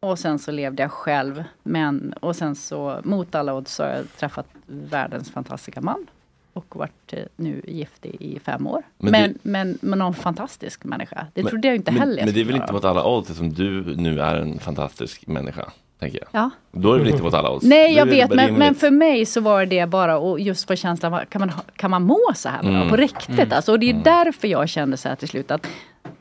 Och 0.00 0.18
sen 0.18 0.38
så 0.38 0.50
levde 0.50 0.82
jag 0.82 0.92
själv. 0.92 1.44
Men, 1.62 2.12
och 2.20 2.36
sen 2.36 2.54
så 2.54 3.00
mot 3.04 3.34
alla 3.34 3.54
odds 3.54 3.74
så 3.74 3.82
har 3.82 3.90
jag 3.90 4.12
träffat 4.16 4.46
världens 4.66 5.30
fantastiska 5.30 5.80
man. 5.80 6.06
Och 6.54 6.76
varit 6.76 7.12
eh, 7.12 7.18
nu 7.36 7.62
gift 7.68 8.06
i, 8.06 8.38
fem 8.44 8.66
år. 8.66 8.82
Men 8.98 9.10
Men, 9.12 9.32
det- 9.32 9.38
men, 9.42 9.78
men, 9.82 9.98
någon 9.98 10.14
fantastisk 10.14 10.84
människa. 10.84 11.26
Det 11.34 11.42
Men- 11.42 11.50
trodde 11.50 11.68
jag 11.68 11.76
inte 11.76 11.90
men, 11.92 12.00
heller. 12.00 12.16
jag 12.18 12.24
Men 12.24 12.34
det 12.34 12.40
är 12.40 12.44
väl 12.44 12.54
inte 12.54 12.66
vara. 12.66 12.72
mot 12.72 12.84
alla 12.84 13.04
odds 13.06 13.30
eftersom 13.30 13.52
du 13.52 13.96
nu 13.96 14.20
är 14.20 14.36
en 14.36 14.58
fantastisk 14.58 15.26
människa. 15.26 15.70
Tänker 15.98 16.18
jag. 16.18 16.28
Ja. 16.42 16.50
Då 16.72 16.92
är 16.92 16.98
det 16.98 17.04
väl 17.04 17.12
inte 17.12 17.22
mot 17.22 17.34
alla 17.34 17.50
odds. 17.50 17.64
Nej 17.64 17.94
jag 17.94 18.06
vet 18.06 18.34
men, 18.34 18.54
men 18.54 18.74
för 18.74 18.90
mig 18.90 19.26
så 19.26 19.40
var 19.40 19.66
det 19.66 19.86
bara 19.86 20.18
och 20.18 20.40
just 20.40 20.68
få 20.68 20.76
känslan 20.76 21.26
kan 21.28 21.40
man, 21.40 21.50
kan 21.76 21.90
man 21.90 22.02
må 22.02 22.20
så 22.34 22.48
här 22.48 22.62
bra 22.62 22.70
Mm. 22.72 22.88
på 22.88 22.96
riktigt? 22.96 23.28
Mm. 23.38 23.52
Alltså, 23.52 23.72
och 23.72 23.78
det 23.78 23.90
är 23.90 24.00
därför 24.04 24.48
jag 24.48 24.68
kände 24.68 24.96
så 24.96 25.08
här 25.08 25.16
till 25.16 25.28
slut 25.28 25.50
att 25.50 25.66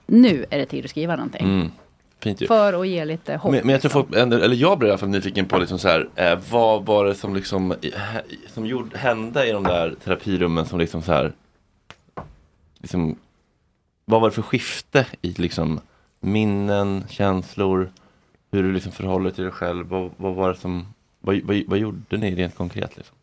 nu 0.05 0.45
är 0.49 0.57
det 0.57 0.65
tid 0.65 0.83
att 0.85 0.89
skriva 0.91 1.15
någonting. 1.15 1.41
Mm. 1.45 1.71
Fint 2.21 2.41
ju. 2.41 2.47
För 2.47 2.81
att 2.81 2.87
ge 2.87 3.05
lite 3.05 3.35
hopp. 3.35 3.51
Men, 3.51 3.61
men 3.65 3.69
jag 3.69 3.81
tror 3.81 3.89
folk, 3.91 4.15
ändå- 4.15 4.37
eller 4.37 4.55
jag 4.55 4.79
blev 4.79 4.87
i 4.87 4.91
alla 4.91 4.97
fall 4.97 5.09
nyfiken 5.09 5.45
på 5.45 5.57
liksom 5.57 5.79
så 5.79 5.87
här, 5.87 6.09
eh, 6.15 6.39
vad 6.51 6.85
var 6.85 7.05
det 7.05 7.15
som 7.15 7.35
liksom 7.35 7.75
som 8.47 8.65
gjorde, 8.65 8.97
hände 8.97 9.47
i 9.47 9.51
de 9.51 9.63
där 9.63 9.95
terapirummen 10.03 10.65
som 10.65 10.79
liksom 10.79 11.01
så 11.01 11.11
här 11.11 11.33
liksom, 12.77 13.15
vad 14.05 14.21
var 14.21 14.29
det 14.29 14.35
för 14.35 14.41
skifte 14.41 15.05
i 15.21 15.31
liksom 15.31 15.79
minnen, 16.19 17.03
känslor, 17.09 17.91
hur 18.51 18.63
du 18.63 18.71
liksom 18.71 18.91
förhåller 18.91 19.23
dig 19.25 19.33
till 19.33 19.43
dig 19.43 19.53
själv, 19.53 19.87
vad, 19.87 20.11
vad 20.17 20.35
var 20.35 20.49
det 20.49 20.55
som, 20.55 20.85
vad, 21.19 21.41
vad, 21.43 21.63
vad 21.67 21.79
gjorde 21.79 22.17
ni 22.17 22.35
rent 22.35 22.55
konkret 22.55 22.97
liksom? 22.97 23.15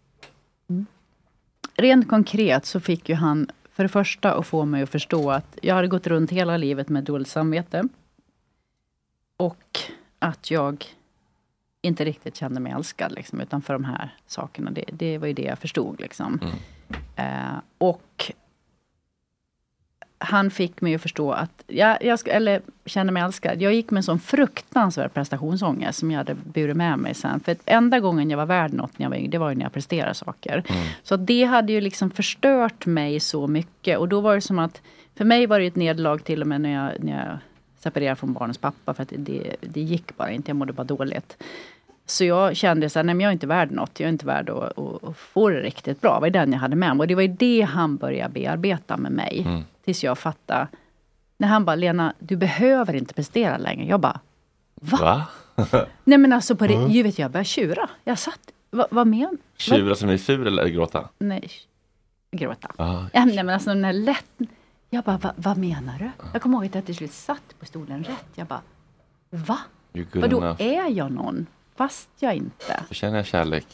Rent 1.76 2.08
konkret 2.08 2.66
så 2.66 2.80
fick 2.80 3.08
ju 3.08 3.14
han 3.14 3.50
för 3.72 3.82
det 3.82 3.88
första 3.88 4.34
att 4.34 4.46
få 4.46 4.64
mig 4.64 4.82
att 4.82 4.90
förstå 4.90 5.30
att 5.30 5.58
jag 5.62 5.74
hade 5.74 5.88
gått 5.88 6.06
runt 6.06 6.30
hela 6.30 6.56
livet 6.56 6.88
med 6.88 7.04
dåligt 7.04 7.28
samvete. 7.28 7.88
Och 9.38 9.78
att 10.18 10.50
jag 10.50 10.84
inte 11.82 12.04
riktigt 12.04 12.36
kände 12.36 12.60
mig 12.60 12.72
älskad 12.72 13.12
liksom, 13.12 13.40
utan 13.40 13.62
för 13.62 13.72
de 13.72 13.84
här 13.84 14.14
sakerna. 14.26 14.70
Det, 14.70 14.84
det 14.92 15.18
var 15.18 15.26
ju 15.26 15.32
det 15.32 15.42
jag 15.42 15.58
förstod. 15.58 16.00
Liksom. 16.00 16.40
Eh, 17.16 17.58
och 17.78 18.32
han 20.18 20.50
fick 20.50 20.80
mig 20.80 20.94
att 20.94 21.02
förstå 21.02 21.32
att 21.32 21.64
jag, 21.66 22.04
jag 22.04 22.18
ska, 22.18 22.30
eller 22.30 22.62
kände 22.84 23.12
mig 23.12 23.22
älskad. 23.22 23.62
Jag 23.62 23.74
gick 23.74 23.90
med 23.90 23.98
en 23.98 24.02
sån 24.02 24.20
fruktansvärd 24.20 25.14
prestationsångest 25.14 25.98
som 25.98 26.10
jag 26.10 26.18
hade 26.18 26.34
burit 26.34 26.76
med 26.76 26.98
mig 26.98 27.14
sen. 27.14 27.40
För 27.40 27.56
enda 27.64 28.00
gången 28.00 28.30
jag 28.30 28.36
var 28.36 28.46
värd 28.46 28.72
något 28.72 28.98
när 28.98 29.04
jag 29.04 29.10
var 29.10 29.16
yngre, 29.16 29.30
det 29.30 29.38
var 29.38 29.50
ju 29.50 29.56
när 29.56 29.64
jag 29.64 29.72
presterade 29.72 30.14
saker. 30.14 30.62
Så 31.02 31.14
att 31.14 31.26
det 31.26 31.44
hade 31.44 31.72
ju 31.72 31.80
liksom 31.80 32.10
förstört 32.10 32.86
mig 32.86 33.20
så 33.20 33.46
mycket. 33.46 33.98
Och 33.98 34.08
då 34.08 34.20
var 34.20 34.34
det 34.34 34.40
som 34.40 34.58
att, 34.58 34.82
för 35.14 35.24
mig 35.24 35.46
var 35.46 35.60
det 35.60 35.66
ett 35.66 35.76
nederlag 35.76 36.18
till 36.18 36.40
och 36.40 36.48
med 36.48 36.60
när 36.60 36.72
jag, 36.72 37.04
när 37.04 37.26
jag 37.26 37.38
separerade 37.78 38.16
från 38.16 38.32
barnens 38.32 38.58
pappa. 38.58 38.94
För 38.94 39.02
att 39.02 39.12
det, 39.16 39.56
det 39.60 39.80
gick 39.80 40.16
bara 40.16 40.30
inte, 40.30 40.50
jag 40.50 40.56
mådde 40.56 40.72
bara 40.72 40.84
dåligt. 40.84 41.36
Så 42.06 42.24
jag 42.24 42.56
kände 42.56 42.90
så 42.90 42.98
här, 42.98 43.04
nej 43.04 43.14
men 43.14 43.24
jag 43.24 43.28
är 43.28 43.32
inte 43.32 43.46
värd 43.46 43.70
något. 43.70 44.00
Jag 44.00 44.06
är 44.06 44.12
inte 44.12 44.26
värd 44.26 44.50
att, 44.50 44.78
att, 44.78 45.04
att 45.04 45.16
få 45.16 45.48
det 45.48 45.60
riktigt 45.60 46.00
bra. 46.00 46.14
Det 46.14 46.20
var 46.20 46.30
den 46.30 46.52
jag 46.52 46.58
hade 46.58 46.76
med 46.76 46.96
mig. 46.96 47.04
Och 47.04 47.08
det 47.08 47.14
var 47.14 47.22
ju 47.22 47.28
det 47.28 47.60
han 47.62 47.96
började 47.96 48.32
bearbeta 48.34 48.96
med 48.96 49.12
mig. 49.12 49.42
Mm. 49.46 49.62
Tills 49.84 50.04
jag 50.04 50.18
fattade. 50.18 50.68
När 51.36 51.48
han 51.48 51.64
bara, 51.64 51.76
Lena, 51.76 52.14
du 52.18 52.36
behöver 52.36 52.94
inte 52.96 53.14
prestera 53.14 53.58
längre. 53.58 53.86
Jag 53.88 54.00
bara, 54.00 54.20
Va? 54.74 55.26
nej 56.04 56.18
men 56.18 56.32
alltså 56.32 56.56
på 56.56 56.66
det, 56.66 56.74
Mm. 56.74 56.90
ju 56.90 57.02
vet 57.02 57.18
jag 57.18 57.30
började 57.30 57.44
tjura. 57.44 57.88
Jag 58.04 58.18
satt, 58.18 58.40
vad, 58.70 58.86
vad 58.90 59.06
men? 59.06 59.38
Tjura 59.56 59.94
som 59.94 60.08
är 60.08 60.16
sur 60.16 60.46
eller 60.46 60.68
gråta? 60.68 61.08
Nej, 61.18 61.50
gråta. 62.30 62.68
Ah, 62.76 63.02
nej 63.14 63.26
men 63.36 63.50
alltså 63.50 63.70
den 63.70 63.84
här 63.84 63.92
lätt... 63.92 64.26
Jag 64.90 65.04
bara, 65.04 65.16
va, 65.18 65.32
vad 65.36 65.56
menar 65.58 65.98
du? 65.98 66.10
Jag 66.32 66.42
kommer 66.42 66.56
ihåg 66.56 66.66
att 66.66 66.74
jag 66.74 66.84
till 66.86 66.94
slut 66.96 67.12
satt 67.12 67.58
på 67.60 67.66
stolen 67.66 68.04
rätt. 68.04 68.26
Jag 68.34 68.46
bara, 68.46 68.60
va? 69.30 69.58
Vadå, 70.14 70.56
är 70.58 70.90
jag 70.90 71.12
någon? 71.12 71.46
Fast 71.76 72.08
jag 72.18 72.34
inte. 72.34 72.82
Då 72.88 72.94
känner 72.94 73.16
jag 73.16 73.26
kärlek. 73.26 73.66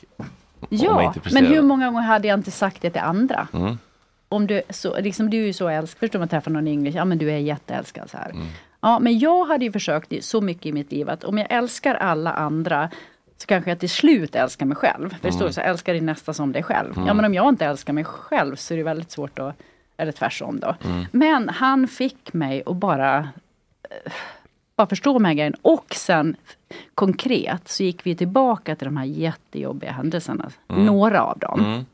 Ja, 0.69 1.15
men 1.33 1.47
hur 1.47 1.63
många 1.63 1.87
gånger 1.87 2.01
hade 2.03 2.29
jag 2.29 2.39
inte 2.39 2.51
sagt 2.51 2.83
det 2.83 2.91
till 2.91 3.01
andra? 3.01 3.49
Mm. 3.53 3.79
Om 4.29 4.47
du, 4.47 4.63
så, 4.71 5.01
liksom, 5.01 5.31
du 5.31 5.43
är 5.43 5.47
ju 5.47 5.53
så 5.53 5.69
älskad, 5.69 5.99
förstår 6.01 6.19
man 6.19 6.29
träffar 6.29 6.51
någon 6.51 6.69
yngre, 6.69 6.91
ja 6.91 7.05
men 7.05 7.19
du 7.19 7.31
är 7.33 7.37
jätteälskad 7.39 8.11
så 8.11 8.17
här. 8.17 8.31
Mm. 8.31 8.47
Ja, 8.81 8.99
men 8.99 9.19
jag 9.19 9.45
hade 9.45 9.65
ju 9.65 9.73
försökt 9.73 10.25
så 10.25 10.41
mycket 10.41 10.67
i 10.67 10.73
mitt 10.73 10.93
liv 10.93 11.11
att 11.11 11.25
om 11.25 11.39
jag 11.39 11.47
älskar 11.53 11.95
alla 11.95 12.33
andra 12.33 12.91
så 13.37 13.47
kanske 13.47 13.71
jag 13.71 13.79
till 13.81 13.91
slut 13.91 14.35
älskar 14.35 14.67
mig 14.67 14.77
själv. 14.77 15.11
För 15.11 15.19
det 15.23 15.33
står 15.33 15.45
Mm. 15.45 15.53
så, 15.53 15.61
älska 15.61 15.93
din 15.93 16.07
nästa 16.07 16.33
som 16.35 16.53
dig 16.53 16.63
själv. 16.63 16.93
Ja 16.97 17.03
Mm. 17.03 17.17
men 17.17 17.25
om 17.27 17.35
jag 17.35 17.49
inte 17.49 17.67
älskar 17.67 17.93
mig 17.93 18.05
själv 18.05 18.57
så 18.57 18.75
är 18.75 18.79
det 18.79 18.85
väldigt 18.85 19.11
svårt 19.11 19.39
att, 19.39 19.55
eller 19.97 20.13
tvärsom 20.13 20.61
då. 20.61 20.75
Mm. 20.85 21.05
Men 21.13 21.49
han 21.49 21.89
fick 21.89 22.33
mig 22.33 22.63
att 22.67 22.77
bara 22.77 23.19
eh, 23.91 24.13
bara 24.77 24.87
förstå 24.87 25.13
de 25.13 25.25
här 25.25 25.35
grejerna. 25.35 25.57
Och 25.63 25.95
sen 25.95 26.37
konkret 26.95 27.69
så 27.69 27.83
gick 27.83 28.07
vi 28.07 28.15
tillbaka 28.17 28.77
till 28.77 28.85
de 28.85 28.97
här 28.97 29.05
jättejobbiga 29.05 29.93
händelserna. 29.93 30.51
Mm. 30.69 30.87
Några 30.87 31.23
av 31.23 31.39
dem. 31.39 31.61
Mm. 31.65 31.85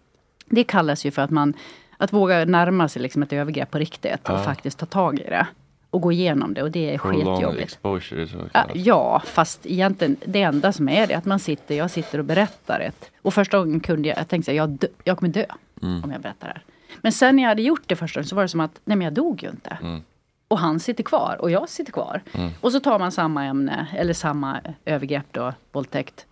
Det 0.46 0.64
kallas 0.64 1.06
ju 1.06 1.10
för 1.10 1.22
att 1.22 1.30
man 1.30 1.54
att 1.96 2.12
våga 2.12 2.44
närma 2.44 2.88
sig 2.88 3.02
liksom 3.02 3.22
ett 3.22 3.32
övergrepp 3.32 3.70
på 3.70 3.78
riktigt 3.78 4.28
och 4.28 4.34
Ja. 4.34 4.42
faktiskt 4.42 4.78
ta 4.78 4.86
tag 4.86 5.18
i 5.18 5.22
det. 5.22 5.46
och 5.92 6.00
gå 6.00 6.12
igenom 6.12 6.54
det 6.54 6.62
och 6.62 6.70
det 6.70 6.94
är 6.94 6.98
skitjobbigt. 6.98 7.62
exposure. 7.62 8.26
Så 8.28 8.36
Ja, 8.52 8.66
ja, 8.74 9.22
fast 9.26 9.66
egentligen 9.66 10.16
det 10.26 10.42
enda 10.42 10.72
som 10.72 10.88
är 10.88 11.06
det 11.06 11.14
är 11.14 11.18
att 11.18 11.24
man 11.24 11.38
sitter, 11.38 11.74
jag 11.74 11.90
sitter 11.90 12.18
och 12.18 12.24
berättar 12.24 12.80
ett. 12.80 13.10
Och 13.22 13.34
första 13.34 13.58
gången 13.58 13.80
kunde 13.80 14.08
jag, 14.08 14.18
jag 14.18 14.28
tänkte 14.28 14.52
jag, 14.52 14.68
dö, 14.70 14.86
jag 15.04 15.18
kommer 15.18 15.32
dö 15.32 15.44
Mm. 15.82 16.04
om 16.04 16.10
jag 16.12 16.20
berättar 16.20 16.46
det 16.48 16.52
här. 16.52 16.62
Men 17.02 17.12
sen 17.12 17.36
när 17.36 17.42
jag 17.42 17.48
hade 17.48 17.62
gjort 17.62 17.82
det 17.86 17.96
första 17.96 18.20
gången 18.20 18.28
så 18.28 18.36
var 18.36 18.42
det 18.42 18.48
som 18.48 18.60
att, 18.60 18.80
nej 18.84 18.96
men 18.96 19.04
jag 19.04 19.14
dog 19.14 19.42
ju 19.42 19.48
inte. 19.50 19.78
Mm. 19.82 20.00
Och 20.48 20.58
han 20.58 20.80
sitter 20.80 21.02
kvar 21.04 21.36
och 21.40 21.50
jag 21.50 21.68
sitter 21.68 21.92
kvar. 21.92 22.22
Mm. 22.32 22.50
Och 22.60 22.72
så 22.72 22.80
tar 22.80 22.98
man 22.98 23.12
samma 23.12 23.44
ämne, 23.44 23.86
eller 23.96 24.12
samma 24.12 24.60
övergrepp 24.84 25.26
då, 25.32 25.52
våldtäkt, 25.72 26.26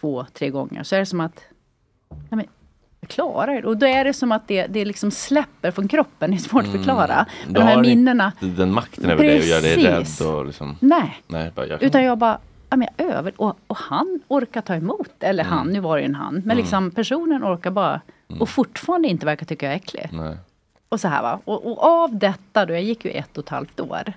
två, 0.00 0.26
tre 0.32 0.50
gånger. 0.50 0.82
Så 0.82 0.94
är 0.94 1.00
det 1.00 1.06
som 1.06 1.20
att, 1.20 1.40
nej 2.08 2.18
men 2.30 2.44
jag 3.00 3.10
klarar 3.10 3.54
det. 3.62 3.68
Och 3.68 3.76
då 3.76 3.86
är 3.86 4.04
det 4.04 4.12
som 4.12 4.32
att 4.32 4.48
det, 4.48 4.66
det 4.66 4.84
liksom 4.84 5.10
släpper 5.10 5.70
från 5.70 5.88
kroppen, 5.88 6.30
det 6.30 6.36
är 6.36 6.38
svårt 6.38 6.64
att 6.64 6.72
förklara. 6.72 7.26
Men 7.44 7.52
de 7.54 7.60
här 7.62 7.80
minnena, 7.80 8.32
Den 8.40 8.72
makten 8.72 9.10
över 9.10 9.24
dig 9.24 9.38
och 9.38 9.44
gör 9.44 9.60
dig 9.62 9.84
rädd 9.84 10.06
och 10.28 10.46
liksom... 10.46 10.76
nej. 10.80 11.22
Nej, 11.26 11.52
bara 11.54 11.66
jag 11.66 11.82
Utan 11.82 12.04
jag 12.04 12.18
bara, 12.18 12.38
ja, 12.70 12.76
men 12.76 12.88
jag 12.96 13.06
över 13.06 13.32
och, 13.36 13.58
och 13.66 13.76
han 13.76 14.20
orkar 14.28 14.60
ta 14.60 14.74
emot. 14.74 15.10
Eller 15.20 15.44
Mm. 15.44 15.58
han, 15.58 15.66
nu 15.68 15.80
var 15.80 15.96
det 15.96 16.02
ju 16.02 16.06
en 16.06 16.14
han. 16.14 16.34
Men 16.34 16.42
Mm. 16.42 16.56
liksom 16.56 16.90
personen 16.90 17.44
orkar 17.44 17.70
bara. 17.70 18.00
Och 18.40 18.48
fortfarande 18.48 19.08
inte 19.08 19.26
verkar 19.26 19.46
tycka 19.46 19.66
jag 19.66 19.72
är 19.72 19.76
äcklig. 19.76 20.08
Nej. 20.12 20.36
Och 20.88 21.00
så 21.00 21.08
här 21.08 21.22
va. 21.22 21.40
Och, 21.44 21.66
och 21.66 21.84
av 21.84 22.18
detta 22.18 22.66
då, 22.66 22.74
jag 22.74 22.82
gick 22.82 23.04
ju 23.04 23.10
ett 23.10 23.38
och 23.38 23.44
ett 23.44 23.50
halvt 23.50 23.80
år. 23.80 24.12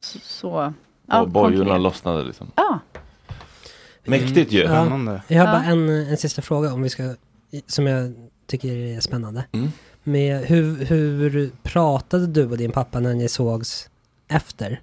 Så, 0.00 0.18
så 0.18 0.72
ja, 1.06 1.20
och 1.20 1.28
bojorna 1.28 1.78
lossnade 1.78 2.24
liksom. 2.24 2.50
Ja. 2.56 2.78
Mäktigt 4.04 4.52
ju. 4.52 4.60
Ja, 4.60 5.20
jag 5.26 5.46
har 5.46 5.52
bara 5.52 5.64
en, 5.64 5.88
en 5.88 6.16
sista 6.16 6.42
fråga 6.42 6.72
om 6.72 6.82
vi 6.82 6.88
ska, 6.88 7.14
som 7.66 7.86
jag 7.86 8.14
tycker 8.46 8.68
är 8.68 9.00
spännande. 9.00 9.44
Mm. 9.52 9.72
Med 10.02 10.44
hur, 10.44 10.84
hur 10.84 11.50
pratade 11.62 12.26
du 12.26 12.50
och 12.50 12.56
din 12.56 12.72
pappa 12.72 13.00
när 13.00 13.14
ni 13.14 13.28
sågs 13.28 13.90
efter? 14.28 14.80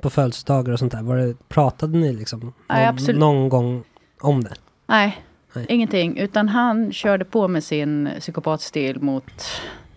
På 0.00 0.10
födelsedagar 0.10 0.72
och 0.72 0.78
sånt 0.78 0.92
där. 0.92 1.02
Var 1.02 1.16
det, 1.16 1.48
pratade 1.48 1.98
ni 1.98 2.12
liksom 2.12 2.52
Nej, 2.68 2.92
någon, 2.92 3.18
någon 3.18 3.48
gång 3.48 3.84
om 4.20 4.44
det? 4.44 4.54
Nej, 4.86 5.24
Nej. 5.52 5.66
ingenting. 5.68 6.18
Utan 6.18 6.48
han 6.48 6.92
körde 6.92 7.24
på 7.24 7.48
med 7.48 7.64
sin 7.64 8.08
psykopatstil 8.20 9.00
mot 9.02 9.32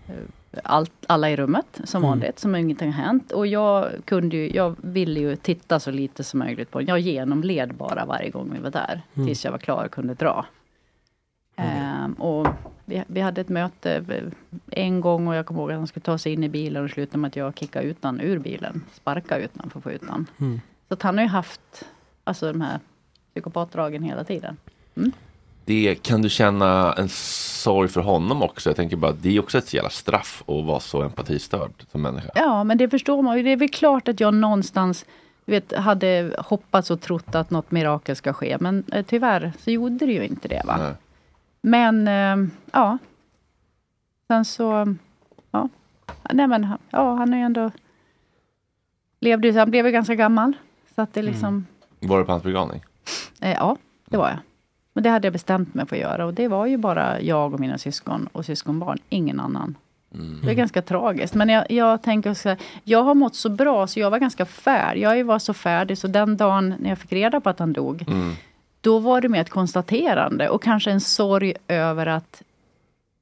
eh, 0.08 0.14
allt, 0.64 0.92
alla 1.08 1.30
i 1.30 1.36
rummet 1.36 1.82
som 1.84 2.00
Mm. 2.04 2.10
vanligt, 2.10 2.40
som 2.40 2.56
ingenting 2.56 2.92
har 2.92 3.04
hänt. 3.04 3.32
Och 3.32 3.48
jag 3.48 3.90
kunde 4.06 4.38
ju, 4.38 4.52
jag 4.56 4.76
ville 4.82 5.20
ju 5.20 5.36
titta 5.36 5.80
så 5.80 5.92
lite 5.92 6.24
som 6.24 6.40
möjligt 6.40 6.72
på 6.72 6.80
den. 6.80 6.88
Jag 6.88 7.00
genomled 7.00 7.74
bara 7.76 8.06
varje 8.06 8.30
gång 8.30 8.50
vi 8.54 8.60
var 8.60 8.72
där. 8.72 9.02
Mm. 9.14 9.28
Tills 9.28 9.46
jag 9.46 9.52
var 9.52 9.60
klar 9.60 9.86
och 9.86 9.92
kunde 9.92 10.14
dra. 10.14 10.46
Ehm, 11.56 12.14
och 12.14 12.48
vi, 12.86 13.04
vi 13.08 13.22
hade 13.22 13.42
ett 13.42 13.50
möte 13.50 14.04
eh, 14.10 14.24
en 14.84 15.02
gång 15.02 15.28
och 15.28 15.36
jag 15.36 15.46
kommer 15.46 15.62
ihåg 15.62 15.72
att 15.72 15.78
han 15.78 15.88
skulle 15.88 16.04
ta 16.04 16.18
sig 16.18 16.34
in 16.34 16.44
i 16.44 16.50
bilen 16.50 16.84
och 16.84 16.90
slutade 16.90 17.18
med 17.18 17.28
att 17.28 17.36
jag 17.36 17.58
kickade 17.58 17.86
ut 17.86 17.98
han 18.02 18.22
ur 18.22 18.40
bilen. 18.40 18.84
Sparka 18.94 19.38
ut 19.38 19.52
han 19.58 19.70
för 19.70 19.80
att 19.80 19.84
få 19.84 19.92
ut 19.92 20.04
han. 20.10 20.28
Mm. 20.40 20.62
Så 20.88 20.94
att 20.94 21.02
han 21.02 21.18
har 21.18 21.24
ju 21.26 21.30
haft 21.30 21.86
alltså 22.24 22.52
de 22.52 22.62
här 22.62 22.80
psykopatdragen 23.34 24.04
hela 24.04 24.24
tiden. 24.24 24.58
Mm. 24.98 25.12
Det 25.66 25.96
kan 26.04 26.22
du 26.22 26.30
känna 26.30 26.94
en 26.94 27.10
sorg 27.10 27.90
för 27.90 28.02
honom 28.02 28.44
också. 28.44 28.70
Jag 28.70 28.76
tänker 28.76 28.98
bara, 28.98 29.12
det 29.12 29.36
är 29.36 29.40
också 29.40 29.58
ett 29.58 29.74
jävla 29.74 29.90
straff 29.90 30.44
att 30.48 30.66
vara 30.66 30.80
så 30.80 31.02
empatistörd 31.02 31.72
som 31.92 32.02
människa. 32.02 32.30
Ja, 32.36 32.64
men 32.64 32.78
det 32.78 32.90
förstår 32.90 33.22
man 33.22 33.38
ju. 33.38 33.44
Det 33.44 33.50
är 33.50 33.58
väl 33.58 33.70
klart 33.70 34.08
att 34.08 34.20
jag 34.20 34.34
någonstans 34.34 35.06
vet, 35.46 35.74
hade 35.74 36.36
hoppats 36.38 36.92
och 36.92 37.02
trott 37.02 37.36
att 37.36 37.50
något 37.50 37.72
mirakel 37.72 38.16
ska 38.16 38.34
ske. 38.34 38.58
Men 38.60 38.84
eh, 38.92 39.06
tyvärr 39.06 39.54
så 39.60 39.72
gjorde 39.72 40.06
det 40.06 40.14
ju 40.14 40.26
inte 40.26 40.48
det. 40.48 40.62
Va? 40.66 40.78
Nej. 40.78 40.94
Men 41.62 42.08
eh, 42.08 42.50
ja. 42.72 42.98
Sen 44.28 44.46
så, 44.46 44.96
ja. 45.52 45.70
Nej 46.32 46.48
men 46.48 46.68
ja, 46.90 47.16
han 47.16 47.34
är 47.34 47.38
ju 47.38 47.44
ändå... 47.44 47.72
Levde, 49.20 49.60
han 49.60 49.72
blev 49.72 49.86
ju 49.86 49.92
ganska 49.92 50.16
gammal. 50.16 50.54
Så 50.96 51.02
att 51.02 51.14
det 51.14 51.22
liksom... 51.22 51.66
Var 52.00 52.20
du 52.20 52.26
på 52.26 52.32
hans 52.32 52.44
begravning? 52.44 52.84
Eh, 53.42 53.54
ja, 53.54 53.78
det 54.06 54.18
var 54.18 54.30
jag. 54.30 54.40
Men 54.94 55.04
det 55.04 55.10
hade 55.10 55.26
jag 55.28 55.34
bestämt 55.34 55.74
mig 55.74 55.86
för 55.86 55.96
att 55.96 56.02
göra. 56.02 56.26
Och 56.26 56.34
det 56.34 56.48
var 56.48 56.66
ju 56.66 56.78
bara 56.78 57.22
jag 57.22 57.54
och 57.54 57.60
mina 57.60 57.78
syskon 57.78 58.30
och 58.32 58.46
syskonbarn. 58.46 58.98
Ingen 59.10 59.40
annan. 59.40 59.76
Det 60.44 60.50
är 60.50 60.54
ganska 60.54 60.82
tragiskt. 60.82 61.34
Men 61.36 61.50
jag, 61.50 61.72
jag 61.72 62.02
tänker 62.02 62.32
också, 62.32 62.56
jag 62.84 63.04
har 63.04 63.16
mått 63.16 63.36
så 63.36 63.50
bra 63.50 63.88
så 63.88 64.00
jag 64.00 64.10
var 64.12 64.20
ganska 64.20 64.46
färdig. 64.46 65.02
Jag 65.02 65.24
var 65.26 65.40
så 65.40 65.54
färdig 65.54 65.98
så 65.98 66.08
den 66.08 66.38
dagen 66.38 66.76
när 66.80 66.90
jag 66.90 66.98
fick 67.00 67.12
reda 67.14 67.42
på 67.42 67.50
att 67.50 67.60
han 67.60 67.74
dog. 67.74 68.06
Mm. 68.08 68.34
Då 68.82 69.00
var 69.00 69.22
det 69.22 69.30
mer 69.30 69.42
ett 69.42 69.50
konstaterande 69.50 70.50
och 70.50 70.64
kanske 70.64 70.92
en 70.92 71.02
sorg 71.02 71.54
över 71.68 72.06
att 72.06 72.42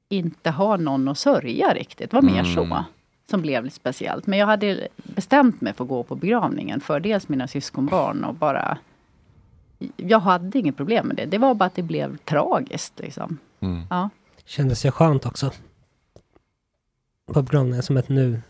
inte 0.08 0.50
ha 0.50 0.76
någon 0.76 1.08
att 1.08 1.18
sörja 1.18 1.74
riktigt. 1.74 2.10
Det 2.10 2.14
var 2.16 2.22
mer 2.22 2.40
Mm. 2.40 2.54
så. 2.54 2.84
Som 3.30 3.42
blev 3.42 3.64
lite 3.64 3.76
speciellt. 3.76 4.26
Men 4.26 4.38
jag 4.38 4.46
hade 4.46 4.88
bestämt 4.96 5.60
mig 5.60 5.72
för 5.72 5.84
att 5.84 5.88
gå 5.88 6.02
på 6.02 6.14
begravningen 6.14 6.80
för 6.80 7.00
dels 7.00 7.28
mina 7.28 7.48
syskonbarn 7.48 8.24
och 8.24 8.34
bara... 8.34 8.78
Jag 9.96 10.20
hade 10.20 10.58
inget 10.58 10.76
problem 10.76 11.06
med 11.06 11.16
det. 11.16 11.26
Det 11.26 11.38
var 11.38 11.54
bara 11.54 11.64
att 11.64 11.74
det 11.74 11.82
blev 11.82 12.16
tragiskt. 12.16 12.98
Liksom. 13.00 13.38
Mm. 13.60 13.82
Ja. 13.90 14.10
Kändes 14.44 14.82
det 14.82 14.90
skönt 14.90 15.26
också? 15.26 15.50
På 17.32 17.42
begravningen 17.42 17.82
som 17.82 17.96
att 17.96 18.08
nu, 18.08 18.42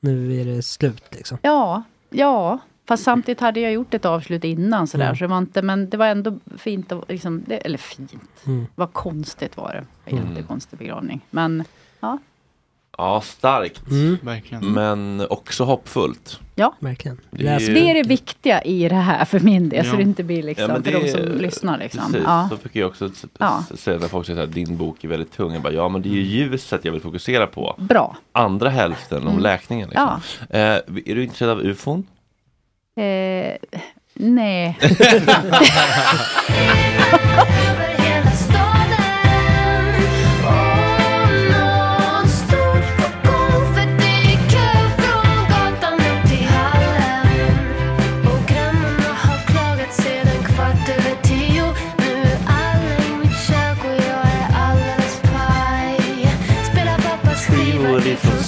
nu 0.00 0.40
är 0.40 0.44
det 0.44 0.62
slut 0.62 1.04
liksom. 1.10 1.38
Ja, 1.42 1.82
ja. 2.10 2.58
Fast 2.88 3.02
samtidigt 3.04 3.40
hade 3.40 3.60
jag 3.60 3.72
gjort 3.72 3.94
ett 3.94 4.04
avslut 4.04 4.44
innan 4.44 4.86
sådär. 4.86 5.04
Mm. 5.04 5.16
Så 5.16 5.24
det 5.24 5.28
var 5.28 5.38
inte, 5.38 5.62
men 5.62 5.90
det 5.90 5.96
var 5.96 6.06
ändå 6.06 6.38
fint. 6.58 6.92
Att, 6.92 7.08
liksom, 7.08 7.44
det, 7.46 7.56
eller 7.56 7.78
fint. 7.78 8.42
Mm. 8.46 8.66
Vad 8.74 8.92
konstigt 8.92 9.56
var 9.56 9.72
det. 9.72 10.10
En 10.10 10.18
Mm. 10.18 10.30
jättekonstig 10.30 10.78
begravning. 10.78 11.20
Men 11.30 11.64
ja, 12.00 12.18
Ja, 12.98 13.20
starkt. 13.20 13.80
Verkligen. 14.22 14.72
Men 14.72 15.26
också 15.30 15.64
hoppfullt. 15.64 16.40
ja. 16.54 16.74
Verkligen. 16.78 17.20
Det 17.30 17.46
är 17.46 17.60
ju- 17.60 17.74
Det 17.74 17.90
är 17.90 17.94
det 17.94 18.02
viktiga 18.08 18.62
i 18.62 18.88
det 18.88 18.94
här 18.94 19.24
för 19.24 19.40
min 19.40 19.68
del. 19.68 19.84
Så 19.84 19.90
Ja. 19.92 19.96
det 19.96 20.02
inte 20.02 20.22
blir 20.24 20.42
liksom 20.42 20.70
Ja, 20.70 20.82
för 20.82 20.92
de 21.00 21.08
som 21.10 21.20
är- 21.20 21.26
lyssnar. 21.26 21.78
Liksom. 21.78 22.12
Precis, 22.12 22.26
Ja. 22.26 22.48
så 22.50 22.56
fick 22.56 22.76
jag 22.76 22.88
också 22.88 23.10
Ja. 23.38 23.64
säga 23.74 23.98
när 23.98 24.08
folk 24.08 24.26
säger 24.26 24.42
att 24.42 24.52
din 24.52 24.76
bok 24.76 25.04
är 25.04 25.08
väldigt 25.08 25.32
tung. 25.32 25.52
Jag 25.52 25.62
bara, 25.62 25.72
ja 25.72 25.88
men 25.88 26.02
det 26.02 26.08
är 26.08 26.12
ju 26.12 26.22
ljuset 26.22 26.84
jag 26.84 26.92
vill 26.92 27.00
fokusera 27.00 27.46
på. 27.46 27.74
Bra. 27.78 28.16
Andra 28.32 28.68
hälften 28.70 29.22
om 29.22 29.28
Mm. 29.28 29.42
läkningen. 29.42 29.88
Liksom. 29.88 30.20
Eh, 30.50 30.60
är 30.60 31.14
du 31.14 31.22
intresserad 31.24 31.50
av 31.50 31.60
ufon? 31.60 32.06
Eh, 32.96 33.56
nej. 34.14 34.78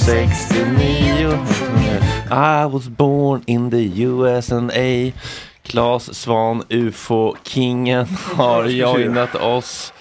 69 0.05 1.47
I 2.31 2.67
was 2.67 2.89
born 2.89 3.43
in 3.47 3.71
the 3.71 4.03
USA 4.03 5.13
Claes 5.63 6.15
Svan, 6.15 6.63
UFO-kingen, 6.69 8.07
har 8.35 8.65
joinat 8.65 9.35
oss 9.35 9.93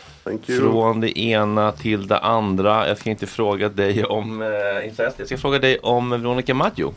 från 0.60 1.02
det 1.02 1.20
ena 1.20 1.72
till 1.72 2.08
det 2.08 2.20
andra. 2.20 2.88
Jag 2.88 2.98
ska 2.98 3.10
inte 3.10 3.28
fråga 3.28 3.70
dig 3.70 4.06
om 4.06 4.42
eh, 4.42 4.88
incest, 4.88 5.20
jag 5.20 5.28
ska 5.28 5.38
fråga 5.38 5.60
dig 5.60 5.78
om 5.80 6.10
Veronica 6.10 6.54
Maggio. 6.54 6.94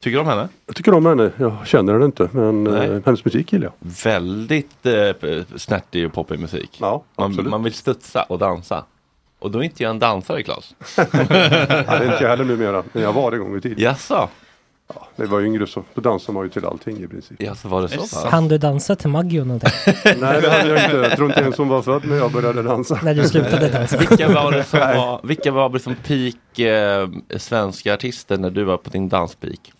Tycker 0.00 0.16
du 0.16 0.20
om 0.20 0.26
henne? 0.26 0.48
Jag 0.66 0.76
tycker 0.76 0.94
om 0.94 1.06
henne. 1.06 1.30
Jag 1.36 1.66
känner 1.66 1.92
henne 1.92 2.04
inte 2.04 2.28
men 2.32 2.66
eh, 2.66 3.00
hennes 3.04 3.24
musik 3.24 3.52
gillar 3.52 3.66
jag. 3.66 3.90
Väldigt 4.04 4.86
eh, 4.86 5.42
snärtig 5.56 6.06
och 6.06 6.12
poppig 6.12 6.40
musik. 6.40 6.78
Ja, 6.80 7.02
man, 7.16 7.48
man 7.50 7.62
vill 7.62 7.74
studsa 7.74 8.22
och 8.22 8.38
dansa. 8.38 8.84
Och 9.42 9.50
då 9.50 9.58
är 9.58 9.62
inte 9.62 9.82
jag 9.82 9.90
en 9.90 9.98
dansare 9.98 10.42
Claes. 10.42 10.74
ja, 10.96 11.04
det 11.12 11.28
är 11.84 12.12
inte 12.12 12.24
jag 12.24 12.30
heller 12.30 12.44
numera. 12.44 12.82
Men 12.92 13.02
jag 13.02 13.12
var 13.12 13.30
det 13.30 13.36
en 13.36 13.42
gång 13.42 13.56
i 13.56 13.60
tiden. 13.60 13.78
Jaså? 13.78 14.28
Ja, 14.94 15.08
när 15.16 15.24
jag 15.24 15.30
var 15.30 15.40
yngre 15.40 15.66
så 15.66 15.84
då 15.94 16.00
dansade 16.00 16.34
man 16.34 16.44
ju 16.44 16.50
till 16.50 16.64
allting 16.64 17.02
i 17.04 17.06
princip. 17.06 17.42
Jaså 17.42 17.68
var 17.68 17.82
det 17.82 17.88
så? 17.88 18.20
va? 18.22 18.30
Han 18.30 18.48
du 18.48 18.58
dansa 18.58 18.96
till 18.96 19.08
Maggio 19.10 19.44
någonting? 19.44 19.70
Nej 20.04 20.40
det 20.42 20.50
hade 20.50 20.68
jag 20.68 20.84
inte. 20.84 20.96
Jag 20.96 21.16
tror 21.16 21.28
inte 21.28 21.40
ens 21.40 21.58
hon 21.58 21.68
var 21.68 21.82
född 21.82 22.04
när 22.04 22.16
jag 22.16 22.32
började 22.32 22.62
dansa. 22.62 23.00
När 23.02 23.14
du 23.14 23.28
slutade 23.28 23.68
dansa? 23.68 23.98
Vilka 23.98 24.28
var 24.28 24.52
det 24.52 24.64
som 24.64 24.78
Nej. 24.78 24.96
var, 24.96 25.20
vilka 25.24 25.52
var 25.52 25.70
liksom 25.70 25.94
peak 25.94 26.58
eh, 26.58 27.08
svenska 27.36 27.94
artister 27.94 28.38
när 28.38 28.50
du 28.50 28.64
var 28.64 28.76
på 28.76 28.90
din 28.90 29.08
danspeak? 29.08 29.72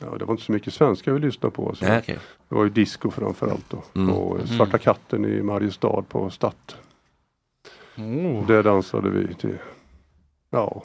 Ja, 0.00 0.18
det 0.18 0.24
var 0.24 0.32
inte 0.34 0.44
så 0.44 0.52
mycket 0.52 0.74
svenska 0.74 1.12
vi 1.12 1.20
lyssnade 1.20 1.54
på. 1.54 1.74
Så 1.74 1.84
Nej, 1.84 1.98
okej. 1.98 2.18
Det 2.48 2.54
var 2.54 2.64
ju 2.64 2.70
disco 2.70 3.10
framförallt 3.10 3.64
då. 3.70 3.82
Mm. 4.00 4.14
Och 4.14 4.48
Svarta 4.48 4.78
katten 4.78 5.24
i 5.24 5.42
Mariestad 5.42 6.02
på 6.08 6.30
Statt. 6.30 6.76
Oh. 7.98 8.46
Där 8.46 8.62
dansade 8.62 9.10
vi 9.10 9.34
till 9.34 9.58
ja, 10.50 10.82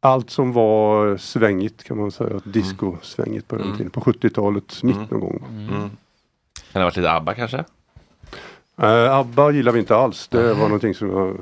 allt 0.00 0.30
som 0.30 0.52
var 0.52 1.16
svängigt 1.16 1.84
kan 1.84 1.98
man 1.98 2.10
säga. 2.10 2.40
Disco-svängigt 2.44 3.48
på 3.48 3.56
den 3.56 3.64
Mm. 3.64 3.76
tiden. 3.76 3.90
På 3.90 4.00
70-talets 4.00 4.82
mitt 4.82 4.96
Mm. 4.96 5.08
någon 5.10 5.20
gång. 5.20 5.44
Mm. 5.50 5.68
Kan 5.70 5.90
det 6.72 6.78
ha 6.78 6.84
varit 6.84 6.96
lite 6.96 7.10
ABBA 7.12 7.34
kanske? 7.34 7.64
Eh, 8.76 9.14
ABBA 9.14 9.50
gillar 9.50 9.72
vi 9.72 9.78
inte 9.78 9.96
alls. 9.96 10.28
Det 10.28 10.54
var 10.54 10.62
någonting 10.64 10.94
som 10.94 11.10
jag 11.10 11.36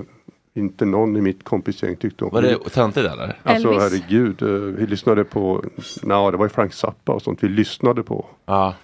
inte 0.55 0.85
någon 0.85 1.17
i 1.17 1.21
mitt 1.21 1.45
kompisgäng 1.45 1.97
tyckte 1.97 2.25
om. 2.25 2.31
Var 2.31 2.43
det 2.43 2.59
töntigt 2.59 3.07
eller? 3.07 3.37
Alltså 3.43 3.69
Elvis? 3.69 3.83
herregud, 3.83 4.43
eh, 4.43 4.49
vi 4.49 4.87
lyssnade 4.87 5.25
på, 5.25 5.65
nej 6.03 6.31
det 6.31 6.37
var 6.37 6.45
ju 6.45 6.49
Frank 6.49 6.73
Zappa 6.73 7.13
och 7.13 7.23
sånt 7.23 7.43
vi 7.43 7.49
lyssnade 7.49 8.03
på. 8.03 8.27
Ja. 8.47 8.75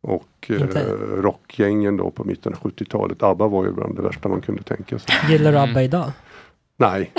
Och 0.00 0.26
Inte? 0.48 0.80
eh, 0.80 0.86
rockgängen 1.22 1.96
då 1.96 2.10
på 2.10 2.24
mitten 2.24 2.54
av 2.54 2.60
70-talet. 2.70 3.22
ABBA 3.22 3.46
var 3.48 3.64
ju 3.64 3.72
bland 3.72 3.96
det 3.96 4.02
värsta 4.02 4.28
man 4.28 4.40
kunde 4.40 4.62
tänka 4.62 4.98
sig. 4.98 5.14
Gillar 5.30 5.52
du 5.52 5.58
ABBA 5.58 5.82
idag? 5.82 6.12
Nej. 6.76 7.12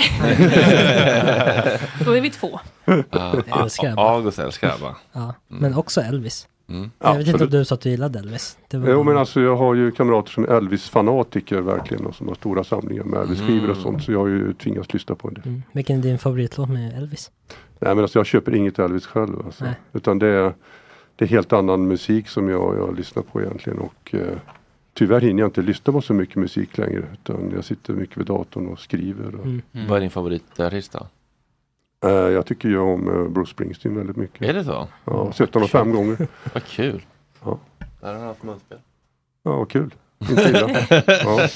Då 2.04 2.12
är 2.16 2.20
vi 2.20 2.30
två. 2.30 2.60
Ja, 2.84 3.02
Jag 3.46 3.62
älskar 3.62 3.90
ABBA. 3.90 4.02
August 4.02 4.38
älskar 4.38 4.68
ABBA. 4.74 4.96
Ja, 5.12 5.34
men 5.48 5.74
också 5.74 6.00
Elvis. 6.00 6.48
Mm. 6.68 6.90
Jag 6.98 7.14
vet 7.18 7.26
inte 7.26 7.44
om 7.44 7.50
du 7.50 7.64
sa 7.64 7.74
att 7.74 7.80
du 7.80 7.90
gillade 7.90 8.18
Elvis. 8.18 8.58
Det 8.68 8.78
var 8.78 8.88
Jo 8.90 9.02
men 9.02 9.16
alltså 9.16 9.40
jag 9.40 9.56
har 9.56 9.74
ju 9.74 9.90
kamrater 9.92 10.30
som 10.30 10.44
är 10.44 10.48
Elvis-fanatiker 10.48 11.60
verkligen 11.60 12.06
och 12.06 12.14
som 12.14 12.28
har 12.28 12.34
stora 12.34 12.64
samlingar 12.64 13.04
med 13.04 13.20
Elvis-skivor 13.20 13.58
och 13.70 13.76
Mm. 13.76 13.82
sånt. 13.82 14.02
Så 14.04 14.12
jag 14.12 14.18
har 14.18 14.26
ju 14.28 14.52
tvingats 14.52 14.92
lyssna 14.92 15.14
på 15.14 15.30
det. 15.30 15.46
Mm. 15.46 15.62
Vilken 15.72 15.98
är 15.98 16.02
din 16.02 16.18
favoritlåt 16.18 16.68
med 16.68 16.96
Elvis? 16.98 17.30
Nej 17.78 17.94
men 17.94 18.04
alltså 18.04 18.18
jag 18.18 18.26
köper 18.26 18.54
inget 18.54 18.78
Elvis 18.78 19.06
själv. 19.06 19.42
Alltså. 19.46 19.64
Nej. 19.64 19.74
Utan 19.92 20.18
det 20.18 20.26
är, 20.26 20.54
det 21.20 21.26
är 21.26 21.28
helt 21.28 21.52
annan 21.52 21.88
musik 21.88 22.28
som 22.28 22.48
jag, 22.48 22.76
jag 22.78 22.96
lyssnar 22.96 23.22
på 23.22 23.40
egentligen. 23.40 23.78
Och 23.78 24.14
eh, 24.14 24.38
tyvärr 24.94 25.20
hinner 25.20 25.40
jag 25.42 25.48
inte 25.48 25.62
lyssna 25.62 25.92
på 25.92 26.00
så 26.00 26.14
mycket 26.14 26.36
musik 26.36 26.78
längre. 26.78 27.02
Utan 27.12 27.52
jag 27.54 27.64
sitter 27.64 27.92
mycket 27.94 28.16
vid 28.16 28.26
datorn 28.26 28.66
och 28.68 28.78
skriver. 28.80 29.34
Och, 29.34 29.46
Mm. 29.46 29.62
Vad 29.88 29.96
är 29.96 30.00
din 30.00 30.10
favoritartist 30.10 30.92
då? 30.92 31.06
Eh, 32.08 32.14
jag 32.14 32.46
tycker 32.46 32.68
ju 32.68 32.78
om 32.78 33.08
eh, 33.08 33.28
Bruce 33.28 33.50
Springsteen 33.50 33.96
väldigt 33.96 34.16
mycket. 34.16 34.42
Är 34.48 34.54
det 34.54 34.64
så? 34.64 34.88
Ja, 35.04 35.32
sett 35.32 35.54
honom 35.54 35.68
fem 35.68 35.92
gånger. 35.92 36.28
Vad 36.54 36.64
kul. 36.64 37.02
Ja. 37.44 37.58
Där 38.00 38.08
har 38.08 38.14
han 38.18 38.26
haft 38.26 38.42
munspel. 38.42 38.78
Ja, 39.42 39.56
vad 39.56 39.68
kul. 39.70 39.94
Inte 40.30 40.48
illa. 40.48 40.70
ja. 41.06 41.48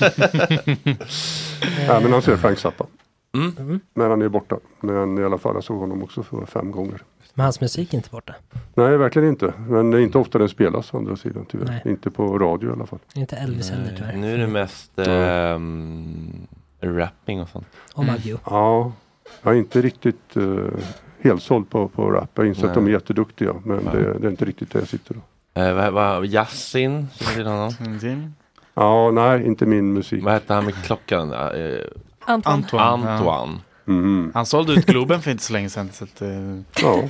Nej, 1.88 2.02
men 2.02 2.12
han 2.12 2.22
ser 2.22 2.36
Frank 2.36 2.58
Zappa. 2.58 2.86
Mm. 3.35 3.81
Men 3.94 4.11
han 4.11 4.23
är 4.23 4.28
borta. 4.28 4.56
Men 4.81 5.19
i 5.19 5.24
alla 5.24 5.39
fall, 5.39 5.55
jag 5.55 5.65
såg 5.65 5.78
honom 5.78 6.02
också 6.02 6.23
för 6.23 6.47
fem 6.47 6.70
gånger. 6.70 7.02
Men 7.35 7.44
hans 7.44 7.61
musik 7.61 7.93
är 7.94 7.97
inte 7.97 8.11
borta. 8.11 8.35
Nej, 8.74 8.97
verkligen 8.97 9.28
inte. 9.28 9.52
Men 9.69 9.90
det 9.90 9.98
är 9.98 10.01
inte 10.01 10.19
ofta 10.19 10.39
den 10.39 10.48
spelas 10.48 10.94
å 10.94 10.97
andra 10.97 11.16
sidan 11.16 11.47
tyvärr. 11.51 11.66
Nej. 11.66 11.82
Inte 11.85 12.11
på 12.11 12.39
radio 12.39 12.70
i 12.70 12.73
alla 12.73 12.86
fall. 12.86 12.98
Inte 13.15 13.36
Elvis 13.36 13.70
heller 13.70 13.94
tyvärr. 13.97 14.16
Nu 14.16 14.35
är 14.35 14.39
det 14.39 14.47
mest 14.47 14.98
ehm, 14.98 16.47
rapping 16.81 17.40
och 17.40 17.48
sånt. 17.48 17.66
Och 17.94 18.05
Maggio. 18.05 18.39
Ja, 18.44 18.93
jag 19.43 19.55
är 19.55 19.59
inte 19.59 19.82
riktigt 19.82 20.36
uh, 20.36 20.69
helt 21.20 21.43
såld 21.43 21.70
på, 21.70 21.89
på 21.89 22.11
rap. 22.11 22.31
Jag 22.35 22.47
inser 22.47 22.66
att 22.66 22.74
de 22.74 22.86
är 22.86 22.90
jätteduktiga. 22.90 23.55
Men 23.65 23.85
det, 23.85 24.19
det 24.19 24.27
är 24.27 24.31
inte 24.31 24.44
riktigt 24.44 24.70
där 24.70 24.81
jag 24.81 24.89
sitter. 24.89 25.15
Då. 25.15 25.61
Eh, 25.61 25.74
vad, 25.74 25.93
vad, 25.93 26.27
Yasin, 26.27 27.09
känner 27.15 27.31
du 27.31 27.35
till 27.98 28.11
honom? 28.11 28.35
Ja, 28.74 29.11
nej, 29.11 29.47
inte 29.47 29.66
min 29.66 29.93
musik. 29.93 30.24
Vad 30.24 30.32
hette 30.32 30.55
han 30.55 30.65
med 30.65 30.74
klockan? 30.74 31.32
Eh, 31.32 31.78
Antoine. 32.26 32.62
Antoine. 32.62 33.09
Antoine. 33.09 33.60
Mhm. 33.84 34.30
Han 34.34 34.46
sålde 34.46 34.72
ut 34.72 34.86
Globen 34.86 35.22
för 35.22 35.30
inte 35.30 35.42
så 35.44 35.52
länge 35.52 35.68
sedan. 35.70 35.90
Så 35.92 36.05
att, 36.05 36.22
eh, 36.22 36.28
Ja. 36.82 37.02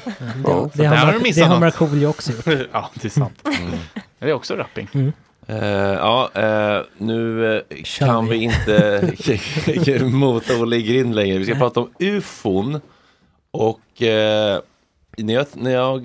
Ja, 0.45 0.71
det 0.75 0.83
där 0.83 0.89
har 0.89 0.97
har 0.97 1.13
det 1.13 1.19
missat 1.23 1.49
har. 1.49 1.61
Markoolio 1.61 2.07
också 2.07 2.33
gjort. 2.33 2.47
ja, 2.73 2.91
det 2.95 3.05
är 3.05 3.11
sant. 3.11 3.49
Mm. 3.61 3.79
Det 4.19 4.29
är 4.31 4.33
också 4.33 4.55
rapping. 4.55 4.89
Mm. 4.93 5.13
Eh, 5.47 5.67
ja, 5.95 6.31
eh, 6.35 6.83
nu 6.99 7.63
Kör 7.85 8.07
kan 8.07 8.29
vi. 8.29 8.39
vi 8.39 8.45
inte 8.45 10.05
mota 10.05 10.57
Olle 10.61 10.77
i 10.77 10.83
grind 10.83 11.15
längre. 11.15 11.39
Vi 11.39 11.45
ska 11.45 11.53
Nej. 11.55 11.61
prata 11.61 11.81
om 11.81 11.91
ufon. 11.99 12.81
Och 13.51 13.81
när 15.17 15.35
jag, 15.35 15.47
när 15.55 15.71
jag 15.71 16.03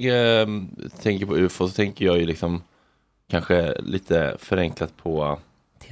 tänker 1.01 1.25
på 1.25 1.37
ufo 1.37 1.67
så 1.67 1.73
tänker 1.73 2.05
jag 2.05 2.17
ju 2.17 2.25
liksom 2.25 2.61
kanske 3.31 3.75
lite 3.79 4.35
förenklat 4.39 4.97
på 4.97 5.39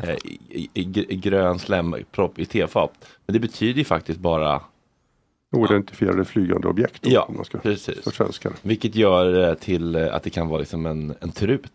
eh, 0.04 0.10
i, 0.24 0.70
i, 0.74 1.06
i 1.10 1.16
grön 1.16 1.60
slempropp 1.60 2.40
i 2.40 2.46
tefat. 2.46 2.92
Men 3.26 3.34
det 3.34 3.40
betyder 3.40 3.78
ju 3.80 3.84
faktiskt 3.86 4.20
bara 4.20 4.62
Oidentifierade 5.52 6.26
flygande 6.26 6.68
objekt. 6.68 7.02
Då, 7.02 7.10
Ja, 7.12 7.22
om 7.22 7.36
man 7.36 7.46
ska 7.46 7.58
precis. 7.58 8.04
Vilket 8.62 8.96
gör 8.96 9.26
det 9.26 9.56
till 9.56 9.96
eh, 9.96 10.16
att 10.16 10.24
det 10.24 10.30
kan 10.30 10.48
vara 10.48 10.60
liksom 10.60 10.86
en, 10.86 11.14
en 11.22 11.32
trut. 11.32 11.72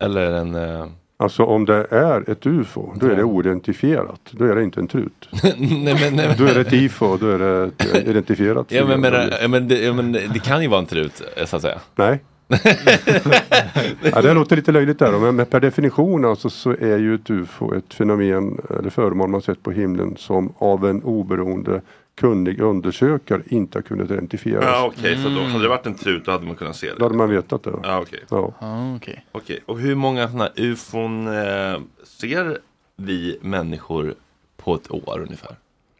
Eller 0.00 0.32
en... 0.32 0.54
eh, 0.54 0.86
Alltså 1.18 1.44
om 1.44 1.64
det 1.64 1.86
är 1.90 2.30
ett 2.30 2.46
UFO, 2.46 2.92
då 2.96 3.06
är 3.06 3.16
det 3.16 3.22
oidentifierat. 3.24 4.20
Då 4.30 4.44
är 4.44 4.54
det 4.56 4.62
inte 4.62 4.80
en 4.80 4.88
trut. 4.88 5.28
nej, 5.42 5.54
men, 5.58 5.76
nej, 5.80 6.10
men- 6.16 6.36
Då 6.38 6.44
är 6.44 6.54
det 6.54 6.60
ett 6.60 6.72
IFO, 6.72 7.16
då 7.16 7.26
är 7.28 7.38
det 7.38 7.64
ett 7.64 7.94
eh, 7.94 8.10
identifierat. 8.10 8.66
Ja 8.72 8.86
men, 8.86 9.00
men, 9.00 9.12
ja, 9.42 9.48
men, 9.48 9.68
det, 9.68 9.78
ja, 9.84 9.92
men 9.92 10.12
det 10.12 10.42
kan 10.44 10.62
ju 10.62 10.68
vara 10.68 10.80
en 10.80 10.86
trut 10.86 11.22
eh, 11.36 11.44
så 11.46 11.56
att 11.56 11.62
säga. 11.62 11.78
Nej. 11.94 12.20
ja, 14.02 14.22
det 14.22 14.34
låter 14.34 14.56
lite 14.56 14.72
löjligt 14.72 14.98
där 14.98 15.12
då, 15.12 15.18
men, 15.18 15.36
men 15.36 15.46
per 15.46 15.60
definition 15.60 16.24
alltså 16.24 16.50
så 16.50 16.70
är 16.70 16.98
ju 16.98 17.14
ett 17.14 17.30
UFO 17.30 17.74
ett 17.74 17.94
fenomen 17.94 18.60
eller 18.78 18.90
föremål 18.90 19.28
man 19.28 19.42
sett 19.42 19.62
på 19.62 19.70
himlen 19.70 20.16
som 20.16 20.52
av 20.58 20.86
en 20.86 21.02
oberoende 21.02 21.80
kunnig 22.14 22.60
undersökare 22.60 23.42
inte 23.46 23.78
har 23.78 23.82
kunnat 23.82 24.10
identifieras. 24.10 24.64
Ja 24.64 24.86
okej, 24.96 25.16
så 25.22 25.28
då 25.28 25.40
hade 25.42 25.62
det 25.64 25.68
varit 25.68 25.86
en 25.86 25.94
trut 25.94 26.24
då 26.24 26.30
hade 26.32 26.46
man 26.46 26.56
kunnat 26.56 26.76
se 26.76 26.88
Då 26.90 26.94
det. 26.98 27.04
hade 27.04 27.16
man 27.16 27.30
vetat 27.30 27.62
det. 27.62 27.72
Ja 27.82 28.00
okej. 28.00 28.20
Ja. 28.30 28.52
Ah, 28.58 28.96
okej. 28.96 29.26
Okej, 29.32 29.60
och 29.66 29.78
hur 29.78 29.94
många 29.94 30.26
sådana 30.28 30.44
här 30.44 30.52
ufon 30.64 31.26
eh, 31.26 31.78
ser 32.04 32.58
vi 32.96 33.38
människor 33.42 34.14
på 34.56 34.74
ett 34.74 34.90
år 34.90 35.20
ungefär? 35.26 35.56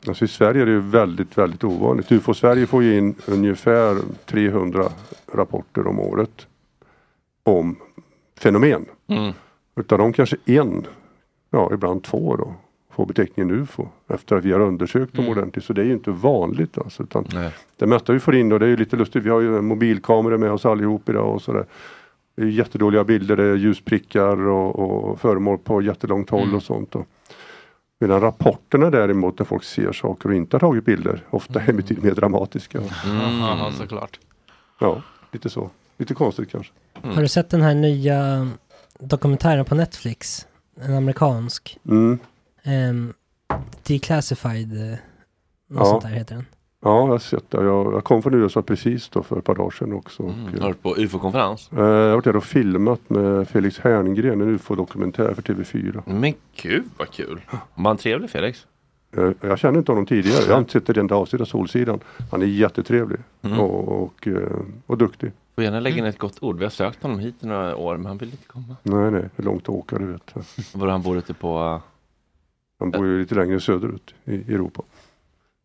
Alltså 0.09 0.25
I 0.25 0.29
Sverige 0.29 0.63
är 0.63 0.67
det 0.67 0.79
väldigt, 0.79 1.39
väldigt 1.39 1.65
ovanligt. 1.65 2.13
UFO-Sverige 2.13 2.67
får 2.67 2.83
ju 2.83 2.99
in 2.99 3.15
ungefär 3.27 3.97
300 4.27 4.89
rapporter 5.33 5.87
om 5.87 6.01
året 6.01 6.47
om 7.43 7.77
fenomen. 8.39 8.87
Mm. 9.07 9.33
Utav 9.77 9.99
dem 9.99 10.13
kanske 10.13 10.37
en, 10.45 10.87
ja 11.51 11.71
ibland 11.75 12.03
två 12.03 12.37
då, 12.37 12.55
får 12.91 13.07
beteckningen 13.07 13.51
UFO 13.51 13.89
efter 14.09 14.37
att 14.37 14.45
vi 14.45 14.53
har 14.53 14.61
undersökt 14.61 15.15
dem 15.15 15.29
ordentligt. 15.29 15.65
Så 15.65 15.73
det 15.73 15.81
är 15.81 15.85
ju 15.85 15.93
inte 15.93 16.11
vanligt 16.11 16.79
alltså. 16.79 17.03
Utan 17.03 17.27
Nej. 17.35 17.55
det 17.77 17.87
mesta 17.87 18.13
vi 18.13 18.21
får 18.21 18.35
in 18.35 18.53
och 18.53 18.61
det 18.61 18.67
är 18.67 18.71
ju 18.71 18.77
lite 18.77 18.97
lustigt. 18.97 19.25
Vi 19.25 19.31
har 19.31 19.41
ju 19.41 19.59
en 19.59 19.65
mobilkamera 19.65 20.39
med 20.39 20.53
oss 20.53 20.67
allihop 20.67 21.09
idag 21.09 21.35
och 21.35 21.43
sådär. 21.43 21.65
Det 22.37 22.43
är 22.43 22.47
jättedåliga 22.47 23.05
bilder, 23.05 23.37
det 23.37 23.45
är 23.45 23.57
ljusprickar 23.57 24.49
och, 24.49 24.79
och 24.79 25.21
föremål 25.21 25.59
på 25.59 25.83
jättelångt 25.83 26.31
håll 26.31 26.55
och 26.55 26.63
sånt. 26.63 26.91
Då. 26.91 27.05
Medan 27.99 28.21
rapporterna 28.21 28.91
däremot 28.91 29.39
när 29.39 29.47
folk 29.47 29.65
ser 29.65 29.93
saker 29.93 30.29
och 30.29 30.35
inte 30.35 30.55
har 30.57 30.61
tagit 30.61 30.85
bilder 30.85 31.25
ofta 31.31 31.61
är 31.61 31.73
betydligt 31.73 32.05
mer 32.05 32.15
dramatiska. 32.15 32.79
Mm. 32.79 32.91
Ja, 33.41 33.73
såklart. 33.79 34.21
Ja, 34.81 35.03
lite 35.33 35.51
så. 35.51 35.71
Lite 35.97 36.15
konstigt 36.15 36.51
kanske. 36.51 36.73
Har 37.03 37.23
du 37.23 37.29
sett 37.29 37.51
den 37.51 37.61
här 37.63 37.75
nya 37.75 38.49
dokumentären 38.99 39.65
på 39.65 39.75
Netflix? 39.75 40.47
En 40.81 40.95
amerikansk. 40.95 41.79
Mm. 41.89 42.19
Um, 42.67 43.15
Declassified. 43.83 44.73
eh, 44.93 44.99
Något 45.69 45.79
Ja. 45.81 45.85
sånt 45.85 46.03
där 46.03 46.11
heter 46.11 46.35
den. 46.35 46.45
Ja, 46.87 46.99
jag 47.01 47.07
har 47.07 47.19
sett 47.19 47.51
det. 47.51 47.65
Jag, 47.65 47.93
jag 47.95 48.05
kom 48.05 48.23
från 48.23 48.35
USA 48.35 48.63
precis 48.63 49.09
då 49.09 49.23
för 49.23 49.39
ett 49.39 49.45
par 49.45 49.55
dagar 49.55 49.71
sedan 49.71 49.93
också. 49.93 50.23
Och, 50.23 50.31
Mm. 50.31 50.61
Har 50.61 50.69
du 50.69 50.75
på 50.75 50.97
ufo-konferens? 50.97 51.71
eh, 51.73 51.79
jag 51.79 51.85
har 52.09 52.11
varit 52.15 52.25
där 52.25 52.37
och 52.37 52.45
filmat 52.45 53.11
med 53.11 53.49
Felix 53.49 53.79
Herngren, 53.79 54.41
en 54.41 54.49
UFO-dokumentär 54.49 55.35
för 55.35 55.43
TV4. 55.43 56.03
Men 56.07 56.35
gud 56.63 56.85
vad 56.99 57.11
kul! 57.11 57.41
Var 57.75 57.91
han 57.91 57.97
trevlig 57.97 58.31
Felix? 58.31 58.67
Eh, 59.17 59.31
Jag 59.41 59.59
känner 59.59 59.79
inte 59.79 59.93
honom 59.93 60.07
tidigare. 60.07 60.45
Jag 60.47 60.53
har 60.55 60.59
inte 60.59 60.73
sett 60.73 60.89
ett 60.89 60.97
enda 60.97 61.15
avsnitt 61.15 61.41
av 61.43 61.45
Solsidan. 61.47 62.01
Han 62.31 62.43
är 62.43 62.47
jättetrevlig 62.47 63.19
Mm. 63.43 63.61
och, 63.61 64.03
och, 64.03 64.27
eh, 64.29 64.35
och 64.87 64.99
duktig. 64.99 65.33
Får 65.55 65.65
gärna 65.65 65.81
lägga 65.81 65.97
in 65.99 66.05
ett 66.05 66.19
gott 66.19 66.43
ord. 66.43 66.59
Vi 66.59 66.65
har 66.65 66.71
sökt 66.71 67.03
honom 67.03 67.19
hit 67.19 67.35
i 67.41 67.47
några 67.47 67.77
år 67.77 67.97
men 67.97 68.07
han 68.07 68.19
vill 68.19 68.31
inte 68.31 68.47
komma. 68.47 68.77
Nej, 68.83 69.11
nej, 69.11 69.29
är 69.37 69.43
långt 69.43 69.63
att 69.63 69.69
åka 69.69 69.99
du 69.99 70.05
vet. 70.07 70.35
Var 70.75 70.89
han 70.89 71.03
bor 71.03 71.19
ute 71.19 71.35
på... 71.35 71.81
Han 72.79 72.91
bor 72.91 73.07
ju 73.07 73.19
lite 73.21 73.35
längre 73.35 73.61
söderut 73.61 74.15
i 74.25 74.35
Europa. 74.55 74.83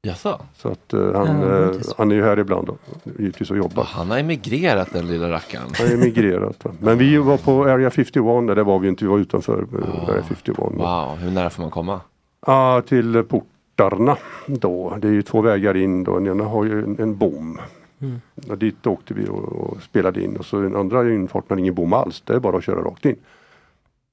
Jaså? 0.03 0.39
Så 0.55 0.67
att 0.69 0.93
eh, 0.93 1.13
han, 1.13 1.27
eh, 1.27 1.71
han 1.97 2.11
är 2.11 2.15
ju 2.15 2.23
här 2.23 2.39
ibland 2.39 2.67
då, 2.67 2.77
givetvis 3.19 3.51
och 3.51 3.57
jobbar. 3.57 3.83
Han 3.83 4.11
har 4.11 4.19
emigrerat 4.19 4.93
den 4.93 5.07
lilla 5.07 5.29
rackaren. 5.29 5.67
Han 5.77 5.87
är 5.87 5.93
emigrerat. 5.93 6.65
Va? 6.65 6.71
Men 6.79 6.97
vi 6.97 7.17
var 7.17 7.37
på 7.37 7.63
Area 7.63 7.89
51, 7.89 8.23
där 8.47 8.55
det 8.55 8.63
var 8.63 8.79
vi 8.79 8.87
inte, 8.87 9.03
vi 9.05 9.09
var 9.09 9.19
utanför 9.19 9.65
eh, 9.73 10.09
Area 10.09 10.23
51. 10.23 10.57
Wow, 10.57 11.17
hur 11.19 11.31
nära 11.31 11.49
får 11.49 11.61
man 11.61 11.71
komma? 11.71 12.01
Ja, 12.45 12.81
till 12.87 13.23
portarna 13.23 14.17
då. 14.47 14.97
Det 15.01 15.07
är 15.07 15.11
ju 15.11 15.21
två 15.21 15.41
vägar 15.41 15.77
in 15.77 16.03
då. 16.03 16.13
Den 16.19 16.27
ena 16.27 16.43
har 16.43 16.65
ju 16.65 16.83
en, 16.83 16.99
en 16.99 17.17
bom. 17.17 17.59
Mm. 17.99 18.21
Och 18.49 18.57
dit 18.57 18.87
åkte 18.87 19.13
vi 19.13 19.27
och, 19.27 19.43
och 19.43 19.81
spelade 19.83 20.23
in 20.23 20.37
och 20.37 20.45
så 20.45 20.61
den 20.61 20.75
andra 20.75 21.13
infarten 21.13 21.47
har 21.49 21.57
ingen 21.57 21.73
bom 21.75 21.93
alls. 21.93 22.21
Det 22.25 22.33
är 22.33 22.39
bara 22.39 22.57
att 22.57 22.63
köra 22.63 22.81
rakt 22.81 23.05
in. 23.05 23.15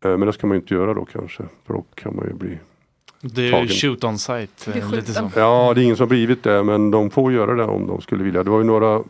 Eh, 0.05 0.11
Men 0.17 0.21
det 0.21 0.33
ska 0.33 0.47
man 0.47 0.55
ju 0.55 0.61
inte 0.61 0.75
göra 0.75 0.95
då 0.95 1.05
kanske. 1.05 1.43
För 1.67 1.75
då 1.75 1.85
kan 1.95 2.17
man 2.17 2.25
ju 2.27 2.35
bli 2.35 2.59
Det 3.21 3.41
är 3.43 3.45
ju 3.47 3.51
tagen. 3.53 3.69
shoot 3.69 4.05
on 4.05 4.19
site. 4.19 4.71
eh, 4.79 4.91
Lite 4.91 5.13
så. 5.13 5.31
Ja, 5.37 5.73
det 5.75 5.81
är 5.81 5.83
ingen 5.83 5.97
som 5.97 6.09
blivit 6.09 6.43
det 6.43 6.63
men 6.63 6.91
de 6.91 7.11
får 7.11 7.33
göra 7.33 7.55
det 7.55 7.65
om 7.65 7.87
de 7.87 8.01
skulle 8.01 8.25
vilja. 8.25 8.43
Det 8.43 8.51
var 8.51 8.59
ju 8.59 8.65
några 8.65 8.95
eh, 8.95 9.03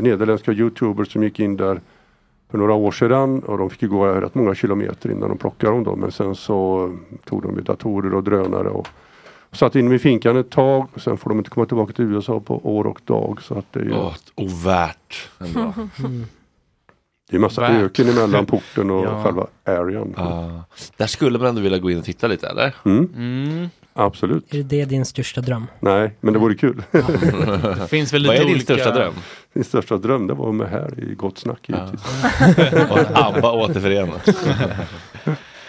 nederländska 0.00 0.52
youtubers 0.52 1.12
som 1.12 1.22
gick 1.22 1.40
in 1.40 1.56
där 1.56 1.80
för 2.50 2.58
några 2.58 2.74
år 2.74 2.92
sedan 2.92 3.40
och 3.40 3.58
de 3.58 3.70
fick 3.70 3.82
ju 3.82 3.88
gå 3.88 4.06
rätt 4.06 4.34
många 4.34 4.54
kilometer 4.54 5.10
innan 5.10 5.28
de 5.28 5.38
plockade 5.38 5.72
dem 5.72 5.84
då. 5.84 5.96
Men 5.96 6.12
sen 6.12 6.34
så 6.34 6.90
tog 7.24 7.42
de 7.42 7.54
ju 7.56 7.62
datorer 7.62 8.14
och 8.14 8.22
drönare 8.24 8.68
och 8.68 8.88
satt 9.52 9.76
in 9.76 9.84
dem 9.84 9.94
i 9.94 9.98
finkan 9.98 10.36
ett 10.36 10.50
tag. 10.50 10.86
Och 10.94 11.00
sen 11.00 11.16
får 11.16 11.30
de 11.30 11.38
inte 11.38 11.50
komma 11.50 11.66
tillbaka 11.66 11.92
till 11.92 12.04
USA 12.04 12.40
på 12.40 12.76
år 12.76 12.86
och 12.86 13.00
dag. 13.04 13.42
Så 13.42 13.54
att 13.58 13.72
det 13.72 13.80
är 13.80 13.84
ju 13.84 13.92
Åh, 13.92 14.14
ovärt 14.34 15.28
ändå. 15.38 15.72
Det 17.30 17.36
är 17.36 17.40
massa 17.40 17.60
Värt. 17.60 17.70
öken 17.82 18.08
emellan 18.08 18.46
porten 18.52 18.90
och 18.90 19.04
Ja. 19.06 19.22
själva 19.24 19.46
arean. 19.64 20.14
Ah, 20.16 20.64
där 20.96 21.06
skulle 21.06 21.38
man 21.38 21.48
ändå 21.48 21.60
vilja 21.60 21.78
gå 21.78 21.90
in 21.90 21.98
och 21.98 22.04
titta 22.04 22.26
lite 22.26 22.48
eller? 22.48 22.74
Mm. 22.84 23.08
Mm. 23.16 23.68
Absolut. 23.94 24.54
Är 24.54 24.62
det 24.62 24.84
din 24.84 25.04
största 25.04 25.40
dröm? 25.40 25.66
Nej, 25.80 26.16
men 26.20 26.32
det 26.32 26.38
vore 26.38 26.54
kul. 26.54 26.82
Det 26.90 27.88
finns 27.88 28.12
väl 28.12 28.22
lite 28.22 28.34
Vad 28.34 28.40
är 28.40 28.44
din 28.44 28.50
olika- 28.54 28.64
största 28.74 28.90
dröm? 28.90 29.14
Min 29.52 29.64
största 29.64 29.96
dröm 29.96 30.26
det 30.26 30.34
var 30.34 30.48
att 30.50 30.56
vara 30.56 30.68
med 30.68 30.68
här 30.70 31.10
i 31.10 31.14
Gott 31.14 31.38
Snack 31.38 31.58
givetvis. 31.68 32.00
Och 32.90 32.98
ABBA 33.26 33.52
återförenas. 33.52 34.22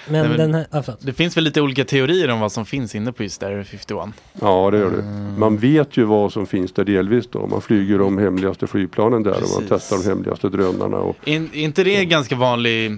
Men 0.08 0.20
Nej, 0.22 0.30
men- 0.30 0.38
den 0.38 0.54
här, 0.54 0.68
ah. 0.72 0.84
Det 1.00 1.14
finns 1.14 1.38
väl 1.38 1.44
lite 1.44 1.62
olika 1.62 1.86
teorier 1.86 2.30
om 2.30 2.40
vad 2.40 2.52
som 2.52 2.66
finns 2.66 2.96
inne 2.96 3.12
på 3.12 3.24
just 3.24 3.44
Area 3.44 3.64
51. 3.64 4.14
Ja, 4.42 4.72
det 4.72 4.78
gör 4.78 4.92
det. 4.92 5.00
Mm. 5.02 5.40
Man 5.40 5.58
vet 5.58 5.98
ju 5.98 6.04
vad 6.04 6.34
som 6.34 6.48
finns 6.48 6.72
där 6.74 6.84
delvis 6.84 7.28
då. 7.30 7.48
Man 7.48 7.62
flyger 7.62 8.00
de 8.00 8.18
hemligaste 8.18 8.68
flygplanen 8.68 9.24
där 9.24 9.32
och 9.32 9.40
man 9.40 9.50
Precis. 9.50 9.70
testar 9.70 9.98
de 9.98 10.10
hemligaste 10.10 10.50
drönarna. 10.50 10.98
Och, 10.98 11.16
Är 11.26 11.36
är 11.42 11.56
inte 11.56 11.84
det 11.84 11.96
en 11.96 12.10
ganska 12.10 12.36
vanlig 12.36 12.92
eh, 12.92 12.96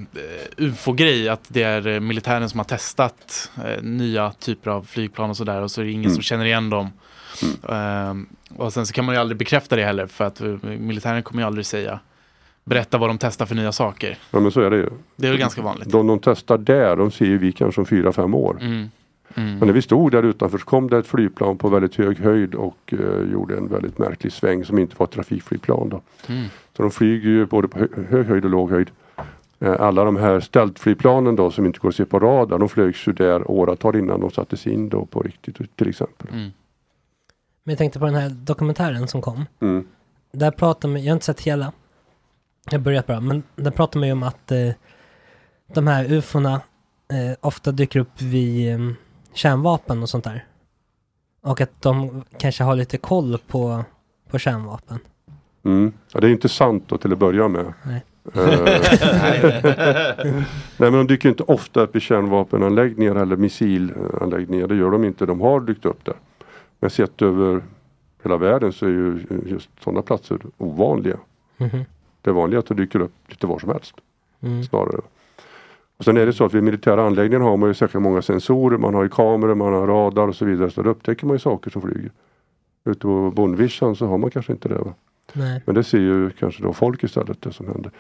ufo-grej 0.58 1.30
att 1.30 1.42
det 1.48 1.64
är 1.64 1.88
eh, 1.88 2.00
militären 2.00 2.50
som 2.50 2.60
har 2.60 2.66
testat 2.66 3.52
eh, 3.66 3.84
nya 3.84 4.32
typer 4.32 4.72
av 4.72 4.84
flygplan 4.84 5.30
och 5.30 5.38
sådär 5.38 5.62
och 5.62 5.72
så 5.72 5.82
är 5.82 5.86
det 5.86 5.92
ingen 5.92 6.06
Mm. 6.06 6.14
som 6.14 6.24
känner 6.24 6.46
igen 6.46 6.70
dem. 6.70 6.90
Ehm, 7.70 8.26
och 8.58 8.74
sen 8.74 8.86
så 8.88 8.94
kan 8.94 9.06
man 9.06 9.16
ju 9.16 9.22
aldrig 9.22 9.38
bekräfta 9.38 9.76
det 9.76 9.84
heller 9.84 10.08
för 10.08 10.26
att 10.26 10.42
eh, 10.42 10.48
militären 10.80 11.24
kommer 11.24 11.42
ju 11.42 11.48
aldrig 11.48 11.66
säga 11.66 12.00
berätta 12.66 12.98
vad 12.98 13.10
de 13.10 13.18
testar 13.18 13.46
för 13.46 13.56
nya 13.56 13.72
saker. 13.72 14.18
ja 14.32 14.40
men 14.40 14.52
så 14.52 14.62
är 14.62 14.70
det 14.70 14.78
ju. 14.78 14.90
Det 15.16 15.28
är 15.28 15.32
väl 15.32 15.40
ganska 15.40 15.62
vanligt. 15.62 15.92
De 15.92 16.08
de 16.08 16.20
testar 16.20 16.58
där, 16.58 16.96
de 16.96 17.12
ser 17.12 17.26
ju 17.26 17.38
vi 17.38 17.52
kanske 17.52 17.82
om 17.82 17.88
fyra, 17.88 18.12
fem 18.12 18.34
år. 18.34 18.58
Mm. 18.62 18.90
Mm. 19.36 19.58
Men 19.58 19.68
när 19.68 19.74
vi 19.74 19.82
stod 19.82 20.12
där 20.12 20.24
utanför 20.24 20.58
så 20.58 20.66
kom 20.66 20.90
det 20.90 20.98
ett 20.98 21.08
flygplan 21.08 21.58
på 21.58 21.70
väldigt 21.70 21.96
hög 21.96 22.20
höjd 22.20 22.56
och 22.56 22.94
eh, 22.94 23.32
gjorde 23.32 23.58
en 23.58 23.68
väldigt 23.68 23.98
märklig 23.98 24.32
sväng 24.32 24.66
som 24.66 24.80
inte 24.80 24.96
var 24.98 25.06
ett 25.06 25.12
trafikflygplan. 25.12 25.90
Då. 25.90 26.02
Mm. 26.28 26.46
Så 26.78 26.82
de 26.82 26.92
flyger 26.92 27.30
ju 27.30 27.46
både 27.46 27.68
på 27.68 27.80
hö 27.80 27.88
hög 28.10 28.26
höjd 28.26 28.44
och 28.44 28.50
låg 28.50 28.72
höjd. 28.72 28.92
Eh, 29.60 29.82
alla 29.82 30.04
de 30.04 30.16
här 30.16 30.40
stealthflygplanen 30.40 31.36
då 31.36 31.52
som 31.52 31.66
inte 31.66 31.80
går 31.80 31.90
att 31.90 31.96
se 31.96 32.06
på 32.06 32.20
radar, 32.20 32.60
de 32.60 32.70
flögs 32.70 33.08
ju 33.08 33.14
där 33.14 33.52
åratal 33.52 33.96
innan 33.96 34.20
de 34.22 34.32
sattes 34.32 34.68
in 34.68 34.90
då 34.90 35.06
på 35.06 35.22
riktigt 35.22 35.76
till 35.76 35.90
exempel. 35.90 36.28
Mm. 36.30 36.52
Men 37.64 37.72
jag 37.72 37.78
tänkte 37.78 38.00
på 38.00 38.06
den 38.06 38.16
här 38.16 38.30
dokumentären 38.30 39.08
som 39.08 39.22
kom. 39.22 39.46
Mm. 39.60 39.88
Där 40.32 40.52
pratar 40.52 40.90
man, 40.90 41.04
jag 41.04 41.12
har 41.12 41.14
inte 41.14 41.26
sett 41.26 41.42
hela. 41.42 41.72
Jag 42.72 42.82
börjat 42.82 43.08
bara, 43.08 43.22
men 43.22 43.44
där 43.56 43.72
pratar 43.72 44.00
man 44.00 44.08
ju 44.08 44.14
om 44.14 44.24
att 44.24 44.52
eh, 44.52 44.70
de 45.74 45.88
här 45.88 46.12
ufona 46.14 46.54
eh, 47.12 47.38
ofta 47.42 47.72
dyker 47.72 48.00
upp 48.00 48.22
vid 48.22 48.74
eh, 48.74 48.80
kärnvapen 49.34 50.02
och 50.02 50.10
sånt 50.10 50.24
där. 50.24 50.46
Och 51.42 51.62
att 51.62 51.82
de 51.82 52.24
kanske 52.38 52.64
har 52.64 52.76
lite 52.76 52.98
koll 52.98 53.38
på, 53.48 53.84
på 54.30 54.40
kärnvapen. 54.40 55.00
Mm. 55.66 55.94
Ja, 56.14 56.20
det 56.20 56.28
är 56.28 56.32
inte 56.32 56.50
sant 56.50 56.84
då 56.88 56.98
till 56.98 57.14
att 57.14 57.20
börja 57.20 57.48
med. 57.48 57.74
Nej. 57.84 58.04
Eh, 58.34 58.60
Nej 60.78 60.92
men 60.92 60.94
de 60.94 61.08
dyker 61.08 61.30
inte 61.30 61.44
ofta 61.44 61.82
upp 61.82 61.96
i 61.96 62.00
kärnvapenanläggningar 62.00 63.16
eller 63.16 63.36
missilanläggningar. 63.36 64.68
Det 64.68 64.76
gör 64.76 64.92
de 64.92 65.04
inte. 65.04 65.26
De 65.26 65.42
har 65.42 65.62
dykt 65.62 65.86
upp 65.86 66.06
där. 66.06 66.16
Men 66.80 66.90
sett 66.90 67.22
över 67.22 67.62
hela 68.24 68.38
världen 68.38 68.74
så 68.74 68.86
är 68.86 68.90
ju 68.90 69.20
just 69.46 69.70
sådana 69.84 70.02
platser 70.02 70.40
ovanliga. 70.58 71.18
Mhm. 71.58 71.86
Det 72.26 72.32
är 72.32 72.34
vanligt 72.34 72.60
att 72.60 72.66
det 72.66 72.74
dyker 72.74 73.00
upp 73.00 73.14
lite 73.28 73.48
var 73.48 73.60
som 73.60 73.70
helst. 73.70 73.96
Mm. 74.42 74.64
Snarare. 74.64 75.02
Och 75.98 76.06
sen 76.06 76.18
är 76.18 76.26
det 76.26 76.34
så 76.34 76.46
att 76.46 76.54
vid 76.54 76.64
militära 76.64 77.06
anläggningar 77.06 77.44
har 77.44 77.58
man 77.58 77.70
ju 77.70 77.74
säkert 77.74 78.02
många 78.02 78.22
sensorer. 78.22 78.78
Man 78.78 78.94
har 78.94 79.04
ju 79.04 79.10
kameror, 79.10 79.56
man 79.56 79.74
har 79.74 79.88
radar 79.88 80.28
och 80.28 80.36
så 80.36 80.46
vidare. 80.46 80.72
Så 80.72 80.82
då 80.82 80.90
upptäcker 80.90 81.26
man 81.26 81.36
ju 81.36 81.40
saker 81.40 81.72
som 81.72 81.82
flyger. 81.82 82.12
Ute 82.86 83.00
på 83.00 83.32
bondvischan 83.32 83.96
så 83.96 84.08
har 84.08 84.18
man 84.18 84.32
kanske 84.32 84.52
inte 84.52 84.70
det. 84.70 84.78
Va? 84.78 84.94
Nej. 85.34 85.62
Men 85.66 85.76
det 85.76 85.84
ser 85.84 85.98
ju 85.98 86.30
kanske 86.30 86.64
då 86.64 86.74
folk 86.74 87.04
istället 87.04 87.42
det 87.42 87.54
som 87.54 87.68
händer. 87.68 87.92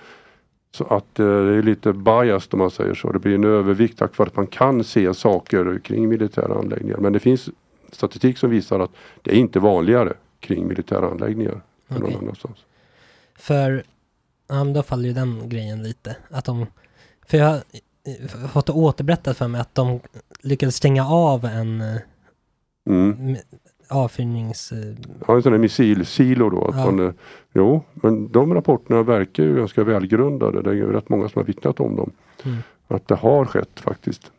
Så 0.71 0.83
att 0.83 1.19
eh, 1.19 1.25
det 1.25 1.55
är 1.55 1.63
lite 1.63 1.93
biased 1.93 2.53
om 2.53 2.59
man 2.59 2.71
säger 2.71 2.93
så. 2.93 3.11
Det 3.11 3.19
blir 3.19 3.35
en 3.35 3.43
övervikt 3.43 3.99
tack 3.99 4.17
vare 4.17 4.27
att 4.27 4.35
man 4.35 4.47
kan 4.47 4.83
se 4.83 5.13
saker 5.13 5.79
kring 5.83 6.09
militära 6.09 6.59
anläggningar. 6.59 6.97
Men 6.97 7.13
det 7.13 7.19
finns 7.19 7.49
statistik 7.91 8.37
som 8.37 8.49
visar 8.49 8.79
att 8.79 8.91
det 9.21 9.31
är 9.31 9.35
inte 9.35 9.59
vanligare 9.59 10.13
kring 10.39 10.67
militära 10.67 11.09
anläggningar 11.09 11.61
än 11.89 12.01
någon 12.01 12.15
annanstans. 12.15 12.57
För, 13.35 13.83
ja 14.47 14.63
men 14.63 14.73
då 14.73 14.83
faller 14.83 15.07
ju 15.07 15.13
den 15.13 15.49
grejen 15.49 15.83
lite. 15.83 16.15
Att 16.29 16.45
de, 16.45 16.65
för 17.27 17.37
jag 17.37 17.47
har 18.41 18.47
fått 18.47 18.69
återberättat 18.69 19.37
för 19.37 19.47
mig 19.47 19.61
att 19.61 19.75
de 19.75 19.99
lyckades 20.41 20.75
stänga 20.75 21.07
av 21.07 21.45
en 21.45 21.81
eh, 21.81 21.97
Mm. 22.89 23.35
avfyrnings... 23.89 24.71
eh, 24.71 24.95
Ja, 25.27 25.35
en 25.35 25.43
sån 25.43 25.51
här 25.51 25.59
missilsilo 25.59 26.49
då. 26.49 26.65
Att 26.65 26.75
Ja. 26.75 26.85
man, 26.85 27.07
eh, 27.07 27.13
jo, 27.53 27.83
men 27.93 28.31
de 28.31 28.53
rapporterna 28.53 29.03
verkar 29.03 29.43
ju 29.43 29.55
ganska 29.55 29.83
välgrundade. 29.83 30.61
Det 30.61 30.69
är 30.69 30.73
ju 30.73 30.91
rätt 30.91 31.09
många 31.09 31.29
som 31.29 31.39
har 31.39 31.45
vittnat 31.45 31.79
om 31.79 31.95
dem. 31.95 32.11
Mm. 32.43 32.57
Att 32.87 33.07
det 33.07 33.15
har 33.15 33.45
skett 33.45 33.79
faktiskt. 33.79 34.31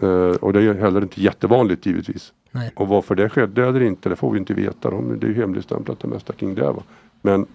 Eh, 0.00 0.08
och 0.36 0.52
det 0.52 0.62
är 0.62 0.74
heller 0.74 1.02
inte 1.02 1.20
jättevanligt 1.22 1.86
givetvis. 1.86 2.32
Nej. 2.50 2.72
Och 2.76 2.88
varför 2.88 3.14
det 3.14 3.28
skedde 3.28 3.66
eller 3.68 3.82
inte, 3.82 4.08
det 4.08 4.16
får 4.16 4.32
vi 4.32 4.38
inte 4.38 4.54
veta. 4.54 4.90
De, 4.90 5.18
det 5.20 5.26
är 5.26 5.28
ju 5.28 5.34
hemligstämplat 5.40 6.00
det 6.00 6.08
mesta 6.08 6.32
kring 6.32 6.54
det. 6.54 6.72
Va? 6.72 6.82
Men 7.22 7.46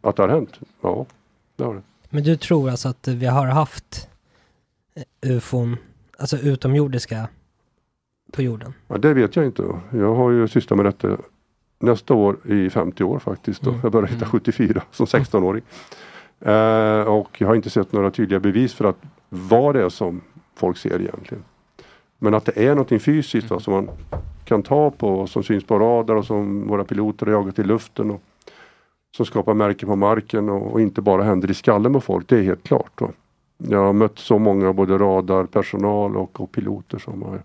att 0.00 0.16
det 0.16 0.22
har 0.22 0.28
hänt, 0.28 0.60
ja, 0.80 1.06
det. 1.68 1.82
Men 2.10 2.22
du 2.22 2.36
tror 2.36 2.70
alltså 2.70 2.88
att 2.88 3.08
vi 3.08 3.26
har 3.26 3.46
haft 3.46 4.08
eh, 4.94 5.30
ufon, 5.36 5.76
alltså 6.18 6.36
utomjordiska 6.36 7.28
på 8.32 8.42
jorden? 8.42 8.74
Ja, 8.88 8.98
det 8.98 9.14
vet 9.14 9.36
jag 9.36 9.44
inte. 9.44 9.64
Jag 9.90 10.14
har 10.14 10.30
ju 10.30 10.48
sysslat 10.48 10.76
med 10.76 10.86
detta 10.86 11.16
nästa 11.78 12.14
år 12.14 12.36
i 12.44 12.70
50 12.70 13.04
år 13.04 13.18
faktiskt. 13.18 13.62
Mm. 13.66 13.80
Jag 13.82 13.92
började 13.92 14.12
1974 14.12 14.82
som 14.90 15.06
16-åring. 15.06 15.62
Eh, 16.40 17.08
och 17.08 17.40
jag 17.40 17.48
har 17.48 17.54
inte 17.54 17.70
sett 17.70 17.92
några 17.92 18.10
tydliga 18.10 18.40
bevis 18.40 18.74
för 18.74 18.84
att 18.84 18.98
vad 19.28 19.74
det 19.74 19.82
är 19.82 19.88
som 19.88 20.20
folk 20.54 20.76
ser 20.76 21.00
egentligen. 21.00 21.44
Men 22.18 22.34
att 22.34 22.44
det 22.44 22.66
är 22.66 22.68
någonting 22.68 23.00
fysiskt 23.00 23.50
va, 23.50 23.60
som 23.60 23.74
man 23.74 23.90
kan 24.44 24.62
ta 24.62 24.90
på 24.90 25.26
som 25.26 25.42
syns 25.42 25.64
på 25.64 25.78
radar 25.78 26.14
och 26.14 26.24
som 26.24 26.68
våra 26.68 26.84
piloter 26.84 27.26
har 27.26 27.32
jagat 27.32 27.58
i 27.58 27.64
luften. 27.64 28.10
Och 28.10 28.22
som 29.16 29.26
skapar 29.26 29.54
märken 29.54 29.88
på 29.88 29.96
marken 29.96 30.48
och, 30.48 30.72
och 30.72 30.80
inte 30.80 31.02
bara 31.02 31.22
händer 31.22 31.50
i 31.50 31.54
skallen 31.54 31.92
på 31.92 32.00
folk. 32.00 32.28
Det 32.28 32.38
är 32.38 32.42
helt 32.42 32.62
klart. 32.62 33.00
Va. 33.00 33.08
Jag 33.58 33.78
har 33.84 33.92
mött 33.92 34.18
så 34.18 34.38
många 34.38 34.72
både 34.72 34.98
radarpersonal 34.98 36.16
och, 36.16 36.40
och 36.40 36.52
piloter 36.52 36.98
som 36.98 37.22
har 37.22 37.42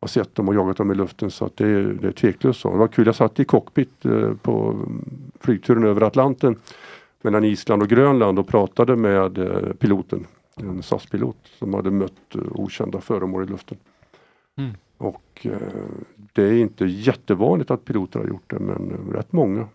har 0.00 0.08
sett 0.08 0.34
dem 0.34 0.48
och 0.48 0.54
jagat 0.54 0.76
dem 0.76 0.90
i 0.92 0.94
luften 0.94 1.30
så 1.30 1.44
att 1.44 1.56
det, 1.56 1.66
är- 1.66 1.98
det 2.00 2.08
är 2.08 2.12
tveklöst 2.12 2.60
så. 2.60 2.70
Det 2.70 2.78
var 2.78 2.88
kul, 2.88 3.06
jag 3.06 3.14
satt 3.14 3.40
i 3.40 3.44
cockpit 3.44 4.04
eh, 4.04 4.32
på 4.42 4.76
flygturen 5.40 5.84
över 5.84 6.00
Atlanten 6.02 6.56
mellan 7.22 7.44
Island 7.44 7.82
och 7.82 7.88
Grönland 7.88 8.38
och 8.38 8.48
pratade 8.48 8.96
med 8.96 9.38
eh, 9.38 9.72
piloten, 9.78 10.26
en 10.56 10.82
SAS-pilot 10.82 11.36
som 11.58 11.74
hade 11.74 11.90
mött 11.90 12.34
eh, 12.34 12.40
okända 12.54 13.00
föremål 13.00 13.42
i 13.44 13.46
luften. 13.46 13.78
Mm. 14.58 14.70
Och 14.98 15.46
eh, 15.46 15.52
det 16.32 16.42
är 16.42 16.52
inte 16.52 16.84
jättevanligt 16.84 17.70
att 17.70 17.84
piloter 17.84 18.20
har 18.20 18.26
gjort 18.26 18.50
det 18.50 18.58
men 18.58 18.90
eh, 18.90 19.12
rätt 19.16 19.32
många 19.32 19.66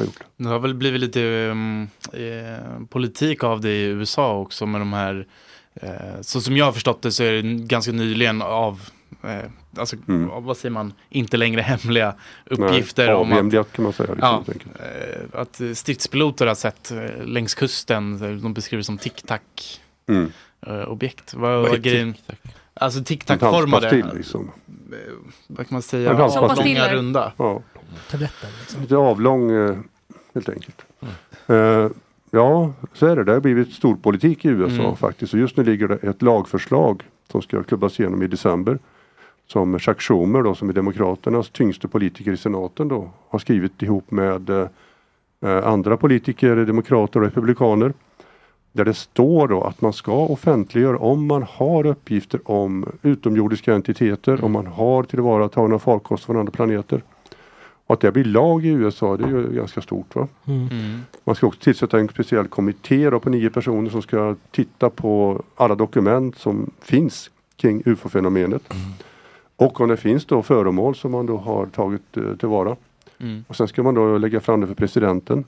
har 0.00 0.04
gjort 0.06 0.18
det. 0.36 0.48
Har 0.48 0.58
väl 0.58 0.74
blivit 0.74 1.00
lite 1.00 1.20
um, 1.22 1.88
eh, 2.12 2.84
politik 2.88 3.44
av 3.44 3.60
det 3.60 3.70
i 3.70 3.84
USA 3.84 4.38
också 4.38 4.66
med 4.66 4.80
de 4.80 4.92
här, 4.92 5.26
eh, 5.74 5.90
så 6.20 6.40
som 6.40 6.56
jag 6.56 6.64
har 6.64 6.72
förstått 6.72 7.02
det 7.02 7.12
så 7.12 7.22
är 7.24 7.32
det 7.32 7.42
ganska 7.42 7.92
nyligen 7.92 8.42
av, 8.42 8.80
eh, 9.24 9.50
alltså 9.76 9.96
Mm. 10.08 10.44
vad 10.44 10.56
säger 10.56 10.72
man, 10.72 10.92
inte 11.10 11.36
längre 11.36 11.60
hemliga 11.60 12.14
uppgifter 12.44 13.06
Nej, 13.06 13.14
om 13.14 13.32
att, 13.60 13.72
kan 13.72 13.82
man 13.84 13.92
säga. 13.92 14.14
Liksom, 14.14 14.44
ja, 14.78 14.84
eh, 14.84 15.40
att 15.40 15.60
stridspiloter 15.74 16.46
har 16.46 16.54
sett 16.54 16.90
eh, 16.90 17.24
längs 17.26 17.54
kusten, 17.54 18.18
de 18.42 18.54
beskriver 18.54 18.82
som 18.82 18.98
tic-tac 18.98 19.40
Mm. 20.08 20.32
eh, 20.66 20.82
objekt. 20.82 21.34
Vad 21.34 21.50
Vad 21.56 21.64
är 21.66 21.70
var 21.70 21.76
grejen? 21.76 22.14
tic-tac? 22.14 22.36
Alltså 22.74 23.04
tic-tac-formade, 23.04 24.14
liksom. 24.14 24.50
Eh, 24.94 24.98
vad 25.46 25.68
kan 25.68 25.74
man 25.74 25.82
säga, 25.82 26.10
avlånga 26.24 26.92
runda. 26.94 27.32
Ja. 27.36 27.62
Tabletten 28.10 28.50
liksom. 28.60 28.80
Lite 28.80 28.96
avlång 28.96 29.50
eh, 29.50 29.76
helt 30.34 30.48
enkelt. 30.48 30.82
Eh, 31.46 31.88
ja, 32.30 32.72
så 32.92 33.06
är 33.06 33.16
det. 33.16 33.24
Det 33.24 33.32
har 33.32 33.40
blivit 33.40 33.72
storpolitik 33.72 34.44
i 34.44 34.48
USA 34.48 34.82
Mm. 34.82 34.96
faktiskt. 34.96 35.34
Och 35.34 35.40
just 35.40 35.56
nu 35.56 35.64
ligger 35.64 35.88
det 35.88 35.96
ett 35.96 36.22
lagförslag 36.22 37.02
som 37.32 37.42
ska 37.42 37.62
klubbas 37.62 38.00
igenom 38.00 38.22
i 38.22 38.26
december. 38.26 38.78
Som 39.46 39.78
Chuck 39.78 40.00
Schumer 40.00 40.42
då, 40.42 40.54
som 40.54 40.68
är 40.68 40.72
Demokraternas 40.72 41.50
tyngste 41.50 41.88
politiker 41.88 42.32
i 42.32 42.36
senaten 42.36 42.88
då, 42.88 43.10
har 43.28 43.38
skrivit 43.38 43.82
ihop 43.82 44.10
med 44.10 44.68
andra 45.64 45.96
politiker, 45.96 46.56
demokrater 46.56 47.20
och 47.20 47.26
republikaner. 47.26 47.92
Där 48.72 48.84
det 48.84 48.94
står 48.94 49.48
då 49.48 49.62
att 49.62 49.80
man 49.80 49.92
ska 49.92 50.12
offentliggöra 50.12 50.98
om 50.98 51.26
man 51.26 51.42
har 51.42 51.86
uppgifter 51.86 52.40
om 52.50 52.86
utomjordiska 53.02 53.74
entiteter, 53.74 54.44
om 54.44 54.52
man 54.52 54.66
har 54.66 55.02
tillvaratagna 55.02 55.78
farkoster 55.78 56.26
från 56.26 56.36
andra 56.36 56.52
planeter. 56.52 57.02
Och 57.86 57.94
att 57.94 58.00
det 58.00 58.12
blir 58.12 58.24
lag 58.24 58.66
i 58.66 58.68
USA, 58.68 59.16
det 59.16 59.24
är 59.24 59.28
ju 59.28 59.52
ganska 59.52 59.82
stort. 59.82 60.14
va? 60.14 60.28
Mm. 60.44 60.68
Mm. 60.68 61.00
Man 61.24 61.34
ska 61.34 61.46
också 61.46 61.60
tillsätta 61.60 61.98
en 61.98 62.08
speciell 62.08 62.48
kommitté 62.48 63.10
då 63.10 63.20
på 63.20 63.30
nio 63.30 63.50
personer 63.50 63.90
som 63.90 64.02
ska 64.02 64.36
titta 64.50 64.90
på 64.90 65.42
alla 65.56 65.74
dokument 65.74 66.38
som 66.38 66.70
finns 66.80 67.30
kring 67.56 67.82
ufo-fenomenet. 67.84 68.62
Och 69.56 69.80
om 69.80 69.88
det 69.88 69.96
finns 69.96 70.24
då 70.24 70.42
föremål 70.42 70.94
som 70.94 71.12
man 71.12 71.26
då 71.26 71.36
har 71.36 71.66
tagit 71.66 72.16
eh, 72.16 72.36
tillvara. 72.36 72.76
Mm. 73.18 73.44
Och 73.48 73.56
sen 73.56 73.68
ska 73.68 73.82
man 73.82 73.94
då 73.94 74.18
lägga 74.18 74.40
fram 74.40 74.60
det 74.60 74.66
för 74.66 74.74
presidenten. 74.74 75.44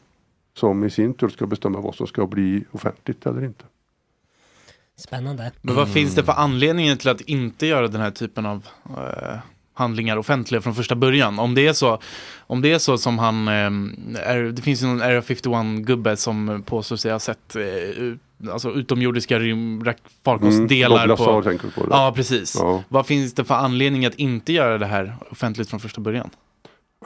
Som 0.56 0.84
i 0.84 0.90
sin 0.90 1.14
tur 1.14 1.28
ska 1.28 1.46
bestämma 1.46 1.80
vad 1.80 1.94
som 1.94 2.06
ska 2.06 2.26
bli 2.26 2.64
offentligt 2.72 3.26
eller 3.26 3.44
inte. 3.44 3.64
Spännande. 4.96 5.52
Men 5.62 5.74
vad 5.74 5.92
finns 5.92 6.14
det 6.14 6.24
för 6.24 6.32
anledningar 6.32 6.96
till 6.96 7.08
att 7.08 7.20
inte 7.20 7.66
göra 7.66 7.88
den 7.88 8.00
här 8.00 8.10
typen 8.10 8.46
av, 8.46 8.66
eh, 8.84 9.38
handlingar 9.74 10.16
offentliga 10.16 10.60
från 10.60 10.74
första 10.74 10.94
början. 10.94 11.38
Om 11.38 11.54
det 11.54 11.66
är 11.66 11.72
så, 11.72 11.98
om 12.38 12.60
det 12.60 12.72
är 12.72 12.78
så 12.78 12.98
som 12.98 13.18
han, 13.18 13.48
eh, 13.48 13.54
är, 14.28 14.52
det 14.52 14.62
finns 14.62 14.82
ju 14.82 14.86
någon 14.86 15.02
Area 15.02 15.20
51-gubbe 15.20 16.16
som 16.16 16.62
påstår 16.66 16.96
sig 16.96 17.12
ha 17.12 17.18
sett 17.18 17.56
eh, 17.56 17.62
alltså 18.52 18.70
utomjordiska 18.70 19.40
farkostdelar. 20.24 21.04
Mm, 21.04 21.16
på, 21.16 21.42
tänker 21.42 21.66
du 21.66 21.72
på 21.72 21.86
det. 21.86 21.88
Ja, 21.90 22.12
precis. 22.16 22.56
Ja. 22.58 22.82
Vad 22.88 23.06
finns 23.06 23.34
det 23.34 23.44
för 23.44 23.54
anledning 23.54 24.06
att 24.06 24.14
inte 24.14 24.52
göra 24.52 24.78
det 24.78 24.86
här 24.86 25.16
offentligt 25.30 25.70
från 25.70 25.80
första 25.80 26.00
början? 26.00 26.30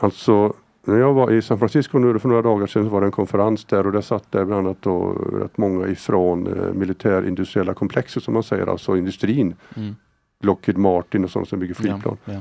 Alltså 0.01 0.55
när 0.89 0.99
jag 0.99 1.15
var 1.15 1.31
i 1.31 1.43
San 1.43 1.59
Francisco 1.59 1.99
nu 1.99 2.19
för 2.19 2.29
några 2.29 2.43
dagar 2.43 2.67
sedan 2.67 2.85
så 2.85 2.89
var 2.89 3.01
det 3.01 3.07
en 3.07 3.13
konferens 3.13 3.65
där 3.65 3.87
och 3.87 3.93
där 3.93 4.01
satt 4.01 4.33
där 4.33 4.45
bland 4.45 4.67
annat 4.67 4.83
då 4.83 5.13
rätt 5.13 5.59
många 5.59 5.87
ifrån 5.87 6.47
eh, 6.47 6.73
militärindustriella 6.73 7.75
komplexet 7.75 8.23
som 8.23 8.35
man 8.35 8.43
säger, 8.43 8.67
alltså 8.67 8.97
industrin. 8.97 9.55
Mm. 9.77 9.97
Lockheed 10.41 10.79
Martin 10.79 11.25
och 11.25 11.31
sånt 11.31 11.49
som 11.49 11.59
bygger 11.59 11.75
flygplan. 11.75 12.17
Ja, 12.25 12.33
ja. 12.33 12.41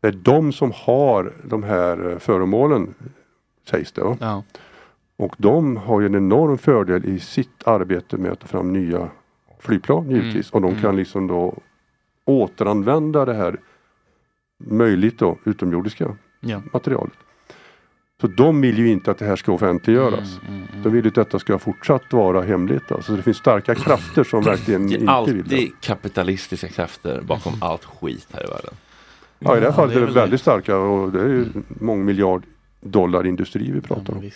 Det 0.00 0.08
är 0.08 0.12
de 0.12 0.52
som 0.52 0.72
har 0.74 1.32
de 1.44 1.62
här 1.62 2.10
eh, 2.12 2.18
föremålen 2.18 2.94
sägs 3.70 3.92
det. 3.92 4.16
Ja. 4.20 4.42
Och 5.16 5.34
de 5.38 5.76
har 5.76 6.00
ju 6.00 6.06
en 6.06 6.14
enorm 6.14 6.58
fördel 6.58 7.04
i 7.04 7.18
sitt 7.18 7.66
arbete 7.66 8.16
med 8.16 8.32
att 8.32 8.40
ta 8.40 8.46
fram 8.46 8.72
nya 8.72 9.08
flygplan 9.58 10.10
givetvis. 10.10 10.50
Och 10.50 10.60
de 10.60 10.70
kan 10.74 10.84
Mm. 10.84 10.96
liksom 10.96 11.26
då 11.26 11.54
återanvända 12.24 13.24
det 13.24 13.34
här 13.34 13.56
möjligt 14.58 15.18
då 15.18 15.38
utomjordiska 15.44 16.16
materialet. 16.72 17.12
Så 18.20 18.26
de 18.26 18.60
vill 18.60 18.78
ju 18.78 18.88
inte 18.90 19.10
att 19.10 19.18
det 19.18 19.24
här 19.26 19.36
ska 19.36 19.52
offentliggöras. 19.52 20.38
Mm, 20.48 20.66
De 20.82 20.92
vill 20.92 21.04
ju 21.04 21.08
att 21.08 21.14
detta 21.14 21.38
ska 21.38 21.58
fortsatt 21.58 22.02
vara 22.12 22.42
hemligt. 22.42 22.92
Alltså 22.92 23.16
det 23.16 23.22
finns 23.22 23.36
starka 23.36 23.74
krafter 23.74 24.24
som 24.24 24.42
verkligen 24.42 24.82
inte 24.82 24.96
vill 24.98 25.06
det. 25.06 25.12
alltid 25.12 25.72
kapitalistiska 25.80 26.68
krafter 26.68 27.20
bakom 27.20 27.52
allt 27.60 27.84
skit 27.84 28.26
här 28.32 28.44
i 28.44 28.46
världen. 28.46 28.74
Ja 29.38 29.56
i 29.56 29.60
det 29.60 29.66
här 29.66 29.72
fallet 29.72 29.94
det 29.94 29.94
är 29.94 29.96
är 29.96 30.00
det 30.00 30.06
väl 30.06 30.14
det. 30.14 30.20
väldigt 30.20 30.40
starka 30.40 30.76
och 30.76 31.12
det 31.12 31.20
är 31.20 31.28
ju 31.28 31.46
mångmiljard 31.68 32.42
dollar 32.80 33.26
industri 33.26 33.70
vi 33.70 33.80
pratar 33.80 34.14
om. 34.14 34.30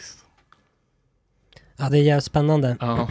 Ja, 1.76 1.88
det 1.90 1.98
är 1.98 2.02
jävligt 2.02 2.24
spännande. 2.24 2.76
Ja. 2.80 3.08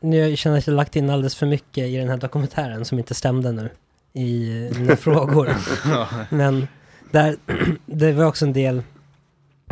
Nu 0.00 0.36
känner 0.36 0.56
jag 0.56 0.60
att 0.60 0.66
jag 0.66 0.74
lagt 0.76 0.96
in 0.96 1.10
alldeles 1.10 1.36
för 1.36 1.46
mycket 1.46 1.88
i 1.88 1.96
den 1.96 2.08
här 2.08 2.16
dokumentären 2.16 2.84
som 2.84 2.98
inte 2.98 3.14
stämde 3.14 3.52
nu 3.52 3.70
i 4.12 4.48
mina 4.78 4.96
frågor. 5.06 5.48
Ja. 5.84 6.08
Men 6.30 6.68
där, 7.10 7.36
det 7.86 8.12
var 8.12 8.24
också 8.24 8.44
en 8.46 8.52
del, 8.52 8.82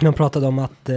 man 0.03 0.15
pratade 0.15 0.47
om 0.47 0.59
att 0.59 0.89
eh, 0.89 0.97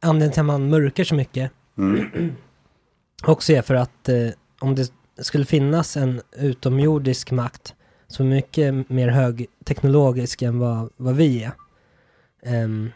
anledningen 0.00 0.32
till 0.32 0.40
att 0.40 0.46
man 0.46 0.70
mörkar 0.70 1.04
så 1.04 1.14
mycket 1.14 1.52
Mm. 1.78 2.32
också 3.24 3.52
är 3.52 3.62
för 3.62 3.74
att 3.74 4.08
eh, 4.08 4.28
om 4.60 4.74
det 4.74 4.92
skulle 5.18 5.44
finnas 5.44 5.96
en 5.96 6.20
utomjordisk 6.36 7.30
makt 7.30 7.74
som 8.06 8.26
är 8.26 8.30
mycket 8.30 8.90
mer 8.90 9.08
högteknologisk 9.08 10.42
än 10.42 10.58
vad, 10.58 10.90
vad 10.96 11.16
vi 11.16 11.44
är. 11.44 11.52
ehm, 12.42 12.90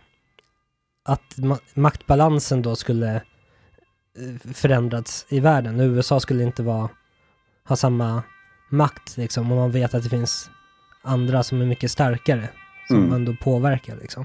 att 1.04 1.34
ma- 1.36 1.60
maktbalansen 1.74 2.62
då 2.62 2.76
skulle 2.76 3.14
eh, 3.14 4.52
förändrats 4.54 5.26
i 5.28 5.40
världen. 5.40 5.80
USA 5.80 6.20
skulle 6.20 6.42
inte 6.44 6.62
vara, 6.62 6.88
ha 7.68 7.76
samma 7.76 8.22
makt 8.70 9.16
liksom, 9.16 9.52
om 9.52 9.58
man 9.58 9.70
vet 9.70 9.94
att 9.94 10.02
det 10.02 10.08
finns 10.10 10.50
andra 11.02 11.42
som 11.42 11.60
är 11.60 11.66
mycket 11.66 11.90
starkare, 11.90 12.48
som 12.88 12.96
Mm. 12.96 13.12
ändå 13.12 13.34
påverkar 13.40 13.96
liksom. 13.96 14.24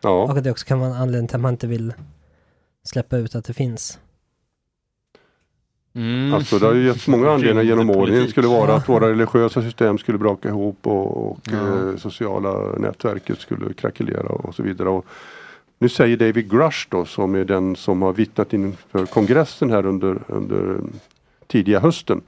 Ja. 0.00 0.22
Och 0.22 0.30
att 0.38 0.44
det 0.44 0.50
också 0.50 0.66
kan 0.66 0.78
vara 0.80 0.90
en 0.90 0.96
anledning 0.96 1.28
till 1.28 1.36
att 1.36 1.42
man 1.42 1.54
inte 1.54 1.66
vill 1.66 1.94
släppa 2.84 3.16
ut 3.16 3.34
att 3.34 3.44
det 3.44 3.54
finns. 3.54 3.98
Mm. 5.94 6.34
Alltså 6.34 6.58
det 6.58 6.66
har 6.66 6.74
ju 6.74 6.86
getts 6.86 7.06
många 7.08 7.30
anledningar 7.30 7.62
genom 7.62 7.90
åren. 7.90 8.14
Det 8.14 8.28
skulle 8.30 8.46
vara 8.48 8.70
Ja. 8.70 8.76
att 8.76 8.88
våra 8.88 9.08
religiösa 9.10 9.62
system 9.62 9.98
skulle 9.98 10.18
braka 10.18 10.48
ihop 10.48 10.86
och, 10.86 11.30
och 11.30 11.38
Ja. 11.50 11.56
eh, 11.90 11.96
sociala 11.96 12.72
nätverket 12.78 13.38
skulle 13.40 13.74
krackelera 13.74 14.28
och 14.28 14.54
så 14.54 14.62
vidare. 14.62 14.88
Och 14.88 15.06
nu 15.78 15.88
säger 15.88 16.16
David 16.16 16.50
Grush 16.50 16.86
då 16.90 17.04
som 17.04 17.34
är 17.34 17.44
den 17.44 17.76
som 17.76 18.02
har 18.02 18.12
vittnat 18.12 18.52
inför 18.52 19.06
kongressen 19.06 19.70
här 19.70 19.86
under, 19.86 20.18
under 20.26 20.80
tidiga 21.46 21.80
hösten. 21.80 22.20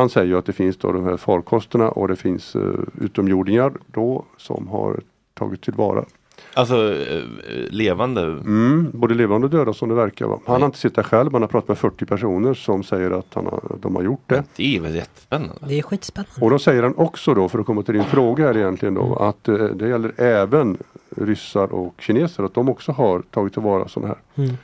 Han 0.00 0.10
säger 0.10 0.26
ju 0.26 0.38
att 0.38 0.46
det 0.46 0.52
finns 0.52 0.76
då 0.76 0.92
de 0.92 1.04
här 1.04 1.16
farkosterna 1.16 1.88
och 1.88 2.08
det 2.08 2.16
finns 2.16 2.56
uh, 2.56 2.74
utomjordingar 3.00 3.72
då 3.86 4.24
som 4.36 4.68
har 4.68 5.00
tagit 5.34 5.62
tillvara. 5.62 6.04
Alltså 6.54 6.94
eh, 6.94 7.22
levande. 7.70 8.22
Mm, 8.22 8.90
både 8.94 9.14
levande 9.14 9.44
och 9.44 9.50
döda 9.50 9.72
som 9.72 9.88
det 9.88 9.94
verkar. 9.94 10.26
Va? 10.26 10.38
Han 10.46 10.60
har 10.62 10.66
inte 10.66 10.78
sett 10.78 10.94
där 10.94 11.02
själv, 11.02 11.32
han 11.32 11.42
har 11.42 11.48
pratat 11.48 11.68
med 11.68 11.78
40 11.78 12.06
personer 12.06 12.54
som 12.54 12.82
säger 12.82 13.10
att 13.10 13.34
han 13.34 13.46
har, 13.46 13.62
de 13.80 13.96
har 13.96 14.02
gjort 14.02 14.22
det. 14.26 14.44
Det 14.56 14.76
är 14.76 14.80
väl 14.80 14.94
jättespännande. 14.94 15.54
Det 15.68 15.78
är 15.78 15.82
skitspännande. 15.82 16.40
Och 16.40 16.50
då 16.50 16.58
säger 16.58 16.82
han 16.82 16.94
också 16.96 17.34
då, 17.34 17.48
för 17.48 17.58
att 17.58 17.66
komma 17.66 17.82
till 17.82 17.94
din 17.94 18.04
fråga 18.04 18.46
här 18.46 18.56
egentligen 18.56 18.94
då, 18.94 19.16
att 19.16 19.48
eh, 19.48 19.54
det 19.54 19.88
gäller 19.88 20.20
även 20.20 20.78
ryssar 21.16 21.74
och 21.74 21.94
kineser, 21.98 22.42
att 22.42 22.54
de 22.54 22.68
också 22.68 22.92
har 22.92 23.22
tagit 23.30 23.52
tillvara 23.52 23.88
sådana 23.88 24.08
här. 24.08 24.44
Mm. 24.44 24.56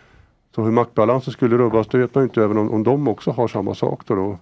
Så 0.54 0.62
hur 0.62 0.72
maktbalansen 0.72 1.32
skulle 1.32 1.56
rubbas, 1.56 1.86
det 1.86 1.98
vet 1.98 2.14
man 2.14 2.24
inte, 2.24 2.42
även 2.42 2.58
om, 2.58 2.70
om 2.70 2.82
de 2.82 3.08
också 3.08 3.30
har 3.30 3.48
samma 3.48 3.74
sak 3.74 4.00
då. 4.06 4.14
då 4.14 4.38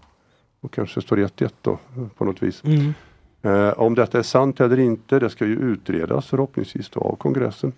och 0.64 0.72
kanske 0.72 1.02
står 1.02 1.16
1-1 1.16 1.52
då 1.62 1.78
på 2.16 2.24
något 2.24 2.42
vis. 2.42 2.62
Mm. 2.64 2.94
Eh, 3.42 3.78
om 3.78 3.94
detta 3.94 4.18
är 4.18 4.22
sant 4.22 4.60
eller 4.60 4.78
inte, 4.78 5.18
det 5.18 5.30
ska 5.30 5.46
ju 5.46 5.58
utredas 5.58 6.26
förhoppningsvis 6.26 6.88
då 6.88 7.00
av 7.00 7.16
kongressen. 7.16 7.72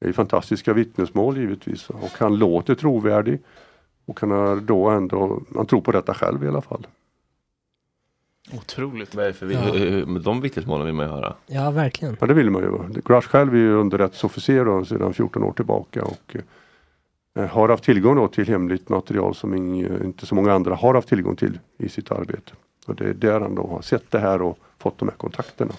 Det 0.00 0.08
är 0.08 0.12
fantastiska 0.12 0.72
vittnesmål 0.72 1.36
givetvis 1.36 1.90
och 1.90 2.10
han 2.18 2.38
låter 2.38 2.74
trovärdig. 2.74 3.40
Och 4.04 4.20
han 4.20 4.30
har 4.30 4.56
då 4.56 4.88
ändå, 4.88 5.42
han 5.56 5.66
tror 5.66 5.80
på 5.80 5.92
detta 5.92 6.14
själv 6.14 6.44
i 6.44 6.48
alla 6.48 6.62
fall. 6.62 6.86
Otroligt. 8.52 9.14
Vad 9.14 9.26
är 9.26 9.32
för 9.32 9.50
Ja. 9.50 10.20
De 10.20 10.40
vittnesmålen 10.40 10.86
vill 10.86 10.94
man 10.94 11.06
ju 11.06 11.12
höra. 11.12 11.34
Ja, 11.46 11.70
verkligen. 11.70 12.16
Ja 12.20 12.26
det 12.26 12.34
vill 12.34 12.50
man 12.50 12.62
ju. 12.62 13.00
Grush 13.04 13.28
själv 13.28 13.54
är 13.54 13.58
ju 13.58 13.72
underrättelseofficer 13.72 14.84
sedan 14.84 15.14
14 15.14 15.42
år 15.42 15.52
tillbaka 15.52 16.04
och 16.04 16.36
eh, 16.36 16.40
har 17.44 17.68
haft 17.68 17.84
tillgång 17.84 18.28
till 18.28 18.48
hemligt 18.48 18.88
material 18.88 19.34
som 19.34 19.54
ing- 19.54 20.04
inte 20.04 20.26
så 20.26 20.34
många 20.34 20.52
andra 20.52 20.74
har 20.74 20.94
haft 20.94 21.08
tillgång 21.08 21.36
till 21.36 21.58
i 21.78 21.88
sitt 21.88 22.10
arbete. 22.10 22.52
Och 22.86 22.94
det 22.94 23.04
är 23.04 23.14
där 23.14 23.40
han 23.40 23.54
då 23.54 23.66
har 23.66 23.82
sett 23.82 24.10
det 24.10 24.18
här 24.18 24.42
och 24.42 24.58
fått 24.78 24.98
de 24.98 25.08
här 25.08 25.16
kontakterna. 25.16 25.72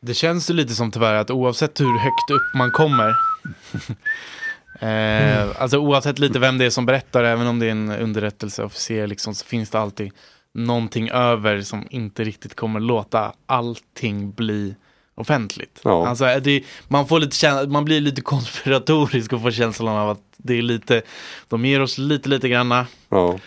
Det 0.00 0.14
känns 0.14 0.50
ju 0.50 0.54
lite 0.54 0.74
som 0.74 0.90
tyvärr 0.90 1.14
att 1.14 1.30
oavsett 1.30 1.80
hur 1.80 1.98
högt 1.98 2.30
upp 2.30 2.54
man 2.58 2.70
kommer 2.70 3.08
eh, 4.80 5.62
Alltså 5.62 5.78
oavsett 5.78 6.18
lite 6.18 6.38
vem 6.38 6.58
det 6.58 6.64
är 6.64 6.70
som 6.70 6.86
berättar, 6.86 7.24
även 7.24 7.46
om 7.46 7.58
det 7.58 7.66
är 7.66 7.70
en 7.70 7.90
underrättelseofficer 7.90 9.06
liksom, 9.06 9.34
så 9.34 9.44
finns 9.46 9.70
det 9.70 9.78
alltid 9.78 10.12
någonting 10.54 11.10
över 11.10 11.60
som 11.60 11.86
inte 11.90 12.24
riktigt 12.24 12.54
kommer 12.54 12.80
låta 12.80 13.32
allting 13.46 14.30
bli 14.32 14.74
offentligt. 15.14 15.80
Ja. 15.84 16.08
Alltså, 16.08 16.24
det, 16.42 16.62
man, 16.88 17.06
får 17.06 17.20
lite 17.20 17.66
man 17.68 17.84
blir 17.84 18.00
lite 18.00 18.20
konspiratorisk 18.32 19.32
och 19.32 19.42
får 19.42 19.50
känslan 19.50 19.96
av 19.96 20.10
att 20.10 20.20
det 20.36 20.58
är 20.58 20.62
lite, 20.62 21.02
de 21.48 21.64
ger 21.64 21.82
oss 21.82 21.98
lite, 21.98 22.28
lite 22.28 22.48
granna 22.48 22.86
Ja. 23.08 23.38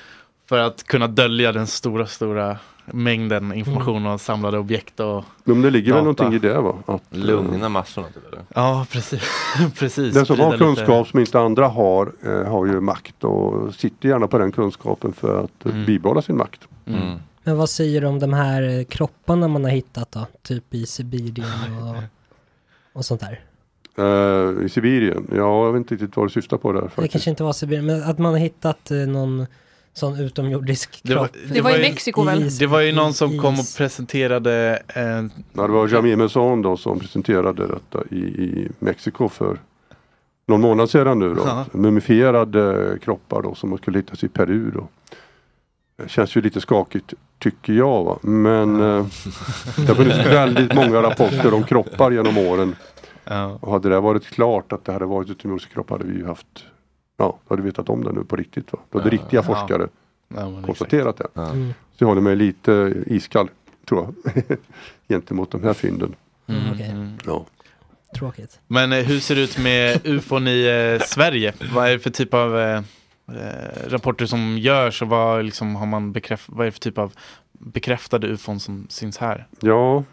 för 0.49 0.57
att 0.59 0.83
kunna 0.83 1.07
dölja 1.07 1.51
den 1.51 1.67
stora, 1.67 2.05
stora 2.07 2.57
mängden 2.91 3.53
information 3.53 4.05
och 4.05 4.21
samlade 4.21 4.57
objekt 4.57 4.99
och 4.99 5.23
Men 5.43 5.61
det 5.61 5.69
ligger 5.69 5.93
väl 5.93 6.05
data. 6.05 6.23
någonting 6.23 6.49
i 6.49 6.53
det 6.53 6.61
va? 6.61 6.75
Att, 6.85 7.13
eh, 7.13 7.17
Lugna 7.19 7.69
massorna 7.69 8.07
typ 8.07 8.27
eller? 8.33 8.41
Ja, 8.55 8.85
precis. 8.91 9.21
precis. 9.79 10.13
Den 10.13 10.25
som 10.25 10.39
har 10.39 10.51
lite- 10.51 10.63
kunskap 10.63 11.07
som 11.07 11.19
inte 11.19 11.39
andra 11.39 11.67
har, 11.67 12.11
eh, 12.25 12.51
har 12.51 12.65
ju 12.65 12.79
makt 12.81 13.23
och 13.23 13.75
sitter 13.75 14.09
gärna 14.09 14.27
på 14.27 14.37
den 14.37 14.51
kunskapen 14.51 15.13
för 15.13 15.43
att 15.43 15.65
eh, 15.65 15.71
Mm. 15.71 15.85
bibehålla 15.85 16.21
sin 16.21 16.37
makt. 16.37 16.61
Mm. 16.85 17.19
Men 17.47 17.57
vad 17.57 17.69
säger 17.69 18.01
du 18.01 18.07
om 18.07 18.19
de 18.19 18.33
här 18.33 18.79
eh, 18.79 18.83
kropparna 18.85 19.47
man 19.47 19.63
har 19.63 19.71
hittat 19.71 20.11
då? 20.11 20.25
Typ 20.41 20.73
i 20.73 20.85
Sibirien 20.85 21.47
och, 21.81 21.95
och 22.93 23.05
sånt 23.05 23.21
där. 23.21 23.39
Eh, 23.97 24.65
I 24.65 24.69
Sibirien, 24.69 25.27
ja 25.35 25.65
jag 25.65 25.71
vet 25.73 25.77
inte 25.79 25.93
riktigt 25.93 26.15
vad 26.17 26.25
du 26.25 26.29
syftar 26.29 26.57
på 26.57 26.71
där. 26.71 26.81
Det 26.81 26.89
Faktiskt. 26.89 27.11
kanske 27.11 27.29
inte 27.29 27.43
var 27.43 27.53
Sibirien, 27.53 27.85
men 27.85 28.03
att 28.03 28.17
man 28.17 28.31
har 28.31 28.39
hittat 28.39 28.91
eh, 28.91 28.97
någon 28.97 29.45
sån 29.93 30.19
utomjordisk 30.19 30.99
Det 31.03 31.15
var, 31.15 31.27
kropp. 31.27 31.37
det, 31.53 31.61
var 31.61 31.77
i 31.77 31.81
Mexiko 31.81 32.23
väl? 32.23 32.49
det 32.59 32.67
var 32.67 32.81
ju 32.81 32.91
någon 32.91 33.13
som 33.13 33.31
is- 33.31 33.41
kom 33.41 33.59
och 33.59 33.65
presenterade 33.77 34.83
eh, 34.87 35.03
Ja, 35.53 35.67
det 35.67 35.73
var 35.73 35.87
Jamie 35.87 36.15
Mason 36.15 36.61
då 36.61 36.77
som 36.77 36.99
presenterade 36.99 37.67
detta 37.67 38.03
i, 38.15 38.17
i 38.19 38.69
Mexiko 38.79 39.29
för 39.29 39.59
någon 40.47 40.61
månad 40.61 40.89
sedan 40.89 41.19
nu 41.19 41.33
då. 41.35 41.65
Mumifierade 41.71 42.97
kroppar 43.01 43.41
då 43.41 43.55
som 43.55 43.77
skulle 43.77 43.99
hittas 43.99 44.23
i 44.23 44.27
Peru 44.27 44.71
då. 44.71 44.87
Det 45.97 46.09
känns 46.09 46.37
ju 46.37 46.41
lite 46.41 46.61
skakigt 46.61 47.13
tycker 47.39 47.73
jag 47.73 48.03
va. 48.03 48.17
Men 48.21 48.75
eh, 48.81 49.05
det 49.77 49.87
har 49.87 49.95
funnits 49.95 50.17
väldigt 50.25 50.73
många 50.73 51.01
rapporter 51.01 51.53
om 51.53 51.63
kroppar 51.63 52.11
genom 52.11 52.37
åren. 52.37 52.75
ja, 53.23 53.57
Och 53.61 53.71
hade 53.71 53.89
det 53.89 53.99
varit 53.99 54.25
klart 54.25 54.71
att 54.73 54.85
det 54.85 54.91
hade 54.93 55.05
varit 55.05 55.29
utomjordiska 55.29 55.73
kroppar 55.73 55.97
hade 55.97 56.09
vi 56.11 56.17
ju 56.17 56.25
haft 56.27 56.47
Ja, 57.19 57.39
då 57.47 57.53
hade 57.53 57.61
vi 57.61 57.69
vetat 57.69 57.89
om 57.89 58.03
det 58.03 58.11
nu 58.11 58.23
på 58.23 58.35
riktigt. 58.35 58.73
Va? 58.73 58.79
Då 58.91 58.99
hade 58.99 59.09
Ja. 59.15 59.21
riktiga 59.21 59.43
forskare 59.43 59.87
ja, 60.27 60.35
men 60.35 60.49
exakt. 60.49 60.65
konstaterat 60.65 61.17
det. 61.17 61.27
Ja. 61.33 61.49
Mm. 61.49 61.73
Så 61.97 62.03
jag 62.03 62.07
håller 62.07 62.21
mig 62.21 62.35
lite 62.35 62.93
iskall 63.07 63.49
tror 63.89 64.13
jag. 64.23 64.33
Gentemot 65.09 65.51
de 65.51 65.63
här 65.63 65.73
fynden. 65.73 66.15
Mm, 66.47 66.61
Okej. 66.73 66.89
mm. 66.89 67.17
Ja. 67.25 67.45
Tråkigt. 68.15 68.59
Men 68.67 68.93
eh, 68.93 68.99
hur 69.05 69.19
ser 69.19 69.35
det 69.35 69.41
ut 69.41 69.57
med 69.57 69.99
ufon 70.07 70.47
i 70.47 70.65
eh, 70.99 71.05
Sverige? 71.05 71.53
Vad 71.73 71.87
är 71.87 71.91
det 71.91 71.99
för 71.99 72.09
typ 72.09 72.33
av 72.33 72.59
eh, 72.59 72.81
eh, 73.27 73.89
rapporter 73.89 74.25
som 74.25 74.57
görs 74.57 75.01
och 75.01 75.07
vad, 75.07 75.45
liksom, 75.45 75.75
har 75.75 75.85
man 75.85 76.11
bekräft, 76.11 76.45
vad 76.49 76.61
är 76.61 76.65
det 76.65 76.71
för 76.71 76.79
typ 76.79 76.97
av 76.97 77.13
bekräftade 77.51 78.27
ufon 78.27 78.59
som 78.59 78.85
syns 78.89 79.17
här? 79.17 79.47
Ja, 79.59 80.03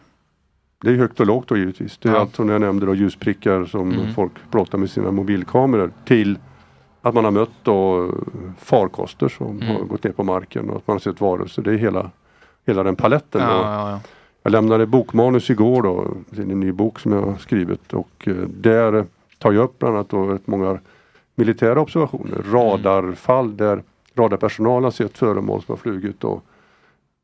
det 0.83 0.91
är 0.91 0.97
högt 0.97 1.21
och 1.21 1.27
lågt 1.27 1.49
då 1.49 1.57
givetvis. 1.57 1.99
Det 1.99 2.09
är 2.09 2.13
Ja. 2.13 2.19
allt 2.21 2.35
som 2.37 2.49
jag 2.49 2.61
nämnde 2.61 2.87
då 2.87 2.95
ljusprickar 2.95 3.65
som 3.65 3.93
Mm. 3.93 4.15
folk 4.15 4.33
plåtar 4.51 4.79
med 4.79 4.91
sina 4.91 5.11
mobilkameror 5.11 5.91
till 6.05 6.39
att 7.03 7.15
man 7.15 7.25
har 7.25 7.31
mött 7.31 7.51
då 7.63 8.11
farkoster 8.59 9.29
som 9.29 9.61
Mm. 9.61 9.77
har 9.77 9.85
gått 9.85 10.05
ner 10.05 10.13
på 10.13 10.25
marken 10.25 10.71
och 10.71 10.77
att 10.77 10.87
man 10.87 10.95
har 10.95 11.01
sett 11.01 11.21
varelser. 11.21 11.63
Det 11.63 11.73
är 11.73 11.77
hela, 11.77 12.11
hela 12.67 12.83
den 12.83 12.97
paletten. 12.97 13.41
Ja, 13.41 13.49
ja, 13.63 13.91
ja. 13.91 14.01
Jag 14.43 14.51
lämnade 14.51 14.87
bokmanus 14.87 15.51
igår 15.51 15.83
då, 15.83 16.15
till 16.31 16.51
en 16.51 16.61
ny 16.61 16.73
bok 16.73 17.01
som 17.01 17.13
jag 17.13 17.23
har 17.23 17.37
skrivit 17.37 17.93
och 17.93 18.11
eh, 18.29 18.35
där 18.49 19.05
tar 19.39 19.53
jag 19.53 19.65
upp 19.65 19.79
bland 19.79 19.95
annat 19.97 20.09
då 20.09 20.27
rätt 20.27 20.47
många 20.47 20.79
militära 21.35 21.81
observationer, 21.81 22.43
radarfall 22.53 23.57
där 23.57 23.83
radarpersonal 24.15 24.85
har 24.85 24.91
sett 24.91 25.19
föremål 25.19 25.63
som 25.63 25.73
har 25.73 25.77
flugit 25.77 26.21
då 26.21 26.41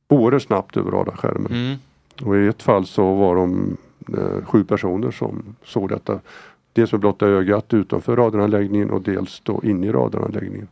oerhört 0.08 0.42
snabbt 0.42 0.76
över 0.76 0.90
radarskärmen. 0.90 1.52
Mm. 1.52 1.76
Och 2.22 2.36
i 2.36 2.46
ett 2.46 2.62
fall 2.62 2.86
så 2.86 3.14
var 3.14 3.36
de 3.36 3.76
eh, 4.18 4.44
sju 4.44 4.64
personer 4.64 5.10
som 5.10 5.56
såg 5.64 5.88
detta. 5.88 6.20
Dels 6.72 6.92
med 6.92 7.00
blotta 7.00 7.26
ögat 7.26 7.74
utanför 7.74 8.16
radaranläggningen 8.16 8.90
och 8.90 9.02
dels 9.02 9.40
då 9.44 9.60
inne 9.64 9.86
i 9.86 9.92
radaranläggningen. 9.92 10.68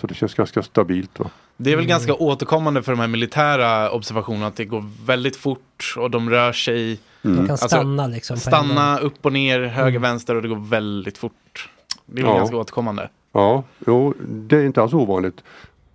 Så 0.00 0.06
det 0.06 0.14
känns 0.14 0.34
ganska 0.34 0.62
stabilt. 0.62 1.20
Va? 1.20 1.30
Det 1.56 1.72
är 1.72 1.76
väl 1.76 1.86
ganska 1.86 2.14
återkommande 2.14 2.82
för 2.82 2.92
de 2.92 3.00
här 3.00 3.08
militära 3.08 3.90
observationerna 3.90 4.46
att 4.46 4.56
det 4.56 4.64
går 4.64 4.84
väldigt 5.06 5.36
fort 5.36 5.94
och 5.98 6.10
de 6.10 6.30
rör 6.30 6.52
sig. 6.52 7.00
Mm. 7.24 7.36
De 7.36 7.46
kan 7.46 7.58
stanna 7.58 8.06
liksom 8.06 8.34
på 8.34 8.38
en 8.38 8.40
Stanna 8.40 8.98
upp 8.98 9.26
och 9.26 9.32
ner, 9.32 9.60
höger, 9.60 9.88
Mm. 9.88 10.02
vänster 10.02 10.34
och 10.34 10.42
det 10.42 10.48
går 10.48 10.68
väldigt 10.68 11.18
fort. 11.18 11.68
Det 12.06 12.20
är 12.20 12.24
väl 12.24 12.32
Ja. 12.32 12.38
ganska 12.38 12.56
återkommande. 12.56 13.08
Ja, 13.32 13.62
jo, 13.86 14.14
det 14.28 14.56
är 14.56 14.64
inte 14.66 14.82
alls 14.82 14.92
ovanligt. 14.92 15.42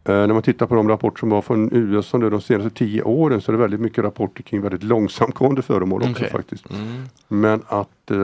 Eh, 0.03 0.13
när 0.13 0.27
man 0.33 0.41
tittar 0.41 0.65
på 0.65 0.75
de 0.75 0.89
rapporter 0.89 1.19
som 1.19 1.29
var 1.29 1.41
från 1.41 1.69
USA 1.73 2.17
nu 2.17 2.29
de 2.29 2.41
senaste 2.41 2.69
tio 2.69 3.01
åren 3.01 3.41
så 3.41 3.51
är 3.51 3.53
det 3.53 3.61
väldigt 3.61 3.79
mycket 3.79 4.03
rapporter 4.03 4.43
kring 4.43 4.61
väldigt 4.61 4.83
långsamgående 4.83 5.61
föremål 5.61 6.01
också 6.01 6.11
Okej. 6.11 6.29
faktiskt. 6.29 6.65
Men 7.27 7.61
att 7.67 8.11
eh, 8.11 8.17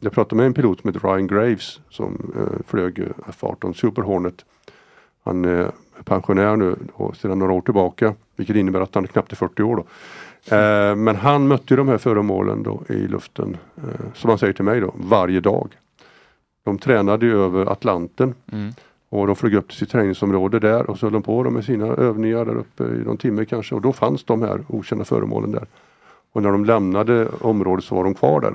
jag 0.00 0.12
pratade 0.12 0.36
med 0.36 0.46
en 0.46 0.54
pilot 0.54 0.80
som 0.80 0.88
heter 0.94 1.08
Ryan 1.08 1.26
Graves 1.26 1.80
som 1.90 2.32
eh, 2.36 2.58
flög 2.66 2.98
eh, 2.98 3.06
F-18 3.28 3.72
Super 3.72 4.02
Hornet. 4.02 4.44
Han 5.24 5.44
är 5.44 5.70
pensionär 6.04 6.56
nu 6.56 6.76
och 6.92 7.16
sedan 7.16 7.38
några 7.38 7.52
år 7.52 7.60
tillbaka 7.60 8.14
vilket 8.36 8.56
innebär 8.56 8.80
att 8.80 8.94
han 8.94 9.04
är 9.04 9.08
knappt 9.08 9.32
är 9.32 9.36
40 9.36 9.62
år. 9.62 9.76
Då. 9.76 9.82
Eh, 10.56 10.96
men 10.96 11.16
han 11.16 11.48
mötte 11.48 11.76
de 11.76 11.88
här 11.88 11.98
föremålen 11.98 12.62
då 12.62 12.82
i 12.88 12.92
luften 13.08 13.56
eh, 13.76 13.82
som 14.14 14.28
han 14.30 14.38
säger 14.38 14.52
till 14.52 14.64
mig 14.64 14.80
då 14.80 14.94
varje 14.96 15.40
dag. 15.40 15.68
De 16.64 16.78
tränade 16.78 17.26
ju 17.26 17.42
över 17.44 17.66
Atlanten 17.72 18.34
Mm. 18.52 18.72
och 19.08 19.26
de 19.26 19.36
flög 19.36 19.54
upp 19.54 19.68
till 19.68 19.78
sitt 19.78 19.90
träningsområde 19.90 20.58
där 20.58 20.90
och 20.90 20.98
så 20.98 21.06
höll 21.06 21.12
de 21.12 21.22
på 21.22 21.50
med 21.50 21.64
sina 21.64 21.86
övningar 21.86 22.44
där 22.44 22.56
uppe 22.56 22.84
i 22.84 23.04
någon 23.04 23.16
timme 23.16 23.44
kanske 23.44 23.74
och 23.74 23.80
då 23.80 23.92
fanns 23.92 24.24
de 24.24 24.42
här 24.42 24.64
okända 24.68 25.04
föremålen 25.04 25.52
där. 25.52 25.66
Och 26.32 26.42
när 26.42 26.52
de 26.52 26.64
lämnade 26.64 27.28
området 27.40 27.84
så 27.84 27.94
var 27.94 28.04
de 28.04 28.14
kvar 28.14 28.40
där. 28.40 28.54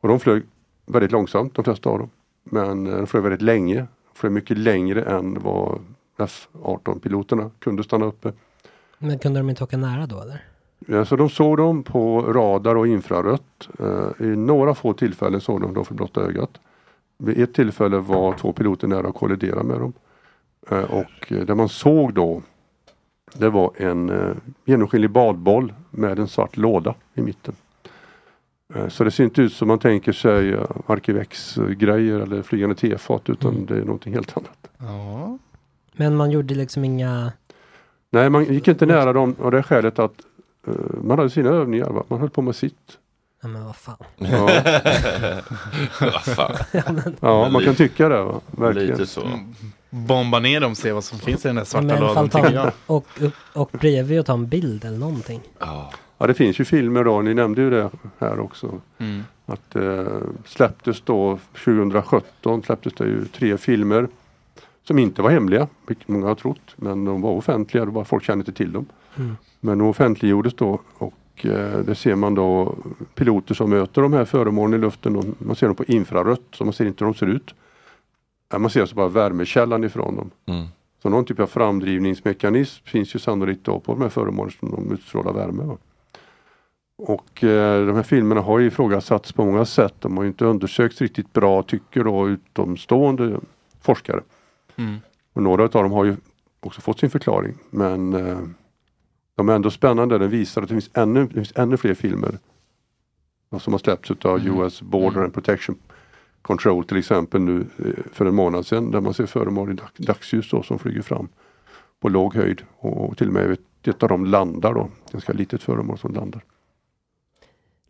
Och 0.00 0.08
de 0.08 0.20
flög 0.20 0.42
väldigt 0.86 1.12
långsamt 1.12 1.54
de 1.54 1.64
flesta 1.64 1.90
av 1.90 1.98
dem. 1.98 2.10
Men 2.44 2.86
eh, 2.86 2.96
de 2.96 3.06
flög 3.06 3.22
väldigt 3.22 3.42
länge. 3.42 3.76
De 3.76 4.14
flög 4.14 4.32
mycket 4.32 4.58
längre 4.58 5.02
än 5.02 5.38
vad 5.42 5.78
F-18 6.18 6.98
piloterna 7.00 7.50
kunde 7.58 7.82
stanna 7.84 8.06
uppe. 8.06 8.32
Men 8.98 9.18
kunde 9.18 9.40
de 9.40 9.50
inte 9.50 9.64
åka 9.64 9.76
nära 9.76 10.06
då 10.06 10.20
eller? 10.20 10.44
Ja, 10.86 11.04
så 11.04 11.16
de 11.16 11.28
såg 11.30 11.56
dem 11.56 11.82
på 11.82 12.20
radar 12.32 12.74
och 12.74 12.86
infrarött. 12.86 13.68
Eh, 13.78 14.26
I 14.26 14.36
några 14.36 14.74
få 14.74 14.92
tillfällen 14.92 15.40
såg 15.40 15.60
de 15.60 15.74
dem 15.74 15.84
för 15.84 15.94
blotta 15.94 16.20
ögat. 16.20 16.50
Vid 17.24 17.42
ett 17.42 17.54
tillfälle 17.54 17.98
var 17.98 18.34
två 18.34 18.52
piloter 18.52 18.88
nära 18.88 19.08
att 19.08 19.14
kollidera 19.14 19.62
med 19.62 19.80
dem. 19.80 19.92
Eh, 20.70 20.84
och 20.84 21.32
eh, 21.32 21.46
det 21.46 21.54
man 21.54 21.68
såg 21.68 22.14
då 22.14 22.42
det 23.34 23.50
var 23.50 23.72
en 23.76 24.10
eh, 24.10 24.36
genomskinlig 24.64 25.10
badboll 25.10 25.72
med 25.90 26.18
en 26.18 26.28
svart 26.28 26.56
låda 26.56 26.94
i 27.14 27.22
mitten. 27.22 27.54
Så 28.88 29.04
det 29.04 29.10
ser 29.10 29.24
inte 29.24 29.42
ut 29.42 29.52
som 29.52 29.68
man 29.68 29.78
tänker 29.78 30.12
sig 30.12 30.52
uh, 30.52 30.64
Arkivex-grejer 30.86 32.20
eller 32.20 32.42
flygande 32.42 32.76
tefat 32.76 33.30
utan 33.30 33.66
det 33.66 33.76
är 33.76 33.84
någonting 33.84 34.14
helt 34.14 34.36
annat. 34.36 34.68
Ja. 34.78 35.38
Men 35.92 36.16
man 36.16 36.30
gjorde 36.30 36.54
liksom 36.54 36.84
inga... 36.84 37.32
Nej, 38.10 38.30
man 38.30 38.44
gick 38.44 38.68
inte 38.68 38.86
nära 38.86 39.12
dem 39.12 39.34
av 39.40 39.50
det 39.50 39.62
skälet 39.62 39.98
att 39.98 40.14
eh, 40.66 40.74
man 41.02 41.18
hade 41.18 41.30
sina 41.30 41.50
övningar. 41.50 41.90
Va? 41.90 42.04
Man 42.08 42.20
höll 42.20 42.30
på 42.30 42.42
med 42.42 42.56
sitt. 42.56 42.98
Ja 43.42 43.48
men 43.48 43.64
vad 43.64 43.76
fan. 43.76 43.96
Ja. 44.16 44.46
Vad 46.00 46.22
fan. 46.22 46.56
ja, 46.72 46.82
men, 46.92 47.16
Ja, 47.20 47.48
man 47.48 47.64
kan 47.64 47.74
tycka 47.74 48.08
det. 48.08 48.22
Va? 48.22 48.40
Verkligen. 48.50 48.88
Lite 48.88 49.06
så. 49.06 49.40
Bomba 49.90 50.38
ner 50.38 50.60
dem 50.60 50.70
och 50.70 50.76
se 50.76 50.92
vad 50.92 51.04
som 51.04 51.18
finns 51.18 51.44
i 51.44 51.48
den 51.48 51.56
där 51.56 51.64
svarta 51.64 51.86
men 51.86 52.00
lådan 52.00 52.28
tycker 52.28 52.48
ta 52.48 52.52
jag. 52.52 52.72
och, 52.86 53.06
och 53.52 53.70
bredvid 53.72 54.20
och 54.20 54.26
ta 54.26 54.32
en 54.32 54.48
bild 54.48 54.84
eller 54.84 54.98
någonting. 54.98 55.40
Ja. 55.58 55.92
Ja, 56.18 56.26
det 56.26 56.34
finns 56.34 56.60
ju 56.60 56.64
filmer 56.64 57.04
då. 57.04 57.22
Ni 57.22 57.34
nämnde 57.34 57.62
ju 57.62 57.70
det 57.70 57.90
här 58.18 58.40
också. 58.40 58.80
Mm. 58.98 59.24
Att 59.46 59.76
eh, 59.76 60.06
släpptes 60.46 61.00
då 61.00 61.38
2017 61.64 62.62
släpptes 62.62 62.92
det 62.92 63.04
ju 63.04 63.24
tre 63.24 63.58
filmer 63.58 64.08
som 64.84 64.98
inte 64.98 65.22
var 65.22 65.30
hemliga, 65.30 65.68
vilket 65.86 66.08
många 66.08 66.26
har 66.26 66.34
trott. 66.34 66.74
Men 66.76 67.04
de 67.04 67.22
var 67.22 67.30
offentliga, 67.30 67.84
det 67.84 67.90
var 67.90 68.04
folk 68.04 68.24
kände 68.24 68.42
inte 68.42 68.52
till 68.52 68.72
dem. 68.72 68.86
Mm. 69.16 69.36
Men 69.60 69.78
de 69.78 69.88
offentliggjordes 69.88 70.54
då 70.54 70.80
och 70.98 71.14
eh, 71.40 71.78
det 71.78 71.94
ser 71.94 72.14
man 72.14 72.34
då 72.34 72.74
piloter 73.14 73.54
som 73.54 73.70
möter 73.70 74.02
de 74.02 74.12
här 74.12 74.24
föremålen 74.24 74.80
i 74.80 74.82
luften. 74.82 75.16
Och 75.16 75.24
man 75.38 75.56
ser 75.56 75.66
dem 75.66 75.76
på 75.76 75.84
infrarött 75.84 76.42
så 76.52 76.64
man 76.64 76.72
ser 76.72 76.86
inte 76.86 77.04
hur 77.04 77.12
de 77.12 77.18
ser 77.18 77.26
ut. 77.26 77.54
Man 78.58 78.70
ser 78.70 78.80
alltså 78.80 78.96
bara 78.96 79.08
värmekällan 79.08 79.84
ifrån 79.84 80.16
dem. 80.16 80.30
Mm. 80.46 80.66
Så 81.02 81.08
någon 81.08 81.24
typ 81.24 81.40
av 81.40 81.46
framdrivningsmekanism 81.46 82.84
finns 82.84 83.14
ju 83.14 83.18
sannolikt 83.18 83.64
då 83.64 83.80
på 83.80 83.92
de 83.92 84.02
här 84.02 84.08
föremålen 84.08 84.52
som 84.60 84.70
de 84.70 84.92
utstrålar 84.92 85.32
värme. 85.32 85.62
Va? 85.62 85.76
Och 86.96 87.44
eh, 87.44 87.86
de 87.86 87.96
här 87.96 88.02
filmerna 88.02 88.40
har 88.40 88.58
ju 88.58 88.66
ifrågasatts 88.66 89.32
på 89.32 89.44
många 89.44 89.64
sätt. 89.64 89.94
De 89.98 90.16
har 90.16 90.24
ju 90.24 90.28
inte 90.28 90.44
undersökts 90.44 91.00
riktigt 91.00 91.32
bra 91.32 91.62
tycker 91.62 92.04
då 92.04 92.28
utomstående 92.28 93.40
forskare. 93.80 94.20
Mm. 94.76 94.96
Och 95.32 95.42
några 95.42 95.62
av 95.62 95.70
dem 95.70 95.92
har 95.92 96.04
ju 96.04 96.16
också 96.60 96.80
fått 96.80 96.98
sin 96.98 97.10
förklaring. 97.10 97.54
Men 97.70 98.14
eh, 98.14 98.38
de 99.34 99.48
är 99.48 99.54
ändå 99.54 99.70
spännande. 99.70 100.18
Den 100.18 100.30
visar 100.30 100.62
att 100.62 100.68
det 100.68 100.74
finns 100.74 100.90
ännu, 100.94 101.26
det 101.26 101.34
finns 101.34 101.52
ännu 101.56 101.76
fler 101.76 101.94
filmer 101.94 102.38
som 103.60 103.72
har 103.72 103.78
släppts 103.78 104.10
av 104.10 104.38
Mm. 104.40 104.60
US 104.60 104.82
Border 104.82 105.20
and 105.20 105.34
Protection 105.34 105.76
Control 106.42 106.84
till 106.84 106.96
exempel 106.96 107.40
nu 107.40 107.66
eh, 107.78 108.04
för 108.12 108.26
en 108.26 108.34
månad 108.34 108.66
sedan 108.66 108.90
där 108.90 109.00
man 109.00 109.14
ser 109.14 109.26
föremål 109.26 109.70
i 109.70 109.74
dag, 109.74 109.88
dagsljus 109.96 110.50
då, 110.50 110.62
som 110.62 110.78
flyger 110.78 111.02
fram 111.02 111.28
på 112.00 112.08
låg 112.08 112.34
höjd 112.34 112.62
och 112.78 113.16
till 113.18 113.26
och 113.28 113.32
med 113.32 113.56
ett, 113.84 114.02
av 114.02 114.08
dem 114.08 114.24
landar 114.26 114.74
då. 114.74 114.90
Ganska 115.12 115.32
litet 115.32 115.62
föremål 115.62 115.98
som 115.98 116.12
landar. 116.14 116.44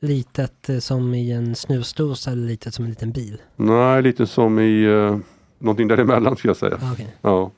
Litet 0.01 0.69
eh, 0.69 0.79
som 0.79 1.15
i 1.15 1.33
en 1.33 1.55
snusdosa 1.57 2.31
eller 2.31 2.47
litet 2.47 2.75
som 2.75 2.85
en 2.85 2.91
liten 2.91 3.13
bil. 3.13 3.43
Nej, 3.57 4.03
lite 4.03 4.27
som 4.27 4.59
i 4.59 4.85
eh, 4.85 5.19
någonting 5.59 5.89
däremellan 5.89 6.37
ska 6.37 6.49
jag 6.49 6.57
säga. 6.57 6.79
Ah, 6.83 6.93
okej. 6.93 7.17
Ja, 7.23 7.51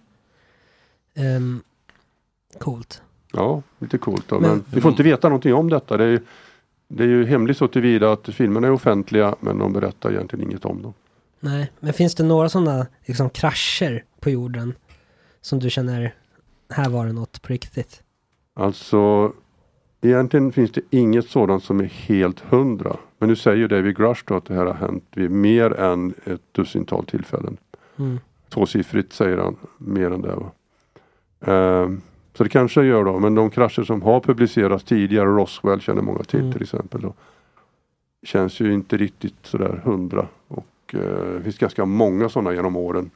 Ehm, 1.16 1.62
coolt. 2.58 3.02
Ja, 3.36 3.62
lite 3.78 3.98
coolt 3.98 4.28
då. 4.28 4.40
Men- 4.40 4.50
Men, 4.50 4.64
vi 4.70 4.80
får 4.80 4.90
inte 4.90 5.02
veta 5.02 5.28
någonting 5.28 5.54
om 5.54 5.70
detta. 5.70 5.96
Det 5.96 6.04
är, 6.04 6.20
det 6.88 7.02
är 7.04 7.08
ju 7.08 7.24
hemligt 7.26 7.56
så 7.56 7.68
tillvida 7.68 8.12
att 8.12 8.28
filmerna 8.28 8.66
är 8.66 8.70
offentliga 8.72 9.34
men 9.40 9.58
de 9.58 9.72
berättar 9.72 10.12
egentligen 10.12 10.44
inget 10.50 10.64
om 10.64 10.82
dem. 10.82 10.92
Nej, 11.40 11.72
men 11.80 11.92
finns 11.92 12.14
det 12.14 12.24
några 12.24 12.48
sådana 12.48 12.86
liksom 13.04 13.30
krascher 13.30 14.04
på 14.20 14.30
jorden 14.30 14.74
som 15.40 15.58
du 15.58 15.70
känner, 15.70 16.14
här 16.70 16.88
var 16.90 17.06
det 17.06 17.12
något 17.12 17.42
på 17.42 17.48
riktigt? 17.52 18.02
Alltså 18.54 19.32
egentligen 20.00 20.52
finns 20.52 20.72
det 20.72 20.80
inget 20.90 21.28
sådant 21.28 21.64
som 21.64 21.80
är 21.80 21.84
helt 21.84 22.40
hundra. 22.40 22.96
Men 23.18 23.28
nu 23.28 23.36
säger 23.36 23.56
ju 23.56 23.68
David 23.68 23.96
Grush 23.96 24.22
då 24.26 24.34
att 24.36 24.44
det 24.44 24.54
här 24.54 24.66
har 24.66 24.74
hänt 24.74 25.04
vid 25.14 25.30
mer 25.30 25.80
än 25.80 26.14
ett 26.24 26.40
dussintal 26.52 27.06
tillfällen. 27.06 27.56
Mm. 27.98 28.20
Tvåsiffrigt 28.48 29.12
säger 29.12 29.38
han, 29.38 29.56
mer 29.78 30.10
än 30.10 30.22
det. 30.22 30.34
Va? 30.36 30.50
Ehm, 31.52 32.00
så 32.36 32.42
det 32.44 32.48
kanske 32.50 32.82
gör 32.84 33.04
då, 33.04 33.18
men 33.18 33.34
de 33.34 33.50
krascher 33.50 33.82
som 33.84 34.02
har 34.02 34.20
publicerats 34.20 34.84
tidigare, 34.84 35.26
Roswell 35.26 35.80
känner 35.80 36.02
många 36.02 36.22
till 36.22 36.40
Mm. 36.40 36.52
till 36.52 36.62
exempel. 36.62 37.00
Då, 37.00 37.14
känns 38.26 38.60
ju 38.60 38.72
inte 38.74 38.96
riktigt 38.96 39.34
sådär 39.42 39.80
hundra. 39.84 40.26
Och 40.48 40.66
eh, 40.94 41.00
det 41.36 41.40
finns 41.42 41.58
ganska 41.58 41.84
många 41.84 42.28
sådana 42.28 42.52
genom 42.52 42.76
åren. 42.76 43.10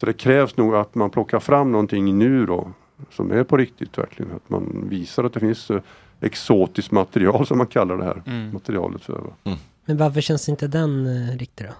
Så 0.00 0.06
det 0.06 0.12
krävs 0.12 0.56
nog 0.56 0.74
att 0.74 0.94
man 0.94 1.10
plockar 1.10 1.40
fram 1.40 1.72
någonting 1.72 2.18
nu 2.18 2.46
då 2.46 2.68
som 3.10 3.30
är 3.32 3.44
på 3.44 3.56
riktigt 3.56 3.98
verkligen. 3.98 4.32
Att 4.32 4.50
man 4.50 4.84
visar 4.88 5.24
att 5.24 5.32
det 5.32 5.40
finns 5.40 5.70
eh, 5.70 5.80
exotiskt 6.20 6.90
material 6.90 7.46
som 7.46 7.58
man 7.58 7.66
kallar 7.66 7.96
det 7.96 8.04
här 8.04 8.22
Mm. 8.26 8.52
materialet 8.52 9.02
för. 9.04 9.18
Va? 9.44 9.56
Men 9.84 9.96
varför 9.96 10.20
känns 10.20 10.48
inte 10.48 10.66
den 10.66 11.06
eh, 11.06 11.36
riktig 11.38 11.66
då? 11.66 11.72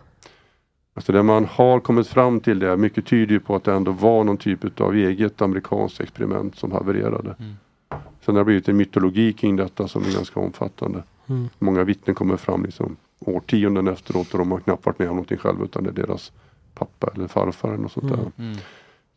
Alltså 1.01 1.13
det 1.13 1.23
man 1.23 1.45
har 1.45 1.81
kommit 1.81 2.09
fram 2.09 2.41
till 2.41 2.59
det, 2.59 2.77
mycket 2.77 3.07
tyder 3.07 3.33
ju 3.33 3.41
på 3.41 3.57
att 3.57 3.65
det 3.65 3.73
ändå 3.73 3.93
var 3.93 4.25
någon 4.25 4.37
typ 4.37 4.81
av 4.81 4.95
eget 4.95 5.43
amerikanskt 5.43 6.01
experiment 6.01 6.59
som 6.59 6.73
havererade. 6.73 7.35
Mm. 7.39 7.55
Sen 8.25 8.35
har 8.35 8.41
det 8.41 8.45
blivit 8.45 8.69
en 8.69 8.77
mytologi 8.77 9.33
kring 9.33 9.57
detta 9.57 9.89
som 9.89 10.05
är 10.05 10.13
ganska 10.15 10.41
omfattande. 10.41 11.03
Mm. 11.27 11.49
Många 11.59 11.85
vittnen 11.85 12.15
kommer 12.15 12.37
fram 12.37 12.63
liksom 12.65 12.97
årtionden 13.19 13.89
efteråt 13.89 14.33
och 14.33 14.39
de 14.39 14.51
har 14.51 14.61
knappt 14.61 14.87
varit 14.87 14.99
med 14.99 15.09
om 15.09 15.17
någonting 15.17 15.39
själva 15.39 15.65
utan 15.65 15.85
det 15.85 15.91
är 15.91 16.07
deras 16.07 16.33
pappa 16.75 17.11
eller 17.15 17.29
farfar 17.29 17.69
eller 17.69 17.83
något 17.83 17.93
sånt 17.93 18.09
där. 18.09 18.19
Mm. 18.19 18.33
Mm. 18.39 18.59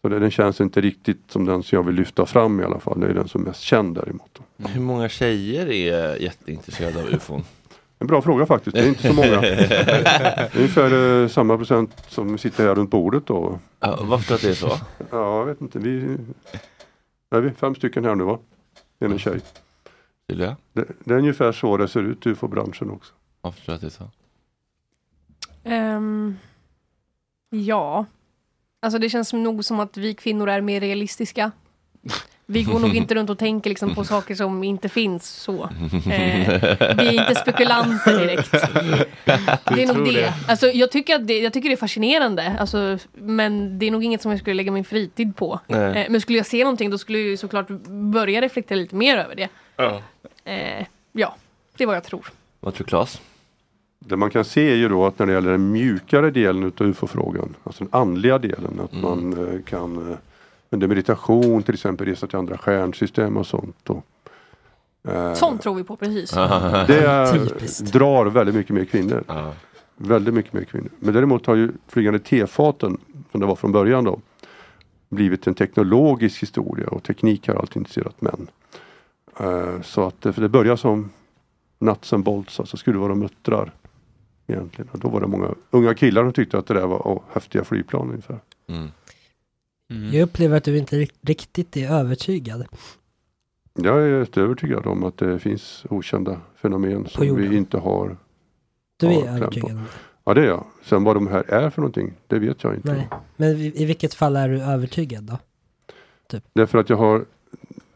Så 0.01 0.09
det, 0.09 0.19
den 0.19 0.31
känns 0.31 0.61
inte 0.61 0.81
riktigt 0.81 1.21
som 1.29 1.45
den 1.45 1.63
som 1.63 1.75
jag 1.75 1.83
vill 1.83 1.95
lyfta 1.95 2.25
fram 2.25 2.59
i 2.59 2.63
alla 2.63 2.79
fall. 2.79 2.99
Det 2.99 3.07
är 3.07 3.13
den 3.13 3.27
som 3.27 3.41
är 3.41 3.45
mest 3.45 3.61
känd 3.61 3.95
däremot. 3.95 4.39
Hur 4.57 4.81
många 4.81 5.09
tjejer 5.09 5.71
är 5.71 6.21
jätteintresserade 6.21 7.01
av 7.03 7.09
ufon? 7.09 7.43
En 8.03 8.07
bra 8.07 8.21
fråga 8.21 8.45
faktiskt, 8.45 8.75
det 8.75 8.81
är 8.83 8.87
inte 8.87 9.07
så 9.07 9.13
många. 9.13 9.41
Det 9.41 10.51
är 10.53 10.57
ungefär 10.57 11.21
eh, 11.21 11.27
samma 11.27 11.57
procent 11.57 12.03
som 12.07 12.37
sitter 12.37 12.67
här 12.67 12.75
runt 12.75 12.89
bordet 12.89 13.25
då. 13.25 13.59
Ja, 13.79 13.99
varför 14.01 14.25
tror 14.27 14.37
du 14.37 14.51
att 14.51 14.59
det 14.59 14.65
är 14.65 14.69
så? 14.69 14.85
Ja, 15.11 15.39
jag 15.39 15.45
vet 15.45 15.61
inte. 15.61 15.79
Vi 15.79 16.17
är 17.29 17.41
vi 17.41 17.51
fem 17.51 17.75
stycken 17.75 18.05
här 18.05 18.15
nu 18.15 18.23
va? 18.23 18.39
En 18.99 19.13
är 19.13 19.17
tjej. 19.17 19.39
Det, 20.27 20.55
det 21.03 21.13
är 21.13 21.17
ungefär 21.17 21.51
så 21.51 21.77
det 21.77 21.87
ser 21.87 22.01
ut 22.01 22.25
i 22.25 22.29
UFO-branschen 22.29 22.91
också. 22.91 23.13
Varför 23.41 23.61
tror 23.61 23.73
du 23.73 23.75
att 23.75 23.81
det 23.81 23.87
är 23.87 23.89
så? 23.89 24.09
Ehm, 25.63 26.37
ja. 27.49 28.05
Alltså 28.79 28.99
det 28.99 29.09
känns 29.09 29.33
nog 29.33 29.65
som 29.65 29.79
att 29.79 29.97
vi 29.97 30.13
kvinnor 30.13 30.49
är 30.49 30.61
mer 30.61 30.79
realistiska. 30.79 31.51
Vi 32.53 32.63
går 32.63 32.79
nog 32.79 32.95
inte 32.95 33.15
runt 33.15 33.29
och 33.29 33.37
tänker 33.37 33.69
liksom 33.69 33.95
på 33.95 34.03
saker 34.03 34.35
som 34.35 34.63
inte 34.63 34.89
finns 34.89 35.29
så. 35.29 35.63
Eh, 35.63 36.61
vi 36.97 37.07
är 37.07 37.11
inte 37.11 37.35
spekulanter 37.35 38.19
direkt. 38.19 38.51
Det 39.75 39.83
är 39.83 39.93
nog 39.93 40.05
det. 40.05 40.11
det. 40.11 40.33
Alltså, 40.47 40.67
jag, 40.67 40.91
tycker 40.91 41.15
att 41.15 41.27
det. 41.27 41.39
Jag 41.39 41.53
tycker 41.53 41.69
det 41.69 41.75
är 41.75 41.77
fascinerande. 41.77 42.55
Alltså, 42.59 42.97
men 43.13 43.79
det 43.79 43.85
är 43.85 43.91
nog 43.91 44.03
inget 44.03 44.21
som 44.21 44.31
jag 44.31 44.39
skulle 44.39 44.53
lägga 44.53 44.71
min 44.71 44.83
fritid 44.85 45.35
på. 45.35 45.59
Eh, 45.67 45.75
men 46.09 46.21
skulle 46.21 46.37
jag 46.37 46.45
se 46.45 46.63
någonting 46.63 46.89
då 46.89 46.97
skulle 46.97 47.19
jag 47.19 47.39
såklart 47.39 47.67
börja 47.87 48.41
reflektera 48.41 48.77
lite 48.77 48.95
mer 48.95 49.17
över 49.17 49.35
det. 49.35 49.49
Ja. 49.75 50.01
Eh, 50.45 50.85
ja, 51.11 51.35
det 51.77 51.83
är 51.83 51.87
vad 51.87 51.95
jag 51.95 52.03
tror. 52.03 52.27
Vad 52.59 52.73
tror 52.73 52.87
Claes? 52.87 53.21
Det 53.99 54.17
man 54.17 54.29
kan 54.29 54.45
se 54.45 54.71
är 54.71 54.75
ju 54.75 54.89
då 54.89 55.05
att 55.05 55.19
när 55.19 55.25
det 55.25 55.33
gäller 55.33 55.51
den 55.51 55.71
mjukare 55.71 56.31
delen 56.31 56.63
utav 56.63 56.87
UFO-frågan, 56.87 57.55
alltså 57.63 57.83
den 57.83 57.93
andliga 57.93 58.37
delen, 58.37 58.79
att 58.83 59.01
man 59.01 59.53
eh, 59.53 59.61
kan 59.63 60.11
eh, 60.11 60.17
under 60.73 60.87
meditation 60.87 61.63
till 61.63 61.73
exempel 61.73 62.07
resa 62.07 62.27
till 62.27 62.37
andra 62.37 62.57
stjärnsystem 62.57 63.37
och 63.37 63.47
sånt. 63.47 63.89
Och, 63.89 64.05
eh, 65.11 65.33
Sånt 65.33 65.61
tror 65.61 65.75
vi 65.75 65.83
på 65.83 65.95
precis. 65.95 66.31
Det 66.87 67.05
är, 67.05 67.91
drar 67.91 68.25
väldigt 68.25 68.55
mycket 68.55 68.75
mer 68.75 68.85
kvinnor. 68.85 69.23
Väldigt 69.97 70.33
mycket 70.33 70.53
mer 70.53 70.63
kvinnor. 70.63 70.89
Men 70.99 71.13
däremot 71.13 71.45
har 71.45 71.55
ju 71.55 71.71
flygande 71.87 72.19
tefaten, 72.19 72.97
som 73.31 73.39
det 73.39 73.45
var 73.45 73.55
från 73.55 73.71
början 73.71 74.03
då, 74.03 74.19
blivit 75.09 75.47
en 75.47 75.53
teknologisk 75.53 76.41
historia 76.41 76.87
och 76.87 77.03
teknik 77.03 77.47
har 77.47 77.55
alltid 77.55 77.77
intresserat 77.77 78.21
män. 78.21 78.47
Eh, 79.39 79.81
så 79.81 80.07
att 80.07 80.21
det, 80.21 80.33
för 80.33 80.41
det 80.41 80.49
börjar 80.49 80.75
som 80.75 81.09
nuts 81.79 82.13
and 82.13 82.23
bolts, 82.23 82.59
alltså 82.59 82.77
skruvor 82.77 83.11
och 83.11 83.17
muttrar. 83.17 83.71
Egentligen. 84.47 84.89
Och 84.91 84.99
då 84.99 85.09
var 85.09 85.21
det 85.21 85.27
många 85.27 85.55
unga 85.71 85.93
killar 85.93 86.23
som 86.23 86.33
tyckte 86.33 86.57
att 86.57 86.67
det 86.67 86.73
där 86.73 86.87
var 86.87 86.97
oh, 86.97 87.21
häftiga 87.33 87.63
flygplan 87.63 88.09
ungefär. 88.09 88.39
Jag 90.13 90.21
upplever 90.23 90.57
att 90.57 90.63
du 90.63 90.77
inte 90.77 90.97
rikt- 90.97 91.15
riktigt 91.21 91.77
är 91.77 91.91
övertygad. 91.91 92.65
Jag 93.73 94.03
är 94.03 94.19
rätt 94.19 94.37
övertygad 94.37 94.85
om 94.87 95.03
att 95.03 95.17
det 95.17 95.39
finns 95.39 95.85
okända 95.89 96.41
fenomen 96.55 97.07
som 97.09 97.35
vi 97.35 97.57
inte 97.57 97.77
har 97.77 98.17
Du 98.97 99.05
har 99.07 99.13
är 99.13 99.21
på. 99.21 99.27
övertygad 99.27 99.71
om 99.71 99.77
det? 99.77 99.83
Ja 100.25 100.33
det 100.33 100.41
är 100.41 100.45
jag. 100.45 100.63
Sen 100.83 101.03
vad 101.03 101.15
de 101.15 101.27
här 101.27 101.43
är 101.53 101.69
för 101.69 101.81
någonting, 101.81 102.13
det 102.27 102.39
vet 102.39 102.63
jag 102.63 102.75
inte. 102.75 102.93
Nej. 102.93 103.07
Men 103.37 103.49
i, 103.57 103.85
vilket 103.85 104.13
fall 104.13 104.35
är 104.35 104.49
du 104.49 104.61
övertygad 104.61 105.23
då? 105.23 105.37
Därför 106.53 106.77
att 106.77 106.89
jag 106.89 106.97
har 106.97 107.25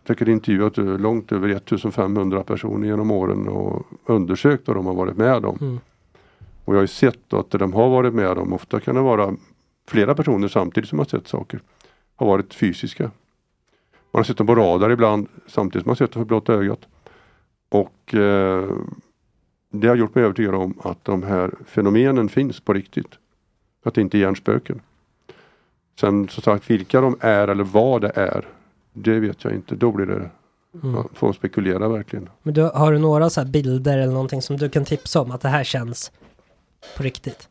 säkert 0.08 0.28
intervjuat 0.28 0.78
långt 0.78 1.32
över 1.32 1.50
1500 1.50 2.44
personer 2.44 2.88
genom 2.88 3.12
åren 3.12 3.48
och 3.48 3.88
undersökt 4.06 4.68
vad 4.68 4.78
de 4.78 4.86
har 4.86 4.94
varit 4.94 5.18
med 5.18 5.46
om. 5.46 5.58
Mm. 5.62 5.80
Och 6.66 6.74
jag 6.74 6.78
har 6.78 6.84
ju 6.84 6.88
sett 6.88 7.34
att 7.34 7.52
det 7.52 7.58
de 7.58 7.74
har 7.74 7.90
varit 7.90 8.14
med 8.14 8.38
om, 8.38 8.54
ofta 8.54 8.80
kan 8.80 8.96
det 8.96 9.02
vara 9.02 9.36
flera 9.88 10.16
personer 10.16 10.48
samtidigt 10.48 10.90
som 10.90 11.00
har 11.00 11.06
sett 11.06 11.28
saker, 11.28 11.60
har 12.18 12.28
varit 12.28 12.54
fysiska. 12.54 13.04
Man 14.12 14.20
har 14.20 14.24
sett 14.24 14.38
dem 14.38 14.48
på 14.48 14.56
radar 14.56 14.90
ibland 14.90 15.28
samtidigt 15.48 15.84
som 15.84 15.90
man 15.90 15.92
har 15.92 15.96
sett 16.08 16.12
dem 16.12 16.22
för 16.24 16.28
blotta 16.28 16.54
ögat. 16.54 16.80
Och 17.70 18.14
eh, 18.14 18.70
det 19.72 19.88
har 19.88 19.96
gjort 19.96 20.16
mig 20.16 20.24
övertygad 20.24 20.56
om 20.56 20.80
att 20.84 21.06
de 21.06 21.24
här 21.24 21.52
fenomenen 21.66 22.30
finns 22.30 22.60
på 22.60 22.74
riktigt. 22.74 23.12
Att 23.86 23.94
det 23.94 24.02
inte 24.02 24.18
är 24.18 24.20
hjärnspöken. 24.20 24.82
Sen 26.00 26.28
som 26.28 26.44
sagt 26.44 26.70
vilka 26.70 27.02
de 27.02 27.18
är 27.20 27.48
eller 27.48 27.64
vad 27.64 28.02
det 28.02 28.12
är, 28.16 28.48
det 28.94 29.20
vet 29.20 29.44
jag 29.44 29.54
inte. 29.54 29.76
Då 29.76 29.92
blir 29.92 30.06
det, 30.06 30.30
Mm. 30.84 30.96
ja, 30.96 31.06
får 31.14 31.34
spekulera 31.34 31.88
verkligen. 31.90 32.30
Men 32.44 32.54
du, 32.54 32.62
har 32.62 32.92
du 32.92 33.00
några 33.00 33.30
så 33.30 33.42
här 33.42 33.48
bilder 33.48 33.98
eller 33.98 34.14
någonting 34.14 34.42
som 34.42 34.58
du 34.58 34.70
kan 34.70 34.86
tipsa 34.86 35.22
om 35.22 35.32
att 35.32 35.42
det 35.42 35.50
här 35.50 35.64
känns 35.64 36.12
på 36.98 37.04
riktigt? 37.04 37.50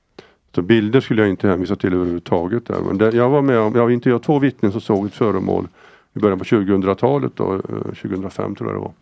Så 0.57 0.63
bilder 0.63 1.01
skulle 1.01 1.23
jag 1.23 1.31
inte 1.31 1.49
hänvisa 1.49 1.77
till 1.77 1.95
överhuvudtaget. 1.95 2.67
Där. 2.67 2.81
Men 2.81 2.99
det, 2.99 3.13
jag 3.13 3.31
var 3.31 3.43
med 3.43 3.59
om, 3.59 3.75
jag 3.75 3.83
har 3.83 3.91
intervjuat 3.91 4.23
två 4.23 4.39
vittnen 4.39 4.73
som 4.73 4.81
såg 4.81 5.07
ett 5.07 5.15
föremål 5.15 5.69
i 6.15 6.19
början 6.19 6.39
på 6.39 6.45
2000-talet, 6.45 7.33
då, 7.37 7.55
eh, 7.55 7.61
2005 7.61 8.55
tror 8.55 8.71
jag 8.71 8.77
det 8.77 8.81
var. 8.81 8.93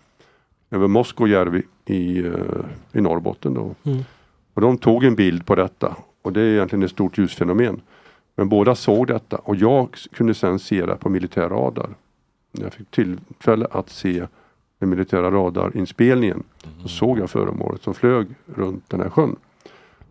Över 0.71 0.87
Moskojärvi 0.89 1.63
i, 1.87 2.19
eh, 2.19 2.33
i 2.93 3.01
Norrbotten. 3.01 3.55
Då. 3.55 3.75
Mm. 3.85 4.05
Och 4.55 4.61
de 4.61 4.79
tog 4.79 5.05
en 5.05 5.15
bild 5.15 5.47
på 5.47 5.55
detta 5.55 5.97
och 6.23 6.33
det 6.33 6.41
är 6.41 6.53
egentligen 6.53 6.83
ett 6.83 6.91
stort 6.91 7.19
ljusfenomen. 7.19 7.81
Men 8.37 8.49
båda 8.49 8.75
såg 8.75 9.07
detta 9.07 9.37
och 9.37 9.57
jag 9.57 9.89
kunde 10.13 10.35
sen 10.35 10.59
se 10.59 10.87
det 10.87 10.97
på 10.97 11.09
militär 11.09 11.49
radar. 11.49 11.91
När 12.53 12.65
jag 12.65 12.73
fick 12.73 12.91
tillfälle 12.91 13.67
att 13.71 13.91
se 13.91 14.27
den 14.79 14.89
militära 14.91 15.31
radarinspelningen 15.31 16.43
så 16.83 16.89
såg 16.89 17.19
jag 17.19 17.31
föremålet 17.31 17.83
som 17.83 17.95
flög 17.95 18.27
runt 18.55 18.91
den 18.91 19.01
här 19.01 19.11
sjön. 19.11 19.37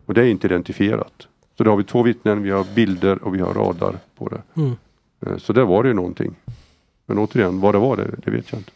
Och 0.05 0.13
det 0.13 0.21
är 0.21 0.25
inte 0.25 0.47
identifierat. 0.47 1.27
Så 1.57 1.63
då 1.63 1.71
har 1.71 1.77
vi 1.77 1.83
två 1.83 2.03
vittnen, 2.03 2.43
vi 2.43 2.49
har 2.51 2.63
bilder 2.75 3.23
och 3.23 3.35
vi 3.35 3.39
har 3.39 3.53
radar 3.53 3.95
på 4.15 4.29
det. 4.29 4.41
Mm. 4.61 4.75
Eh, 5.25 5.37
Så 5.37 5.53
där 5.53 5.63
var 5.63 5.83
det 5.83 5.87
ju 5.89 5.95
någonting. 5.95 6.35
Men 7.05 7.17
återigen, 7.17 7.59
vad 7.59 7.75
det 7.75 7.79
var 7.79 7.97
det, 7.97 8.11
det 8.25 8.31
vet 8.31 8.51
jag 8.51 8.59
inte. 8.59 8.71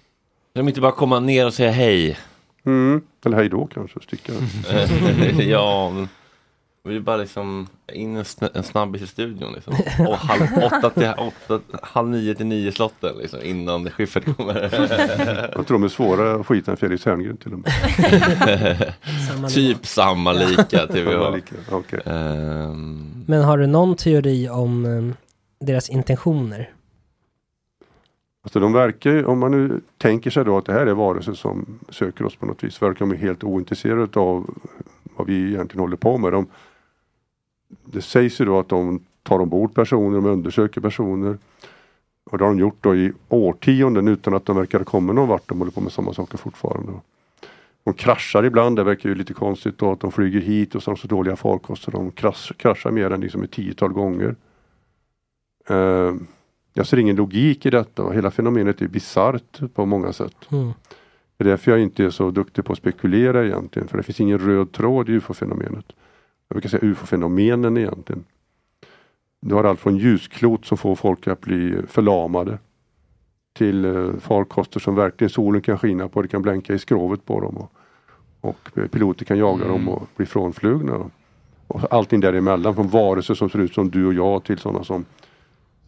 Kan 0.53 0.65
de 0.65 0.69
inte 0.69 0.81
bara 0.81 0.91
komma 0.91 1.19
ner 1.19 1.45
och 1.45 1.53
säga 1.53 1.71
hej? 1.71 2.17
Mm. 2.63 3.01
Eller 3.25 3.37
hej 3.37 3.49
då 3.49 3.67
kanske, 3.73 3.99
sticka. 4.01 4.33
ja, 5.43 5.91
men 5.91 6.09
vi 6.87 6.99
bara 6.99 7.17
liksom 7.17 7.67
in 7.93 8.15
en, 8.17 8.23
sn- 8.23 8.49
en 8.53 8.63
snabbis 8.63 9.01
i 9.01 9.07
studion 9.07 9.53
liksom. 9.53 9.73
Och 10.07 10.17
halv, 10.17 10.63
åtta 10.63 10.89
till, 10.89 11.13
åtta, 11.17 11.59
halv 11.81 12.09
nio 12.09 12.35
till 12.35 12.45
nio 12.45 12.71
slotten 12.71 13.17
liksom 13.21 13.39
innan 13.43 13.89
Schyffert 13.89 14.37
kommer. 14.37 14.61
Jag 15.55 15.67
tror 15.67 15.77
de 15.77 15.83
är 15.83 15.87
svårare 15.87 16.39
att 16.39 16.45
få 16.45 16.53
hit 16.53 16.67
än 16.67 16.77
Felix 16.77 17.05
Herngren 17.05 17.37
till 17.37 17.53
och 17.53 17.59
med. 17.59 18.93
Samma 19.29 19.47
typ 19.49 19.85
samma 19.85 20.33
lika 20.33 20.87
till 20.87 21.03
vi 21.05 21.11
Samma 21.11 21.25
har. 21.25 21.35
lika, 21.35 21.55
okej. 21.71 21.99
Ehm, 22.05 23.23
Men 23.27 23.41
har 23.43 23.57
du 23.57 23.67
någon 23.67 23.95
teori 23.95 24.49
om 24.49 24.85
eh, 24.85 25.15
deras 25.65 25.89
intentioner? 25.89 26.69
Alltså 28.43 28.59
de 28.59 28.73
verkar 28.73 29.09
ju, 29.11 29.25
om 29.25 29.39
man 29.39 29.51
nu 29.51 29.81
tänker 29.97 30.29
sig 30.29 30.45
då 30.45 30.57
att 30.57 30.65
det 30.65 30.73
här 30.73 30.85
är 30.87 30.93
varelser 30.93 31.33
som 31.33 31.79
söker 31.89 32.25
oss 32.25 32.35
på 32.35 32.45
något 32.45 32.63
vis, 32.63 32.81
verkar 32.81 33.05
de 33.05 33.17
helt 33.17 33.43
ointresserade 33.43 34.19
av 34.19 34.49
vad 35.17 35.27
vi 35.27 35.53
egentligen 35.53 35.79
håller 35.79 35.97
på 35.97 36.17
med. 36.17 36.31
De, 36.31 36.47
det 37.85 38.01
sägs 38.01 38.41
ju 38.41 38.45
då 38.45 38.59
att 38.59 38.69
de 38.69 38.99
tar 39.23 39.39
ombord 39.39 39.75
personer, 39.75 40.15
de 40.15 40.25
undersöker 40.25 40.81
personer. 40.81 41.37
Och 42.23 42.37
det 42.37 42.43
har 42.43 42.51
de 42.51 42.59
gjort 42.59 42.77
då 42.81 42.95
i 42.95 43.13
årtionden 43.29 44.07
utan 44.07 44.33
att 44.33 44.45
de 44.45 44.55
verkar 44.55 44.83
komma 44.83 45.13
någon 45.13 45.27
vart. 45.27 45.49
De 45.49 45.59
håller 45.59 45.71
på 45.71 45.81
med 45.81 45.91
samma 45.91 46.13
saker 46.13 46.37
fortfarande. 46.37 46.91
De 47.83 47.93
kraschar 47.93 48.43
ibland, 48.43 48.75
det 48.75 48.83
verkar 48.83 49.09
ju 49.09 49.15
lite 49.15 49.33
konstigt 49.33 49.77
då 49.77 49.91
att 49.91 49.99
de 49.99 50.11
flyger 50.11 50.41
hit 50.41 50.75
och 50.75 50.83
så 50.83 50.91
har 50.91 50.95
de 50.95 51.01
så 51.01 51.07
dåliga 51.07 51.35
farkoster. 51.35 51.91
De 51.91 52.11
krasch, 52.11 52.51
kraschar 52.57 52.91
mer 52.91 53.11
än 53.11 53.21
liksom 53.21 53.43
ett 53.43 53.51
tiotal 53.51 53.93
gånger. 53.93 54.35
Eh, 55.69 56.15
jag 56.73 56.87
ser 56.87 56.97
ingen 56.97 57.15
logik 57.15 57.65
i 57.65 57.69
detta. 57.69 58.03
och 58.03 58.13
Hela 58.13 58.31
fenomenet 58.31 58.81
är 58.81 58.87
bisarrt 58.87 59.73
på 59.73 59.85
många 59.85 60.13
sätt. 60.13 60.51
Mm. 60.51 60.71
Det 61.37 61.43
är 61.43 61.49
därför 61.49 61.71
jag 61.71 61.79
inte 61.79 62.05
är 62.05 62.09
så 62.09 62.31
duktig 62.31 62.65
på 62.65 62.73
att 62.73 62.77
spekulera 62.77 63.45
egentligen. 63.45 63.87
För 63.87 63.97
det 63.97 64.03
finns 64.03 64.19
ingen 64.21 64.39
röd 64.39 64.71
tråd 64.71 65.09
i 65.09 65.11
ufo-fenomenet. 65.11 65.85
Jag 66.47 66.55
brukar 66.55 66.69
säga 66.69 66.91
ufo-fenomenen 66.91 67.77
egentligen. 67.77 68.23
Du 69.39 69.55
har 69.55 69.63
allt 69.63 69.79
från 69.79 69.97
ljusklot 69.97 70.65
som 70.65 70.77
får 70.77 70.95
folk 70.95 71.27
att 71.27 71.41
bli 71.41 71.81
förlamade. 71.87 72.59
Till 73.53 73.85
eh, 73.85 74.13
farkoster 74.19 74.79
som 74.79 74.95
verkligen 74.95 75.29
solen 75.29 75.61
kan 75.61 75.77
skina 75.77 76.09
på. 76.09 76.21
Det 76.21 76.27
kan 76.27 76.41
blänka 76.41 76.73
i 76.73 76.79
skrovet 76.79 77.25
på 77.25 77.41
dem. 77.41 77.57
Och, 77.57 77.71
och 78.41 78.77
eh, 78.77 78.87
piloter 78.87 79.25
kan 79.25 79.37
jaga 79.37 79.67
dem 79.67 79.89
och 79.89 80.07
bli 80.15 80.25
frånflugna. 80.25 81.09
Och 81.67 81.93
allting 81.93 82.19
däremellan. 82.19 82.75
Från 82.75 82.87
varelser 82.87 83.33
som 83.33 83.49
ser 83.49 83.59
ut 83.59 83.73
som 83.73 83.89
du 83.89 84.05
och 84.05 84.13
jag 84.13 84.43
till 84.43 84.57
sådana 84.57 84.83
som 84.83 85.05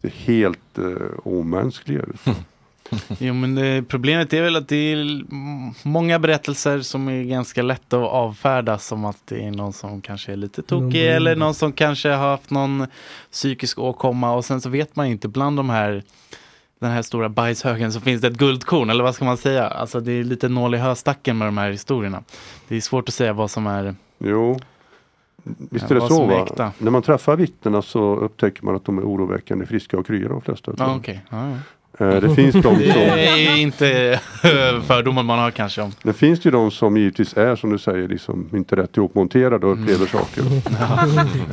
ser 0.00 0.08
helt 0.08 0.78
eh, 0.78 0.84
omänskliga 1.24 2.02
ut. 2.02 2.20
Jo 3.18 3.34
men 3.34 3.54
det, 3.54 3.82
problemet 3.88 4.32
är 4.32 4.42
väl 4.42 4.56
att 4.56 4.68
det 4.68 4.76
är 4.92 5.22
många 5.88 6.18
berättelser 6.18 6.80
som 6.80 7.08
är 7.08 7.22
ganska 7.22 7.62
lätta 7.62 7.96
att 7.96 8.08
avfärda 8.10 8.78
som 8.78 9.04
att 9.04 9.18
det 9.24 9.42
är 9.44 9.50
någon 9.50 9.72
som 9.72 10.00
kanske 10.00 10.32
är 10.32 10.36
lite 10.36 10.62
tokig 10.62 11.02
Mm. 11.02 11.16
eller 11.16 11.36
någon 11.36 11.54
som 11.54 11.72
kanske 11.72 12.08
har 12.08 12.30
haft 12.30 12.50
någon 12.50 12.86
psykisk 13.32 13.78
åkomma 13.78 14.32
och 14.32 14.44
sen 14.44 14.60
så 14.60 14.68
vet 14.68 14.96
man 14.96 15.06
ju 15.06 15.12
inte 15.12 15.28
bland 15.28 15.56
de 15.56 15.70
här 15.70 16.02
den 16.80 16.90
här 16.90 17.02
stora 17.02 17.28
bajshögen 17.28 17.92
så 17.92 18.00
finns 18.00 18.20
det 18.22 18.28
ett 18.28 18.36
guldkorn 18.38 18.90
eller 18.90 19.04
vad 19.04 19.14
ska 19.14 19.24
man 19.24 19.36
säga? 19.36 19.66
Alltså 19.68 20.00
det 20.00 20.12
är 20.12 20.24
lite 20.24 20.48
nål 20.48 20.74
i 20.74 20.78
höstacken 20.78 21.38
med 21.38 21.48
de 21.48 21.58
här 21.58 21.70
historierna. 21.70 22.22
Det 22.68 22.76
är 22.76 22.80
svårt 22.80 23.08
att 23.08 23.14
säga 23.14 23.32
vad 23.32 23.50
som 23.50 23.66
är 23.66 23.94
Jo, 24.18 24.60
Visst 25.70 25.90
är 25.90 25.94
det 25.94 26.00
vad 26.00 26.08
så 26.08 26.16
som 26.16 26.30
är 26.30 26.56
va? 26.56 26.72
När 26.78 26.90
man 26.90 27.02
träffar 27.02 27.36
vittnena 27.36 27.82
så 27.82 28.16
upptäcker 28.16 28.64
man 28.64 28.76
att 28.76 28.84
de 28.84 28.98
är 28.98 29.02
oroväckande 29.02 29.66
friska 29.66 29.98
och 29.98 30.06
krya 30.06 30.28
de 30.28 30.40
flesta. 30.40 30.72
Ja, 30.78 30.84
dem. 30.84 30.98
okej. 30.98 31.20
Ja, 31.30 31.52
Det 32.00 32.34
finns 32.34 32.54
de 32.54 32.62
som... 32.62 32.78
Det 32.78 33.26
är 33.46 33.56
inte 33.56 34.20
fördomar 34.86 35.22
man 35.22 35.38
har 35.38 35.50
kanske 35.50 35.82
om. 35.82 35.92
Det 36.02 36.12
finns 36.12 36.44
ju 36.46 36.50
de 36.50 36.70
som 36.70 36.96
givetvis 36.96 37.36
är 37.36 37.56
som 37.56 37.70
du 37.70 37.78
säger 37.78 38.08
liksom 38.08 38.48
inte 38.52 38.76
rätt 38.76 38.96
ihopmonterade 38.96 39.66
och 39.66 39.72
upplever 39.72 40.06
saker. 40.06 40.42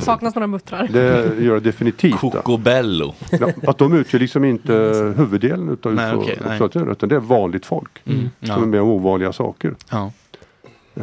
Saknas 0.00 0.34
några 0.34 0.46
muttrar. 0.46 0.88
Det 0.92 1.34
gör 1.44 1.54
det 1.54 1.60
definitivt. 1.60 2.20
Cocobello. 2.20 3.14
Ja, 3.30 3.48
att 3.66 3.78
de 3.78 3.92
utgör 3.94 4.20
liksom 4.20 4.44
inte 4.44 4.72
huvuddelen 5.16 5.68
utav 5.68 5.94
Nej, 5.94 6.14
observatörer, 6.14 6.92
utan 6.92 7.08
det 7.08 7.14
är 7.14 7.20
vanligt 7.20 7.66
folk. 7.66 7.90
Mm, 8.06 8.30
ja. 8.40 8.54
Som 8.54 8.62
är 8.62 8.66
med 8.66 8.80
om 8.80 8.88
ovanliga 8.88 9.32
saker. 9.32 9.74
Ja. 9.90 10.12
Eh, 10.94 11.02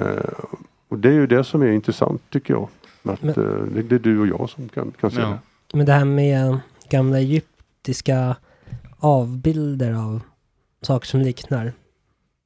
och 0.89 0.99
det 0.99 1.09
är 1.09 1.13
ju 1.13 1.27
det 1.27 1.43
som 1.43 1.61
är 1.61 1.71
intressant 1.71 2.21
tycker 2.29 2.53
jag. 2.53 2.67
Att, 3.03 3.21
Men- 3.21 3.29
eh, 3.29 3.65
det, 3.75 3.81
det 3.81 3.95
är 3.95 3.99
du 3.99 4.19
och 4.19 4.27
jag 4.27 4.49
som 4.49 4.69
kan, 4.69 4.93
kan 5.01 5.11
se 5.11 5.19
Ja. 5.21 5.27
det. 5.27 5.77
Men 5.77 5.85
det 5.85 5.93
här 5.93 6.05
med 6.05 6.57
gamla 6.89 7.19
egyptiska 7.19 8.35
avbilder 9.05 9.93
av 9.93 10.21
saker 10.81 11.07
som 11.07 11.19
liknar 11.19 11.73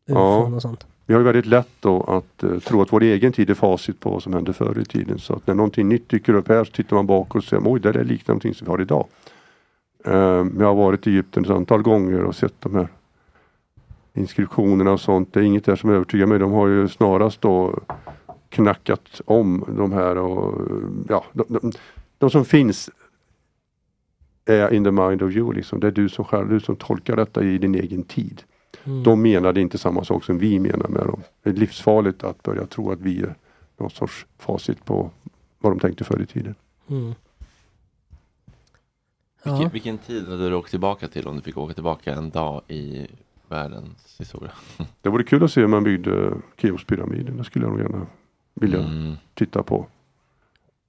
Ja. 0.06 0.40
ufon 0.40 0.54
och 0.54 0.62
sånt. 0.62 0.88
Vi 1.06 1.14
har 1.14 1.22
ju 1.22 1.26
väldigt 1.26 1.46
lätt 1.46 1.70
då 1.80 2.04
att 2.04 2.44
eh, 2.44 2.60
tro 2.60 2.82
att 2.82 2.94
vår 2.94 3.04
egen 3.04 3.32
tid 3.32 3.50
är 3.50 3.54
facit 3.54 4.00
på 4.00 4.10
vad 4.10 4.24
som 4.24 4.34
hände 4.34 4.54
förr 4.54 4.80
i 4.80 4.86
tiden. 4.86 5.20
Så 5.20 5.34
att 5.34 5.48
när 5.48 5.54
någonting 5.56 5.90
nytt 5.90 6.10
dyker 6.10 6.34
upp 6.34 6.48
här 6.48 6.64
så 6.64 6.72
tittar 6.72 6.96
man 6.96 7.08
bakåt 7.08 7.36
och 7.36 7.50
säger 7.50 7.64
oj 7.66 7.80
det 7.80 7.92
där 7.92 8.04
liknar 8.04 8.34
någonting 8.34 8.54
som 8.54 8.66
vi 8.66 8.72
har 8.72 8.82
idag. 8.82 9.08
Eh, 10.06 10.14
jag 10.60 10.66
har 10.66 10.76
varit 10.76 11.08
i 11.08 11.10
Egypten 11.10 11.44
ett 11.46 11.50
antal 11.52 11.82
gånger 11.82 12.24
och 12.24 12.36
sett 12.36 12.54
de 12.60 12.76
här 12.76 12.88
inskriptionerna 14.14 14.92
och 14.92 15.02
sånt. 15.02 15.34
Det 15.34 15.40
är 15.40 15.44
inget 15.44 15.66
där 15.66 15.76
som 15.76 15.90
övertygar 15.90 16.26
mig. 16.26 16.40
De 16.40 16.52
har 16.52 16.68
ju 16.68 16.88
snarast 16.88 17.42
då 17.42 17.80
knackat 18.50 19.22
om 19.26 19.66
de 19.78 19.92
här 19.92 20.18
och 20.18 20.62
ja, 21.10 21.24
de, 21.34 21.44
de, 21.48 21.72
de 22.18 22.30
som 22.30 22.46
finns 22.46 22.90
är 24.56 24.74
in 24.74 24.84
the 24.84 24.92
mind 24.92 25.22
of 25.22 25.32
you 25.36 25.54
liksom. 25.54 25.80
Det 25.80 25.88
är 25.88 25.92
du 25.92 26.10
som 26.10 26.26
själv, 26.26 26.50
du 26.50 26.60
som 26.60 26.76
tolkar 26.76 27.16
detta 27.16 27.44
i 27.44 27.58
din 27.58 27.76
egen 27.76 28.04
tid. 28.04 28.44
Mm. 28.84 29.04
De 29.04 29.22
menade 29.22 29.62
inte 29.62 29.78
samma 29.78 30.04
sak 30.04 30.24
som 30.24 30.38
vi 30.38 30.60
menar 30.60 30.88
med 30.88 31.02
dem. 31.06 31.22
Det 31.44 31.50
är 31.50 31.54
livsfarligt 31.54 32.24
att 32.24 32.44
börja 32.44 32.66
tro 32.66 32.92
att 32.92 33.00
vi 33.02 33.22
är 33.22 33.36
någon 33.78 33.90
sorts 33.90 34.26
facit 34.38 34.86
på 34.86 35.12
vad 35.60 35.72
de 35.72 35.80
tänkte 35.80 36.04
förr 36.04 36.22
i 36.22 36.26
tiden. 36.26 36.56
Mm. 36.90 37.14
Vilken, 39.44 39.62
Ja. 39.62 39.70
vilken 39.74 39.98
tid 39.98 40.28
hade 40.28 40.50
du 40.50 40.56
åkt 40.56 40.70
tillbaka 40.70 41.08
till 41.08 41.28
om 41.28 41.36
du 41.36 41.42
fick 41.42 41.58
åka 41.58 41.74
tillbaka 41.74 42.14
en 42.14 42.30
dag 42.30 42.62
i 42.68 43.08
världens 43.48 44.16
historia? 44.20 44.52
Det 45.02 45.10
vore 45.10 45.24
kul 45.24 45.44
att 45.44 45.52
se 45.52 45.62
hur 45.62 45.68
man 45.68 45.84
byggde 45.84 46.34
Keopspyramiden. 46.58 47.38
Det 47.38 47.44
skulle 47.44 47.66
jag 47.66 47.72
nog 47.72 47.82
gärna 47.82 48.08
vilja 48.54 48.80
Mm. 48.80 49.14
titta 49.34 49.64
på. 49.64 49.86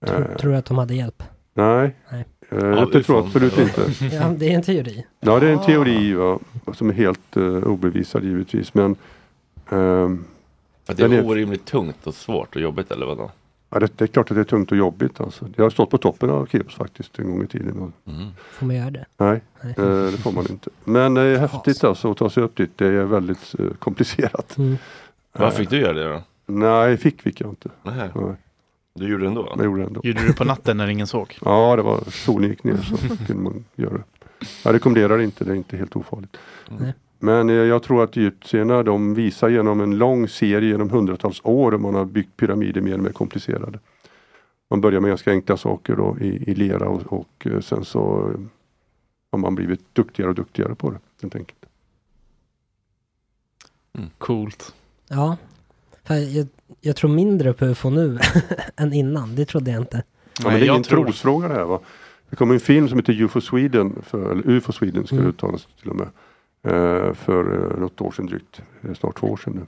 Tror, 0.07 0.31
Eh, 0.31 0.37
tror 0.37 0.51
du 0.53 0.57
att 0.57 0.65
de 0.66 0.78
hade 0.78 0.95
hjälp? 0.95 1.23
nej, 1.55 1.97
Nej. 2.11 2.24
Eh, 2.51 2.89
det 2.90 3.02
tror 3.02 3.18
jag 3.18 3.27
absolut 3.27 3.59
inte. 3.59 3.90
Ja, 4.16 4.28
det 4.39 4.52
är 4.52 4.55
en 4.55 4.62
teori. 4.62 5.06
Ja, 5.20 5.40
det 5.40 5.48
är 5.48 5.52
en 5.52 5.62
teori 5.62 6.12
va, 6.14 6.39
som 6.74 6.89
är 6.90 6.94
helt 6.94 7.36
uh, 7.36 7.64
obevisad 7.64 8.24
givetvis. 8.24 8.74
Men 8.74 8.97
att 10.86 10.97
det 10.97 11.02
är 11.05 11.12
är- 11.12 11.27
orimligt 11.27 11.64
tungt 11.64 12.06
och 12.06 12.14
svårt 12.14 12.56
och 12.56 12.62
jobbigt 12.62 12.90
eller 12.90 13.06
vadå? 13.06 13.31
ja, 13.70 13.78
det, 13.81 13.98
det 13.98 14.05
är 14.05 14.06
klart 14.06 14.31
att 14.31 14.35
det 14.35 14.40
är 14.40 14.44
tungt 14.44 14.72
och 14.72 14.78
jobbigt. 14.78 15.20
Alltså. 15.20 15.48
Jag 15.56 15.64
har 15.64 15.70
stått 15.70 15.90
på 15.90 15.98
toppen 15.98 16.31
av 16.31 16.47
Keops 16.47 16.74
faktiskt 16.74 17.18
en 17.18 17.31
gång 17.31 17.43
i 17.44 17.47
tiden. 17.47 17.78
Och, 17.78 17.90
Mm. 18.12 18.28
Får 18.52 18.66
man 18.66 18.77
göra 18.77 18.90
det? 18.90 19.05
Nej, 19.16 19.40
Nej. 19.62 19.74
eh, 19.78 20.10
det 20.10 20.16
får 20.18 20.32
man 20.32 20.47
inte. 20.51 20.70
Men 20.85 21.14
det 21.14 21.20
är 21.22 21.39
häftigt 21.39 21.85
alltså 21.85 22.10
att 22.10 22.16
ta 22.16 22.31
sig 22.31 22.43
upp 22.43 22.56
dit. 22.56 22.70
Det 22.77 22.86
är 22.86 23.05
väldigt 23.05 23.55
eh, 23.59 23.66
komplicerat. 23.78 24.59
Mm. 24.59 24.77
Varför 25.32 25.56
fick 25.59 25.70
du 25.70 25.81
göra 25.81 25.93
det 25.93 26.09
då? 26.12 26.22
Nej, 26.47 26.97
fick 26.97 27.22
fick 27.22 27.40
jag 27.40 27.51
inte. 27.51 27.68
Nej. 27.82 28.10
Nej, 28.14 28.35
Du 28.95 29.09
gjorde 29.09 29.25
det 29.25 29.29
ändå? 29.29 29.53
jag 29.57 29.65
gjorde 29.65 29.81
det 29.81 29.87
ändå. 29.87 30.01
Gjorde 30.05 30.21
du 30.21 30.27
det 30.27 30.35
på 30.35 30.45
natten 30.45 30.77
när 30.77 30.89
ingen 30.89 31.07
såg? 31.07 31.39
Ja, 31.45 31.77
det 31.77 31.83
var 31.83 32.05
solen 32.11 32.51
gick 32.51 32.65
ner 32.65 32.77
så 32.77 32.97
kunde 33.27 33.43
man 33.43 33.65
göra 33.75 33.93
det. 33.93 34.05
Jag 34.65 34.75
rekommenderar 34.75 35.19
det 35.19 35.25
inte, 35.25 35.45
det 35.45 35.51
är 35.53 35.57
inte 35.57 35.77
helt 35.77 35.97
ofarligt. 35.97 36.37
Nej. 36.69 36.95
Men 37.19 37.49
eh, 37.51 37.55
jag 37.55 37.83
tror 37.83 38.05
att 38.05 38.17
egyptierna 38.17 38.83
de 38.83 39.15
visar 39.15 39.49
genom 39.49 39.81
en 39.81 39.99
lång 39.99 40.29
serie 40.29 40.71
genom 40.71 40.91
hundratals 40.91 41.41
år 41.45 41.73
hur 41.73 41.79
man 41.79 41.95
har 41.95 42.05
byggt 42.05 42.37
pyramider 42.37 42.81
mer 42.81 42.95
och 42.95 43.01
mer 43.01 43.12
komplicerade. 43.12 43.79
Man 44.71 44.81
börjar 44.81 45.01
med 45.01 45.09
ganska 45.09 45.31
enkla 45.31 45.57
saker 45.57 45.97
då, 45.97 46.17
i, 46.21 46.51
i 46.51 46.55
lera 46.55 46.89
och, 46.89 47.12
och 47.12 47.47
eh, 47.47 47.61
sen 47.61 47.85
så 47.85 48.31
eh, 48.31 48.41
har 49.33 49.39
man 49.39 49.55
blivit 49.55 49.95
duktigare 49.95 50.31
och 50.31 50.37
duktigare 50.37 50.75
på 50.75 50.91
det. 50.91 50.99
Helt 51.23 51.35
enkelt. 51.37 51.57
Coolt. 54.19 54.75
Ja. 55.09 55.37
Jag, 56.15 56.47
jag 56.81 56.97
tror 56.97 57.11
mindre 57.11 57.53
på 57.53 57.65
ufo 57.66 57.91
nu 57.91 58.19
än 58.77 58.93
innan. 58.93 59.35
Det 59.35 59.45
trodde 59.45 59.70
jag 59.70 59.81
inte. 59.82 60.03
Ja, 60.43 60.51
men 60.51 60.61
det 60.61 60.66
är 60.66 60.70
ingen 60.70 60.82
trosfråga 60.82 61.49
det 61.49 61.55
här 61.55 61.65
va. 61.65 61.81
Det 62.31 62.37
kom 62.37 62.51
en 62.51 62.61
film 62.61 62.89
som 62.89 62.99
heter 62.99 63.23
UFO 63.23 63.41
Sweden, 63.41 64.03
för, 64.03 64.32
eller 64.32 64.49
UFO 64.51 64.73
Sweden 64.73 65.07
ska 65.07 65.16
det 65.16 65.20
Mm. 65.20 65.31
uttalas 65.31 65.69
till 65.81 65.91
och 65.91 65.97
med. 65.97 66.07
eh, 66.62 67.15
för 67.15 67.73
eh, 67.74 67.81
något 67.81 68.01
år 68.01 68.11
sedan 68.12 68.27
drygt, 68.27 68.61
snart 68.99 69.19
två 69.20 69.27
år 69.27 69.37
sedan 69.37 69.53
nu. 69.53 69.66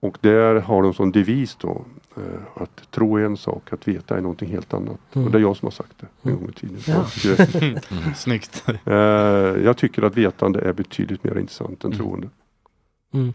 Och 0.00 0.18
där 0.20 0.54
har 0.54 0.82
de 0.82 0.94
som 0.94 1.12
devis 1.12 1.56
då 1.60 1.84
eh, 2.16 2.22
att 2.62 2.90
tro 2.90 3.16
är 3.16 3.22
en 3.24 3.36
sak, 3.36 3.72
att 3.72 3.88
veta 3.88 4.16
är 4.16 4.20
någonting 4.20 4.48
helt 4.50 4.74
annat. 4.74 4.98
Mm. 5.12 5.26
Och 5.26 5.32
det 5.32 5.38
är 5.38 5.42
jag 5.42 5.56
som 5.56 5.66
har 5.66 5.70
sagt 5.70 5.92
det 6.00 6.06
en 6.22 6.30
Mm. 6.30 6.40
gång 6.40 6.50
i 6.50 6.52
tiden. 6.52 6.78
Ja. 6.86 7.06
Mm, 7.92 8.14
snyggt. 8.16 8.64
jag 9.64 9.76
tycker 9.76 10.02
att 10.02 10.16
vetande 10.16 10.60
är 10.60 10.72
betydligt 10.72 11.24
mer 11.24 11.38
intressant 11.38 11.84
än 11.84 11.92
Mm. 11.92 11.98
troende. 12.04 12.28
Mm. 13.14 13.32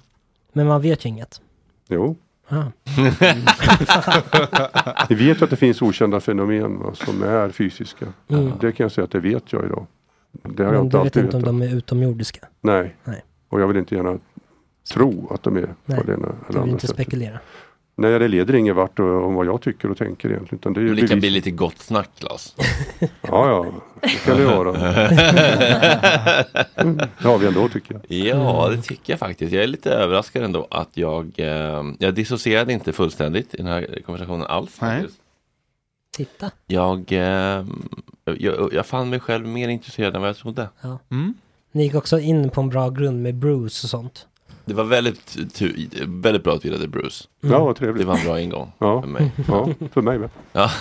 Men 0.53 0.67
man 0.67 0.81
vet 0.81 1.05
ju 1.05 1.09
inget. 1.09 1.41
Jo. 1.89 2.15
Ah. 2.47 2.63
Vi 5.09 5.15
vet 5.15 5.41
att 5.41 5.49
det 5.49 5.55
finns 5.55 5.81
okända 5.81 6.19
fenomen 6.19 6.79
va, 6.79 6.93
som 6.93 7.23
är 7.23 7.49
fysiska. 7.49 8.05
Mm. 8.27 8.51
Det 8.61 8.71
kan 8.71 8.83
jag 8.83 8.91
säga 8.91 9.05
att 9.05 9.11
det 9.11 9.19
vet 9.19 9.53
jag 9.53 9.65
idag. 9.65 9.85
Det 10.31 10.63
har 10.63 10.73
jag 10.73 10.77
Men 10.77 10.85
inte 10.85 10.97
du 10.97 11.03
vet 11.03 11.15
inte 11.15 11.37
om 11.37 11.43
de 11.43 11.61
är 11.61 11.75
utomjordiska. 11.75 12.47
Nej. 12.61 12.95
Nej. 13.03 13.23
Och 13.49 13.61
jag 13.61 13.67
vill 13.67 13.77
inte 13.77 13.95
gärna 13.95 14.17
tro 14.93 15.27
att 15.33 15.43
de 15.43 15.57
är 15.57 15.73
Nej. 15.85 15.97
på 15.99 16.03
det 16.05 16.13
ena 16.13 16.27
Du 16.27 16.27
eller 16.27 16.35
vill 16.47 16.57
andra 16.57 16.71
inte 16.71 16.87
sättet. 16.87 17.05
spekulera. 17.07 17.39
Nej, 18.01 18.19
det 18.19 18.27
leder 18.27 18.55
ingen 18.55 18.75
vart 18.75 18.99
om 18.99 19.33
vad 19.33 19.45
jag 19.45 19.61
tycker 19.61 19.91
och 19.91 19.97
tänker 19.97 20.29
egentligen. 20.29 20.59
Utan 20.59 20.73
det 20.73 20.79
är 20.79 20.81
ju 20.81 20.87
Men 20.89 20.95
det 21.01 21.07
kan 21.07 21.19
bli 21.19 21.29
lite 21.29 21.51
gott 21.51 21.79
snack 21.79 22.09
Klas. 22.19 22.55
Ja, 22.99 23.09
ja, 23.49 23.65
det 24.01 24.25
kan 24.25 24.37
det 24.37 24.45
vara. 24.45 24.75
Mm, 26.75 26.97
Det 26.97 27.27
har 27.27 27.37
vi 27.37 27.47
ändå 27.47 27.69
tycker 27.69 27.93
jag. 27.93 28.17
Ja, 28.27 28.69
det 28.69 28.81
tycker 28.81 29.13
jag 29.13 29.19
faktiskt. 29.19 29.53
Jag 29.53 29.63
är 29.63 29.67
lite 29.67 29.91
överraskad 29.91 30.43
ändå 30.43 30.67
att 30.71 30.89
jag, 30.93 31.31
eh, 31.37 31.83
jag 31.99 32.13
dissocierade 32.13 32.73
inte 32.73 32.93
fullständigt 32.93 33.53
i 33.53 33.57
den 33.57 33.67
här 33.67 34.01
konversationen 34.05 34.45
alls. 34.47 34.81
Nej. 34.81 34.99
faktiskt. 35.01 35.19
Titta. 36.11 36.51
Jag, 36.67 37.11
eh, 37.11 37.65
jag, 38.37 38.73
jag 38.73 38.85
fann 38.85 39.09
mig 39.09 39.19
själv 39.19 39.47
mer 39.47 39.69
intresserad 39.69 40.15
än 40.15 40.21
vad 40.21 40.29
jag 40.29 40.37
trodde. 40.37 40.69
Ja. 40.81 40.99
Mm. 41.11 41.33
Ni 41.71 41.83
gick 41.83 41.95
också 41.95 42.19
in 42.19 42.49
på 42.49 42.61
en 42.61 42.69
bra 42.69 42.89
grund 42.89 43.23
med 43.23 43.35
Bruce 43.35 43.85
och 43.85 43.89
sånt. 43.89 44.27
Det 44.69 44.75
var 44.75 44.83
väldigt, 44.83 45.37
väldigt 46.07 46.43
bra 46.43 46.53
att 46.53 46.65
vi 46.65 46.71
hade 46.71 46.87
Bruce. 46.87 47.25
Mm. 47.43 47.53
Ja, 47.55 47.63
vad 47.65 47.75
trevligt. 47.75 48.01
Det 48.01 48.07
var 48.07 48.17
en 48.17 48.25
bra 48.25 48.39
ingång 48.41 48.71
Ja. 48.79 49.01
för 49.01 49.07
mig. 49.09 49.31
Ja, 49.47 49.69
för 49.93 50.01
mig 50.01 50.17
med. 50.19 50.29
Ja. 50.51 50.71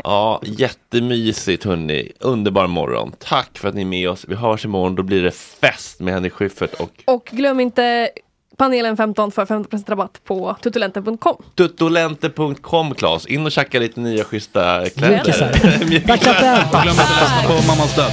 ja, 0.04 0.40
jättemysigt 0.44 1.64
hörni. 1.64 2.12
Underbar 2.20 2.66
morgon. 2.66 3.12
Tack 3.18 3.58
för 3.58 3.68
att 3.68 3.74
ni 3.74 3.80
är 3.80 3.86
med 3.86 4.08
oss. 4.10 4.24
Vi 4.28 4.34
hörs 4.34 4.64
imorgon. 4.64 4.94
Då 4.94 5.02
blir 5.02 5.22
det 5.22 5.30
fest 5.30 6.00
med 6.00 6.14
Henrik 6.14 6.32
Schyffert 6.32 6.74
och 6.74 7.02
Och 7.04 7.28
glöm 7.32 7.60
inte 7.60 8.08
panelen 8.56 8.96
15 8.96 9.30
för 9.30 9.44
50% 9.46 9.84
rabatt 9.90 10.20
på 10.24 10.56
tutulenten.com. 10.62 11.42
Tuttolente.com 11.54 12.94
Klas. 12.94 13.26
In 13.26 13.46
och 13.46 13.52
tjacka 13.52 13.78
lite 13.78 14.00
nya 14.00 14.24
schyssta 14.24 14.88
kläder. 14.88 15.14
Mjukisar. 15.14 15.52
Glöm 15.78 15.92
inte 15.92 16.12
att 16.12 16.86
lyssna 16.86 17.42
på 17.46 17.66
Mammas 17.66 17.96
död. 17.96 18.12